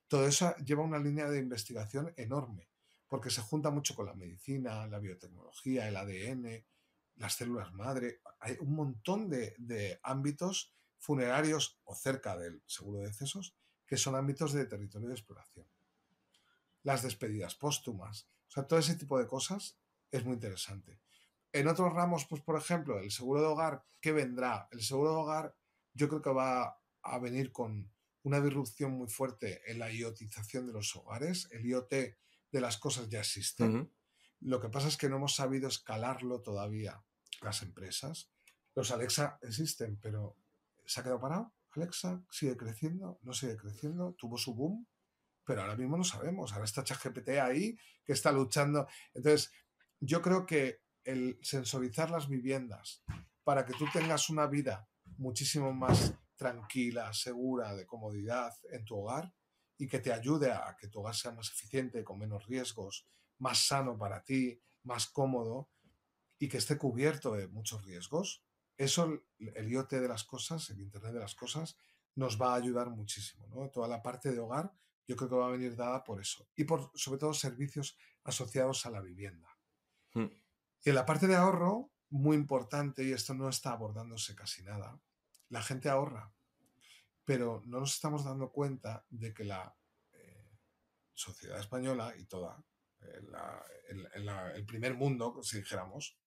Todo 0.08 0.26
eso 0.26 0.54
lleva 0.56 0.82
una 0.82 0.98
línea 0.98 1.28
de 1.28 1.38
investigación 1.38 2.12
enorme, 2.16 2.68
porque 3.08 3.30
se 3.30 3.42
junta 3.42 3.70
mucho 3.70 3.94
con 3.94 4.06
la 4.06 4.14
medicina, 4.14 4.86
la 4.86 4.98
biotecnología, 4.98 5.88
el 5.88 5.96
ADN, 5.96 6.64
las 7.16 7.34
células 7.34 7.72
madre. 7.72 8.20
Hay 8.40 8.56
un 8.60 8.74
montón 8.74 9.28
de, 9.28 9.54
de 9.58 9.98
ámbitos 10.02 10.74
funerarios 10.98 11.80
o 11.84 11.94
cerca 11.94 12.36
del 12.36 12.62
seguro 12.66 13.00
de 13.00 13.08
decesos 13.08 13.56
que 13.86 13.96
son 13.96 14.14
ámbitos 14.16 14.52
de 14.52 14.64
territorio 14.64 15.08
de 15.08 15.14
exploración 15.14 15.66
las 16.84 17.02
despedidas 17.02 17.56
póstumas. 17.56 18.28
O 18.48 18.52
sea, 18.52 18.68
todo 18.68 18.78
ese 18.78 18.94
tipo 18.94 19.18
de 19.18 19.26
cosas 19.26 19.76
es 20.12 20.24
muy 20.24 20.34
interesante. 20.34 21.00
En 21.52 21.66
otros 21.66 21.92
ramos, 21.92 22.26
pues 22.26 22.42
por 22.42 22.56
ejemplo, 22.56 22.98
el 23.00 23.10
seguro 23.10 23.40
de 23.40 23.46
hogar, 23.48 23.84
¿qué 24.00 24.12
vendrá? 24.12 24.68
El 24.70 24.82
seguro 24.82 25.10
de 25.10 25.16
hogar 25.16 25.56
yo 25.94 26.08
creo 26.08 26.22
que 26.22 26.30
va 26.30 26.78
a 27.02 27.18
venir 27.18 27.50
con 27.52 27.90
una 28.24 28.40
disrupción 28.40 28.92
muy 28.92 29.08
fuerte 29.08 29.60
en 29.70 29.78
la 29.78 29.92
IoTización 29.92 30.66
de 30.66 30.72
los 30.72 30.96
hogares. 30.96 31.48
El 31.52 31.64
IoT 31.66 31.90
de 31.90 32.60
las 32.60 32.78
cosas 32.78 33.08
ya 33.08 33.20
existe. 33.20 33.88
Lo 34.40 34.60
que 34.60 34.70
pasa 34.70 34.88
es 34.88 34.96
que 34.96 35.08
no 35.08 35.16
hemos 35.16 35.36
sabido 35.36 35.68
escalarlo 35.68 36.40
todavía 36.40 37.04
las 37.42 37.62
empresas. 37.62 38.30
Los 38.74 38.90
Alexa 38.90 39.38
existen, 39.42 39.98
pero 40.00 40.36
¿se 40.86 41.00
ha 41.00 41.02
quedado 41.02 41.20
parado? 41.20 41.54
Alexa 41.76 42.24
sigue 42.30 42.56
creciendo, 42.56 43.18
no 43.22 43.32
sigue 43.32 43.56
creciendo, 43.56 44.14
tuvo 44.14 44.38
su 44.38 44.54
boom, 44.54 44.86
pero 45.44 45.60
ahora 45.60 45.76
mismo 45.76 45.96
no 45.96 46.04
sabemos. 46.04 46.52
Ahora 46.52 46.64
está 46.64 46.82
ChatGPT 46.82 47.30
ahí 47.40 47.76
que 48.04 48.12
está 48.12 48.32
luchando. 48.32 48.86
Entonces, 49.12 49.52
yo 50.00 50.22
creo 50.22 50.46
que 50.46 50.82
el 51.04 51.38
sensorizar 51.42 52.10
las 52.10 52.28
viviendas 52.28 53.02
para 53.42 53.66
que 53.66 53.74
tú 53.74 53.84
tengas 53.92 54.30
una 54.30 54.46
vida 54.46 54.88
muchísimo 55.18 55.72
más 55.74 56.14
tranquila, 56.36 57.12
segura, 57.12 57.74
de 57.74 57.86
comodidad 57.86 58.52
en 58.70 58.84
tu 58.84 58.96
hogar 58.96 59.32
y 59.76 59.88
que 59.88 59.98
te 59.98 60.12
ayude 60.12 60.52
a 60.52 60.76
que 60.78 60.88
tu 60.88 61.00
hogar 61.00 61.14
sea 61.14 61.32
más 61.32 61.50
eficiente, 61.50 62.04
con 62.04 62.18
menos 62.18 62.46
riesgos, 62.46 63.08
más 63.38 63.66
sano 63.66 63.98
para 63.98 64.22
ti, 64.22 64.60
más 64.84 65.06
cómodo 65.08 65.70
y 66.38 66.48
que 66.48 66.58
esté 66.58 66.76
cubierto 66.78 67.32
de 67.32 67.48
muchos 67.48 67.84
riesgos. 67.84 68.44
Eso, 68.76 69.22
el 69.38 69.70
IoT 69.70 69.92
de 69.92 70.08
las 70.08 70.24
cosas, 70.24 70.70
el 70.70 70.80
Internet 70.80 71.12
de 71.12 71.20
las 71.20 71.34
cosas, 71.34 71.76
nos 72.16 72.40
va 72.40 72.52
a 72.52 72.56
ayudar 72.56 72.90
muchísimo. 72.90 73.46
¿no? 73.48 73.70
Toda 73.70 73.88
la 73.88 74.02
parte 74.02 74.30
de 74.32 74.38
hogar 74.38 74.72
yo 75.06 75.16
creo 75.16 75.28
que 75.28 75.36
va 75.36 75.48
a 75.48 75.52
venir 75.52 75.76
dada 75.76 76.02
por 76.02 76.20
eso. 76.20 76.48
Y 76.56 76.64
por, 76.64 76.90
sobre 76.94 77.18
todo, 77.18 77.34
servicios 77.34 77.96
asociados 78.24 78.86
a 78.86 78.90
la 78.90 79.00
vivienda. 79.00 79.48
Hmm. 80.14 80.30
Y 80.82 80.88
en 80.90 80.94
la 80.94 81.04
parte 81.04 81.26
de 81.26 81.36
ahorro, 81.36 81.92
muy 82.10 82.36
importante, 82.36 83.04
y 83.04 83.12
esto 83.12 83.34
no 83.34 83.48
está 83.48 83.72
abordándose 83.72 84.34
casi 84.34 84.62
nada, 84.62 84.98
la 85.54 85.62
gente 85.62 85.88
ahorra, 85.88 86.34
pero 87.24 87.62
no 87.64 87.78
nos 87.78 87.94
estamos 87.94 88.24
dando 88.24 88.50
cuenta 88.50 89.06
de 89.08 89.32
que 89.32 89.44
la 89.44 89.72
eh, 90.10 90.50
sociedad 91.12 91.60
española 91.60 92.12
y 92.18 92.24
toda, 92.24 92.60
el 92.98 94.66
primer 94.66 94.94
mundo, 94.94 95.40
si 95.44 95.58
dijéramos, 95.58 96.18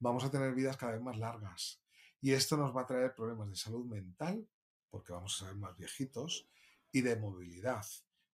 vamos 0.00 0.24
a 0.24 0.30
tener 0.32 0.52
vidas 0.52 0.76
cada 0.76 0.92
vez 0.92 1.00
más 1.00 1.16
largas. 1.16 1.80
Y 2.20 2.32
esto 2.32 2.56
nos 2.56 2.76
va 2.76 2.82
a 2.82 2.86
traer 2.86 3.14
problemas 3.14 3.50
de 3.50 3.54
salud 3.56 3.86
mental, 3.86 4.48
porque 4.90 5.12
vamos 5.12 5.40
a 5.40 5.46
ser 5.46 5.54
más 5.54 5.76
viejitos, 5.76 6.48
y 6.90 7.02
de 7.02 7.14
movilidad, 7.14 7.86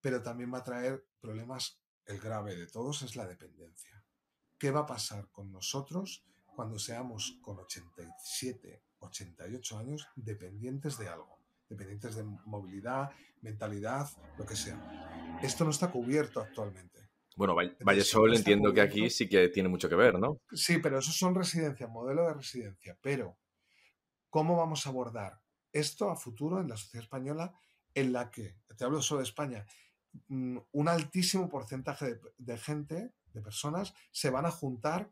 pero 0.03 0.23
también 0.23 0.53
va 0.53 0.59
a 0.59 0.65
traer 0.65 1.07
problemas, 1.21 1.81
el 2.05 2.21
grave 2.21 2.55
de 2.55 2.67
todos 2.67 3.01
es 3.01 3.17
la 3.17 3.27
dependencia. 3.27 4.05
¿Qué 4.59 4.71
va 4.71 4.81
a 4.81 4.87
pasar 4.87 5.31
con 5.31 5.51
nosotros 5.51 6.23
cuando 6.55 6.79
seamos 6.79 7.39
con 7.41 7.59
87, 7.61 8.83
88 9.01 9.79
años 9.79 10.09
dependientes 10.17 10.99
de 10.99 11.09
algo? 11.09 11.39
Dependientes 11.69 12.17
de 12.17 12.25
movilidad, 12.25 13.11
mentalidad, 13.43 14.09
lo 14.39 14.45
que 14.45 14.57
sea. 14.57 15.39
Esto 15.43 15.65
no 15.65 15.71
está 15.71 15.91
cubierto 15.91 16.41
actualmente. 16.41 17.09
Bueno, 17.37 17.55
Vallesol 17.55 18.35
entiendo 18.35 18.73
que 18.73 18.81
aquí 18.81 19.09
sí 19.09 19.29
que 19.29 19.49
tiene 19.49 19.69
mucho 19.69 19.89
que 19.89 19.95
ver, 19.95 20.19
¿no? 20.19 20.41
Sí, 20.53 20.79
pero 20.79 20.99
eso 20.99 21.13
son 21.13 21.35
residencias, 21.35 21.89
modelo 21.89 22.27
de 22.27 22.35
residencia. 22.35 22.99
Pero, 23.01 23.39
¿cómo 24.29 24.57
vamos 24.57 24.87
a 24.87 24.91
abordar 24.91 25.41
esto 25.73 26.11
a 26.11 26.17
futuro 26.17 26.61
en 26.61 26.69
la 26.69 26.77
sociedad 26.77 27.05
española 27.05 27.55
en 27.95 28.13
la 28.13 28.31
que, 28.31 28.57
te 28.77 28.85
hablo 28.85 29.03
solo 29.03 29.21
de 29.21 29.25
España, 29.25 29.67
mm, 30.29 30.59
un 30.73 30.89
altísimo 30.89 31.49
porcentaje 31.49 32.21
de, 32.39 32.59
gente, 32.59 33.13
de 33.33 33.41
personas, 33.41 33.95
se 34.11 34.31
van 34.31 34.47
a 34.47 34.51
juntar, 34.51 35.11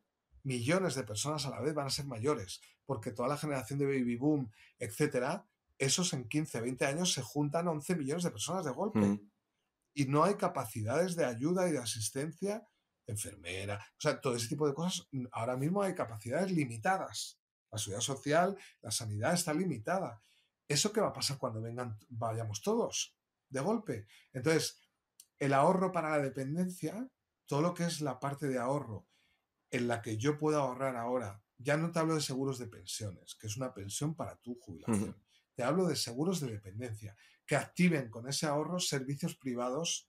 millones 0.49 0.95
de 0.95 1.05
personas 1.05 1.45
a 1.45 1.51
la 1.51 1.61
vez 1.61 1.75
van 1.75 1.87
a 1.87 1.91
ser 1.91 2.07
mayores, 2.07 2.61
porque 2.87 3.13
toda 3.13 3.29
la 3.29 3.37
generación 3.37 3.79
de 3.79 3.85
baby 3.85 4.17
boom, 4.17 4.51
etcétera, 4.79 5.47
esos 5.77 6.13
en 6.15 6.27
15, 6.27 6.63
20 6.63 6.87
años 6.87 7.13
se 7.13 7.23
juntan 7.23 7.69
11 7.69 7.95
millones 7.97 8.25
de 8.25 8.31
personas 8.31 8.65
de 8.65 8.73
golpe. 8.73 9.01
Mm. 9.01 9.31
Y 9.95 10.07
no 10.07 10.25
hay 10.25 10.35
capacidades 10.35 11.15
de 11.17 11.27
ayuda 11.27 11.69
y 11.69 11.73
de 11.73 11.79
asistencia, 11.79 12.67
enfermera, 13.07 13.77
o 13.77 14.01
sea, 14.01 14.21
todo 14.21 14.35
ese 14.35 14.49
tipo 14.49 14.67
de 14.67 14.75
cosas. 14.75 15.07
Ahora 15.33 15.57
mismo 15.57 15.83
hay 15.83 15.95
capacidades 15.95 16.51
limitadas. 16.51 17.39
La 17.71 17.79
seguridad 17.79 18.01
social, 18.01 18.57
la 18.81 18.91
sanidad 18.91 19.35
está 19.35 19.53
limitada. 19.53 20.23
¿Eso 20.67 20.93
qué 20.93 21.01
va 21.01 21.09
a 21.09 21.13
pasar 21.13 21.39
cuando 21.39 21.61
vengan, 21.61 21.99
vayamos 22.09 22.63
todos 22.63 23.17
de 23.49 23.61
golpe? 23.61 24.07
Entonces, 24.33 24.81
el 25.39 25.53
ahorro 25.53 25.93
para 25.93 26.11
la 26.11 26.19
dependencia, 26.19 27.09
todo 27.47 27.61
lo 27.61 27.75
que 27.75 27.85
es 27.85 28.01
la 28.01 28.19
parte 28.19 28.47
de 28.49 28.59
ahorro 28.59 29.07
en 29.71 29.89
la 29.89 30.01
que 30.03 30.17
yo 30.17 30.39
puedo 30.39 30.61
ahorrar 30.61 30.97
ahora, 30.97 31.43
ya 31.59 31.77
no 31.77 31.91
te 31.91 31.99
hablo 31.99 32.15
de 32.15 32.21
seguros 32.21 32.59
de 32.59 32.69
pensiones, 32.69 33.35
que 33.35 33.49
es 33.49 33.57
una 33.57 33.75
pensión 33.75 34.15
para 34.15 34.37
tu 34.37 34.59
jubilación. 34.61 35.17
Te 35.55 35.65
hablo 35.65 35.87
de 35.87 35.97
seguros 35.97 36.41
de 36.41 36.53
dependencia, 36.53 37.17
que 37.45 37.57
activen 37.57 38.11
con 38.11 38.29
ese 38.29 38.47
ahorro 38.47 38.79
servicios 38.79 39.37
privados 39.37 40.09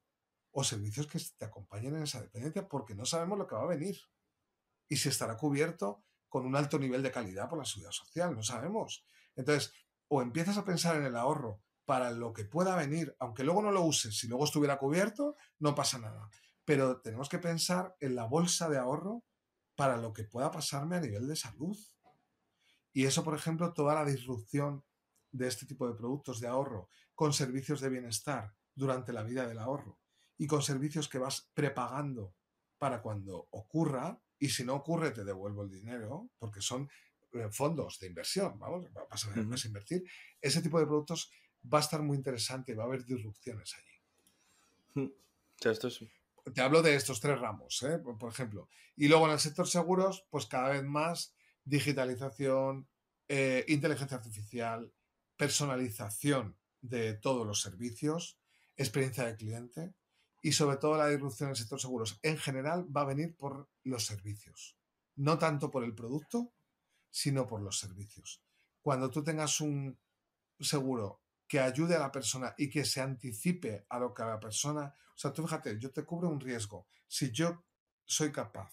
o 0.52 0.64
servicios 0.64 1.07
que 1.07 1.19
te 1.38 1.45
acompañen 1.45 1.95
en 1.95 2.03
esa 2.03 2.22
dependencia, 2.22 2.68
porque 2.68 2.95
no 2.95 3.06
sabemos 3.06 3.38
lo 3.38 3.48
que 3.48 3.56
va 3.56 3.64
a 3.64 3.68
venir. 3.68 3.98
Y 4.88 4.98
si 4.98 5.10
estará 5.10 5.38
cubierto 5.38 6.03
con 6.27 6.45
un 6.45 6.56
alto 6.56 6.77
nivel 6.77 7.02
de 7.02 7.11
calidad 7.11 7.49
por 7.49 7.57
la 7.57 7.65
seguridad 7.65 7.91
social, 7.91 8.36
no 8.36 8.44
sabemos. 8.44 9.03
Entonces, 9.36 9.73
o 10.07 10.22
empiezas 10.22 10.57
a 10.57 10.65
pensar 10.65 10.95
en 10.95 11.06
el 11.06 11.15
ahorro 11.15 11.61
para 11.86 12.11
lo 12.11 12.34
que 12.34 12.45
pueda 12.45 12.76
venir, 12.76 13.15
aunque 13.19 13.44
luego 13.44 13.64
no 13.64 13.72
lo 13.72 13.81
uses, 13.81 14.15
si 14.15 14.27
luego 14.27 14.45
estuviera 14.45 14.77
cubierto, 14.77 15.36
no 15.57 15.73
pasa 15.73 15.98
nada. 15.98 16.30
Pero 16.64 17.02
tenemos 17.02 17.30
que 17.30 17.40
pensar 17.40 17.95
en 17.99 18.15
la 18.15 18.26
bolsa 18.26 18.69
de 18.69 18.77
ahorro 18.77 19.23
para 19.80 19.95
lo 19.95 20.11
que 20.11 20.26
pueda 20.26 20.51
pasarme 20.51 20.97
a 20.97 20.99
nivel 20.99 21.26
de 21.26 21.38
salud. 21.38 21.77
Y 22.91 23.06
eso, 23.06 23.23
por 23.23 23.34
ejemplo, 23.34 23.72
toda 23.72 23.95
la 23.95 24.03
disrupción 24.03 24.84
de 25.31 25.47
este 25.47 25.65
tipo 25.65 25.88
de 25.88 25.93
productos 25.93 26.41
de 26.41 26.49
ahorro 26.49 26.89
con 27.15 27.31
servicios 27.31 27.80
de 27.80 27.88
bienestar 27.88 28.53
durante 28.76 29.14
la 29.14 29.23
vida 29.23 29.47
del 29.47 29.57
ahorro 29.57 29.97
y 30.38 30.47
con 30.47 30.61
servicios 30.64 31.07
que 31.07 31.18
vas 31.18 31.49
prepagando 31.53 32.35
para 32.77 33.01
cuando 33.01 33.47
ocurra 33.51 34.22
y 34.38 34.49
si 34.49 34.65
no 34.65 34.76
ocurre 34.76 35.11
te 35.11 35.23
devuelvo 35.23 35.64
el 35.64 35.69
dinero 35.69 36.30
porque 36.39 36.60
son 36.60 36.89
eh, 37.31 37.47
fondos 37.49 37.99
de 37.99 38.07
inversión, 38.07 38.60
vamos, 38.60 38.85
vas 39.10 39.27
a, 39.27 39.34
a 39.34 39.68
invertir, 39.68 40.03
ese 40.41 40.61
tipo 40.61 40.77
de 40.77 40.88
productos 40.88 41.31
va 41.73 41.77
a 41.77 41.81
estar 41.81 42.01
muy 42.01 42.18
interesante 42.18 42.73
y 42.73 42.76
va 42.76 42.84
a 42.84 42.88
haber 42.88 43.06
disrupciones 43.06 43.73
allí. 43.76 45.06
Hmm. 45.06 45.14
Esto 45.61 45.88
Te 46.53 46.61
hablo 46.61 46.81
de 46.81 46.95
estos 46.95 47.19
tres 47.19 47.39
ramos, 47.39 47.84
¿eh? 47.84 47.99
por, 47.99 48.30
ejemplo. 48.31 48.69
Y 48.95 49.07
luego 49.07 49.26
en 49.26 49.34
el 49.34 49.39
sector 49.39 49.67
seguros, 49.67 50.26
pues 50.30 50.45
cada 50.45 50.69
vez 50.69 50.84
más 50.84 51.34
digitalización, 51.63 52.88
eh, 53.27 53.65
inteligencia 53.67 54.17
artificial, 54.17 54.91
personalización 55.38 56.57
de 56.81 57.13
todos 57.13 57.45
los 57.45 57.61
servicios, 57.61 58.39
experiencia 58.77 59.26
de 59.26 59.35
cliente 59.35 59.93
y 60.41 60.53
sobre 60.53 60.77
todo 60.77 60.97
la 60.97 61.07
disrupción 61.07 61.47
en 61.47 61.51
el 61.51 61.57
sector 61.57 61.80
seguros 61.80 62.19
en 62.23 62.38
general 62.38 62.85
va 62.95 63.01
a 63.01 63.05
venir 63.05 63.35
por 63.35 63.69
los 63.84 64.05
servicios, 64.05 64.77
no 65.15 65.38
tanto 65.38 65.69
por 65.69 65.84
el 65.84 65.93
producto, 65.93 66.53
sino 67.09 67.45
por 67.47 67.61
los 67.61 67.80
servicios. 67.80 68.41
Cuando 68.81 69.09
tú 69.09 69.23
tengas 69.23 69.59
un 69.59 69.99
seguro 70.59 71.21
que 71.49 71.59
ayude 71.59 71.95
a 71.95 71.99
la 71.99 72.11
persona 72.11 72.53
y 72.59 72.69
que 72.69 72.85
se 72.85 73.01
anticipe 73.01 73.88
a 73.89 73.97
lo 73.97 74.13
que 74.13 74.21
a 74.21 74.27
la 74.27 74.39
persona, 74.39 74.93
o 75.15 75.17
sea, 75.17 75.34
tú 75.34 75.41
fíjate, 75.41 75.80
yo 75.80 75.91
te 75.91 76.05
cubro 76.05 76.30
un 76.30 76.39
riesgo. 76.39 76.88
Si 77.07 77.31
yo 77.31 77.65
soy 78.05 78.31
capaz, 78.31 78.71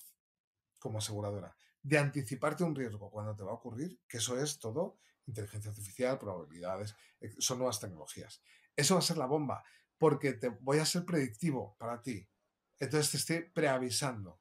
como 0.78 0.98
aseguradora, 0.98 1.56
de 1.82 1.98
anticiparte 1.98 2.64
un 2.64 2.74
riesgo 2.74 3.10
cuando 3.10 3.34
te 3.34 3.42
va 3.42 3.52
a 3.52 3.54
ocurrir, 3.54 3.98
que 4.06 4.18
eso 4.18 4.38
es 4.38 4.58
todo 4.58 4.98
inteligencia 5.26 5.70
artificial, 5.70 6.18
probabilidades, 6.18 6.94
eh, 7.20 7.34
son 7.38 7.58
nuevas 7.58 7.80
tecnologías. 7.80 8.42
Eso 8.76 8.94
va 8.94 9.00
a 9.00 9.02
ser 9.02 9.16
la 9.16 9.26
bomba, 9.26 9.64
porque 9.98 10.34
te 10.34 10.50
voy 10.50 10.78
a 10.78 10.84
ser 10.84 11.04
predictivo 11.04 11.76
para 11.78 12.02
ti. 12.02 12.28
Entonces 12.78 13.10
te 13.10 13.16
estoy 13.16 13.50
preavisando. 13.50 14.38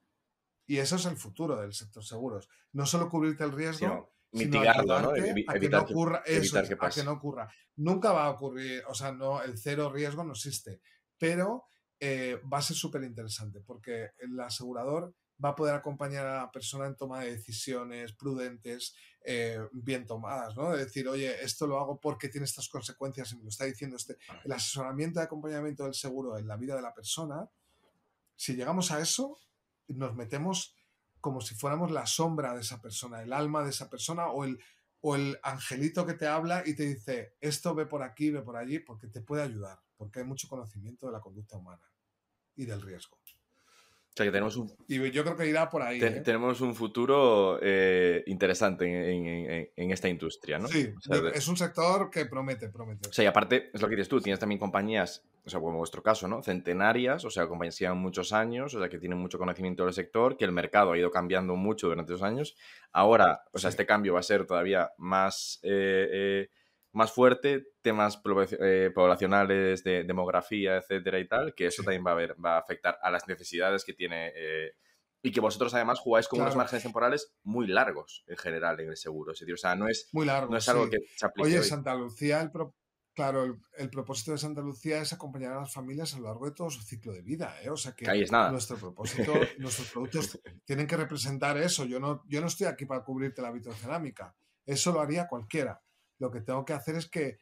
Y 0.67 0.77
eso 0.77 0.97
es 0.97 1.05
el 1.05 1.15
futuro 1.15 1.55
del 1.55 1.73
sector 1.73 2.03
seguros. 2.03 2.49
No 2.73 2.85
solo 2.85 3.09
cubrirte 3.09 3.45
el 3.45 3.53
riesgo, 3.53 4.14
mitigarlo, 4.35 4.99
¿no? 5.01 5.09
a 5.09 5.59
que 5.59 5.69
no 5.69 5.81
ocurra 5.81 6.23
eso, 6.25 6.59
a 6.59 6.89
que 6.89 7.03
no 7.03 7.13
ocurra. 7.13 7.49
Nunca 7.77 8.11
va 8.11 8.25
a 8.25 8.31
ocurrir, 8.31 8.83
o 8.87 8.93
sea, 8.93 9.11
no, 9.11 9.41
el 9.41 9.57
cero 9.57 9.91
riesgo 9.91 10.23
no 10.23 10.33
existe, 10.33 10.81
pero 11.17 11.65
eh, 11.99 12.39
va 12.51 12.59
a 12.59 12.61
ser 12.61 12.75
súper 12.75 13.03
interesante 13.03 13.61
porque 13.61 14.11
el 14.19 14.39
asegurador 14.39 15.13
va 15.43 15.49
a 15.49 15.55
poder 15.55 15.75
acompañar 15.75 16.25
a 16.25 16.43
la 16.43 16.51
persona 16.51 16.87
en 16.87 16.95
toma 16.95 17.21
de 17.21 17.31
decisiones 17.31 18.13
prudentes, 18.13 18.95
eh, 19.23 19.59
bien 19.73 20.05
tomadas, 20.05 20.55
¿no? 20.55 20.71
De 20.71 20.85
decir, 20.85 21.07
oye, 21.07 21.43
esto 21.43 21.67
lo 21.67 21.79
hago 21.79 21.99
porque 21.99 22.29
tiene 22.29 22.45
estas 22.45 22.69
consecuencias 22.69 23.31
y 23.31 23.37
me 23.37 23.43
lo 23.43 23.49
está 23.49 23.65
diciendo 23.65 23.97
este. 23.97 24.17
El 24.43 24.51
asesoramiento 24.51 25.19
de 25.19 25.25
acompañamiento 25.25 25.83
del 25.83 25.93
seguro 25.93 26.37
en 26.37 26.47
la 26.47 26.57
vida 26.57 26.75
de 26.75 26.81
la 26.81 26.93
persona, 26.93 27.49
si 28.35 28.55
llegamos 28.55 28.91
a 28.91 28.99
eso, 28.99 29.37
nos 29.87 30.15
metemos 30.15 30.75
como 31.25 31.41
si 31.41 31.55
fuéramos 31.55 31.89
la 31.89 32.05
sombra 32.05 32.53
de 32.53 32.61
esa 32.61 32.79
persona, 32.79 33.23
el 33.23 33.33
alma 33.33 33.63
de 33.63 33.71
esa 33.71 33.89
persona 33.89 34.27
o 34.27 34.43
el, 34.43 34.59
o 35.01 35.15
el 35.15 35.39
angelito 35.41 36.05
que 36.05 36.13
te 36.13 36.27
habla 36.27 36.61
y 36.63 36.75
te 36.75 36.83
dice, 36.83 37.33
esto 37.41 37.73
ve 37.73 37.87
por 37.87 38.03
aquí, 38.03 38.29
ve 38.29 38.43
por 38.43 38.57
allí, 38.57 38.77
porque 38.77 39.07
te 39.07 39.21
puede 39.21 39.41
ayudar, 39.41 39.79
porque 39.97 40.19
hay 40.19 40.25
mucho 40.25 40.47
conocimiento 40.47 41.07
de 41.07 41.13
la 41.13 41.21
conducta 41.21 41.57
humana 41.57 41.91
y 42.55 42.65
del 42.65 42.79
riesgo. 42.79 43.17
O 43.17 44.15
sea 44.15 44.23
que 44.27 44.31
tenemos 44.31 44.55
un... 44.55 44.71
Y 44.87 45.09
yo 45.09 45.23
creo 45.23 45.35
que 45.35 45.47
irá 45.47 45.67
por 45.67 45.81
ahí. 45.81 45.99
¿eh? 45.99 46.21
Tenemos 46.23 46.61
un 46.61 46.75
futuro 46.75 47.57
eh, 47.59 48.23
interesante 48.27 48.85
en, 49.75 49.91
esta 49.91 50.07
industria, 50.07 50.59
¿no? 50.59 50.67
Sí, 50.67 50.93
es 51.33 51.47
un 51.47 51.57
sector 51.57 52.11
que 52.11 52.27
promete, 52.27 52.69
promete. 52.69 53.09
O 53.09 53.13
sea, 53.13 53.23
y 53.23 53.27
aparte, 53.27 53.71
es 53.73 53.81
lo 53.81 53.89
que 53.89 53.95
dices 53.95 54.09
tú, 54.09 54.21
tienes 54.21 54.39
también 54.39 54.59
compañías, 54.59 55.23
o 55.45 55.49
sea, 55.49 55.59
como 55.59 55.73
en 55.73 55.77
vuestro 55.77 56.01
caso, 56.01 56.27
¿no? 56.27 56.41
Centenarias, 56.41 57.23
o 57.25 57.29
sea, 57.29 57.47
compañías 57.47 57.77
que 57.77 57.85
llevan 57.85 57.99
muchos 57.99 58.33
años, 58.33 58.73
o 58.73 58.79
sea, 58.79 58.89
que 58.89 58.97
tienen 58.97 59.19
mucho 59.19 59.37
conocimiento 59.37 59.85
del 59.85 59.93
sector, 59.93 60.37
que 60.37 60.45
el 60.45 60.51
mercado 60.51 60.91
ha 60.91 60.97
ido 60.97 61.11
cambiando 61.11 61.55
mucho 61.55 61.87
durante 61.87 62.13
esos 62.13 62.23
años. 62.23 62.55
Ahora, 62.91 63.43
o 63.51 63.59
sea, 63.59 63.69
este 63.69 63.85
cambio 63.85 64.13
va 64.13 64.19
a 64.19 64.23
ser 64.23 64.45
todavía 64.45 64.91
más... 64.97 65.59
Eh, 65.63 66.49
más 66.95 67.11
fuerte, 67.11 67.67
temas 67.81 68.21
eh, 68.61 68.89
poblacionales, 68.95 69.83
de 69.83 70.05
demografía, 70.05 70.77
etcétera 70.77 71.19
y 71.19 71.27
tal, 71.27 71.53
que 71.53 71.67
eso 71.67 71.83
también 71.83 72.05
va 72.07 72.11
a, 72.11 72.15
ver, 72.15 72.35
va 72.43 72.55
a 72.55 72.59
afectar 72.59 72.97
a 73.01 73.11
las 73.11 73.27
necesidades 73.27 73.83
que 73.83 73.93
tiene. 73.93 74.31
Eh, 74.33 74.71
y 75.21 75.31
que 75.31 75.41
vosotros 75.41 75.73
además 75.73 75.99
jugáis 75.99 76.29
con 76.29 76.39
unos 76.39 76.55
márgenes 76.55 76.83
temporales 76.83 77.35
muy 77.43 77.67
largos 77.67 78.23
en 78.27 78.37
general 78.37 78.79
en 78.79 78.89
el 78.89 78.95
seguro. 78.95 79.33
o 79.33 79.57
sea, 79.57 79.75
no 79.75 79.89
es, 79.89 80.07
muy 80.13 80.25
largo, 80.25 80.51
no 80.51 80.57
es 80.57 80.69
algo 80.69 80.89
que 80.89 80.99
se 81.15 81.25
aplique. 81.25 81.49
Oye, 81.49 81.63
Santa 81.63 81.95
Lucía, 81.95 82.39
el 82.41 82.51
claro, 83.15 83.57
el, 83.77 83.89
propósito 83.89 84.31
de 84.33 84.37
Santa 84.37 84.61
Lucía 84.61 85.01
es 85.01 85.13
acompañar 85.13 85.53
a 85.53 85.61
las 85.61 85.73
familias 85.73 86.13
a 86.13 86.19
lo 86.19 86.25
largo 86.25 86.45
de 86.45 86.51
todo 86.51 86.69
su 86.69 86.81
ciclo 86.81 87.13
de 87.13 87.21
vida. 87.21 87.55
¿eh? 87.63 87.69
O 87.69 87.77
sea 87.77 87.93
que, 87.93 88.05
nuestro 88.51 88.77
propósito, 88.77 89.33
nuestros 89.57 89.89
productos 89.89 90.39
tienen 90.65 90.85
que 90.85 90.97
representar 90.97 91.57
eso. 91.57 91.85
Yo 91.85 91.99
no, 91.99 92.23
yo 92.27 92.41
no 92.41 92.47
estoy 92.47 92.67
aquí 92.67 92.85
para 92.85 93.03
cubrirte 93.03 93.41
la 93.41 93.51
vitrocerámica. 93.51 94.35
Eso 94.65 94.91
lo 94.91 94.99
haría 95.01 95.27
cualquiera. 95.27 95.81
Lo 96.19 96.29
que 96.29 96.41
tengo 96.41 96.65
que 96.65 96.73
hacer 96.73 96.95
es 96.95 97.07
que 97.07 97.37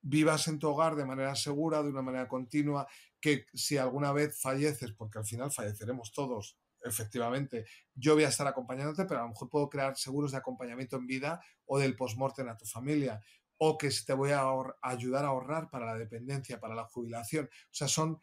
vivas 0.00 0.48
en 0.48 0.58
tu 0.58 0.68
hogar 0.68 0.96
de 0.96 1.04
manera 1.04 1.36
segura, 1.36 1.82
de 1.82 1.90
una 1.90 2.02
manera 2.02 2.26
continua, 2.26 2.88
que 3.20 3.46
si 3.54 3.76
alguna 3.76 4.12
vez 4.12 4.40
falleces, 4.40 4.92
porque 4.92 5.18
al 5.18 5.24
final 5.24 5.52
falleceremos 5.52 6.12
todos, 6.12 6.58
efectivamente, 6.84 7.66
yo 7.94 8.14
voy 8.14 8.24
a 8.24 8.28
estar 8.28 8.46
acompañándote, 8.46 9.04
pero 9.04 9.20
a 9.20 9.22
lo 9.24 9.28
mejor 9.30 9.48
puedo 9.48 9.68
crear 9.68 9.96
seguros 9.96 10.32
de 10.32 10.38
acompañamiento 10.38 10.96
en 10.96 11.06
vida 11.06 11.40
o 11.66 11.78
del 11.78 11.96
postmortem 11.96 12.48
a 12.48 12.56
tu 12.56 12.66
familia, 12.66 13.22
o 13.64 13.78
que 13.78 13.90
te 14.04 14.12
voy 14.12 14.32
a 14.32 14.42
ayudar 14.82 15.24
a 15.24 15.28
ahorrar 15.28 15.70
para 15.70 15.86
la 15.86 15.94
dependencia, 15.94 16.58
para 16.58 16.74
la 16.74 16.84
jubilación. 16.84 17.44
O 17.46 17.70
sea, 17.70 17.86
son 17.86 18.20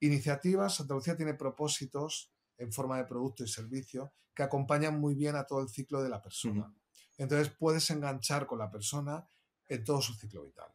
iniciativas, 0.00 0.74
Santa 0.74 0.92
Lucía 0.92 1.16
tiene 1.16 1.32
propósitos 1.32 2.30
en 2.58 2.70
forma 2.74 2.98
de 2.98 3.06
producto 3.06 3.42
y 3.42 3.48
servicio 3.48 4.12
que 4.34 4.42
acompañan 4.42 5.00
muy 5.00 5.14
bien 5.14 5.34
a 5.36 5.44
todo 5.44 5.62
el 5.62 5.70
ciclo 5.70 6.02
de 6.02 6.10
la 6.10 6.20
persona. 6.20 6.70
Entonces 7.16 7.54
puedes 7.58 7.88
enganchar 7.88 8.46
con 8.46 8.58
la 8.58 8.70
persona 8.70 9.26
en 9.66 9.82
todo 9.82 10.02
su 10.02 10.12
ciclo 10.12 10.44
vital. 10.44 10.68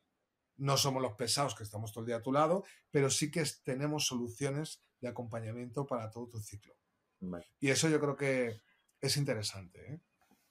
No 0.56 0.78
somos 0.78 1.04
los 1.04 1.14
pesados 1.14 1.54
que 1.54 1.62
estamos 1.62 1.92
todo 1.92 2.02
el 2.02 2.08
día 2.08 2.16
a 2.16 2.24
tu 2.24 2.32
lado, 2.32 2.64
pero 2.90 3.12
sí 3.12 3.30
que 3.30 3.44
tenemos 3.64 4.08
soluciones 4.08 4.82
de 5.00 5.10
acompañamiento 5.10 5.86
para 5.86 6.10
todo 6.10 6.28
tu 6.28 6.40
ciclo. 6.40 6.74
Y 7.60 7.70
eso 7.70 7.88
yo 7.88 8.00
creo 8.00 8.16
que 8.16 8.64
es 9.00 9.16
interesante. 9.16 9.94
¿eh? 9.94 10.02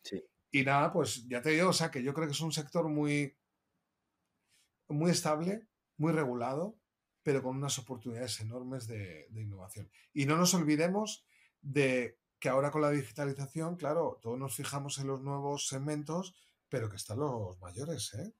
Sí. 0.02 0.24
Y 0.52 0.62
nada, 0.62 0.92
pues 0.92 1.26
ya 1.26 1.42
te 1.42 1.50
digo, 1.50 1.70
o 1.70 1.72
sea, 1.72 1.90
que 1.90 2.00
yo 2.00 2.14
creo 2.14 2.28
que 2.28 2.32
es 2.32 2.40
un 2.40 2.52
sector 2.52 2.88
muy, 2.88 3.36
muy 4.88 5.10
estable, 5.10 5.66
muy 5.96 6.12
regulado, 6.12 6.78
pero 7.22 7.42
con 7.42 7.56
unas 7.56 7.78
oportunidades 7.78 8.40
enormes 8.40 8.86
de 8.86 9.28
innovación. 9.34 9.90
Y 10.12 10.26
no 10.26 10.36
nos 10.36 10.54
olvidemos 10.54 11.26
de 11.60 12.18
que 12.38 12.48
ahora 12.48 12.70
con 12.70 12.82
la 12.82 12.90
digitalización, 12.90 13.76
claro, 13.76 14.18
todos 14.22 14.38
nos 14.38 14.54
fijamos 14.54 14.98
en 14.98 15.06
los 15.06 15.22
nuevos 15.22 15.68
segmentos, 15.68 16.34
pero 16.68 16.90
que 16.90 16.96
están 16.96 17.18
los 17.18 17.58
mayores, 17.60 18.14
¿eh? 18.14 18.34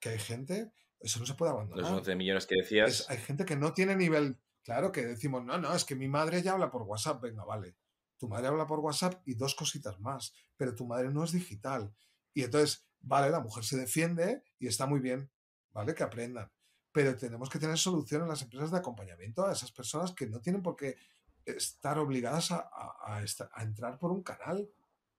Que 0.00 0.10
hay 0.10 0.18
gente, 0.18 0.72
eso 1.00 1.20
no 1.20 1.26
se 1.26 1.34
puede 1.34 1.52
abandonar. 1.52 1.84
Los 1.84 2.00
11 2.00 2.16
millones 2.16 2.46
que 2.46 2.56
decías. 2.56 3.08
hay 3.08 3.18
gente 3.18 3.44
que 3.44 3.56
no 3.56 3.72
tiene 3.72 3.96
nivel, 3.96 4.38
claro, 4.62 4.92
que 4.92 5.06
decimos, 5.06 5.44
no, 5.44 5.58
no, 5.58 5.74
es 5.74 5.84
que 5.84 5.94
mi 5.94 6.08
madre 6.08 6.42
ya 6.42 6.52
habla 6.52 6.70
por 6.70 6.82
WhatsApp, 6.82 7.22
venga, 7.22 7.44
vale. 7.44 7.76
Tu 8.18 8.28
madre 8.28 8.48
habla 8.48 8.66
por 8.66 8.80
WhatsApp 8.80 9.22
y 9.26 9.34
dos 9.34 9.54
cositas 9.54 10.00
más, 10.00 10.32
pero 10.56 10.74
tu 10.74 10.86
madre 10.86 11.10
no 11.10 11.22
es 11.22 11.32
digital. 11.32 11.94
Y 12.32 12.42
entonces, 12.42 12.86
vale, 13.00 13.30
la 13.30 13.40
mujer 13.40 13.64
se 13.64 13.76
defiende 13.76 14.42
y 14.58 14.66
está 14.66 14.86
muy 14.86 15.00
bien, 15.00 15.30
¿vale? 15.76 15.94
Que 15.94 16.02
aprendan. 16.02 16.50
Pero 16.90 17.14
tenemos 17.16 17.50
que 17.50 17.58
tener 17.58 17.76
solución 17.76 18.22
en 18.22 18.28
las 18.28 18.40
empresas 18.40 18.70
de 18.70 18.78
acompañamiento 18.78 19.44
a 19.44 19.52
esas 19.52 19.70
personas 19.70 20.12
que 20.12 20.26
no 20.26 20.40
tienen 20.40 20.62
por 20.62 20.74
qué 20.74 20.96
estar 21.44 21.98
obligadas 21.98 22.50
a, 22.50 22.66
a, 23.04 23.62
entrar 23.62 23.98
por 23.98 24.10
un 24.10 24.22
canal. 24.22 24.70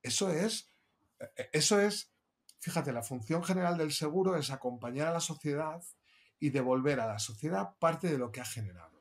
Eso 0.02 0.32
es, 0.32 0.74
e, 1.20 1.26
e, 1.38 1.50
eso 1.54 1.80
es, 1.80 2.12
fíjate, 2.60 2.92
la 2.92 3.04
función 3.04 3.44
general 3.44 3.78
del 3.78 3.92
seguro 3.92 4.36
es 4.36 4.50
acompañar 4.50 5.10
a 5.10 5.14
la 5.14 5.20
sociedad 5.20 5.84
y 6.40 6.50
devolver 6.50 7.00
a 7.00 7.08
la 7.08 7.20
sociedad 7.20 7.78
parte 7.78 8.08
de 8.08 8.18
lo 8.18 8.32
que 8.32 8.42
ha 8.42 8.46
generado. 8.46 9.00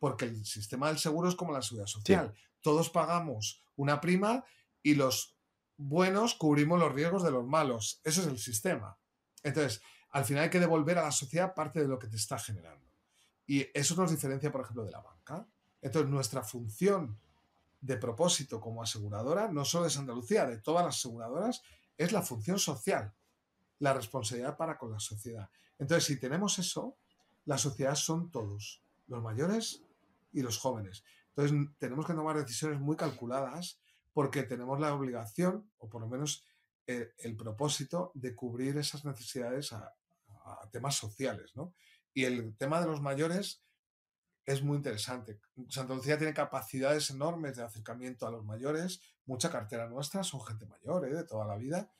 Porque 0.00 0.24
el 0.24 0.44
sistema 0.44 0.88
del 0.88 0.98
seguro 0.98 1.28
es 1.28 1.36
como 1.36 1.52
la 1.52 1.62
seguridad 1.62 1.86
social. 1.86 2.34
Todos 2.60 2.90
pagamos 2.90 3.62
una 3.76 4.00
prima 4.00 4.44
y 4.82 4.96
los 4.96 5.38
buenos 5.76 6.34
cubrimos 6.34 6.80
los 6.80 6.92
riesgos 6.92 7.22
de 7.22 7.30
los 7.30 7.46
malos. 7.46 8.00
Ese 8.02 8.22
es 8.22 8.26
el 8.26 8.38
sistema. 8.38 8.98
Entonces, 9.44 9.80
al 10.16 10.24
final 10.24 10.44
hay 10.44 10.50
que 10.50 10.60
devolver 10.60 10.96
a 10.96 11.02
la 11.02 11.12
sociedad 11.12 11.52
parte 11.52 11.78
de 11.78 11.88
lo 11.88 11.98
que 11.98 12.06
te 12.06 12.16
está 12.16 12.38
generando. 12.38 12.86
Y 13.46 13.66
eso 13.74 13.94
nos 13.96 14.10
diferencia, 14.10 14.50
por 14.50 14.62
ejemplo, 14.62 14.82
de 14.82 14.90
la 14.90 15.02
banca. 15.02 15.46
Entonces, 15.82 16.10
nuestra 16.10 16.42
función 16.42 17.18
de 17.82 17.98
propósito 17.98 18.58
como 18.58 18.82
aseguradora, 18.82 19.52
no 19.52 19.66
solo 19.66 19.86
de 19.86 19.94
Andalucía, 19.94 20.46
de 20.46 20.56
todas 20.56 20.86
las 20.86 20.96
aseguradoras, 20.96 21.60
es 21.98 22.12
la 22.12 22.22
función 22.22 22.58
social, 22.58 23.12
la 23.78 23.92
responsabilidad 23.92 24.56
para 24.56 24.78
con 24.78 24.90
la 24.90 25.00
sociedad. 25.00 25.50
Entonces, 25.78 26.04
si 26.06 26.18
tenemos 26.18 26.58
eso, 26.58 26.96
la 27.44 27.58
sociedad 27.58 27.94
son 27.94 28.30
todos, 28.30 28.80
los 29.08 29.22
mayores 29.22 29.82
y 30.32 30.40
los 30.40 30.56
jóvenes. 30.56 31.04
Entonces, 31.36 31.68
tenemos 31.76 32.06
que 32.06 32.14
tomar 32.14 32.38
decisiones 32.38 32.80
muy 32.80 32.96
calculadas 32.96 33.80
porque 34.14 34.44
tenemos 34.44 34.80
la 34.80 34.94
obligación, 34.94 35.70
o 35.76 35.90
por 35.90 36.00
lo 36.00 36.08
menos 36.08 36.42
eh, 36.86 37.12
el, 37.18 37.36
propósito, 37.36 38.12
de 38.14 38.34
cubrir 38.34 38.78
esas 38.78 39.04
necesidades 39.04 39.74
a, 39.74 39.92
a 40.46 40.70
temas 40.70 40.94
sociales. 40.94 41.52
¿no? 41.54 41.74
Y 42.14 42.24
el 42.24 42.56
tema 42.56 42.80
de 42.80 42.86
los 42.86 43.00
mayores 43.00 43.62
es 44.44 44.62
muy 44.62 44.76
interesante. 44.76 45.40
Santa 45.68 45.94
Lucía 45.94 46.16
tiene 46.16 46.32
capacidades 46.32 47.10
enormes 47.10 47.56
de 47.56 47.64
acercamiento 47.64 48.26
a 48.26 48.30
los 48.30 48.44
mayores, 48.44 49.00
mucha 49.26 49.50
cartera 49.50 49.88
nuestra, 49.88 50.22
son 50.22 50.40
gente 50.40 50.66
mayor 50.66 51.04
¿eh? 51.06 51.14
de 51.14 51.24
toda 51.24 51.46
la 51.46 51.56
vida 51.56 51.92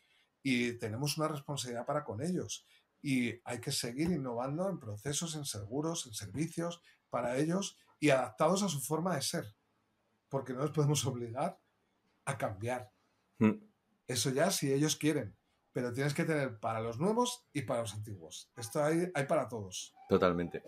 y 0.42 0.74
tenemos 0.74 1.18
una 1.18 1.26
responsabilidad 1.26 1.84
para 1.84 2.04
con 2.04 2.22
ellos. 2.22 2.64
Y 3.02 3.40
hay 3.44 3.60
que 3.60 3.72
seguir 3.72 4.10
innovando 4.10 4.68
en 4.70 4.78
procesos, 4.78 5.34
en 5.34 5.44
seguros, 5.44 6.06
en 6.06 6.14
servicios 6.14 6.80
para 7.10 7.36
ellos 7.36 7.76
y 7.98 8.10
adaptados 8.10 8.62
a 8.62 8.68
su 8.68 8.80
forma 8.80 9.16
de 9.16 9.22
ser, 9.22 9.56
porque 10.28 10.52
no 10.52 10.62
les 10.62 10.70
podemos 10.70 11.04
obligar 11.04 11.58
a 12.24 12.38
cambiar. 12.38 12.92
Hmm. 13.38 13.58
Eso 14.06 14.30
ya 14.30 14.50
si 14.50 14.72
ellos 14.72 14.96
quieren, 14.96 15.35
pero 15.76 15.92
tienes 15.92 16.14
que 16.14 16.24
tener 16.24 16.58
para 16.58 16.80
los 16.80 16.98
nuevos 16.98 17.44
y 17.52 17.60
para 17.60 17.82
los 17.82 17.92
antiguos. 17.92 18.50
Esto 18.56 18.82
hay, 18.82 19.10
hay 19.12 19.24
para 19.26 19.46
todos. 19.46 19.92
Totalmente. 20.08 20.62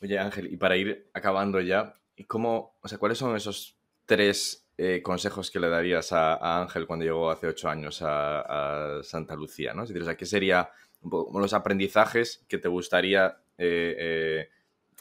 Oye, 0.00 0.20
Ángel, 0.20 0.52
y 0.52 0.56
para 0.56 0.76
ir 0.76 1.10
acabando 1.12 1.60
ya, 1.60 1.96
¿cómo, 2.28 2.76
o 2.80 2.86
sea, 2.86 2.96
¿cuáles 2.96 3.18
son 3.18 3.34
esos 3.34 3.76
tres 4.06 4.68
eh, 4.78 5.02
consejos 5.02 5.50
que 5.50 5.58
le 5.58 5.68
darías 5.68 6.12
a, 6.12 6.60
Ángel 6.62 6.86
cuando 6.86 7.04
llegó 7.04 7.28
hace 7.28 7.48
ocho 7.48 7.68
años 7.68 8.02
a, 8.06 9.00
Santa 9.02 9.34
Lucía? 9.34 9.74
¿no? 9.74 9.82
Es 9.82 9.88
decir, 9.88 10.02
o 10.02 10.04
sea, 10.04 10.16
¿qué 10.16 10.26
serían 10.26 10.68
los 11.02 11.52
aprendizajes 11.52 12.44
que 12.46 12.58
te 12.58 12.68
gustaría 12.68 13.36
eh, 13.58 13.96
eh, 13.98 14.48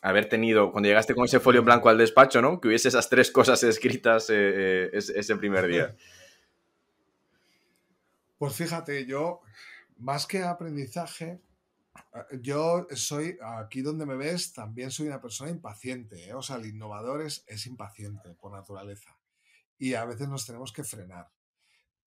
haber 0.01 0.27
tenido 0.27 0.71
cuando 0.71 0.89
llegaste 0.89 1.13
con 1.13 1.25
ese 1.25 1.39
folio 1.39 1.61
blanco 1.61 1.89
al 1.89 1.99
despacho, 1.99 2.41
¿no? 2.41 2.59
Que 2.59 2.69
hubiese 2.69 2.87
esas 2.87 3.07
tres 3.07 3.29
cosas 3.29 3.61
escritas 3.61 4.27
ese 4.31 5.35
primer 5.35 5.67
día. 5.67 5.95
Pues 8.39 8.55
fíjate, 8.55 9.05
yo, 9.05 9.41
más 9.97 10.25
que 10.25 10.43
aprendizaje, 10.43 11.41
yo 12.41 12.87
soy, 12.95 13.37
aquí 13.41 13.81
donde 13.81 14.05
me 14.05 14.15
ves, 14.15 14.53
también 14.53 14.91
soy 14.91 15.07
una 15.07 15.19
persona 15.19 15.51
impaciente. 15.51 16.29
¿eh? 16.29 16.33
O 16.33 16.41
sea, 16.41 16.55
el 16.55 16.67
innovador 16.67 17.21
es, 17.21 17.43
impaciente 17.65 18.33
por 18.35 18.53
naturaleza. 18.53 19.19
Y 19.77 19.93
a 19.95 20.05
veces 20.05 20.29
nos 20.29 20.45
tenemos 20.45 20.71
que 20.71 20.85
frenar. 20.85 21.29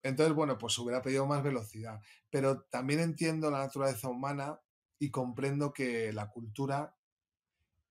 Entonces, 0.02 0.34
bueno, 0.34 0.56
pues 0.56 0.78
hubiera 0.78 1.02
pedido 1.02 1.26
más 1.26 1.42
velocidad. 1.42 2.00
Pero 2.30 2.62
también 2.62 3.00
entiendo 3.00 3.50
la 3.50 3.58
naturaleza 3.58 4.08
humana 4.08 4.58
y 4.98 5.10
comprendo 5.10 5.70
que 5.70 6.14
la 6.14 6.30
cultura 6.30 6.96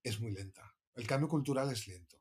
es 0.02 0.20
muy 0.20 0.32
lenta. 0.32 0.76
El 0.96 1.06
cambio 1.06 1.30
cultural 1.30 1.72
es 1.72 1.88
lento 1.88 2.18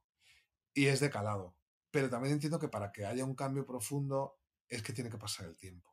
y 0.75 0.89
es 0.89 1.01
de 1.01 1.09
calado. 1.09 1.57
Pero 1.91 2.11
también 2.11 2.35
entiendo 2.35 2.59
que 2.59 2.69
para 2.69 2.93
que 2.93 3.07
haya 3.07 3.25
un 3.25 3.35
cambio 3.35 3.65
profundo 3.65 4.39
es 4.69 4.83
que 4.83 4.93
tiene 4.93 5.09
que 5.09 5.17
pasar 5.17 5.47
el 5.47 5.57
tiempo. 5.57 5.90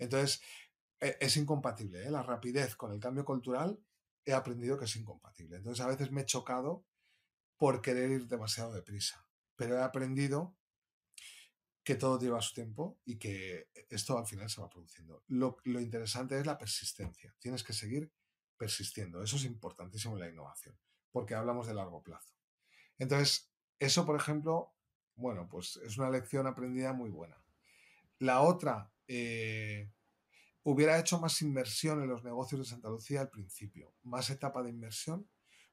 Entonces, 0.00 0.42
e, 1.00 1.16
es 1.20 1.36
incompatible. 1.36 2.04
¿eh? 2.04 2.10
La 2.10 2.22
rapidez 2.22 2.74
con 2.76 2.92
el 2.92 3.00
cambio 3.00 3.24
cultural 3.24 3.78
he 4.24 4.32
aprendido 4.32 4.78
que 4.78 4.86
es 4.86 4.96
incompatible. 4.96 5.56
Entonces 5.56 5.84
a 5.84 5.88
veces 5.88 6.10
me 6.10 6.22
he 6.22 6.26
chocado 6.26 6.84
por 7.56 7.80
querer 7.80 8.10
ir 8.10 8.26
demasiado 8.26 8.72
deprisa, 8.72 9.28
pero 9.54 9.76
he 9.76 9.82
aprendido 9.82 10.56
que 11.84 11.94
todo 11.94 12.18
lleva 12.18 12.42
su 12.42 12.54
tiempo 12.54 12.98
y 13.04 13.18
que 13.18 13.68
esto 13.88 14.18
al 14.18 14.26
final 14.26 14.48
se 14.50 14.60
va 14.60 14.68
produciendo. 14.68 15.22
Lo, 15.28 15.56
lo 15.64 15.80
interesante 15.80 16.38
es 16.38 16.46
la 16.46 16.58
persistencia. 16.58 17.34
Tienes 17.38 17.64
que 17.64 17.72
seguir 17.72 18.12
persistiendo. 18.56 19.22
Eso 19.22 19.36
es 19.36 19.44
importantísimo 19.44 20.14
en 20.14 20.20
la 20.20 20.28
innovación, 20.28 20.78
porque 21.10 21.34
hablamos 21.34 21.66
de 21.66 21.74
largo 21.74 22.02
plazo. 22.02 22.34
Entonces, 22.98 23.50
eso, 23.78 24.04
por 24.04 24.16
ejemplo, 24.16 24.74
bueno, 25.14 25.48
pues 25.48 25.76
es 25.76 25.96
una 25.98 26.10
lección 26.10 26.46
aprendida 26.46 26.92
muy 26.92 27.10
buena. 27.10 27.42
La 28.18 28.42
otra, 28.42 28.92
eh, 29.12 29.90
hubiera 30.62 30.96
hecho 31.00 31.18
más 31.18 31.42
inversión 31.42 32.00
en 32.00 32.08
los 32.08 32.22
negocios 32.22 32.60
de 32.60 32.64
Santa 32.64 32.88
Lucía 32.88 33.22
al 33.22 33.28
principio, 33.28 33.92
más 34.04 34.30
etapa 34.30 34.62
de 34.62 34.70
inversión, 34.70 35.28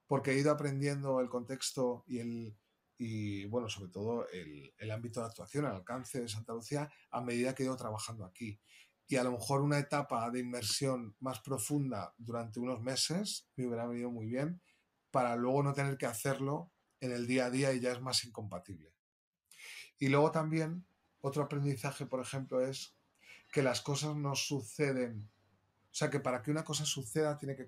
porque 0.07 0.31
he 0.31 0.39
ido 0.39 0.49
aprendiendo 0.49 1.19
el 1.19 1.29
contexto 1.29 2.03
y 2.07 2.17
el 2.17 2.57
y 2.99 3.45
bueno, 3.45 3.69
sobre 3.69 3.91
todo 3.91 4.27
el, 4.29 4.73
el 4.79 4.89
ámbito 4.89 5.19
de 5.19 5.27
actuación, 5.27 5.65
el 5.65 5.71
alcance 5.73 6.19
de 6.19 6.27
Santa 6.27 6.53
Lucía 6.53 6.89
a 7.11 7.21
medida 7.21 7.53
que 7.53 7.61
he 7.61 7.67
ido 7.67 7.77
trabajando 7.77 8.25
aquí. 8.25 8.59
Y 9.05 9.17
a 9.17 9.23
lo 9.23 9.33
mejor 9.33 9.61
una 9.61 9.77
etapa 9.77 10.31
de 10.31 10.39
inversión 10.39 11.15
más 11.19 11.39
profunda 11.41 12.15
durante 12.17 12.59
unos 12.59 12.81
meses 12.81 13.47
me 13.55 13.67
hubiera 13.67 13.85
venido 13.85 14.09
muy 14.09 14.25
bien 14.25 14.63
para 15.11 15.35
luego 15.35 15.61
no 15.61 15.73
tener 15.73 15.95
que 15.99 16.07
hacerlo 16.07 16.71
en 16.99 17.11
el 17.11 17.27
día 17.27 17.45
a 17.45 17.51
día 17.51 17.71
y 17.71 17.81
ya 17.81 17.91
es 17.91 18.01
más 18.01 18.23
incompatible. 18.23 18.95
Y 19.99 20.07
luego 20.07 20.31
también 20.31 20.87
otro 21.21 21.43
aprendizaje, 21.43 22.07
por 22.07 22.19
ejemplo, 22.19 22.61
es 22.61 22.96
que 23.57 23.63
las 23.63 23.81
cosas 23.81 24.15
no 24.15 24.35
suceden. 24.35 25.31
O 25.85 25.89
sea, 25.89 26.11
que 26.11 26.19
para 26.19 26.43
que 26.43 26.51
una 26.51 26.63
cosa 26.63 26.85
suceda 26.85 27.39
tiene 27.39 27.55
que 27.55 27.67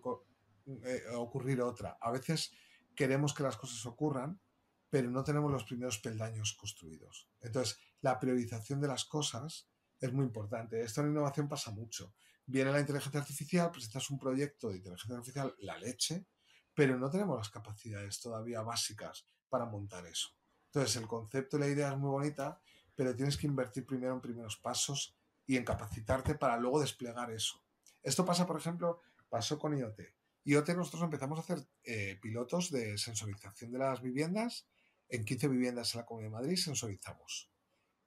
eh, 0.86 1.04
ocurrir 1.16 1.64
otra. 1.64 1.98
A 2.00 2.12
veces 2.12 2.52
queremos 2.96 3.34
que 3.34 3.42
las 3.42 3.58
cosas 3.58 3.84
ocurran, 3.88 4.40
pero 4.88 5.10
no 5.10 5.24
tenemos 5.24 5.52
los 5.52 5.64
primeros 5.64 5.98
peldaños 5.98 6.54
construidos. 6.54 7.28
Entonces, 7.42 7.80
la 8.02 8.20
priorización 8.20 8.80
de 8.80 8.88
las 8.88 9.04
cosas 9.06 9.68
es 10.00 10.14
muy 10.14 10.26
importante. 10.26 10.80
Esto 10.80 11.02
en 11.02 11.10
innovación 11.10 11.50
pasa 11.50 11.72
mucho. 11.72 12.14
Viene 12.46 12.72
la 12.72 12.82
inteligencia 12.82 13.22
artificial, 13.22 13.72
presentas 13.72 14.12
un 14.12 14.20
proyecto 14.20 14.70
de 14.70 14.78
inteligencia 14.78 15.16
artificial, 15.16 15.56
la 15.58 15.80
leche, 15.80 16.28
pero 16.76 17.00
no 17.00 17.10
tenemos 17.10 17.36
las 17.36 17.50
capacidades 17.50 18.22
todavía 18.22 18.62
básicas 18.62 19.26
para 19.50 19.66
montar 19.66 20.06
eso. 20.06 20.30
Entonces, 20.66 20.98
el 20.98 21.08
concepto 21.08 21.58
y 21.58 21.62
la 21.62 21.68
idea 21.68 21.90
es 21.90 21.98
muy 21.98 22.12
bonita, 22.12 22.62
pero 22.94 23.16
tienes 23.16 23.38
que 23.38 23.48
invertir 23.48 23.88
primero 23.88 24.14
en 24.14 24.22
primeros 24.22 24.56
pasos 24.58 25.19
y 25.50 25.58
en 25.58 25.66
capacitarte 25.66 26.36
para 26.36 26.58
luego 26.58 26.80
desplegar 26.80 27.32
eso. 27.32 27.66
Esto 28.04 28.24
pasa, 28.24 28.46
por 28.46 28.60
ejemplo, 28.60 29.02
pasó 29.30 29.58
con 29.58 29.76
IoT. 29.76 30.00
IoT 30.44 30.70
nosotros 30.76 31.02
empezamos 31.02 31.40
a 31.40 31.42
hacer 31.42 31.68
eh, 31.82 32.20
pilotos 32.22 32.70
de 32.70 33.00
sensorización 33.00 33.72
de 33.72 33.80
las 33.80 34.00
viviendas. 34.00 34.68
En 35.08 35.26
15 35.26 35.48
viviendas 35.48 35.96
en 35.96 36.02
la 36.02 36.06
Comunidad 36.06 36.30
de 36.30 36.38
Madrid 36.38 36.56
sensorizamos. 36.56 37.52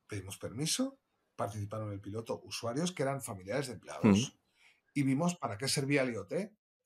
Pedimos 0.06 0.39
permiso, 0.39 1.01
participaron 1.35 1.89
en 1.89 1.94
el 1.94 2.01
piloto 2.01 2.40
usuarios 2.44 2.93
que 2.93 3.02
eran 3.02 3.20
familiares 3.20 3.66
de 3.66 3.73
empleados. 3.73 4.39
Y 4.94 5.02
vimos 5.02 5.35
para 5.35 5.59
qué 5.59 5.66
servía 5.66 6.02
el 6.02 6.12
IoT 6.12 6.32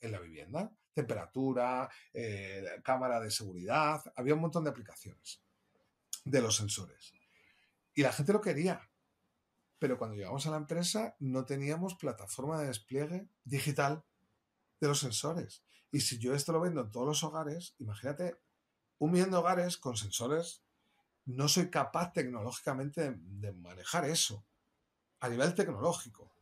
en 0.01 0.11
la 0.11 0.20
vivienda. 0.20 0.74
Temperatura, 0.95 1.91
eh, 2.15 2.65
cámara 2.83 3.20
de 3.20 3.31
seguridad, 3.31 4.03
había 4.16 4.33
un 4.33 4.41
montón 4.41 4.65
de 4.65 4.70
aplicaciones 4.70 5.43
de 6.24 6.41
los 6.41 6.57
sensores. 6.57 7.12
Y 7.93 8.01
la 8.01 8.12
gente 8.15 8.33
lo 8.33 8.41
quería 8.41 8.81
pero 9.78 9.98
cuando 9.98 10.16
llegamos 10.16 10.47
a 10.47 10.51
la 10.51 10.57
empresa 10.57 11.16
no 11.19 11.44
teníamos 11.44 11.94
plataforma 11.94 12.61
de 12.61 12.69
despliegue 12.69 13.28
digital 13.44 14.05
de 14.81 14.89
los 14.89 15.01
sensores. 15.01 15.62
Y 15.93 16.01
si 16.01 16.19
yo 16.19 16.35
esto 16.35 16.53
lo 16.53 16.61
vendo 16.61 16.81
en 16.81 16.90
todos 16.90 17.07
los 17.07 17.24
hogares, 17.24 17.74
imagínate 17.78 18.36
un 18.98 19.12
millón 19.12 19.31
de 19.31 19.36
hogares 19.36 19.77
con 19.77 19.97
sensores, 19.97 20.62
no 21.27 21.48
soy 21.48 21.70
capaz 21.70 22.12
tecnológicamente 22.12 23.15
de, 23.16 23.53
manejar 23.53 24.05
eso 24.05 24.44
a 25.20 25.28
nivel 25.28 25.55
tecnológico. 25.55 26.32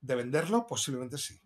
De 0.00 0.14
venderlo, 0.14 0.66
posiblemente 0.66 1.18
sí, 1.18 1.40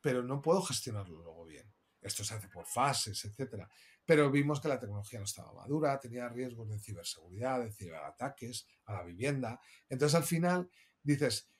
pero 0.00 0.22
no 0.22 0.42
puedo 0.42 0.62
gestionarlo 0.62 1.22
luego 1.22 1.44
bien. 1.44 1.72
Esto 2.00 2.24
se 2.24 2.34
hace 2.34 2.48
por 2.48 2.66
fases, 2.66 3.24
etcétera 3.24 3.68
pero 4.08 4.30
vimos 4.30 4.58
que 4.58 4.68
la 4.68 4.80
tecnología 4.80 5.18
no 5.18 5.26
estaba 5.26 5.52
madura, 5.52 6.00
tenía 6.00 6.30
riesgos 6.30 6.66
de 6.70 6.78
ciberseguridad, 6.78 7.60
de 7.60 7.70
ciberataques 7.70 8.66
a 8.86 8.94
la 8.94 9.02
vivienda. 9.02 9.60
Entonces 9.86 10.14
al 10.14 10.24
final 10.24 10.70
dices, 11.02 11.50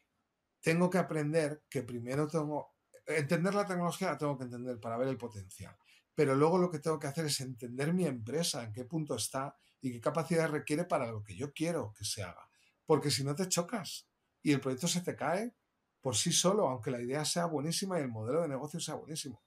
tengo 0.58 0.88
que 0.88 0.96
aprender 0.96 1.62
que 1.68 1.82
primero 1.82 2.26
tengo, 2.26 2.74
entender 3.04 3.54
la 3.54 3.66
tecnología 3.66 4.12
la 4.12 4.16
tengo 4.16 4.38
que 4.38 4.44
entender 4.44 4.80
para 4.80 4.96
ver 4.96 5.08
el 5.08 5.18
potencial, 5.18 5.76
pero 6.14 6.34
luego 6.34 6.56
lo 6.56 6.70
que 6.70 6.78
tengo 6.78 6.98
que 6.98 7.08
hacer 7.08 7.26
es 7.26 7.38
entender 7.42 7.92
mi 7.92 8.06
empresa, 8.06 8.64
en 8.64 8.72
qué 8.72 8.86
punto 8.86 9.16
está 9.16 9.54
y 9.82 9.92
qué 9.92 10.00
capacidad 10.00 10.48
requiere 10.48 10.86
para 10.86 11.10
lo 11.10 11.22
que 11.22 11.36
yo 11.36 11.52
quiero 11.52 11.92
que 11.98 12.06
se 12.06 12.22
haga. 12.22 12.48
Porque 12.86 13.10
si 13.10 13.24
no 13.24 13.34
te 13.34 13.46
chocas 13.46 14.08
y 14.42 14.52
el 14.52 14.62
proyecto 14.62 14.88
se 14.88 15.02
te 15.02 15.14
cae 15.14 15.54
por 16.00 16.16
sí 16.16 16.32
solo, 16.32 16.66
aunque 16.66 16.90
la 16.90 17.02
idea 17.02 17.26
sea 17.26 17.44
buenísima 17.44 17.98
y 17.98 18.04
el 18.04 18.08
modelo 18.08 18.40
de 18.40 18.48
negocio 18.48 18.80
sea 18.80 18.94
buenísimo. 18.94 19.44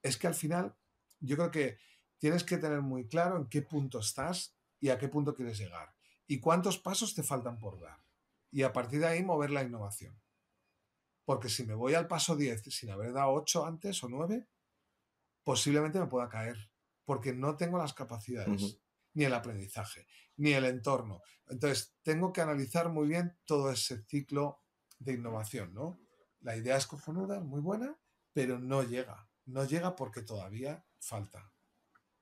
Es 0.00 0.16
que 0.16 0.28
al 0.28 0.34
final 0.34 0.74
yo 1.20 1.36
creo 1.36 1.50
que 1.50 1.76
tienes 2.18 2.44
que 2.44 2.58
tener 2.58 2.82
muy 2.82 3.08
claro 3.08 3.36
en 3.36 3.48
qué 3.48 3.62
punto 3.62 4.00
estás 4.00 4.56
y 4.80 4.90
a 4.90 4.98
qué 4.98 5.08
punto 5.08 5.34
quieres 5.34 5.58
llegar 5.58 5.94
y 6.26 6.40
cuántos 6.40 6.78
pasos 6.78 7.14
te 7.14 7.22
faltan 7.22 7.58
por 7.58 7.80
dar. 7.80 7.98
Y 8.50 8.62
a 8.62 8.72
partir 8.72 9.00
de 9.00 9.06
ahí 9.06 9.24
mover 9.24 9.50
la 9.50 9.62
innovación. 9.62 10.20
Porque 11.24 11.48
si 11.48 11.64
me 11.64 11.74
voy 11.74 11.94
al 11.94 12.06
paso 12.06 12.36
10 12.36 12.62
sin 12.64 12.90
haber 12.90 13.12
dado 13.12 13.32
8 13.32 13.66
antes 13.66 14.02
o 14.04 14.08
9, 14.08 14.46
posiblemente 15.42 15.98
me 15.98 16.06
pueda 16.06 16.28
caer, 16.28 16.70
porque 17.04 17.32
no 17.32 17.56
tengo 17.56 17.78
las 17.78 17.94
capacidades, 17.94 18.78
ni 19.14 19.24
el 19.24 19.34
aprendizaje, 19.34 20.06
ni 20.36 20.52
el 20.52 20.64
entorno. 20.64 21.22
Entonces, 21.46 21.96
tengo 22.02 22.32
que 22.32 22.40
analizar 22.40 22.90
muy 22.90 23.08
bien 23.08 23.38
todo 23.44 23.70
ese 23.70 24.02
ciclo 24.04 24.62
de 24.98 25.14
innovación, 25.14 25.74
¿no? 25.74 26.00
La 26.40 26.56
idea 26.56 26.76
es 26.76 26.86
cojonuda, 26.86 27.40
muy 27.40 27.60
buena, 27.60 27.98
pero 28.32 28.58
no 28.58 28.82
llega. 28.82 29.28
No 29.46 29.64
llega 29.64 29.96
porque 29.96 30.22
todavía 30.22 30.84
falta 30.98 31.52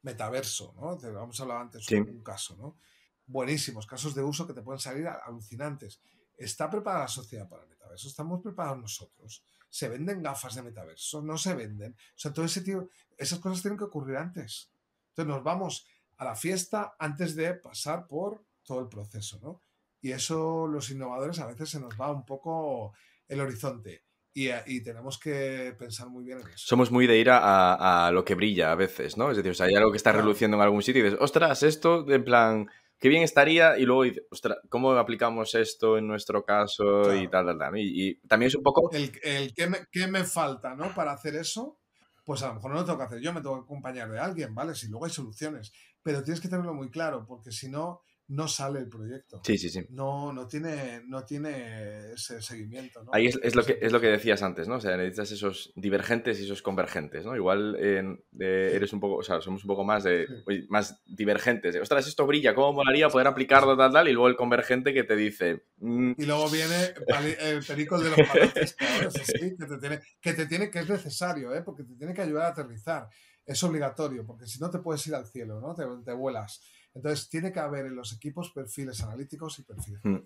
metaverso, 0.07 0.73
¿no? 0.77 0.97
Vamos 1.13 1.39
a 1.39 1.43
hablar 1.43 1.63
antes 1.63 1.85
de 1.85 2.01
un 2.01 2.23
caso, 2.23 2.57
¿no? 2.57 2.79
Buenísimos, 3.27 3.87
casos 3.87 4.15
de 4.15 4.23
uso 4.23 4.47
que 4.47 4.55
te 4.55 4.63
pueden 4.63 4.79
salir 4.79 5.09
alucinantes. 5.09 6.01
¿Está 6.37 6.71
preparada 6.71 7.05
la 7.05 7.09
sociedad 7.09 7.49
para 7.49 7.65
el 7.65 7.69
metaverso? 7.69 8.07
¿Estamos 8.07 8.41
preparados 8.41 8.79
nosotros? 8.79 9.43
¿Se 9.69 9.89
venden 9.89 10.23
gafas 10.23 10.55
de 10.55 10.63
metaverso? 10.63 11.23
¿No 11.23 11.37
se 11.37 11.55
venden? 11.55 11.93
O 11.93 12.19
sea, 12.19 12.33
todo 12.33 12.45
ese 12.45 12.61
tipo, 12.61 12.89
esas 13.19 13.41
cosas 13.41 13.63
tienen 13.63 13.77
que 13.77 13.85
ocurrir 13.85 14.17
antes. 14.17 14.71
Entonces 15.09 15.35
nos 15.35 15.43
vamos 15.43 15.87
a 16.19 16.25
la 16.25 16.37
fiesta 16.37 16.95
antes 17.01 17.35
de 17.35 17.55
pasar 17.55 18.07
por 18.07 18.45
todo 18.63 18.81
el 18.81 18.89
proceso, 18.89 19.41
¿no? 19.43 19.61
Y 20.01 20.13
eso 20.13 20.69
los 20.69 20.89
innovadores 20.91 21.41
a 21.41 21.47
veces 21.47 21.69
se 21.69 21.81
nos 21.81 22.01
va 22.01 22.13
un 22.13 22.25
poco 22.25 22.95
el 23.27 23.41
horizonte. 23.41 24.05
Y, 24.39 24.83
tenemos 24.83 25.19
que 25.19 25.75
pensar 25.79 26.11
muy 26.11 26.23
bien 26.23 26.39
en 26.39 26.49
eso. 26.49 26.67
Somos 26.67 26.91
muy 26.91 27.07
de 27.07 27.17
ir 27.17 27.29
a, 27.31 28.11
lo 28.13 28.23
que 28.23 28.35
brilla 28.35 28.71
a 28.71 28.75
veces, 28.75 29.17
¿no? 29.17 29.31
Es 29.31 29.39
decir, 29.39 29.53
o 29.53 29.55
sea, 29.55 29.65
hay 29.65 29.75
algo 29.75 29.91
que 29.91 29.97
está 29.97 30.13
reluciendo 30.13 30.59
en 30.59 30.63
algún 30.63 30.83
sitio 30.83 31.01
y 31.01 31.05
dices, 31.05 31.19
ostras, 31.23 31.63
esto, 31.63 32.05
en 32.07 32.23
plan, 32.23 32.67
qué 32.99 33.09
bien 33.09 33.23
estaría, 33.23 33.79
y 33.79 33.87
luego 33.87 34.03
dices, 34.03 34.25
ostras, 34.31 34.59
¿cómo 34.69 34.93
aplicamos 34.93 35.55
esto 35.55 35.97
en 35.97 36.07
nuestro 36.07 36.45
caso? 36.45 37.15
Y 37.15 37.29
tal, 37.29 37.47
tal, 37.47 37.59
tal. 37.59 37.79
Y, 37.79 38.21
también 38.29 38.49
es 38.49 38.57
un 38.57 38.63
poco... 38.63 38.91
El, 38.93 39.11
el 39.23 39.55
¿qué, 39.55 39.69
me, 39.69 39.79
¿qué, 39.91 40.07
me, 40.07 40.23
falta, 40.25 40.75
¿no? 40.75 40.95
Para 40.95 41.13
hacer 41.13 41.35
eso, 41.37 41.79
pues 42.23 42.43
a 42.43 42.49
lo 42.49 42.57
mejor 42.57 42.73
no 42.73 42.81
lo 42.81 42.85
tengo 42.85 42.99
que 42.99 43.05
hacer 43.05 43.21
yo, 43.21 43.33
me 43.33 43.41
tengo 43.41 43.57
que 43.57 43.65
acompañar 43.65 44.11
de 44.11 44.19
alguien, 44.19 44.55
¿vale? 44.55 44.75
Si 44.75 44.89
luego 44.89 45.07
hay 45.07 45.13
soluciones, 45.13 45.73
pero 46.03 46.23
tienes 46.23 46.43
que 46.43 46.49
tenerlo 46.49 46.75
muy 46.75 46.91
claro, 46.91 47.25
porque 47.27 47.53
si 47.53 47.71
no, 47.71 48.03
no 48.29 48.49
sale 48.49 48.81
el 48.81 48.89
proyecto. 48.89 49.41
Sí, 49.45 49.57
sí, 49.57 49.71
sí. 49.71 49.87
No, 49.91 50.33
no, 50.33 50.49
tiene, 50.49 51.03
no 51.07 51.25
tiene 51.25 52.13
ese 52.13 52.43
seguimiento. 52.43 53.05
¿no? 53.05 53.11
Ahí 53.13 53.27
es, 53.27 53.55
lo 53.55 53.65
que, 53.65 53.79
es 53.81 53.93
lo 53.93 54.01
que 54.01 54.09
decías 54.09 54.43
antes, 54.43 54.67
¿no? 54.67 54.77
O 54.77 54.81
sea, 54.81 54.97
necesitas 54.97 55.31
esos 55.31 55.73
divergentes 55.77 56.41
y 56.41 56.45
esos 56.45 56.63
convergentes, 56.63 57.25
¿no? 57.25 57.37
Igual 57.37 57.77
eres 57.77 58.93
un 58.93 59.01
poco, 59.01 59.17
o 59.17 59.23
sea, 59.23 59.41
somos 59.41 59.63
un 59.63 59.69
poco 59.69 59.85
más, 59.85 60.03
de, 60.03 60.27
más 60.69 61.03
divergentes. 61.07 61.75
De, 61.75 61.81
Ostras, 61.81 62.07
esto 62.09 62.27
brilla, 62.27 62.55
¿cómo 62.55 62.73
molaría 62.73 63.09
poder 63.09 63.29
aplicarlo, 63.29 63.77
tal, 63.77 63.93
tal? 63.93 64.09
Y 64.09 64.13
luego 64.13 64.29
el 64.29 64.37
convergente 64.37 64.93
que 64.93 65.05
te 65.05 65.15
dice... 65.15 65.67
Mm". 65.79 66.13
Y 66.19 66.27
luego 66.27 66.49
viene 66.51 66.95
el 67.41 67.65
perico 67.65 67.99
de 67.99 68.11
los 68.11 68.29
palotes, 68.29 68.77
que, 69.59 69.67
te 69.67 69.79
tiene, 69.79 70.01
que 70.21 70.33
te 70.33 70.47
tiene, 70.47 70.71
que 70.71 70.81
es 70.81 70.89
necesario, 70.89 71.55
¿eh? 71.55 71.63
Porque 71.63 71.85
te 71.85 71.95
tiene 71.95 72.13
que 72.13 72.23
ayudar 72.23 72.47
a 72.47 72.49
aterrizar. 72.49 73.09
Es 73.45 73.63
obligatorio, 73.63 74.27
porque 74.27 74.47
si 74.47 74.59
no 74.59 74.69
te 74.69 74.81
puedes 74.81 75.07
ir 75.07 75.15
al 75.15 75.29
cielo, 75.29 75.61
¿no? 75.61 75.73
Te, 75.73 75.85
te 76.05 76.13
vuelas. 76.13 76.61
Entonces, 76.97 77.29
tiene 77.29 77.53
que 77.53 77.61
haber 77.61 77.87
en 77.87 77.95
los 77.95 78.13
equipos 78.15 78.51
perfiles 78.51 79.03
analíticos 79.03 79.59
y 79.59 79.63
perfiles 79.63 80.01
mm. 80.03 80.17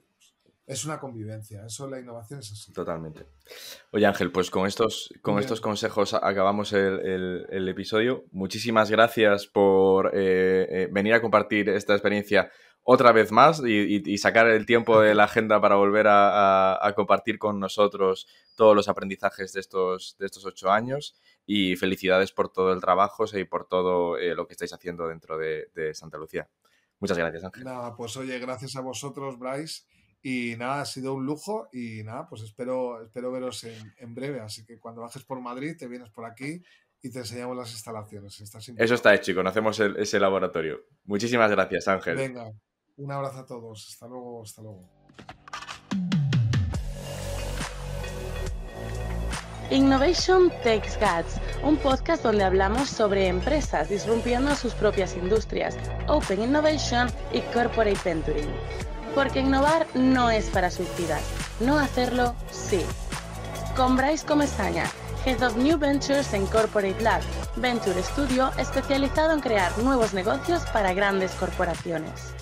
Es 0.66 0.84
una 0.84 1.00
convivencia, 1.00 1.66
eso 1.66 1.90
la 1.90 1.98
innovación 1.98 2.38
es 2.38 2.52
así. 2.52 2.72
Totalmente. 2.72 3.26
Oye 3.90 4.06
Ángel, 4.06 4.30
pues 4.30 4.50
con 4.50 4.68
estos, 4.68 5.12
con 5.20 5.40
estos 5.40 5.60
consejos 5.60 6.14
acabamos 6.14 6.72
el, 6.72 7.68
episodio. 7.68 8.26
Muchísimas 8.30 8.88
gracias 8.88 9.48
por 9.48 10.12
eh, 10.14 10.68
eh, 10.70 10.88
venir 10.92 11.14
a 11.14 11.20
compartir 11.20 11.68
esta 11.70 11.94
experiencia 11.94 12.52
otra 12.82 13.10
vez 13.12 13.32
más 13.32 13.60
y, 13.64 14.18
sacar 14.18 14.46
el 14.48 14.64
tiempo 14.64 15.00
de 15.00 15.14
la 15.14 15.24
agenda 15.24 15.60
para 15.60 15.74
volver 15.74 16.06
a, 16.08 16.92
compartir 16.94 17.38
con 17.38 17.58
nosotros 17.58 18.28
todos 18.54 18.76
los 18.76 18.88
aprendizajes 18.88 19.52
de 19.52 19.60
estos, 19.60 20.16
de 20.18 20.26
estos 20.26 20.44
ocho 20.46 20.70
años 20.70 21.14
y 21.52 21.74
felicidades 21.74 22.30
por 22.30 22.52
todo 22.52 22.72
el 22.72 22.80
trabajo 22.80 23.24
y 23.36 23.42
por 23.42 23.66
todo 23.66 24.16
eh, 24.16 24.36
lo 24.36 24.46
que 24.46 24.52
estáis 24.52 24.72
haciendo 24.72 25.08
dentro 25.08 25.36
de, 25.36 25.90
Santa 25.94 26.16
Lucía. 26.16 26.48
Muchas 27.00 27.18
gracias, 27.18 27.42
Ángel. 27.42 27.64
Nada, 27.64 27.96
pues 27.96 28.16
oye, 28.16 28.38
gracias 28.38 28.76
a 28.76 28.80
vosotros, 28.82 29.36
Bryce. 29.36 29.82
Y 30.22 30.54
nada, 30.56 30.82
ha 30.82 30.84
sido 30.84 31.12
un 31.12 31.26
lujo 31.26 31.68
y 31.72 32.04
nada, 32.04 32.28
pues 32.28 32.42
espero, 32.42 33.02
espero 33.02 33.32
veros 33.32 33.64
en, 33.64 34.14
breve. 34.14 34.38
Así 34.38 34.64
que 34.64 34.78
cuando 34.78 35.00
bajes 35.00 35.24
por 35.24 35.40
Madrid, 35.40 35.74
te 35.76 35.88
vienes 35.88 36.10
por 36.10 36.24
aquí 36.24 36.62
y 37.02 37.10
te 37.10 37.18
enseñamos 37.18 37.56
las 37.56 37.72
instalaciones. 37.72 38.40
Eso 38.40 38.94
está 38.94 39.12
hecho 39.12 39.32
y 39.32 39.34
conocemos 39.34 39.80
ese 39.80 40.20
laboratorio. 40.20 40.84
Muchísimas 41.02 41.50
gracias, 41.50 41.88
Ángel. 41.88 42.14
Venga, 42.14 42.48
un 42.96 43.10
abrazo 43.10 43.40
a 43.40 43.46
todos. 43.46 43.88
Hasta 43.88 44.06
luego, 44.06 44.42
hasta 44.44 44.62
luego. 44.62 44.88
Innovation 49.70 50.50
Takes 50.64 50.98
Guts, 50.98 51.40
un 51.62 51.76
podcast 51.76 52.24
donde 52.24 52.42
hablamos 52.42 52.88
sobre 52.88 53.28
empresas 53.28 53.88
disrumpiendo 53.88 54.56
sus 54.56 54.74
propias 54.74 55.14
industrias, 55.14 55.76
Open 56.08 56.42
Innovation 56.42 57.08
y 57.32 57.40
Corporate 57.52 58.00
Venturing. 58.04 58.50
Porque 59.14 59.38
innovar 59.38 59.86
no 59.94 60.28
es 60.28 60.46
para 60.50 60.72
suicidas, 60.72 61.22
no 61.60 61.78
hacerlo 61.78 62.34
sí. 62.50 62.84
Con 63.76 63.96
Bryce 63.96 64.26
Comesaña, 64.26 64.86
Head 65.24 65.40
of 65.40 65.56
New 65.56 65.78
Ventures 65.78 66.34
en 66.34 66.46
Corporate 66.46 67.00
Lab, 67.00 67.22
Venture 67.54 68.02
Studio 68.02 68.50
especializado 68.58 69.32
en 69.34 69.40
crear 69.40 69.78
nuevos 69.78 70.14
negocios 70.14 70.62
para 70.72 70.94
grandes 70.94 71.30
corporaciones. 71.32 72.39